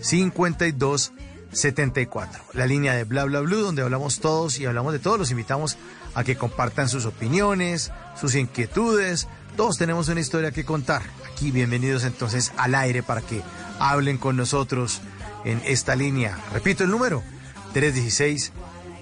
[0.00, 1.12] 52
[1.52, 2.44] 74.
[2.54, 5.18] La línea de Bla Bla Blue, donde hablamos todos y hablamos de todos.
[5.18, 5.76] Los invitamos
[6.14, 9.28] a que compartan sus opiniones, sus inquietudes.
[9.56, 11.02] Todos tenemos una historia que contar.
[11.30, 13.42] Aquí, bienvenidos entonces al aire para que
[13.78, 15.02] hablen con nosotros
[15.44, 16.38] en esta línea.
[16.52, 17.22] Repito el número: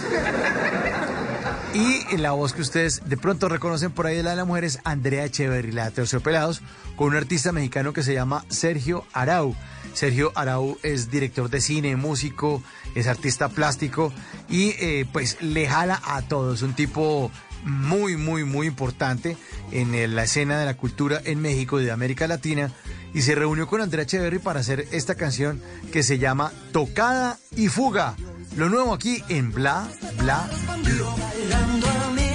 [1.74, 4.64] Y la voz que ustedes de pronto reconocen por ahí de la de la mujer
[4.64, 6.62] es Andrea Echeverry, la de Terciopelados,
[6.96, 9.56] con un artista mexicano que se llama Sergio Arau.
[9.94, 12.64] Sergio Arau es director de cine, músico,
[12.96, 14.14] es artista plástico
[14.50, 16.62] y eh, pues le jala a todos.
[16.62, 17.32] Un tipo
[17.64, 19.38] muy, muy, muy importante
[19.72, 22.72] en la escena de la cultura en México y de América Latina.
[23.14, 25.62] Y se reunió con Andrea Echeverry para hacer esta canción
[25.92, 28.16] que se llama Tocada y Fuga.
[28.56, 29.88] Lo nuevo aquí en Bla,
[30.18, 30.50] Bla,
[30.84, 32.27] Bla.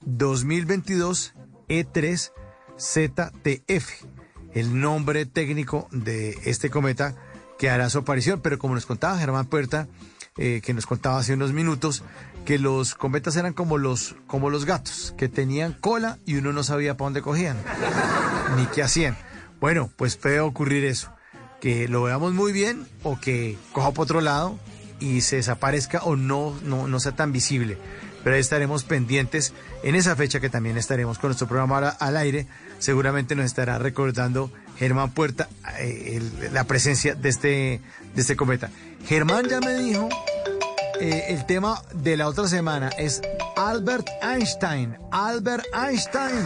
[0.00, 1.34] 2022
[1.68, 2.32] E3
[2.80, 4.04] ZTF,
[4.54, 7.14] el nombre técnico de este cometa
[7.58, 9.86] que hará su aparición, pero como nos contaba Germán Puerta,
[10.38, 12.02] eh, que nos contaba hace unos minutos,
[12.44, 16.62] que los cometas eran como los, como los gatos, que tenían cola y uno no
[16.62, 17.56] sabía para dónde cogían,
[18.56, 19.16] ni qué hacían.
[19.60, 21.12] Bueno, pues puede ocurrir eso,
[21.60, 24.58] que lo veamos muy bien o que coja por otro lado
[25.00, 27.78] y se desaparezca o no, no, no sea tan visible.
[28.22, 32.46] Pero ahí estaremos pendientes en esa fecha que también estaremos con nuestro programa al aire.
[32.78, 36.20] Seguramente nos estará recordando Germán Puerta eh,
[36.52, 37.80] la presencia de este,
[38.14, 38.70] de este cometa.
[39.06, 40.08] Germán ya me dijo,
[41.00, 43.22] eh, el tema de la otra semana es
[43.56, 44.98] Albert Einstein.
[45.10, 46.44] Albert Einstein,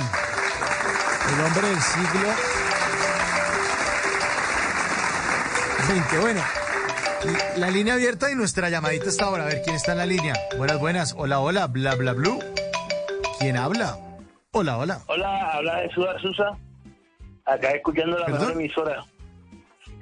[1.32, 2.28] el hombre del siglo
[5.86, 6.20] XX.
[6.20, 6.42] Bueno,
[7.56, 9.44] la línea abierta y nuestra llamadita está ahora.
[9.44, 10.34] A ver quién está en la línea.
[10.56, 11.14] Buenas, buenas.
[11.18, 12.38] Hola, hola, bla, bla, blue.
[13.40, 13.98] ¿Quién habla?
[14.52, 15.00] Hola, hola.
[15.08, 16.56] Hola, habla Jesús Arzusa.
[17.44, 19.04] Acá escuchando la mejor emisora.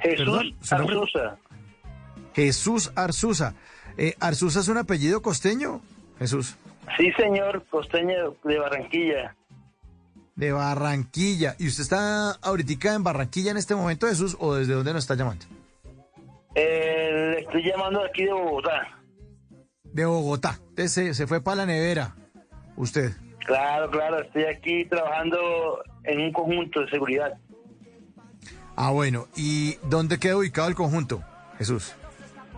[0.01, 1.39] Jesús Arzusa.
[2.35, 3.55] Jesús Arzusa.
[3.97, 5.81] Eh, ¿Arzusa es un apellido costeño,
[6.19, 6.57] Jesús?
[6.97, 9.37] Sí, señor, costeño de Barranquilla.
[10.35, 11.55] De Barranquilla.
[11.59, 15.15] ¿Y usted está ahorita en Barranquilla en este momento, Jesús, o desde dónde nos está
[15.15, 15.45] llamando?
[16.55, 18.99] Eh, le estoy llamando aquí de Bogotá.
[19.85, 20.59] De Bogotá.
[20.71, 22.17] Entonces se, se fue para la nevera.
[22.77, 23.13] Usted.
[23.47, 27.39] Claro, claro, estoy aquí trabajando en un conjunto de seguridad.
[28.77, 29.29] Ah, bueno.
[29.37, 31.23] ¿Y dónde queda ubicado el conjunto,
[31.59, 31.95] Jesús?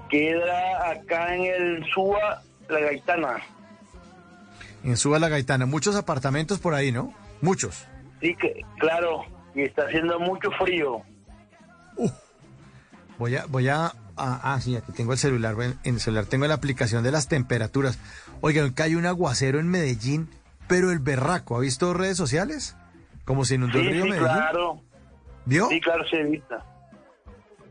[0.09, 3.37] Queda acá en el Suba, La Gaitana.
[4.85, 5.67] En Suba La Gaitana.
[5.67, 7.13] Muchos apartamentos por ahí, ¿no?
[7.41, 7.87] Muchos.
[8.21, 9.23] Sí, que, claro,
[9.55, 11.03] y está haciendo mucho frío.
[13.19, 16.47] Voy a, voy a, ah, ah, sí, aquí tengo el celular, en, el celular tengo
[16.47, 17.99] la aplicación de las temperaturas.
[18.41, 20.29] Oigan, cae un aguacero en Medellín,
[20.67, 22.77] pero el berraco, ¿ha visto redes sociales?
[23.25, 24.29] Como si inundó Sí, el río sí, Medellín.
[24.29, 24.81] claro.
[25.47, 25.69] ¿Vio?
[25.69, 26.65] Sí, claro, se evita.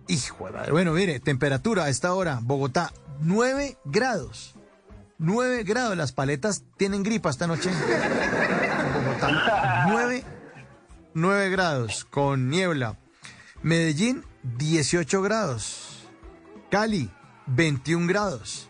[0.08, 0.50] Hijo.
[0.72, 2.92] Bueno, mire, temperatura a esta hora, Bogotá,
[3.22, 4.56] 9 grados.
[5.18, 7.70] 9 grados, las paletas tienen gripa esta noche.
[8.94, 9.86] Bogotá.
[9.88, 10.24] 9,
[11.14, 12.98] 9 grados con niebla.
[13.62, 14.26] Medellín,
[14.58, 16.10] 18 grados.
[16.70, 17.10] Cali,
[17.48, 18.70] 21 grados.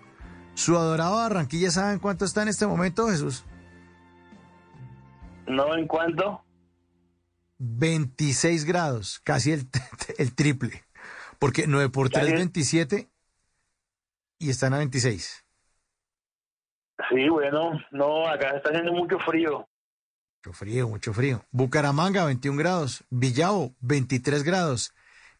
[0.53, 3.43] Su adorado Barranquilla, ¿saben cuánto está en este momento, Jesús?
[5.47, 6.43] ¿No en cuánto?
[7.57, 9.67] 26 grados, casi el,
[10.17, 10.83] el triple.
[11.43, 13.09] Porque 9 por 3 Casi- 27
[14.39, 15.43] y están a 26.
[17.09, 19.67] Sí, bueno, no, acá está haciendo mucho frío.
[20.37, 21.43] Mucho frío, mucho frío.
[21.51, 23.03] Bucaramanga, 21 grados.
[23.09, 24.93] Villavo, 23 grados.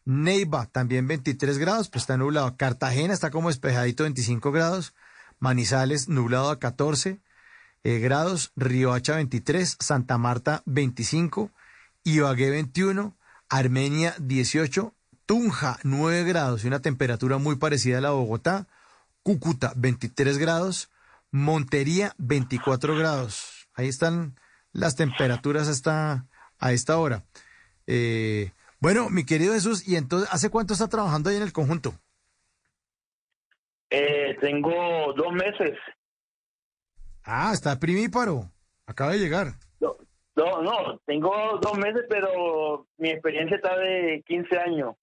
[0.04, 2.54] Neiva, también 23 grados, pues está nublado.
[2.58, 4.94] Cartagena está como despejadito, 25 grados.
[5.38, 7.22] Manizales, nublado a 14
[7.82, 8.52] eh, grados.
[8.56, 9.78] Riohacha, 23.
[9.80, 11.50] Santa Marta, 25.
[12.02, 13.16] Ibagué, 21.
[13.48, 14.92] Armenia, 18.
[15.26, 18.66] Tunja, 9 grados y una temperatura muy parecida a la de Bogotá.
[19.22, 20.90] Cúcuta, 23 grados.
[21.30, 23.68] Montería, 24 grados.
[23.74, 24.38] Ahí están
[24.72, 26.26] las temperaturas hasta
[26.58, 27.22] a esta hora.
[27.86, 31.94] Eh, bueno, mi querido Jesús, ¿y entonces hace cuánto está trabajando ahí en el conjunto?
[33.90, 35.78] Eh, tengo dos meses.
[37.22, 38.50] Ah, está primíparo.
[38.86, 39.54] Acaba de llegar.
[39.80, 39.96] No,
[40.36, 44.96] no, no, tengo dos meses, pero mi experiencia está de 15 años.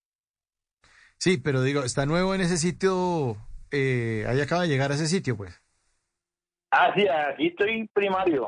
[1.21, 3.37] Sí, pero digo, está nuevo en ese sitio.
[3.69, 5.53] Eh, ahí acaba de llegar a ese sitio, pues.
[6.71, 8.47] Ah, sí, aquí estoy primario.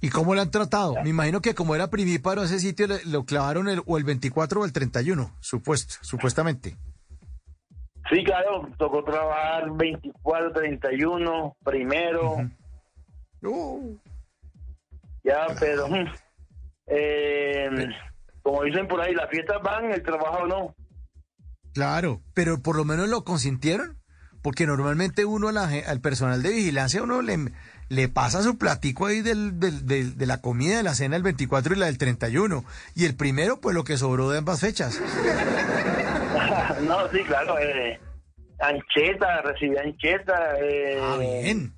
[0.00, 0.94] ¿Y cómo lo han tratado?
[1.02, 4.62] Me imagino que como era primíparo ese sitio, le- lo clavaron el, o el 24
[4.62, 6.74] o el 31, supuesto, supuestamente.
[8.08, 12.36] Sí, claro, tocó trabajar 24, 31, primero.
[15.22, 15.86] Ya, pero...
[15.88, 16.06] mm,
[16.86, 17.88] eh,
[18.46, 20.72] como dicen por ahí, las fiestas van, el trabajo no.
[21.74, 23.98] Claro, pero por lo menos lo consintieron,
[24.40, 27.50] porque normalmente uno la al personal de vigilancia uno le,
[27.88, 31.24] le pasa su platico ahí del, del- del- de la comida de la cena del
[31.24, 35.00] 24 y la del 31, y el primero pues lo que sobró de ambas fechas.
[36.86, 37.58] no, sí, claro.
[37.58, 37.98] Eh,
[38.60, 40.56] ancheta, recibí ancheta.
[40.60, 41.72] Eh, Ah, bien.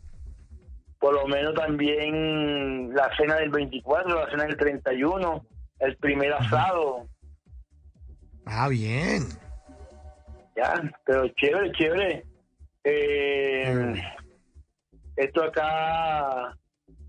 [1.01, 5.47] Por lo menos también la cena del 24, la cena del 31,
[5.81, 7.09] el primer asado.
[8.47, 9.27] Ah, bien.
[10.57, 12.25] Ya, pero chévere, chévere.
[12.85, 13.95] Eh,
[15.17, 16.57] esto acá,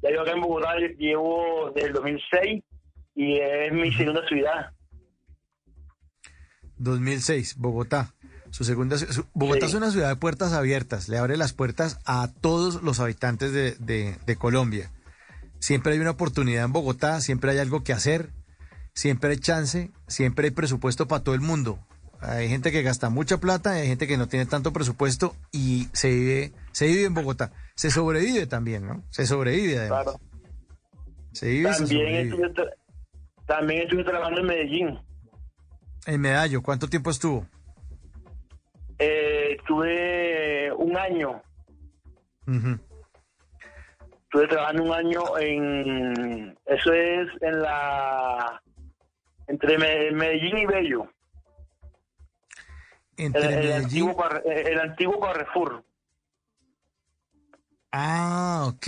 [0.01, 2.63] ya yo acá en Bogotá llevo desde el 2006
[3.15, 4.71] y es mi segunda ciudad.
[6.77, 8.13] 2006, Bogotá.
[8.51, 9.71] Su segunda, su- Bogotá Sí.
[9.71, 13.75] es una ciudad de puertas abiertas, le abre las puertas a todos los habitantes de,
[13.75, 14.91] de- de Colombia.
[15.59, 18.29] Siempre hay una oportunidad en Bogotá, siempre hay algo que hacer,
[18.99, 21.79] siempre hay chance, siempre hay presupuesto para todo el mundo.
[22.19, 26.09] Hay gente que gasta mucha plata, hay gente que no tiene tanto presupuesto y se
[26.09, 27.53] vive, se vive en Bogotá.
[27.75, 29.01] Se sobrevive también, ¿no?
[29.09, 30.03] Se sobrevive además.
[30.03, 30.19] Claro.
[31.31, 32.53] Se vive se También estuve,
[33.45, 34.99] también estuve trabajando en Medellín.
[36.05, 37.47] En Medallo, ¿cuánto tiempo estuvo?
[38.97, 41.41] Eh, estuve un año,
[44.23, 48.61] estuve trabajando un año en, eso es en la,
[49.49, 51.11] entre Me- Medellín y Bello.
[53.17, 55.83] Entre el, el Medellín antiguo, el antiguo Carrefour.
[57.91, 58.87] Ah, ok,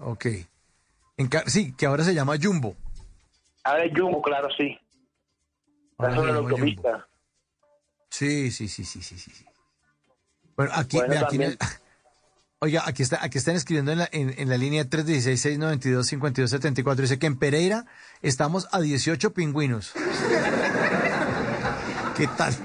[0.00, 0.26] ok.
[1.18, 2.74] En sí, que ahora se llama Jumbo.
[3.62, 4.76] Ahora es Jumbo, claro, sí.
[5.98, 7.06] La zona de la autopista.
[8.08, 9.44] Sí, sí, sí, sí, sí, sí.
[10.56, 11.58] Bueno, aquí, Bueno, aquí en el-.
[12.60, 16.94] Oiga, aquí está, aquí están escribiendo en la, en, en la línea 316-692-5274.
[16.96, 17.86] Dice que en Pereira
[18.22, 19.92] estamos a 18 pingüinos.
[22.16, 22.54] ¿Qué tal?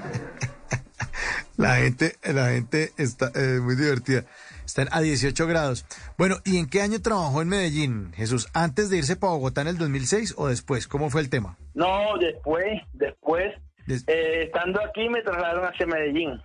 [1.56, 4.24] La gente, la gente está eh, muy divertida.
[4.66, 5.86] Están a 18 grados.
[6.18, 8.48] Bueno, ¿y en qué año trabajó en Medellín, Jesús?
[8.52, 10.86] ¿Antes de irse para Bogotá en el 2006 o después?
[10.86, 11.56] ¿Cómo fue el tema?
[11.72, 13.54] No, después, después,
[13.88, 16.38] Eh, estando aquí me trasladaron hacia Medellín.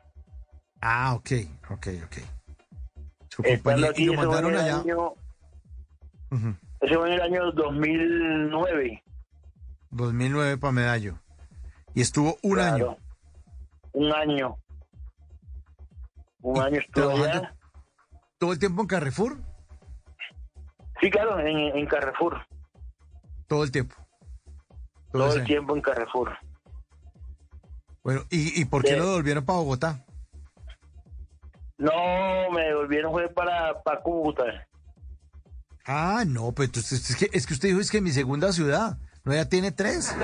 [0.80, 1.32] Ah, ok,
[1.72, 2.18] ok, ok.
[3.34, 4.80] Su Estando compañía, aquí, y lo eso fue en mandaron el allá.
[4.82, 5.14] año-
[6.32, 6.56] Ujú.
[6.82, 9.04] eso fue en el año 2009.
[9.90, 11.20] 2009 para Medallo.
[11.94, 12.74] Y estuvo un Claro.
[12.92, 12.98] año.
[13.94, 14.58] Un año.
[16.42, 17.56] Un ¿Y año trabajando allá.
[18.38, 19.38] ¿Todo el tiempo en Carrefour?
[21.00, 22.46] Sí, claro, en, en Carrefour.
[23.48, 23.96] Todo el tiempo.
[25.12, 25.46] Todo el año.
[25.46, 26.38] tiempo en Carrefour.
[28.04, 30.06] Bueno, ¿y, y por qué lo devolvieron para Bogotá?
[31.82, 34.44] No, me devolvieron fue para, para Cúcuta.
[35.88, 38.98] Ah, no, pues entonces es que, es que usted dijo es que mi segunda ciudad.
[39.24, 40.16] No, ya tiene tres.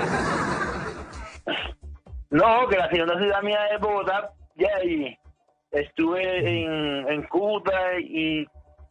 [2.30, 4.30] No, que la segunda ciudad mía es Bogotá.
[4.56, 5.18] Ya, y
[5.70, 8.44] estuve en, en Cúcuta y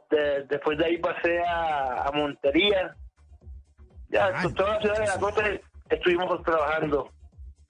[0.09, 2.95] de- después de ahí pasé a, a Montería.
[4.09, 5.43] Ya, to- todas las ciudades de la costa
[5.89, 7.11] estuvimos trabajando.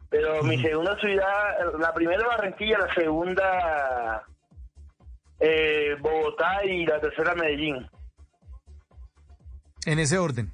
[0.09, 4.23] Pero mi segunda ciudad, la primera Barranquilla, la segunda
[5.39, 7.87] eh, Bogotá y la tercera Medellín.
[9.85, 10.53] En ese orden.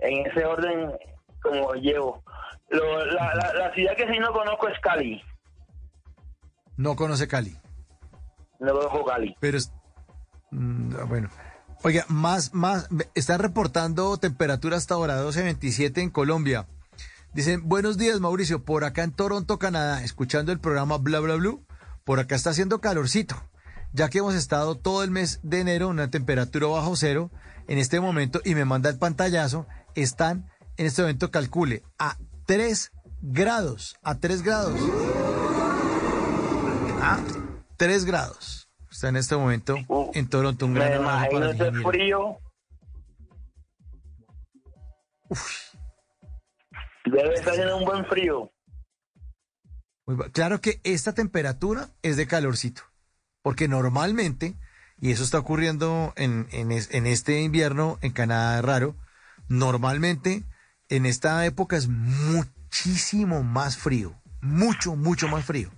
[0.00, 0.92] En ese orden,
[1.42, 2.22] como llevo.
[2.70, 5.22] Lo- la, la, la ciudad que sí no conozco es Cali.
[6.76, 7.56] No conoce Cali.
[8.58, 9.36] No conozco Cali.
[9.40, 9.72] Pero es.
[10.50, 11.28] mm, bueno.
[11.82, 12.88] Oiga, más, más.
[13.14, 16.66] Están reportando temperatura hasta ahora, 12.27 en Colombia.
[17.34, 18.64] Dicen, buenos días, Mauricio.
[18.64, 21.64] Por acá en Toronto, Canadá, escuchando el programa Bla Bla Blue.
[22.04, 23.36] Por acá está haciendo calorcito.
[23.94, 27.30] Ya que hemos estado todo el mes de enero en una temperatura bajo cero.
[27.68, 32.90] En este momento, y me manda el pantallazo, están en este momento, calcule, a 3
[33.22, 33.96] grados.
[34.02, 34.78] A 3 grados.
[37.00, 37.20] A
[37.76, 38.68] 3 grados.
[38.90, 39.76] Está en este momento
[40.14, 41.88] en Toronto, un Me gran abrazo imagino para el ese ingeniero.
[41.90, 42.38] frío.
[47.06, 48.50] Debe estar haciendo un buen frío.
[50.06, 52.82] Muy Claro que esta temperatura es de calorcito,
[53.44, 54.54] porque normalmente,
[54.98, 58.96] y eso está ocurriendo en, en es- en este invierno en Canadá raro,
[59.48, 60.44] normalmente
[60.88, 65.68] en esta época es muchísimo más frío, mucho, mucho más frío.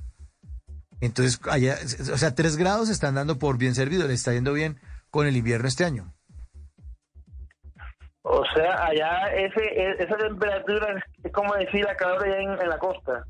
[1.00, 1.76] Entonces, allá,
[2.12, 4.78] o sea, tres grados están dando por bien servido, le está yendo bien
[5.10, 6.14] con el invierno este año.
[8.22, 12.68] O sea, allá ese, esa temperatura es, es como decir la calor allá en, en
[12.68, 13.24] la costa.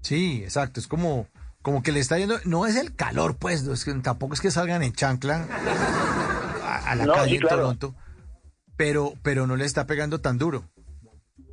[0.00, 0.78] Sí, exacto.
[0.78, 1.26] Es como,
[1.66, 2.36] como que le está yendo.
[2.44, 3.64] No es el calor, pues.
[3.64, 5.48] no es que, tampoco es que salgan en chancla
[6.62, 7.56] a, a la No, calle en claro.
[7.56, 7.94] Toronto.
[8.76, 10.62] Pero, pero no le está pegando tan duro.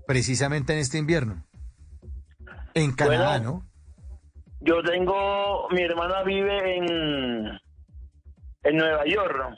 [0.05, 1.43] Precisamente en este invierno.
[2.75, 3.65] En Canadá, Bueno, ¿no?
[4.59, 7.59] Yo tengo, mi hermana vive en,
[8.61, 9.57] en Nueva York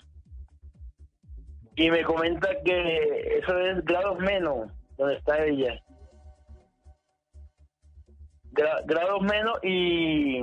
[1.75, 5.83] y me comenta que eso es grados menos donde está ella.
[8.55, 10.41] Gra- grados menos y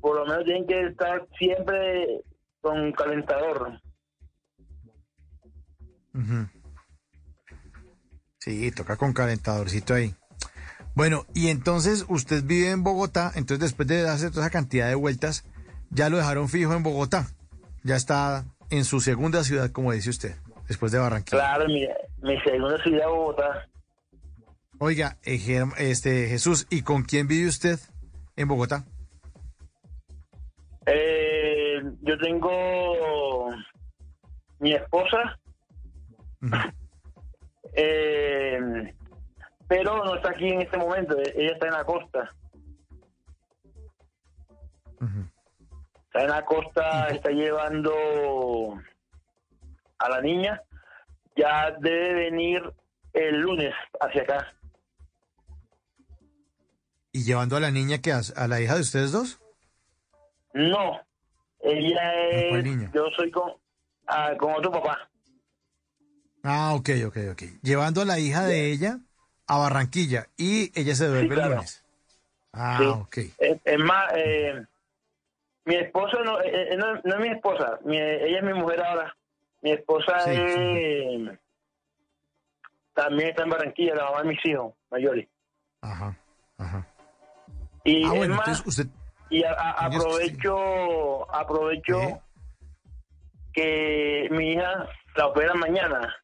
[0.00, 2.22] por lo menos tienen que estar siempre
[2.60, 3.80] con calentador.
[8.38, 10.14] Sí, toca con calentadorcito ahí.
[10.94, 14.94] Bueno, y entonces usted vive en Bogotá, entonces después de hacer toda esa cantidad de
[14.94, 15.44] vueltas,
[15.90, 17.26] ya lo dejaron fijo en Bogotá.
[17.82, 20.36] Ya está en su segunda ciudad, como dice usted,
[20.68, 21.38] después de Barranquilla.
[21.38, 21.86] Claro, mi,
[22.22, 23.68] mi segunda ciudad, Bogotá.
[24.78, 25.38] Oiga, eh,
[25.78, 27.78] este Jesús, ¿y con quién vive usted
[28.36, 28.84] en Bogotá?
[30.86, 33.50] Eh, yo tengo
[34.58, 35.38] mi esposa,
[37.74, 38.60] eh,
[39.68, 41.16] pero no está aquí en este momento.
[41.18, 42.30] e- Ella está en la costa.
[46.06, 47.92] Está en la costa, está llevando
[49.98, 50.60] a la niña.
[51.36, 52.62] Ya debe venir
[53.12, 54.54] el lunes hacia acá.
[57.14, 59.38] ¿Y llevando a la niña que a, a la hija de ustedes dos?
[60.52, 61.00] No,
[61.60, 62.64] ella ¿Cuál es.
[62.64, 62.90] niña?
[62.92, 63.52] Yo soy con,
[64.08, 65.08] ah, con otro papá.
[66.42, 67.42] Ah, ok, ok, ok.
[67.62, 68.98] Llevando a la hija de ella
[69.46, 71.50] a Barranquilla y ella se devuelve claro.
[71.50, 71.84] el lunes.
[72.52, 72.84] Ah, Sí.
[72.88, 73.16] ok.
[73.38, 74.66] Es, es más, eh,
[75.66, 78.82] mi esposa no, eh, eh, no, no es mi esposa, mi- ella es mi mujer
[78.84, 79.16] ahora.
[79.62, 81.38] Mi esposa Sí, es-
[82.92, 85.28] también está en Barranquilla, la mamá de mis hijos mayores.
[85.80, 86.16] Ajá,
[86.58, 86.88] ajá.
[87.84, 88.86] Y Ah, es bueno, más, entonces usted...
[89.30, 91.98] y a- a- Ellos- aprovecho, aprovecho
[93.52, 96.14] que mi hija la opera mañana.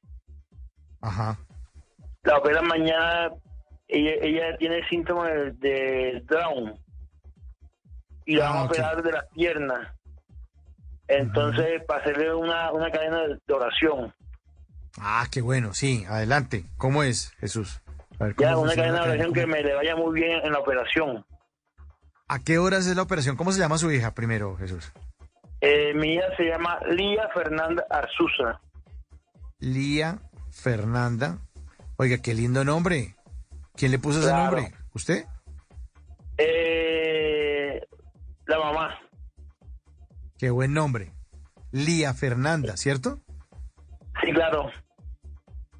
[1.01, 1.39] Ajá.
[2.25, 3.31] La opera mañana,
[3.89, 6.75] ella, ella tiene síntomas de, de Down
[8.27, 9.89] y la Ah, van a operar de las piernas.
[11.09, 14.15] Entonces, para hacerle una, una cadena de oración.
[14.99, 16.65] Ah, qué bueno, sí, adelante.
[16.77, 17.81] ¿Cómo es, Jesús?
[18.19, 20.53] A ver, ¿cómo Ya, una cadena de oración que me le vaya muy bien en
[20.53, 21.25] la operación.
[22.33, 23.35] ¿A qué horas es la operación?
[23.35, 24.93] ¿Cómo se llama su hija primero, Jesús?
[25.61, 28.61] Eh, mi hija se llama Lía Fernanda Arzuza.
[29.59, 30.21] Lía
[30.53, 31.39] Fernanda.
[31.97, 33.17] Oiga, qué lindo nombre.
[33.75, 34.73] ¿Quién le puso ese nombre?
[34.95, 35.25] ¿Usted?
[36.39, 37.85] Eh,
[38.47, 38.97] la mamá.
[40.39, 41.13] Qué buen nombre.
[41.73, 43.19] Lía Fernanda, ¿cierto?
[44.23, 44.71] Sí, claro.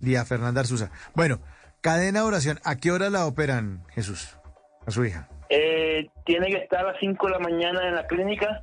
[0.01, 0.91] Lía Fernanda Arzuza.
[1.15, 1.39] Bueno,
[1.81, 2.59] cadena de oración.
[2.65, 4.37] ¿A qué hora la operan, Jesús?
[4.85, 5.29] A su hija.
[5.53, 8.63] Eh, tiene que estar a las 5 de la mañana en la clínica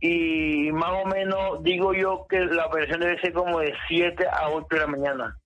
[0.00, 4.48] y más o menos digo yo que la operación debe ser como de 7 a
[4.50, 5.36] 8 de la mañana.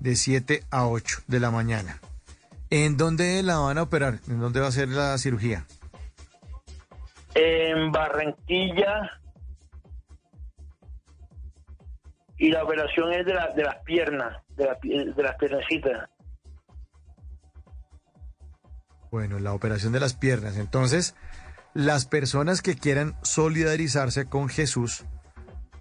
[0.00, 2.00] De 7 a 8 de la mañana.
[2.70, 4.14] ¿En dónde la van a operar?
[4.28, 5.66] ¿En dónde va a ser la cirugía?
[7.34, 9.10] En Barranquilla
[12.38, 16.08] y la operación es de, la- de las piernas, de, la de las piernecitas.
[19.10, 20.56] Bueno, la operación de las piernas.
[20.56, 21.14] Entonces,
[21.74, 25.04] las personas que quieran solidarizarse con Jesús,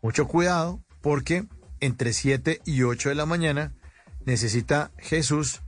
[0.01, 1.45] mucho cuidado, porque
[1.79, 3.73] entre 7 y 8 de la mañana
[4.25, 5.61] necesita Jesús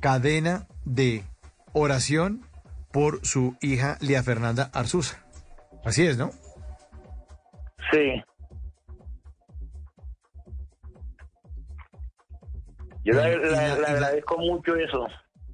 [0.00, 1.24] cadena de
[1.72, 2.42] oración
[2.92, 5.22] por su hija Lía Fernanda Arzuza.
[5.84, 6.30] Así es, ¿no?
[7.92, 8.22] Sí.
[13.04, 15.06] Yo la- agradezco mucho eso.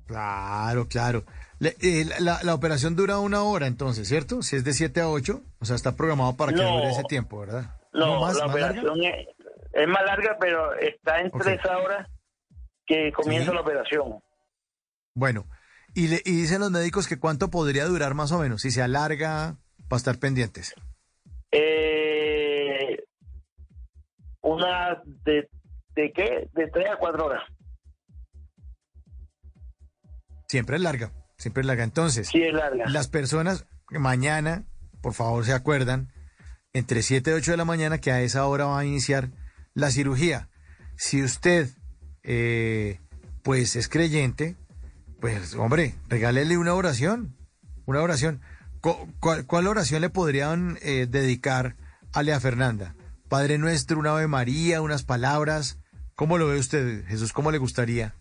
[0.06, 1.24] Claro, claro.
[1.60, 4.42] Eh, la, operación dura una hora entonces, ¿cierto?
[4.42, 6.76] Si es de 7 a 8, o sea, está programado para que No.
[6.76, 7.76] dure ese tiempo, ¿verdad?
[7.92, 8.80] No, más, la más larga?
[8.82, 9.28] operación es,
[9.72, 11.60] es más larga, pero está entre Ok.
[11.60, 12.08] esa hora
[12.86, 13.54] que comienza Sí.
[13.54, 14.20] la operación.
[15.14, 15.46] Bueno,
[15.94, 18.82] y, le, y dicen los médicos que cuánto podría durar más o menos, si se
[18.82, 19.56] alarga,
[19.88, 20.74] para estar pendientes.
[21.52, 23.04] Eh,
[24.40, 25.48] una de,
[25.94, 26.48] de qué?
[26.52, 27.42] De tres a cuatro horas.
[30.52, 31.82] Siempre es larga, siempre es larga.
[31.82, 32.84] Entonces, Sí, es larga.
[32.90, 34.64] las personas mañana,
[35.00, 36.12] por favor, se acuerdan,
[36.74, 39.30] entre 7 y 8 de la mañana, que a esa hora va a iniciar
[39.72, 40.50] la cirugía.
[40.98, 41.70] Si usted,
[42.22, 43.00] eh,
[43.42, 44.56] pues, es creyente,
[45.20, 47.34] pues, hombre, regálele una oración,
[47.86, 48.42] una oración.
[48.82, 51.76] Cu- ¿Cuál, cuál oración le podrían eh, dedicar
[52.12, 52.94] a Lea Fernanda?
[53.30, 55.78] Padre Nuestro, una Ave María, unas palabras.
[56.14, 57.32] ¿Cómo lo ve usted, Jesús?
[57.32, 58.14] ¿Cómo le gustaría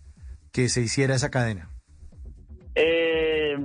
[0.50, 1.68] que se hiciera esa cadena?
[2.74, 3.56] Eh,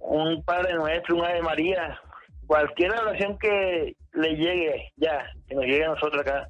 [0.00, 2.00] un Padre Nuestro, una Ave María,
[2.46, 6.48] cualquier oración que le llegue, ya, que nos llegue a nosotros acá.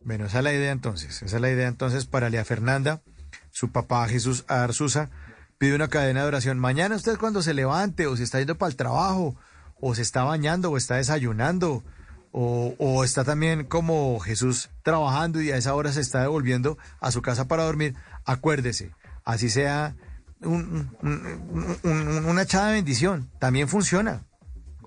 [0.00, 1.22] Bueno, esa es la idea entonces.
[1.22, 3.02] Esa es la idea entonces para Lea Fernanda.
[3.50, 5.10] Su papá Jesús Arzuza
[5.58, 6.58] pide una cadena de oración.
[6.58, 9.36] Mañana usted cuando se levante o se está yendo para el trabajo
[9.80, 11.84] o se está bañando o está desayunando
[12.32, 17.10] o, o está también como Jesús trabajando y a esa hora se está devolviendo a
[17.10, 17.94] su casa para dormir,
[18.28, 18.92] acuérdese,
[19.24, 19.94] así sea
[20.40, 24.24] un- un- un- un- una echada de bendición, también funciona.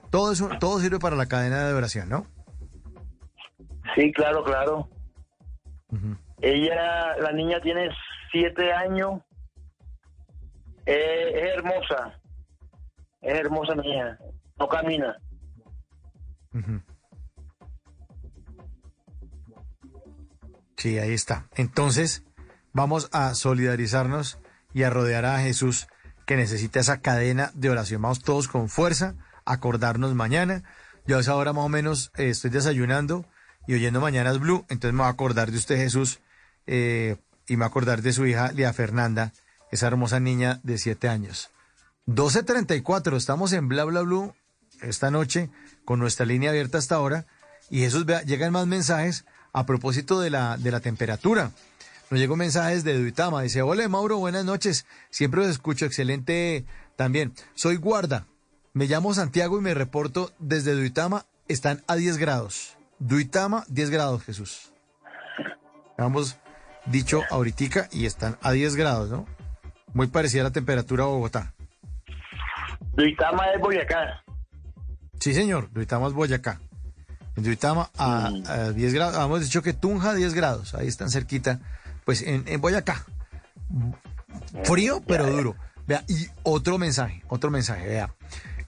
[0.10, 2.26] Todo eso, todo sirve para la cadena de oración, ¿no?
[3.96, 4.90] Sí, claro, claro.
[6.42, 7.90] Ella, la niña tiene
[8.32, 9.22] siete años.
[10.86, 12.20] Eh, es hermosa.
[13.22, 14.18] Es hermosa niña.
[14.58, 15.18] No camina.
[20.78, 21.48] Sí, ahí está.
[21.56, 22.24] Entonces,
[22.74, 24.40] vamos a solidarizarnos
[24.74, 25.88] y a rodear a Jesús
[26.26, 28.02] que necesita esa cadena de oración.
[28.02, 30.64] Vamos todos con fuerza, a acordarnos mañana.
[31.08, 33.26] Yo a esa hora más o menos eh, estoy desayunando
[33.68, 36.20] y oyendo Mañanas Blue, entonces me voy a acordar de usted Jesús
[36.68, 37.18] eh,
[37.48, 39.34] y me voy a acordar de su hija Lía Fernanda,
[39.72, 41.50] esa hermosa niña de siete años.
[42.08, 44.34] 12.34, estamos en Bla Bla Blue
[44.82, 45.50] esta noche
[45.86, 47.26] con nuestra línea abierta hasta ahora
[47.70, 51.52] y Jesús, vea, llegan más mensajes a propósito de la, de la temperatura.
[52.12, 56.66] Nos llegó mensajes de Duitama, dice, hola Mauro, buenas noches, siempre los escucho, excelente
[56.98, 57.32] también.
[57.54, 58.28] Soy guarda,
[58.74, 62.76] me llamo Santiago y me reporto desde Duitama, están a 10 grados.
[63.00, 64.74] Duitama, 10 grados, Jesús.
[65.98, 66.36] Hemos
[66.86, 69.26] dicho ahorita y están a 10 grados, ¿no?
[69.94, 71.54] Muy parecida a la temperatura de Bogotá.
[72.92, 74.22] Duitama es Boyacá.
[75.18, 76.60] Sí, señor, Duitama es Boyacá.
[77.38, 81.62] En Duitama a, a 10 grados, hemos dicho que Tunja 10 grados, ahí están cerquita,
[82.12, 83.06] pues en, en Boyacá.
[84.66, 85.56] Frío, pero duro.
[85.88, 88.14] Vea, y otro mensaje, otro mensaje, vea.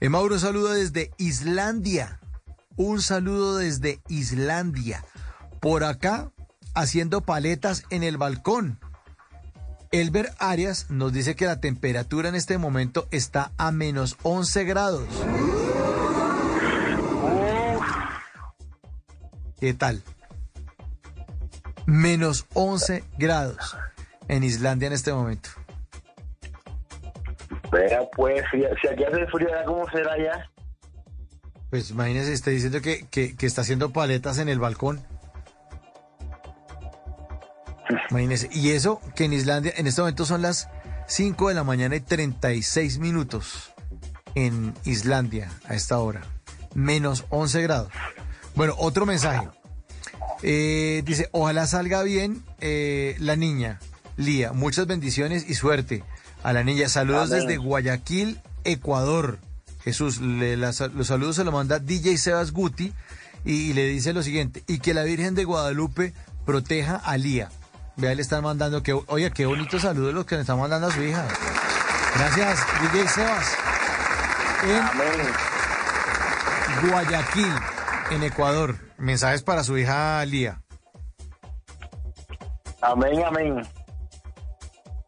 [0.00, 2.20] Eh, Mauro saluda desde Islandia.
[2.76, 5.04] Un saludo desde Islandia.
[5.60, 6.32] Por acá,
[6.72, 8.80] haciendo paletas en el balcón.
[9.92, 15.06] Elber Arias nos dice que la temperatura en este momento está a menos 11 grados.
[19.60, 20.02] ¿Qué tal?
[21.86, 23.76] Menos 11 grados
[24.28, 25.50] en Islandia en este momento.
[27.70, 30.50] Vea, pues, si, si aquí hace frío, ¿cómo será ya?
[31.70, 35.04] Pues imagínese, está diciendo que, que, que está haciendo paletas en el balcón.
[38.10, 38.48] Imagínese.
[38.52, 40.68] Y eso que en Islandia en este momento son las
[41.06, 43.74] 5 de la mañana y 36 minutos
[44.34, 46.22] en Islandia a esta hora.
[46.74, 47.92] Menos 11 grados.
[48.54, 49.48] Bueno, otro mensaje.
[50.42, 53.78] Eh, dice, ojalá salga bien eh, la niña,
[54.16, 54.52] Lía.
[54.52, 56.04] Muchas bendiciones y suerte
[56.42, 56.88] a la niña.
[56.88, 57.46] Saludos Amén.
[57.46, 59.38] desde Guayaquil, Ecuador.
[59.82, 62.92] Jesús, le- los saludos se los manda DJ Sebas Guti
[63.44, 66.14] y, y le dice lo siguiente, y que la Virgen de Guadalupe
[66.46, 67.50] proteja a Lía.
[67.96, 70.90] Vea, le están mandando, que, oye, qué bonitos saludos los que le están mandando a
[70.92, 71.26] su hija.
[72.16, 73.46] Gracias, DJ Sebas.
[74.66, 74.82] En
[76.90, 77.52] Guayaquil,
[78.10, 78.76] en Ecuador.
[78.98, 80.62] Mensajes para su hija Lía.
[82.80, 83.62] Amén, amén.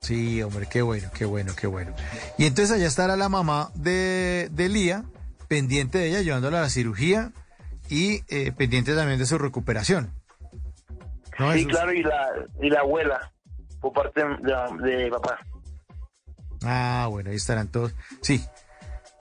[0.00, 1.94] Sí, hombre, qué bueno, qué bueno, qué bueno.
[2.38, 5.04] Y entonces allá estará la mamá de, de Lía,
[5.48, 7.32] pendiente de ella, llevándola a la cirugía
[7.88, 10.12] y eh, pendiente también de su recuperación.
[11.38, 12.28] ¿No, sí, claro, y la,
[12.62, 13.32] y la abuela,
[13.80, 15.38] por parte de, de papá.
[16.62, 17.94] Ah, bueno, ahí estarán todos.
[18.22, 18.42] Sí,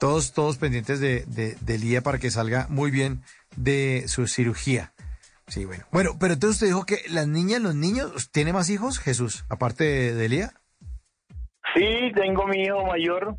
[0.00, 3.22] todos, todos pendientes de, de, de Lía para que salga muy bien
[3.56, 4.92] de su cirugía.
[5.48, 5.84] Sí, bueno.
[5.92, 9.84] Bueno, pero entonces usted dijo que las niñas, los niños, ¿tiene más hijos, Jesús, aparte
[9.84, 10.52] de, de Lía?
[11.74, 13.36] Sí, tengo mi hijo mayor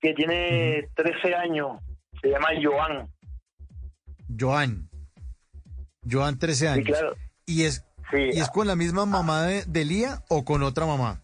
[0.00, 1.80] que tiene 13 años,
[2.20, 3.08] se llama Joan.
[4.38, 4.88] Joan.
[6.10, 6.86] Joan, 13 años.
[6.86, 7.14] claro.
[7.46, 8.18] ¿Y es, Sí.
[8.34, 11.22] ¿Y es con la misma mamá de, de Lía o con otra mamá?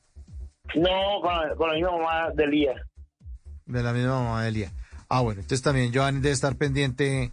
[0.75, 2.75] No, con, con la misma mamá de Lía.
[3.67, 4.73] De la misma mamá de Lía.
[5.11, 7.33] Ah, bueno, entonces también Joan debe estar pendiente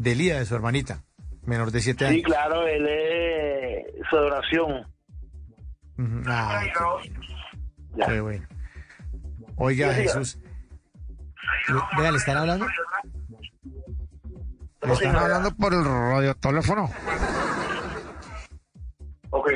[0.00, 1.02] de Lía, de su hermanita,
[1.44, 2.24] menor de 7 Sí, años.
[2.24, 4.86] claro, él es su adoración.
[6.26, 8.06] Ah, qué bueno.
[8.06, 8.46] Qué bueno.
[9.56, 10.02] Oiga, Sí.
[10.02, 10.38] Jesús.
[11.68, 12.66] Le- Vea, ¿le están hablando?
[14.82, 16.88] ¿Le están hablando por el radioteléfono?
[19.30, 19.50] Ok,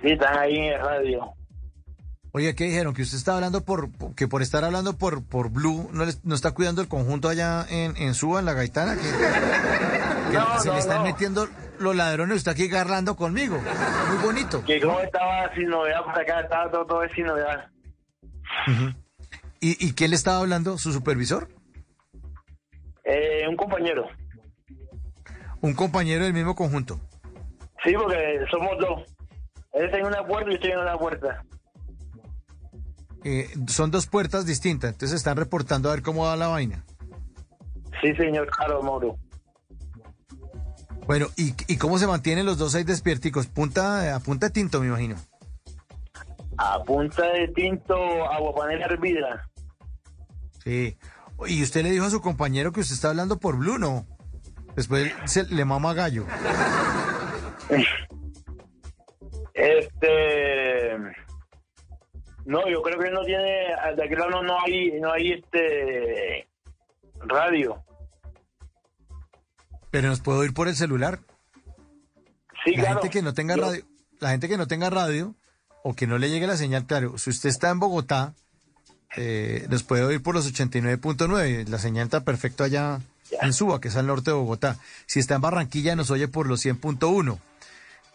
[0.00, 1.32] sí, están ahí en el radio.
[2.34, 2.94] Oye, ¿qué dijeron?
[2.94, 6.34] Que usted está hablando por, que por estar hablando por, por Blue, no, les- no
[6.34, 10.68] está cuidando el conjunto allá en, en Suba, en la Gaitana, que, que No, se
[10.68, 11.04] no, le están no.
[11.04, 11.46] metiendo
[11.78, 13.58] los ladrones, usted aquí garlando conmigo.
[14.08, 14.64] Muy bonito.
[14.64, 17.70] Que como estaba sin novedad, por acá estaba todo, todo sin novedad.
[18.66, 18.94] Ujú.
[19.60, 20.78] ¿Y, ¿Y quién le estaba hablando?
[20.78, 21.48] ¿Su supervisor?
[23.04, 24.06] Eh, un compañero.
[25.60, 26.98] Un compañero del mismo conjunto.
[27.84, 29.02] Sí, porque somos dos.
[29.74, 31.44] Él está en una puerta y yo estoy en una puerta.
[33.24, 36.84] Eh, son dos puertas distintas, entonces están reportando a ver cómo va la vaina.
[38.00, 39.16] Sí, señor Carlos Moro.
[41.06, 43.46] Bueno, ¿y, y cómo se mantienen los dos ahí despierticos?
[43.46, 45.16] Punta, a punta de tinto, me imagino.
[46.56, 47.94] A punta de tinto,
[48.30, 49.48] agua panela hervida.
[50.62, 50.96] Sí.
[51.46, 54.06] Y usted le dijo a su compañero que usted está hablando por Blue, ¿no?
[54.76, 56.26] Después se le mama gallo.
[59.54, 60.96] Este.
[62.44, 63.66] No, yo creo que no tiene.
[63.96, 66.48] De aquel lado no, hay, no hay este.
[67.20, 67.82] Radio.
[69.90, 71.20] Pero nos puedo ir por el celular.
[72.64, 73.00] Sí, la claro.
[73.00, 73.84] gente que no tenga Yo- radio,
[74.20, 75.34] la gente que no tenga radio
[75.84, 78.34] o que no le llegue la señal, claro, si usted está en Bogotá,
[79.16, 83.00] eh, nos puede oír por los 89.9, la señal está perfecto allá
[83.40, 84.78] en Suba, que es al norte de Bogotá.
[85.06, 87.38] Si está en Barranquilla, nos oye por los 100.1.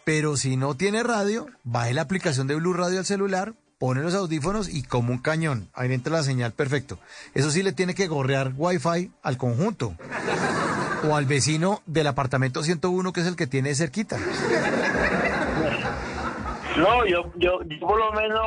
[0.04, 4.14] Pero si no tiene radio, baje la aplicación de Blue Radio al celular, pone los
[4.14, 6.98] audífonos y como un cañón, ahí entra la señal perfecto.
[7.34, 9.94] Eso sí le tiene que gorrear Wi-Fi al conjunto
[11.08, 14.18] o al vecino del apartamento 101 que es el que tiene cerquita.
[16.76, 18.46] No, yo, yo, yo por lo menos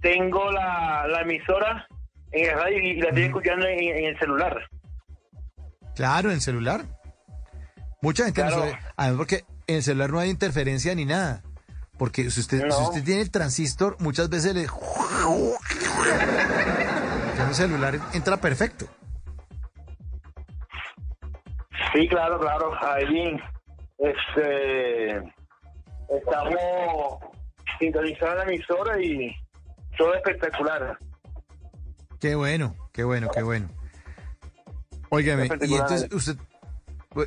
[0.00, 1.86] tengo la, la emisora
[2.32, 4.68] en el radio y la estoy escuchando en, en el celular.
[5.94, 6.84] Claro, en celular.
[8.02, 8.56] Mucha gente Claro.
[8.56, 8.78] no sabe.
[8.96, 11.42] Además, porque en el celular no hay interferencia ni nada.
[11.98, 12.74] Porque si usted, No.
[12.76, 14.62] si usted tiene el transistor, muchas veces le.
[17.40, 18.86] En el celular entra perfecto.
[21.92, 22.72] Sí, claro, claro.
[22.84, 23.36] Ahí
[23.98, 25.16] este,
[26.08, 27.20] estamos
[27.78, 29.34] sintonizando la emisora y
[29.96, 30.98] todo espectacular.
[32.20, 33.68] Qué bueno, qué bueno, qué bueno.
[35.10, 36.36] Óigame, y entonces usted.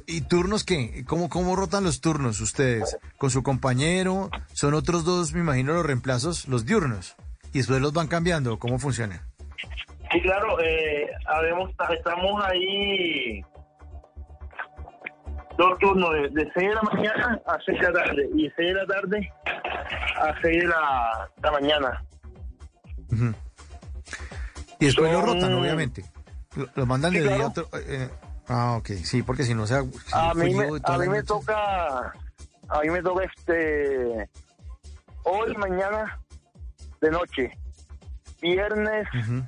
[0.05, 1.03] ¿Y turnos qué?
[1.05, 2.97] ¿Cómo, ¿Cómo rotan los turnos ustedes?
[3.17, 4.29] ¿Con su compañero?
[4.53, 7.15] ¿Son otros dos, me imagino, los reemplazos, los diurnos?
[7.53, 8.59] ¿Y después los van cambiando?
[8.59, 9.23] ¿Cómo funciona?
[10.11, 13.41] Sí, claro, eh, habemos- estamos ahí
[15.57, 18.53] dos turnos de, de 6 de la mañana a 6 de la tarde y de
[18.55, 19.33] 6 de la tarde
[20.21, 22.03] a 6 de la, la mañana.
[24.79, 26.05] Y después lo Son- rotan, obviamente.
[26.55, 27.49] Lo, lo mandan Sí, de día a claro.
[27.49, 27.69] otro.
[27.79, 28.09] eh,
[28.47, 29.75] ah, ok, sí, porque si no se.
[29.75, 32.13] A mí, me, a mí me toca,
[32.69, 34.29] a mí me toca este,
[35.23, 36.19] hoy, mañana,
[37.01, 37.51] de noche,
[38.41, 39.43] viernes, Ujú.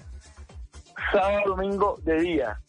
[1.12, 2.60] sábado, domingo, de día.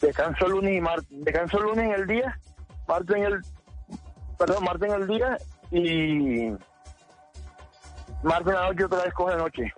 [0.00, 2.40] Descanso lunes y martes, descanso lunes en el día,
[2.88, 3.40] martes en el,
[4.38, 5.38] perdón, martes en el día
[5.70, 6.50] y
[8.24, 9.72] martes en la noche otra vez coge noche.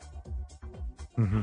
[1.17, 1.43] Ujú.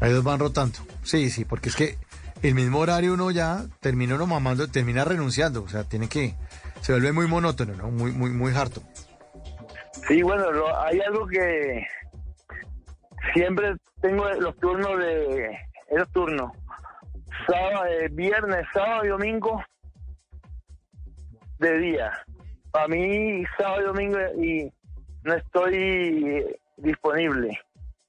[0.00, 0.78] Ellos van rotando.
[1.08, 1.96] Sí, sí, porque es que
[2.42, 5.62] el mismo horario uno ya termina uno mamando, termina renunciando.
[5.62, 6.34] O sea, tiene que.
[6.82, 7.90] Se vuelve muy monótono, ¿no?
[7.90, 8.82] Muy, muy, muy harto.
[10.06, 11.86] Sí, bueno, lo- hay algo que
[13.32, 15.58] siempre tengo los turnos de
[15.90, 16.52] esos turnos.
[17.46, 19.62] Sábado, eh, viernes, sábado y domingo
[21.58, 22.12] de día.
[22.70, 24.72] Para mí, sábado y domingo y
[25.24, 26.44] no estoy
[26.76, 27.58] disponible.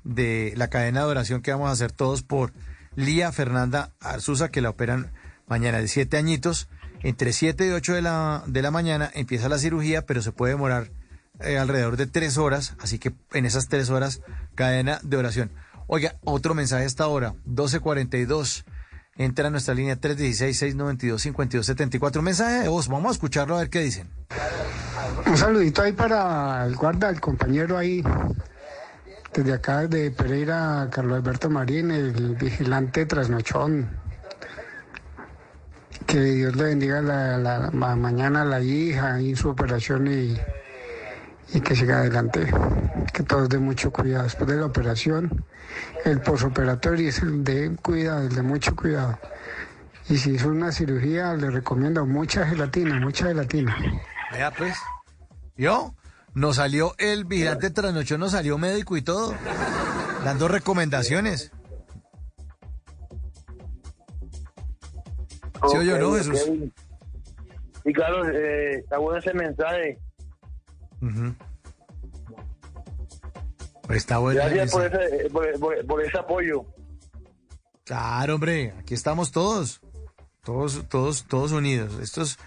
[0.04, 2.54] de la cadena de oración que vamos a hacer todos por
[2.96, 5.12] Lía Fernanda Arzuza, que la operan
[5.48, 6.70] mañana de siete añitos.
[7.02, 10.54] Entre 7 y 8 de la, de la mañana empieza la cirugía, pero se puede
[10.54, 10.90] demorar
[11.42, 14.22] eh, alrededor de tres horas, así que en esas tres horas,
[14.56, 15.52] cadena de oración.
[15.88, 18.64] Oiga, otro mensaje a esta hora, 1242.
[19.16, 22.22] Entra a nuestra línea 316-692-5274.
[22.22, 24.10] Mensaje de voz, vamos a escucharlo a ver qué dicen.
[25.28, 28.02] Un saludito ahí para el guarda, el compañero ahí,
[29.36, 33.90] desde acá de Pereira, Carlos Alberto Marín, el vigilante trasnochón.
[36.06, 40.38] Que Dios le bendiga la, la- ma- mañana a la hija y su operación y,
[41.54, 42.52] y que siga adelante.
[43.14, 45.44] Que todos den mucho cuidado después de la operación.
[46.06, 49.18] El posoperatorio es el de cuidado, el de mucho cuidado.
[50.10, 53.76] Y si es una cirugía, le recomiendo mucha gelatina, mucha gelatina.
[54.32, 54.76] Vea pues.
[55.56, 55.94] ¿Yo?
[56.36, 59.36] Nos salió el vigilante trasnochón, nos salió médico y todo.
[60.26, 61.52] Dando recomendaciones.
[65.70, 66.40] ¿Sí oyó, no, Jesús?
[67.84, 70.00] Sí, claro, eh, está bueno ese mensaje.
[73.84, 74.40] Pues está bueno.
[74.42, 76.66] Gracias por ese- por, por- por ese apoyo.
[77.86, 79.82] Claro, hombre, aquí estamos todos.
[80.44, 82.00] Todos, todos, todos unidos.
[82.02, 82.38] Estos,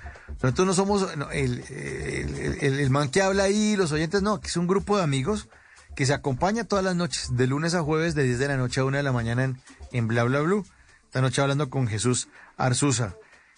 [0.42, 4.56] nosotros no somos el, el, el- man que habla ahí, los oyentes, no, que es
[4.56, 5.48] un grupo de amigos
[5.94, 8.80] que se acompaña todas las noches, de lunes a jueves, de 10 de la noche
[8.80, 9.58] a 1 de la mañana en,
[9.92, 10.66] en Bla Bla Blue.
[11.06, 13.14] Esta noche hablando con Jesús Arzuza,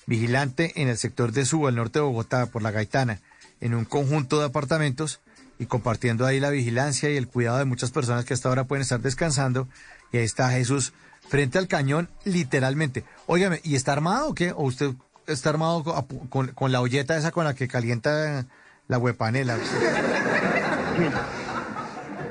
[0.06, 3.20] vigilante en el sector de Suba, al norte de Bogotá, por la Gaitana,
[3.60, 5.20] en un conjunto de apartamentos
[5.58, 8.82] y compartiendo ahí la vigilancia y el cuidado de muchas personas que hasta ahora pueden
[8.82, 9.66] estar descansando.
[10.12, 10.92] Y ahí está Jesús
[11.28, 13.05] frente al cañón, literalmente.
[13.26, 14.52] Óigame, ¿y está armado o qué?
[14.52, 14.92] ¿O usted
[15.28, 18.47] está armado con, con- con la olleta esa con la que calienta
[18.89, 19.57] la huepanela?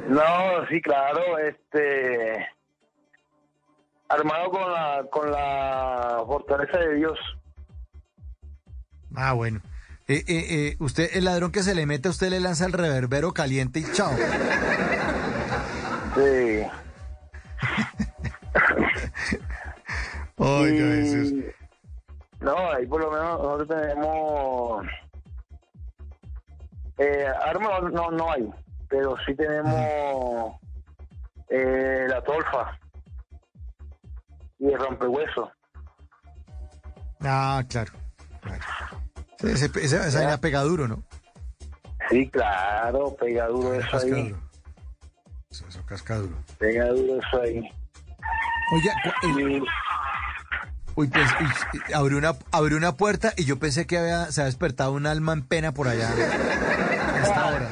[0.10, 2.48] No, sí, claro, este
[4.10, 7.20] armado con la con la fortaleza de Dios.
[9.16, 9.60] Ah, bueno.
[10.10, 13.34] Eh, eh, eh, usted, el ladrón que se le mete, usted le lanza el reverbero
[13.34, 14.12] caliente y chao.
[16.16, 16.62] Sí.
[20.38, 21.34] Oiga, Y- Jesús.
[22.40, 24.86] No, ahí por lo menos nosotros tenemos
[26.98, 28.50] eh, armas no, no hay,
[28.90, 30.54] pero sí tenemos
[31.50, 32.78] eh, la tolfa
[34.60, 35.52] y el rompehueso.
[37.22, 37.92] Ah, claro.
[38.42, 38.64] claro.
[39.40, 41.04] Sí, ese- esa esa vaina pega duro, ¿no?
[42.10, 44.36] Sí, claro, pega duro eso Casca ahí.
[45.50, 46.36] Eso, eso casca duro.
[46.58, 47.62] Pega duro eso ahí.
[48.70, 49.64] Cu- el-
[50.98, 51.30] uy, pues,
[51.94, 55.44] abrió una, abrió una puerta y yo pensé que se había despertado un alma en
[55.44, 56.10] pena por allá.
[56.10, 57.70] A esta.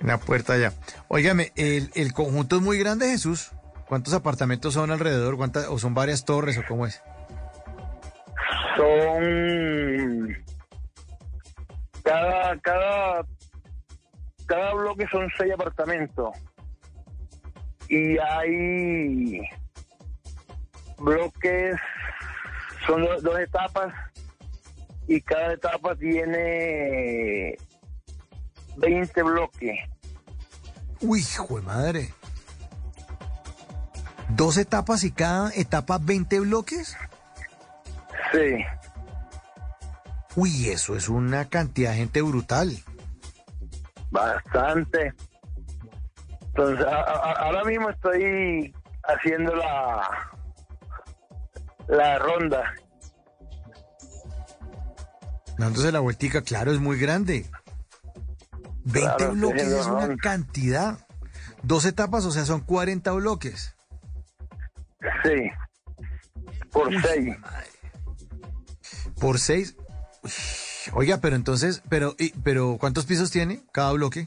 [0.00, 0.72] Una puerta allá.
[1.08, 3.50] Óigame, el, el conjunto es muy grande, Jesús.
[3.88, 5.36] ¿Cuántos apartamentos son alrededor?
[5.36, 7.02] ¿Cuántas, ¿O son varias torres o cómo es?
[8.76, 10.44] Son
[12.04, 13.26] cada cada
[14.46, 16.30] cada bloque son seis apartamentos
[17.88, 19.40] y hay
[21.04, 21.76] bloques
[22.86, 23.92] son do- dos etapas
[25.06, 27.56] y cada etapa tiene
[28.76, 29.78] 20 bloques.
[31.00, 32.14] Uy, hijo de madre.
[34.30, 36.96] ¿Dos etapas y cada etapa 20 bloques?
[38.32, 38.64] Sí.
[40.36, 42.72] Uy, eso es una cantidad de gente brutal.
[44.10, 45.12] Bastante.
[46.46, 48.74] Entonces, a- a- ahora mismo estoy
[49.04, 50.08] haciendo la
[51.88, 52.74] la ronda.
[55.58, 57.46] Dándose la vueltica, claro, es muy grande.
[58.84, 60.16] 20 Claro, estoy bloques es una ronda.
[60.22, 60.98] cantidad.
[61.62, 63.74] Dos etapas, o sea, son 40 bloques.
[65.22, 65.50] Sí.
[66.70, 67.36] Por seis.
[69.20, 69.76] Por seis.
[70.22, 70.30] Uy,
[70.92, 74.26] Oiga, pero entonces, pero, y- pero ¿cuántos pisos tiene cada bloque?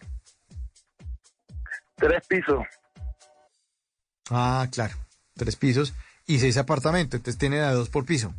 [1.98, 2.66] Tres pisos.
[4.32, 4.96] Ah, claro,
[5.36, 5.94] tres pisos
[6.28, 8.34] y seis apartamentos, entonces tiene de dos por piso.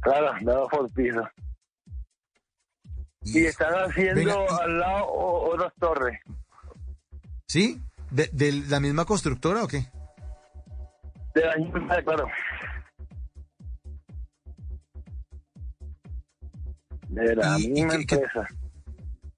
[0.00, 1.22] Claro, dado por piso.
[3.22, 6.20] Y están haciendo Venga, al lado otras torres.
[7.46, 7.80] ¿Sí?
[8.10, 9.86] ¿De, de la misma constructora o qué?
[11.34, 12.26] De la misma, claro.
[17.08, 18.46] De la Y- misma qué- qué- empresa.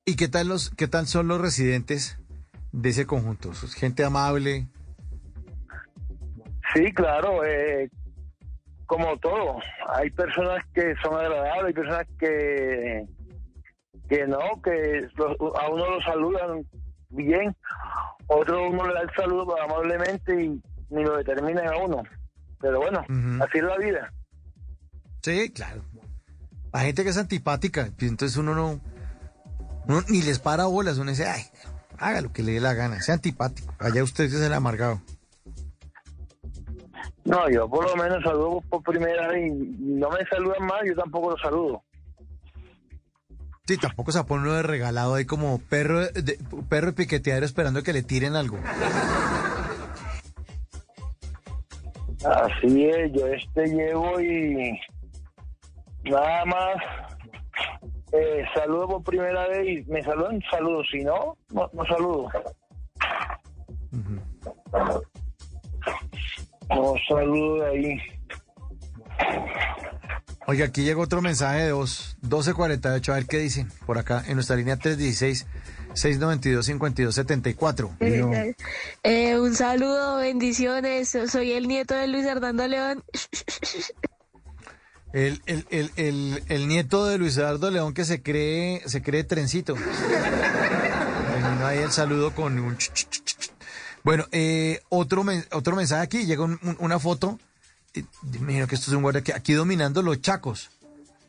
[0.04, 2.18] ¿Y qué tal los, qué tal son los residentes
[2.72, 3.52] de ese conjunto?
[3.52, 4.68] ¿Es gente amable?
[6.74, 7.90] Sí, claro, eh,
[8.86, 9.58] como todo.
[9.94, 13.06] Hay personas que son agradables, hay personas que
[14.08, 16.66] que no, que los- a uno lo saludan
[17.08, 17.54] bien,
[18.26, 20.60] otro uno le da el saludo amablemente y
[20.90, 22.02] ni lo determinan a uno.
[22.60, 23.00] Pero bueno,
[23.42, 24.12] así es la vida.
[25.22, 25.82] Sí, claro.
[26.72, 28.80] Hay gente que es antipática, entonces uno no,
[29.88, 31.44] uno ni les para bolas, uno dice, ay,
[31.98, 33.72] haga lo que le dé la gana, sea antipático.
[33.78, 35.00] Allá usted es el amargado.
[37.24, 40.94] No, yo por lo menos saludo por primera vez y no me saludan más, yo
[40.94, 41.82] tampoco los saludo.
[43.66, 47.82] Sí, tampoco se pone uno de regalado ahí como perro de, perro de piqueteadero esperando
[47.82, 48.58] que le tiren algo.
[52.24, 54.78] Así es, yo este llevo y
[56.04, 56.76] nada más
[58.12, 62.28] eh, saludo por primera vez y me saludan, saludo, si no, no, no saludo.
[66.74, 67.98] No saludo de ahí.
[70.46, 74.34] Oiga, aquí llega otro mensaje de dos, 1248, a ver qué dicen por acá en
[74.34, 75.46] nuestra línea 316
[75.94, 77.90] 692 5274.
[79.02, 81.16] Eh, un saludo, bendiciones.
[81.28, 83.04] Soy el nieto de Luis Hernando León.
[85.12, 89.24] El, el, el, el, el nieto de Luis Eduardo León que se cree, se cree
[89.24, 89.74] trencito.
[89.74, 93.51] Terminó ahí el saludo con un ch, ch, ch, ch.
[94.04, 97.38] Bueno, eh, otro, otro mensaje aquí, llega un- un- una foto.
[97.94, 100.70] Eh, imagino que esto es un guardia que aquí dominando los chacos.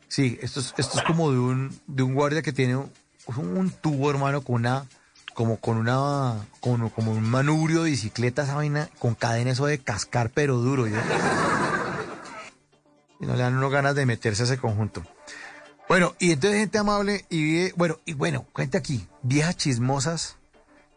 [0.08, 2.90] Sí, esto es, esto es como de un, de un guardia que tiene un,
[3.36, 4.86] un tubo, hermano, con una,
[5.34, 9.78] como con una, como, como un manubrio de bicicleta, esa vaina, con cadena eso de
[9.78, 10.86] cascar, pero duro.
[10.86, 11.02] ¿ya?
[13.20, 15.04] y no le dan uno ganas de meterse a ese conjunto.
[15.88, 20.36] Bueno, y entonces gente amable y bueno, y bueno, cuenta aquí, viejas chismosas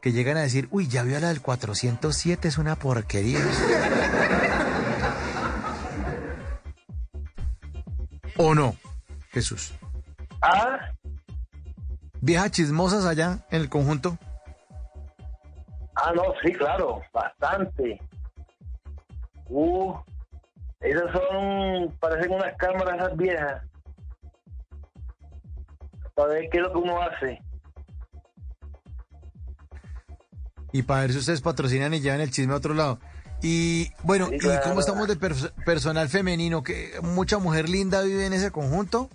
[0.01, 3.39] que llegan a decir, uy, ya vio la del 407, es una porquería.
[8.37, 8.75] ¿O no,
[9.31, 9.73] Jesús?
[10.41, 10.79] Ah,
[12.21, 14.17] Viejas chismosas allá en el conjunto.
[15.95, 17.99] ah, no, sí, claro, bastante.
[19.49, 19.93] Uh,
[20.81, 23.63] esas son, parecen unas cámaras esas viejas.
[26.15, 27.39] Para ver qué es lo que uno hace.
[30.77, 32.99] Y para ver si ustedes patrocinan y llevan el chisme a otro lado.
[33.41, 34.61] Y bueno, ¿y claro.
[34.63, 36.61] cómo estamos de pers- personal femenino?
[36.63, 39.09] ¿Que mucha mujer linda vive en ese conjunto?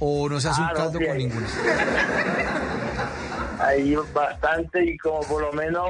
[0.00, 1.46] ¿O no se hace Ah, un caldo con ninguno?
[3.60, 5.88] Hay bastante y como por lo menos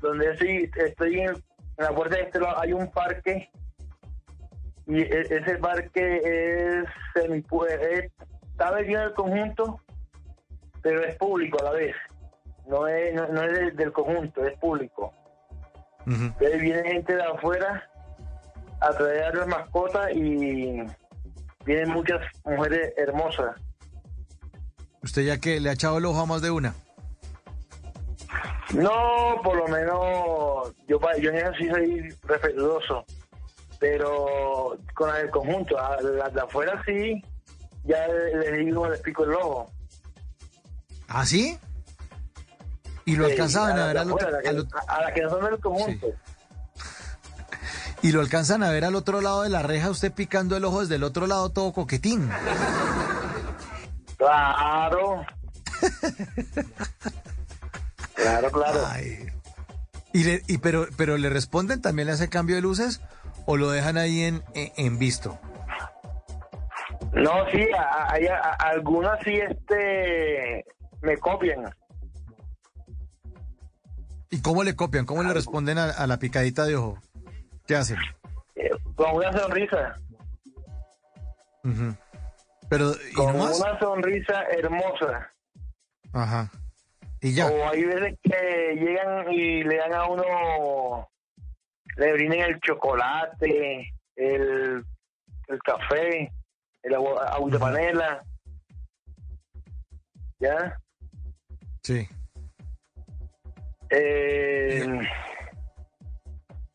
[0.00, 3.50] donde estoy, estoy en, en la puerta de este lado hay un parque
[4.86, 8.10] y e- ese parque es, semi, es
[8.52, 9.80] está metido en el conjunto
[10.80, 11.94] pero es público a la vez
[12.66, 15.12] no es, no, no es del, del conjunto es público
[16.06, 17.90] entonces viene gente de afuera
[18.80, 20.82] a traer las mascotas y
[21.64, 23.56] vienen muchas mujeres hermosas
[25.06, 26.74] ¿Usted ya que le ha echado el ojo a más de una?
[28.74, 33.04] No, por lo menos yo, yo en eso sí soy respetuoso,
[33.78, 37.22] pero con el conjunto, a las de afuera sí,
[37.84, 39.70] ya les digo, les pico el ojo.
[41.06, 41.56] ¿Ah, sí?
[43.06, 44.32] ¿Y lo alcanzaban a ver al otro- a
[45.00, 46.06] las que- no son del conjunto.
[48.02, 50.80] Y lo alcanzan a ver al otro lado de la reja, usted picando el ojo
[50.82, 52.28] desde el otro lado, todo coquetín.
[54.18, 55.24] Claro.
[58.14, 58.80] claro, claro.
[60.12, 63.00] ¿Y, le, y pero, pero le responden también le hace cambio de luces
[63.46, 65.38] o lo dejan ahí en, en, en visto?
[67.12, 67.66] No, sí,
[68.08, 68.26] hay
[68.58, 70.64] algunas sí este
[71.02, 71.64] me copian.
[74.36, 75.06] ¿Y cómo le copian?
[75.06, 76.98] ¿Cómo le responden a, a la picadita de ojo?
[77.66, 77.96] ¿Qué hacen?
[78.54, 79.96] eh, con una sonrisa,
[81.64, 81.96] Ujú.
[82.68, 85.32] Pero, ¿y con una sonrisa hermosa.
[86.12, 86.50] Ajá.
[87.22, 87.46] Y ya.
[87.46, 91.08] O hay veces que llegan y le dan a uno,
[91.96, 94.84] le brinden el chocolate, el,
[95.48, 96.30] el café,
[96.82, 98.22] el agua, agua de panela.
[100.38, 100.78] ¿Ya?
[101.82, 102.06] Sí.
[103.98, 104.86] Eh,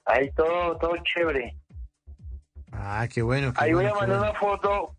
[0.05, 1.55] ahí todo, todo chévere.
[2.71, 3.53] Ah, qué bueno.
[3.53, 4.23] qué Ahí voy a mandar bueno.
[4.23, 4.95] una foto.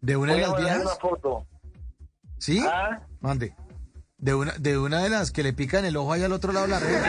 [0.00, 0.80] ¿De una de voy las viejas?
[0.82, 1.46] una foto.
[2.38, 2.60] ¿Sí?
[2.66, 3.00] Ah.
[3.20, 3.54] Mande.
[4.18, 6.66] De una, de una de las que le pican el ojo ahí al otro lado
[6.66, 7.02] de la red.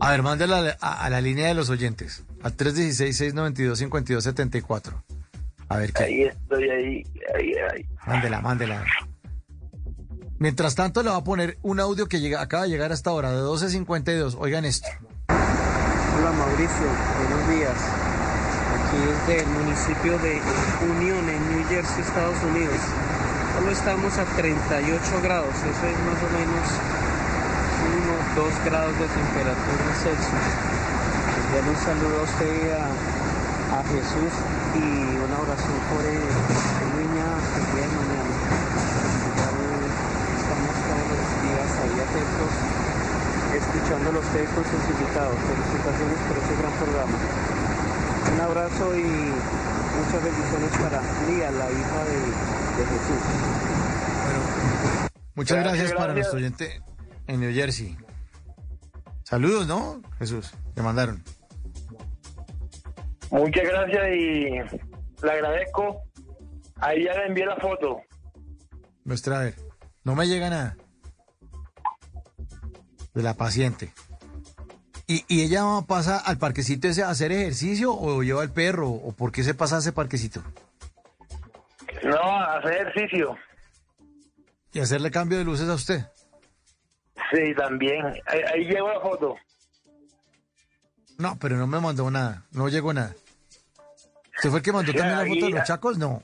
[0.00, 2.24] A ver, mándela a, la- a- a la línea de los oyentes.
[2.42, 5.02] Al 316-692-5274.
[5.68, 6.04] A ver qué.
[6.04, 7.02] Ahí estoy, ahí,
[7.34, 7.86] ahí, ahí.
[8.06, 8.84] Mándela, mándela.
[10.38, 13.32] Mientras tanto, le voy a poner un audio que llega, acaba de llegar hasta ahora,
[13.32, 14.36] de 12.52.
[14.38, 14.88] Oigan esto.
[15.28, 16.86] Hola Mauricio,
[17.18, 17.76] buenos días.
[18.76, 20.40] Aquí desde el municipio de
[20.90, 22.76] Union en New Jersey, Estados Unidos.
[23.56, 26.68] Solo estamos a 38 grados, eso es más o menos
[27.86, 30.46] 1 2 grados de temperatura Celsius.
[31.40, 34.32] Enviarle un saludo a usted a, a Jesús
[34.76, 36.20] y una oración por el
[37.00, 37.28] niña
[37.72, 38.36] día de mañana.
[39.36, 39.96] Igual
[40.36, 42.50] Estamos todos los días ahí atentos
[43.56, 45.36] escuchándolo a usted con sus invitados.
[45.38, 47.18] Felicitaciones por este gran programa.
[48.34, 52.18] Un abrazo y muchas bendiciones para Lía, la hija de,
[52.76, 53.22] de Jesús.
[55.34, 56.14] Muchas gracias, Gracias, para gracias.
[56.14, 56.82] nuestro oyente
[57.26, 57.96] en New Jersey.
[59.22, 60.00] Saludos, ¿no?
[60.18, 61.22] Jesús, le mandaron.
[63.30, 64.50] Muchas gracias y
[65.24, 66.02] le agradezco.
[66.76, 68.00] Ahí ya le envié la foto.
[69.04, 69.54] Muestra a ver.
[70.04, 70.76] No me llega nada.
[73.16, 73.94] De la paciente.
[75.06, 78.90] ¿Y, y ella pasa al parquecito ese a hacer ejercicio o lleva al perro?
[78.90, 80.42] ¿O por qué se pasa a ese parquecito?
[82.04, 83.34] No, a hacer ejercicio.
[84.74, 86.06] ¿Y hacerle cambio de luces a usted?
[87.32, 88.04] Sí, también.
[88.26, 89.36] Ahí, ahí llegó la foto.
[91.16, 92.42] No, pero no me mandó nada.
[92.52, 93.14] No llegó nada.
[94.36, 95.96] ¿Usted fue el que mandó Sí, también la foto de los chacos?
[95.96, 96.22] No.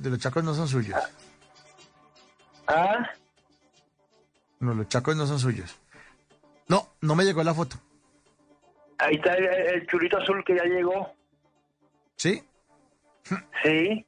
[0.00, 1.00] De los chacos no son suyos.
[2.66, 3.10] ¿Ah?
[4.58, 5.76] No, los chacos no son suyos.
[6.68, 7.76] No, no me llegó la foto.
[8.98, 11.12] Ahí está el, el churito azul que ya llegó.
[12.16, 12.42] ¿Sí?
[13.62, 14.06] Sí.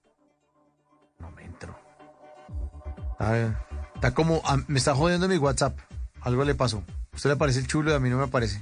[3.18, 3.52] A ver,
[3.94, 5.78] está como, me está jodiendo mi WhatsApp.
[6.20, 6.82] Algo le pasó.
[7.12, 8.60] A usted le parece el chulo y a mí no me parece.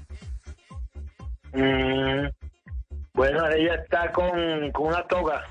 [1.53, 2.29] Mm,
[3.15, 5.43] bueno, ella está con, con una toga.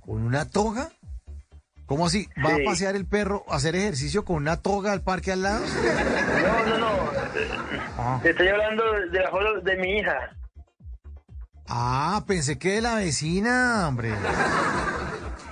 [0.00, 0.90] ¿Con una toga?
[1.92, 2.26] ¿Cómo así?
[2.42, 2.62] ¿Va Sí.
[2.62, 5.62] a pasear el perro, a hacer ejercicio con una toga al parque al lado?
[5.62, 6.88] No, no, no.
[7.98, 8.18] Ah.
[8.22, 10.16] Te estoy hablando de la foto de mi hija.
[11.68, 14.08] Ah, pensé que de la vecina, hombre.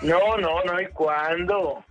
[0.00, 0.80] No, no, no.
[0.80, 1.84] ¿Y cuándo?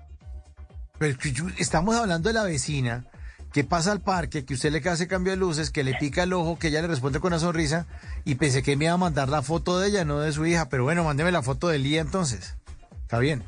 [0.97, 1.15] Pero
[1.59, 3.05] estamos hablando de la vecina
[3.53, 6.33] que pasa al parque, que usted le hace cambio de luces, que le pica el
[6.33, 7.85] ojo, que ella le responde con una sonrisa,
[8.25, 10.69] y pensé que me iba a mandar la foto de ella, no de su hija.
[10.69, 12.55] Pero bueno, mándeme la foto de Lía entonces.
[13.03, 13.43] Está bien.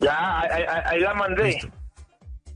[0.00, 1.70] Ya, ahí, la mandé.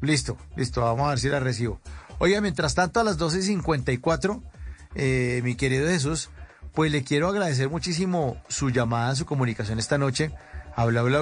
[0.00, 1.80] Listo, listo, vamos a ver si la recibo.
[2.18, 4.42] Oiga, mientras tanto, a las 12.54,
[4.94, 6.30] eh, mi querido Jesús,
[6.72, 10.30] pues le quiero agradecer muchísimo su llamada, su comunicación esta noche
[10.76, 11.20] a Bla Bla.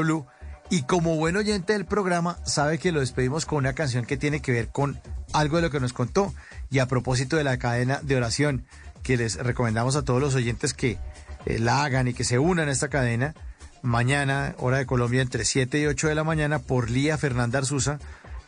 [0.68, 4.40] Y como buen oyente del programa, sabe que lo despedimos con una canción que tiene
[4.40, 5.00] que ver con
[5.32, 6.32] algo de lo que nos contó.
[6.70, 8.64] Y a propósito de la cadena de oración,
[9.02, 10.98] que les recomendamos a todos los oyentes que
[11.46, 13.34] eh, la hagan y que se unan a esta cadena,
[13.82, 17.98] mañana, hora de Colombia, entre 7 y 8 de la mañana, por Lía Fernanda Arzuza,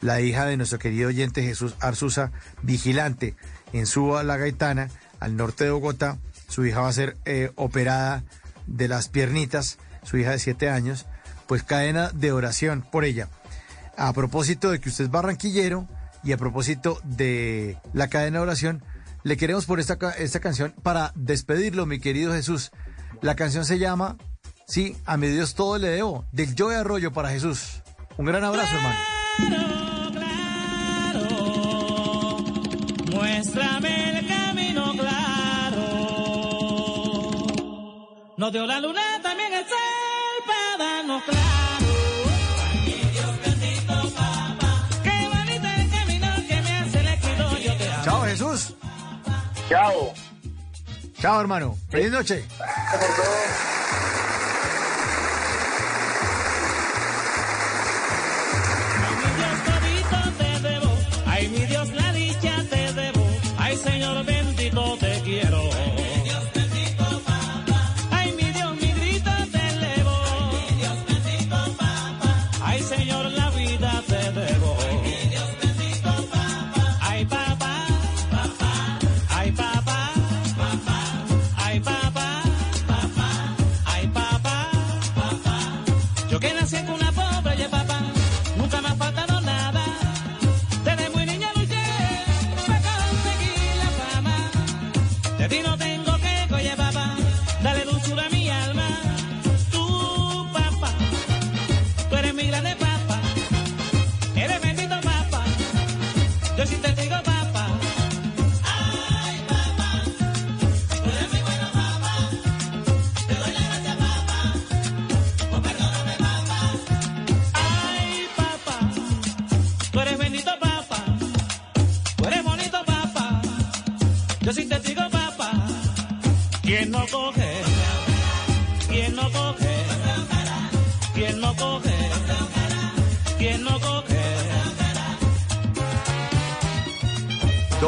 [0.00, 3.36] la hija de nuestro querido oyente Jesús Arzuza, vigilante
[3.72, 4.88] en Suba, La Gaitana,
[5.20, 6.18] al norte de Bogotá.
[6.48, 8.24] Su hija va a ser eh, operada
[8.66, 11.06] de las piernitas, su hija de 7 años,
[11.46, 13.28] pues cadena de oración por ella.
[13.96, 15.86] A propósito de que usted es barranquillero
[16.24, 18.82] y a propósito de la cadena de oración,
[19.22, 22.72] le queremos por esta, esta canción para despedirlo, mi querido Jesús.
[23.20, 24.16] La canción se llama,
[24.72, 27.82] sí, a mi Dios todo le debo, del Joe Arroyo para Jesús.
[28.16, 28.98] Un gran abrazo, hermano.
[33.10, 35.82] Muéstrame el camino claro.
[38.38, 39.78] No dio la luna, también el sol
[40.46, 41.86] para darnos claro.
[45.02, 48.04] Qué bonito el camino que me hace el equido, yo te amo.
[48.04, 48.74] Chao, Jesús.
[49.68, 50.14] Chao.
[51.20, 51.76] Chao, hermano.
[51.90, 52.46] Feliz noche.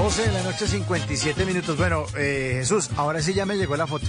[0.04, 1.78] 12 de la noche, 57 minutos.
[1.78, 4.06] Bueno, eh, Jesús, ahora sí ya me llegó la foto.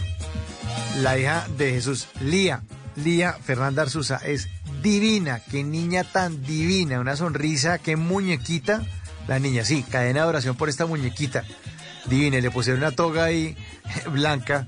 [0.98, 2.64] La hija de Jesús, Lía,
[2.98, 4.50] Lía Fernanda Arzuza, es
[4.82, 5.40] divina.
[5.50, 7.00] Qué niña tan divina.
[7.00, 8.84] Una sonrisa, qué muñequita.
[9.30, 11.46] La niña, sí, cadena de oración por esta muñequita.
[12.08, 12.42] Divina.
[12.42, 13.56] Le pusieron una toga ahí
[14.12, 14.68] blanca.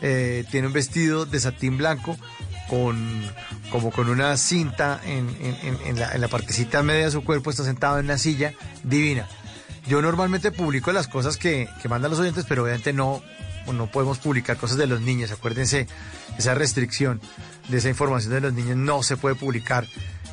[0.00, 2.16] eh, tiene un vestido de satín blanco
[2.68, 3.24] con
[3.72, 7.50] como con una cinta en, la, en la partecita media de su cuerpo.
[7.50, 8.54] Está sentado en una silla.
[8.84, 9.26] Divina.
[9.88, 13.22] Yo normalmente publico las cosas que, que mandan los oyentes, pero obviamente no,
[13.72, 15.30] no podemos publicar cosas de los niños.
[15.30, 15.86] Acuérdense,
[16.38, 17.20] esa restricción
[17.68, 19.86] de esa información de los niños no se puede publicar.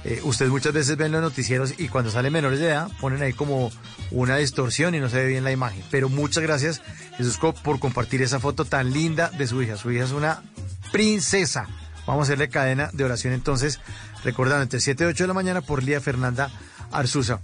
[0.03, 3.34] Eh, ustedes muchas veces ven los noticieros y cuando salen menores de edad ponen ahí
[3.34, 3.72] como
[4.11, 5.84] una distorsión y no se ve bien la imagen.
[5.90, 6.82] Pero muchas gracias,
[7.17, 9.77] Jesús, por compartir esa foto tan linda de su hija.
[9.77, 10.43] Su hija es una
[10.92, 11.67] princesa.
[12.06, 13.80] Vamos a hacerle cadena de oración entonces,
[14.24, 16.51] recordando entre 7 y 8 de la mañana por Lía Fernanda
[16.92, 17.40] Arzuza.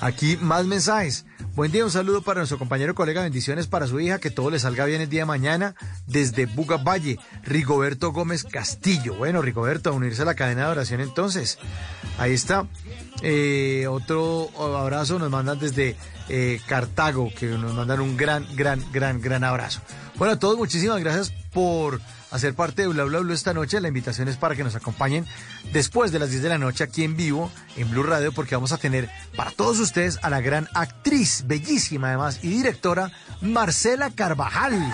[0.00, 1.24] Aquí más mensajes.
[1.54, 4.58] Buen día, un saludo para nuestro compañero colega, bendiciones para su hija, que todo le
[4.58, 9.14] salga bien el día de mañana desde Buga Valle, Rigoberto Gómez Castillo.
[9.14, 11.58] Bueno, Rigoberto, a unirse a la cadena de oración entonces.
[12.18, 12.66] Ahí está.
[13.22, 15.96] Eh, otro abrazo nos mandan desde
[16.28, 19.80] eh, Cartago, que nos mandan un gran, gran, gran, gran abrazo.
[20.16, 23.80] Bueno, a todos muchísimas gracias por hacer parte de Bla Bla Bla esta noche.
[23.80, 25.26] La invitación es para que nos acompañen
[25.72, 28.72] después de las 10 de la noche aquí en vivo en Blue Radio porque vamos
[28.72, 34.92] a tener para todos ustedes a la gran actriz, bellísima además y directora Marcela Carvajal.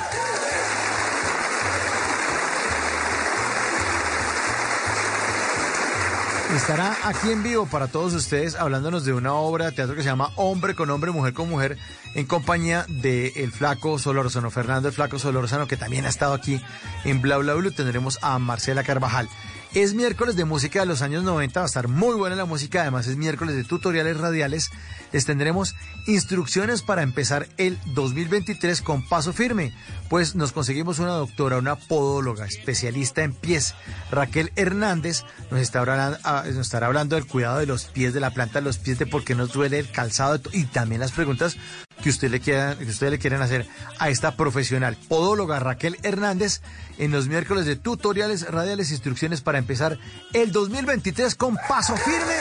[6.55, 10.09] Estará aquí en vivo para todos ustedes hablándonos de una obra de teatro que se
[10.09, 11.79] llama Hombre con Hombre, Mujer con Mujer,
[12.15, 16.61] en compañía de el Flaco Solórzano, Fernando el Flaco Solórzano, que también ha estado aquí
[17.05, 17.71] en Bla Bla Blue.
[17.71, 19.29] Tendremos a Marcela Carvajal.
[19.73, 22.83] Es miércoles de música de los años 90, va a estar muy buena la música,
[22.83, 24.69] además es miércoles de tutoriales radiales.
[25.13, 25.77] Les tendremos
[26.09, 29.73] instrucciones para empezar el 2023 con paso firme,
[30.09, 33.75] pues nos conseguimos una doctora, una podóloga, especialista en pies.
[34.11, 38.31] Raquel Hernández nos, está hablando, ah, estará hablando del cuidado de los pies, de la
[38.31, 41.57] planta de los pies, de por qué nos duele el calzado y también las preguntas
[42.03, 43.67] que usted le quieran, que le quieran hacer
[43.99, 46.61] a esta profesional podóloga Raquel Hernández
[46.99, 49.99] en los miércoles de tutoriales radiales, instrucciones para empezar
[50.33, 52.35] el 2023 con paso firme.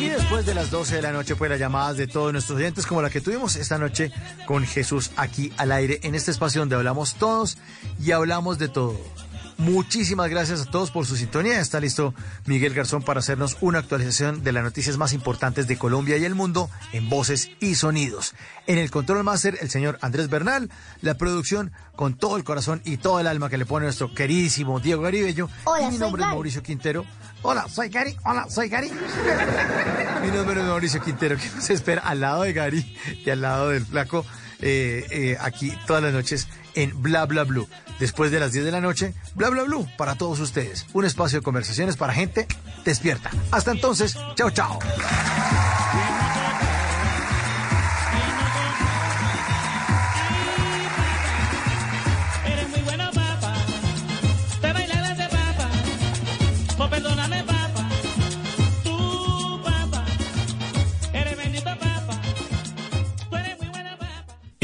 [0.00, 2.86] Y después de las 12 de la noche, pues las llamadas de todos nuestros oyentes,
[2.86, 4.12] como la que tuvimos esta noche
[4.46, 7.58] con Jesús aquí al aire, en este espacio donde hablamos todos
[8.02, 8.98] y hablamos de todo.
[9.58, 11.60] Muchísimas gracias a todos por su sintonía.
[11.60, 16.18] Está listo Miguel Garzón para hacernos una actualización de las noticias más importantes de Colombia
[16.18, 18.34] y el mundo en voces y sonidos.
[18.66, 20.70] En el control máster, el señor Andrés Bernal,
[21.00, 24.78] la producción con todo el corazón y todo el alma que le pone nuestro queridísimo
[24.78, 25.48] Diego Garibello.
[25.64, 26.28] Hola, y mi nombre es.
[26.28, 27.06] Mauricio Quintero.
[27.40, 28.14] Hola, soy Gary.
[28.24, 28.90] Hola, soy Gary.
[30.22, 33.68] Mi nombre es Mauricio Quintero, que nos espera al lado de Gary y al lado
[33.68, 34.26] del flaco,
[34.60, 37.68] eh, eh, aquí todas las noches en Bla Bla Blue.
[37.98, 40.86] Después de las 10 de la noche, Bla Bla Blue para todos ustedes.
[40.92, 42.46] Un espacio de conversaciones para gente
[42.84, 43.30] despierta.
[43.50, 44.78] Hasta entonces, chao, chao.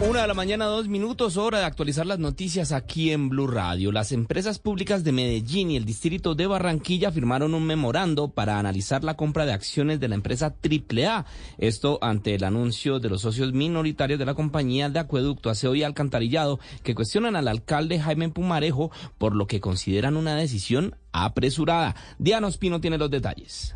[0.00, 3.90] Una de la mañana, dos minutos, hora de actualizar las noticias aquí en Blue Radio.
[3.90, 9.02] Las empresas públicas de Medellín y el distrito de Barranquilla firmaron un memorando para analizar
[9.02, 11.26] la compra de acciones de la empresa AAA.
[11.58, 15.82] Esto ante el anuncio de los socios minoritarios de la compañía de acueducto, aseo y
[15.82, 21.96] alcantarillado que cuestionan al alcalde Jaime Pumarejo por lo que consideran una decisión apresurada.
[22.20, 23.74] Diana Ospino tiene los detalles.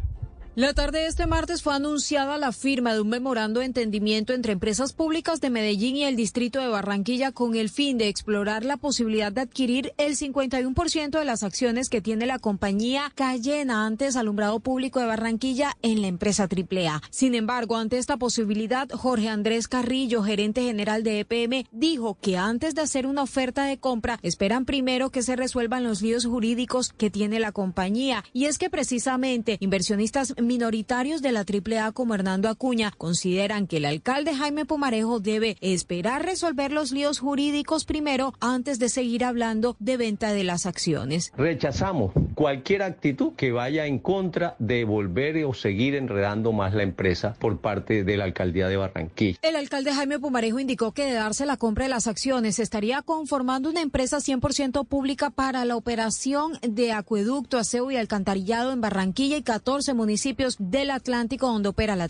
[0.54, 4.52] La tarde de este martes fue anunciada la firma de un memorando de entendimiento entre
[4.52, 8.76] empresas públicas de Medellín y el distrito de Barranquilla con el fin de explorar la
[8.76, 14.60] posibilidad de adquirir el 51% de las acciones que tiene la compañía Cayena, antes alumbrado
[14.60, 17.00] público de Barranquilla, en la empresa AAA.
[17.08, 22.74] Sin embargo, ante esta posibilidad, Jorge Andrés Carrillo, gerente general de EPM, dijo que antes
[22.74, 27.08] de hacer una oferta de compra, esperan primero que se resuelvan los líos jurídicos que
[27.08, 28.22] tiene la compañía.
[28.34, 33.84] Y es que precisamente inversionistas minoritarios de la AAA como Hernando Acuña consideran que el
[33.84, 39.96] alcalde Jaime Pomarejo debe esperar resolver los líos jurídicos primero antes de seguir hablando de
[39.96, 41.32] venta de las acciones.
[41.36, 47.34] Rechazamos cualquier actitud que vaya en contra de volver o seguir enredando más la empresa
[47.38, 49.38] por parte de la alcaldía de Barranquilla.
[49.42, 53.70] El alcalde Jaime Pumarejo indicó que de darse la compra de las acciones estaría conformando
[53.70, 59.42] una empresa 100% pública para la operación de acueducto, aseo y alcantarillado en Barranquilla y
[59.42, 62.08] 14 municipios del Atlántico donde opera la.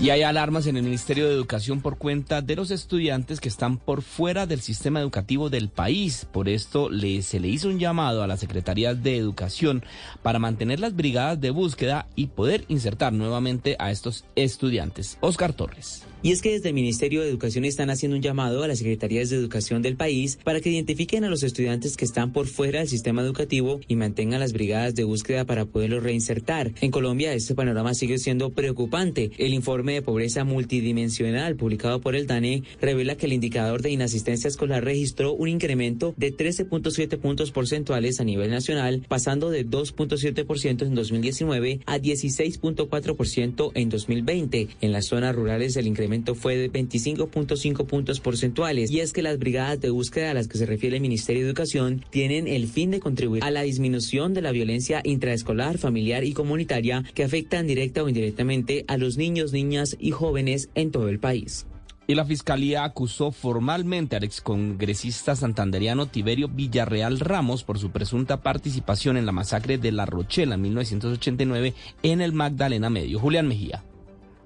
[0.00, 3.76] Y hay alarmas en el Ministerio de Educación por cuenta de los estudiantes que están
[3.76, 6.26] por fuera del sistema educativo del país.
[6.32, 9.84] Por esto se le hizo un llamado a las secretarías de Educación
[10.22, 15.18] para mantener las brigadas de búsqueda y poder insertar nuevamente a estos estudiantes.
[15.20, 16.06] Oscar Torres.
[16.22, 19.30] Y es que desde el Ministerio de Educación están haciendo un llamado a las secretarías
[19.30, 22.88] de educación del país para que identifiquen a los estudiantes que están por fuera del
[22.88, 26.72] sistema educativo y mantengan las brigadas de búsqueda para poderlos reinsertar.
[26.82, 29.30] En Colombia este panorama sigue siendo preocupante.
[29.38, 34.48] El informe de pobreza multidimensional publicado por el DANE revela que el indicador de inasistencia
[34.48, 40.94] escolar registró un incremento de 13.7 puntos porcentuales a nivel nacional, pasando de 2.7% en
[40.94, 44.68] 2019 a 16.4% en 2020.
[44.82, 49.38] En las zonas rurales el incremento fue de 25.5 puntos porcentuales y es que las
[49.38, 52.90] brigadas de búsqueda a las que se refiere el Ministerio de Educación tienen el fin
[52.90, 58.02] de contribuir a la disminución de la violencia intraescolar, familiar y comunitaria que afectan directa
[58.02, 61.66] o indirectamente a los niños, niñas y jóvenes en todo el país.
[62.06, 69.16] Y la fiscalía acusó formalmente al excongresista santanderiano Tiberio Villarreal Ramos por su presunta participación
[69.16, 73.20] en la masacre de La Rochela en 1989 en el Magdalena Medio.
[73.20, 73.84] Julián Mejía.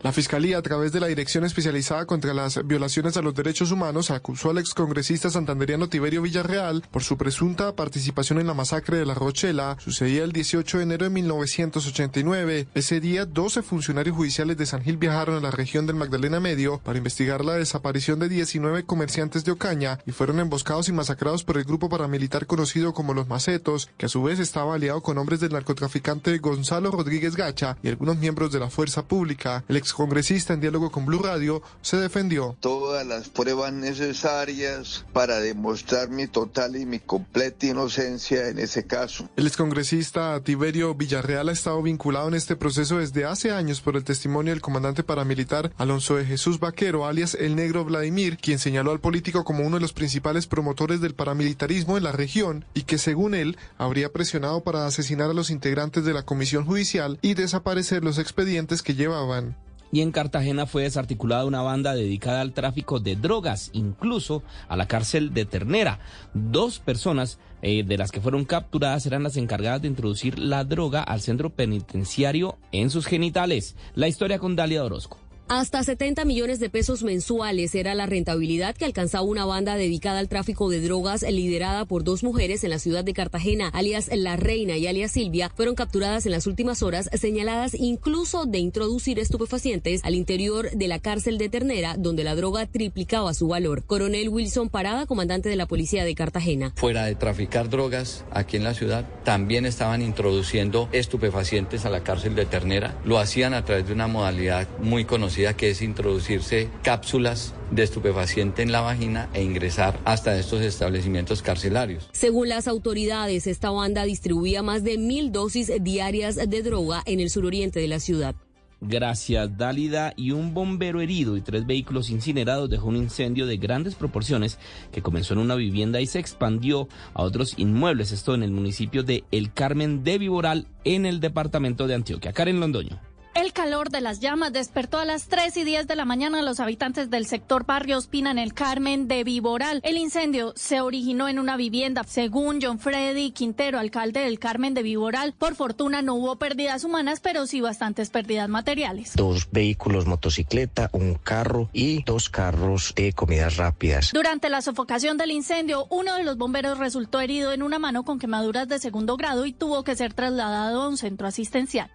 [0.05, 4.11] La Fiscalía, a través de la Dirección Especializada contra las Violaciones a los Derechos Humanos,
[4.11, 9.15] acusó al excongresista santanderiano Tiberio Villarreal por su presunta participación en la masacre de La
[9.15, 9.79] Rochela.
[9.81, 12.69] Sucedía el 18 de enero de 1989.
[12.75, 16.81] Ese día, 12 funcionarios judiciales de San Gil viajaron a la región del Magdalena Medio
[16.85, 21.57] para investigar la desaparición de 19 comerciantes de Ocaña y fueron emboscados y masacrados por
[21.57, 25.41] el grupo paramilitar conocido como Los Macetos, que a su vez estaba aliado con hombres
[25.41, 29.65] del narcotraficante Gonzalo Rodríguez Gacha y algunos miembros de la fuerza pública.
[29.67, 32.57] El ex excongresista en diálogo con Blue Radio se defendió.
[32.59, 39.29] Todas las pruebas necesarias para demostrar mi total y mi completa inocencia en ese caso.
[39.37, 44.03] El excongresista Tiberio Villarreal ha estado vinculado en este proceso desde hace años por el
[44.03, 48.99] testimonio del comandante paramilitar Alonso de Jesús Vaquero, alias el negro Vladimir, quien señaló al
[48.99, 53.37] político como uno de los principales promotores del paramilitarismo en la región y que según
[53.37, 58.19] él habría presionado para asesinar a los integrantes de la comisión judicial y desaparecer los
[58.19, 59.57] expedientes que llevaban
[59.95, 64.89] y en Cartagena fue desarticulada una banda dedicada al tráfico de drogas, incluso a la
[64.89, 66.01] cárcel de Ternera.
[66.35, 71.01] Dos personas eh, de las que fueron capturadas eran las encargadas de introducir la droga
[71.01, 73.77] al centro penitenciario en sus genitales.
[73.95, 75.24] La historia con Dalia Orozco.
[75.47, 80.31] Hasta 70 millones de pesos mensuales era la rentabilidad que alcanzaba una banda dedicada al
[80.31, 84.79] tráfico de drogas liderada por dos mujeres en la ciudad de Cartagena, alias La Reina
[84.79, 90.15] y alias Silvia, fueron capturadas en las últimas horas, señaladas incluso de introducir estupefacientes al
[90.15, 93.85] interior de la cárcel de Ternera, donde la droga triplicaba su valor.
[93.85, 96.73] Coronel Wilson Parada, comandante de la policía de Cartagena.
[96.75, 102.35] Fuera de traficar drogas aquí en la ciudad, también estaban introduciendo estupefacientes a la cárcel
[102.35, 102.99] de Ternera.
[103.05, 108.63] Lo hacían a través de una modalidad muy conocida que es introducirse cápsulas de estupefaciente
[108.63, 112.09] en la vagina e ingresar hasta estos establecimientos carcelarios.
[112.13, 117.31] Según las autoridades, esta banda distribuía más de mil dosis diarias de droga en el
[117.31, 118.37] suroriente de la ciudad.
[118.81, 120.13] Gracias, Dálida.
[120.17, 124.59] Y un bombero herido y tres vehículos incinerados dejó un incendio de grandes proporciones
[124.93, 128.13] que comenzó en una vivienda y se expandió a otros inmuebles.
[128.13, 132.33] Esto en el municipio de El Carmen de Viboral, en el departamento de Antioquia.
[132.33, 133.01] Karen Londoño.
[133.35, 136.43] El calor de las llamas despertó a las 3 y 10 de la mañana a
[136.43, 139.81] los habitantes del sector Barrio Ospina en el Carmen de Viboral.
[139.83, 142.05] El incendio se originó en una vivienda.
[142.05, 147.19] Según John Freddy Quintero, alcalde del Carmen de Viboral, por fortuna no hubo pérdidas humanas,
[147.19, 149.17] pero sí bastantes pérdidas materiales.
[149.17, 154.13] Dos vehículos motocicleta, un carro y dos carros de comidas rápidas.
[154.13, 158.21] Durante la sofocación del incendio, uno de los bomberos resultó herido en una mano con
[158.21, 161.91] quemaduras de segundo grado y tuvo que ser trasladado a un centro asistencial.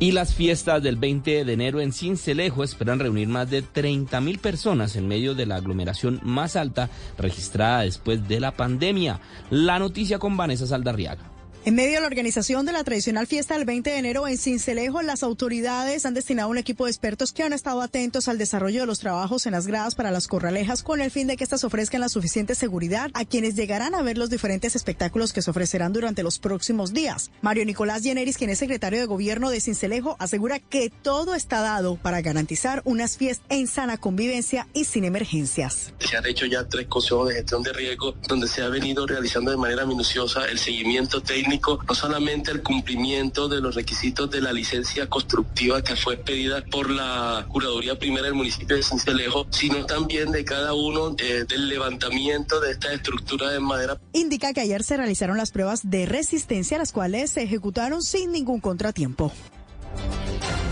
[0.00, 4.38] Y las fiestas del 20 de enero en Cincelejo esperan reunir más de 30 mil
[4.38, 9.20] personas en medio de la aglomeración más alta registrada después de la pandemia.
[9.50, 11.33] La noticia con Vanessa Saldarriaga.
[11.66, 15.00] En medio de la organización de la tradicional fiesta del 20 de enero en Cincelejo,
[15.00, 18.86] las autoridades han destinado un equipo de expertos que han estado atentos al desarrollo de
[18.86, 22.02] los trabajos en las gradas para las corralejas con el fin de que éstas ofrezcan
[22.02, 26.22] la suficiente seguridad a quienes llegarán a ver los diferentes espectáculos que se ofrecerán durante
[26.22, 27.30] los próximos días.
[27.40, 31.96] Mario Nicolás Lleneris, quien es secretario de gobierno de Cincelejo, asegura que todo está dado
[31.96, 35.94] para garantizar unas fiestas en sana convivencia y sin emergencias.
[35.98, 39.50] Se han hecho ya tres consejos de gestión de riesgo donde se ha venido realizando
[39.50, 44.52] de manera minuciosa el seguimiento técnico no solamente el cumplimiento de los requisitos de la
[44.52, 50.32] licencia constructiva que fue pedida por la Curaduría Primera del municipio de Cincelejo, sino también
[50.32, 53.98] de cada uno eh, del levantamiento de esta estructura de madera.
[54.12, 58.60] Indica que ayer se realizaron las pruebas de resistencia, las cuales se ejecutaron sin ningún
[58.60, 59.32] contratiempo.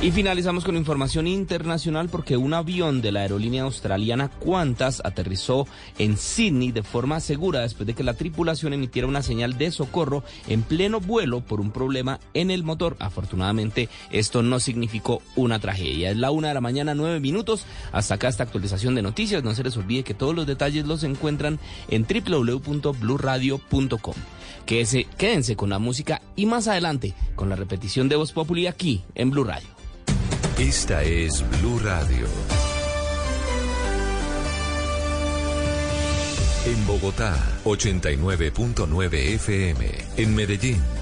[0.02, 6.16] Y finalizamos con información internacional porque un avión de la aerolínea australiana Qantas aterrizó en
[6.16, 10.64] Sydney de forma segura después de que la tripulación emitiera una señal de socorro en
[10.64, 12.96] pleno vuelo por un problema en el motor.
[12.98, 16.10] Afortunadamente, esto no significó una tragedia.
[16.10, 17.64] Es la una de la mañana, nueve minutos.
[17.92, 19.44] Hasta acá esta actualización de noticias.
[19.44, 24.14] No se les olvide que todos los detalles los encuentran en www.bluradio.com.
[24.66, 29.02] Quédense, quédense con la música y más adelante con la repetición de Voz Populi aquí
[29.14, 29.68] en Blue Radio.
[30.58, 32.26] Esta es Blue Radio.
[36.64, 39.90] En Bogotá, 89.9 FM.
[40.16, 41.01] En Medellín.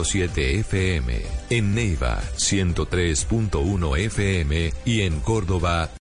[0.01, 1.21] 97.7 FM,
[1.51, 5.91] en Neiva 103.1 FM y en Córdoba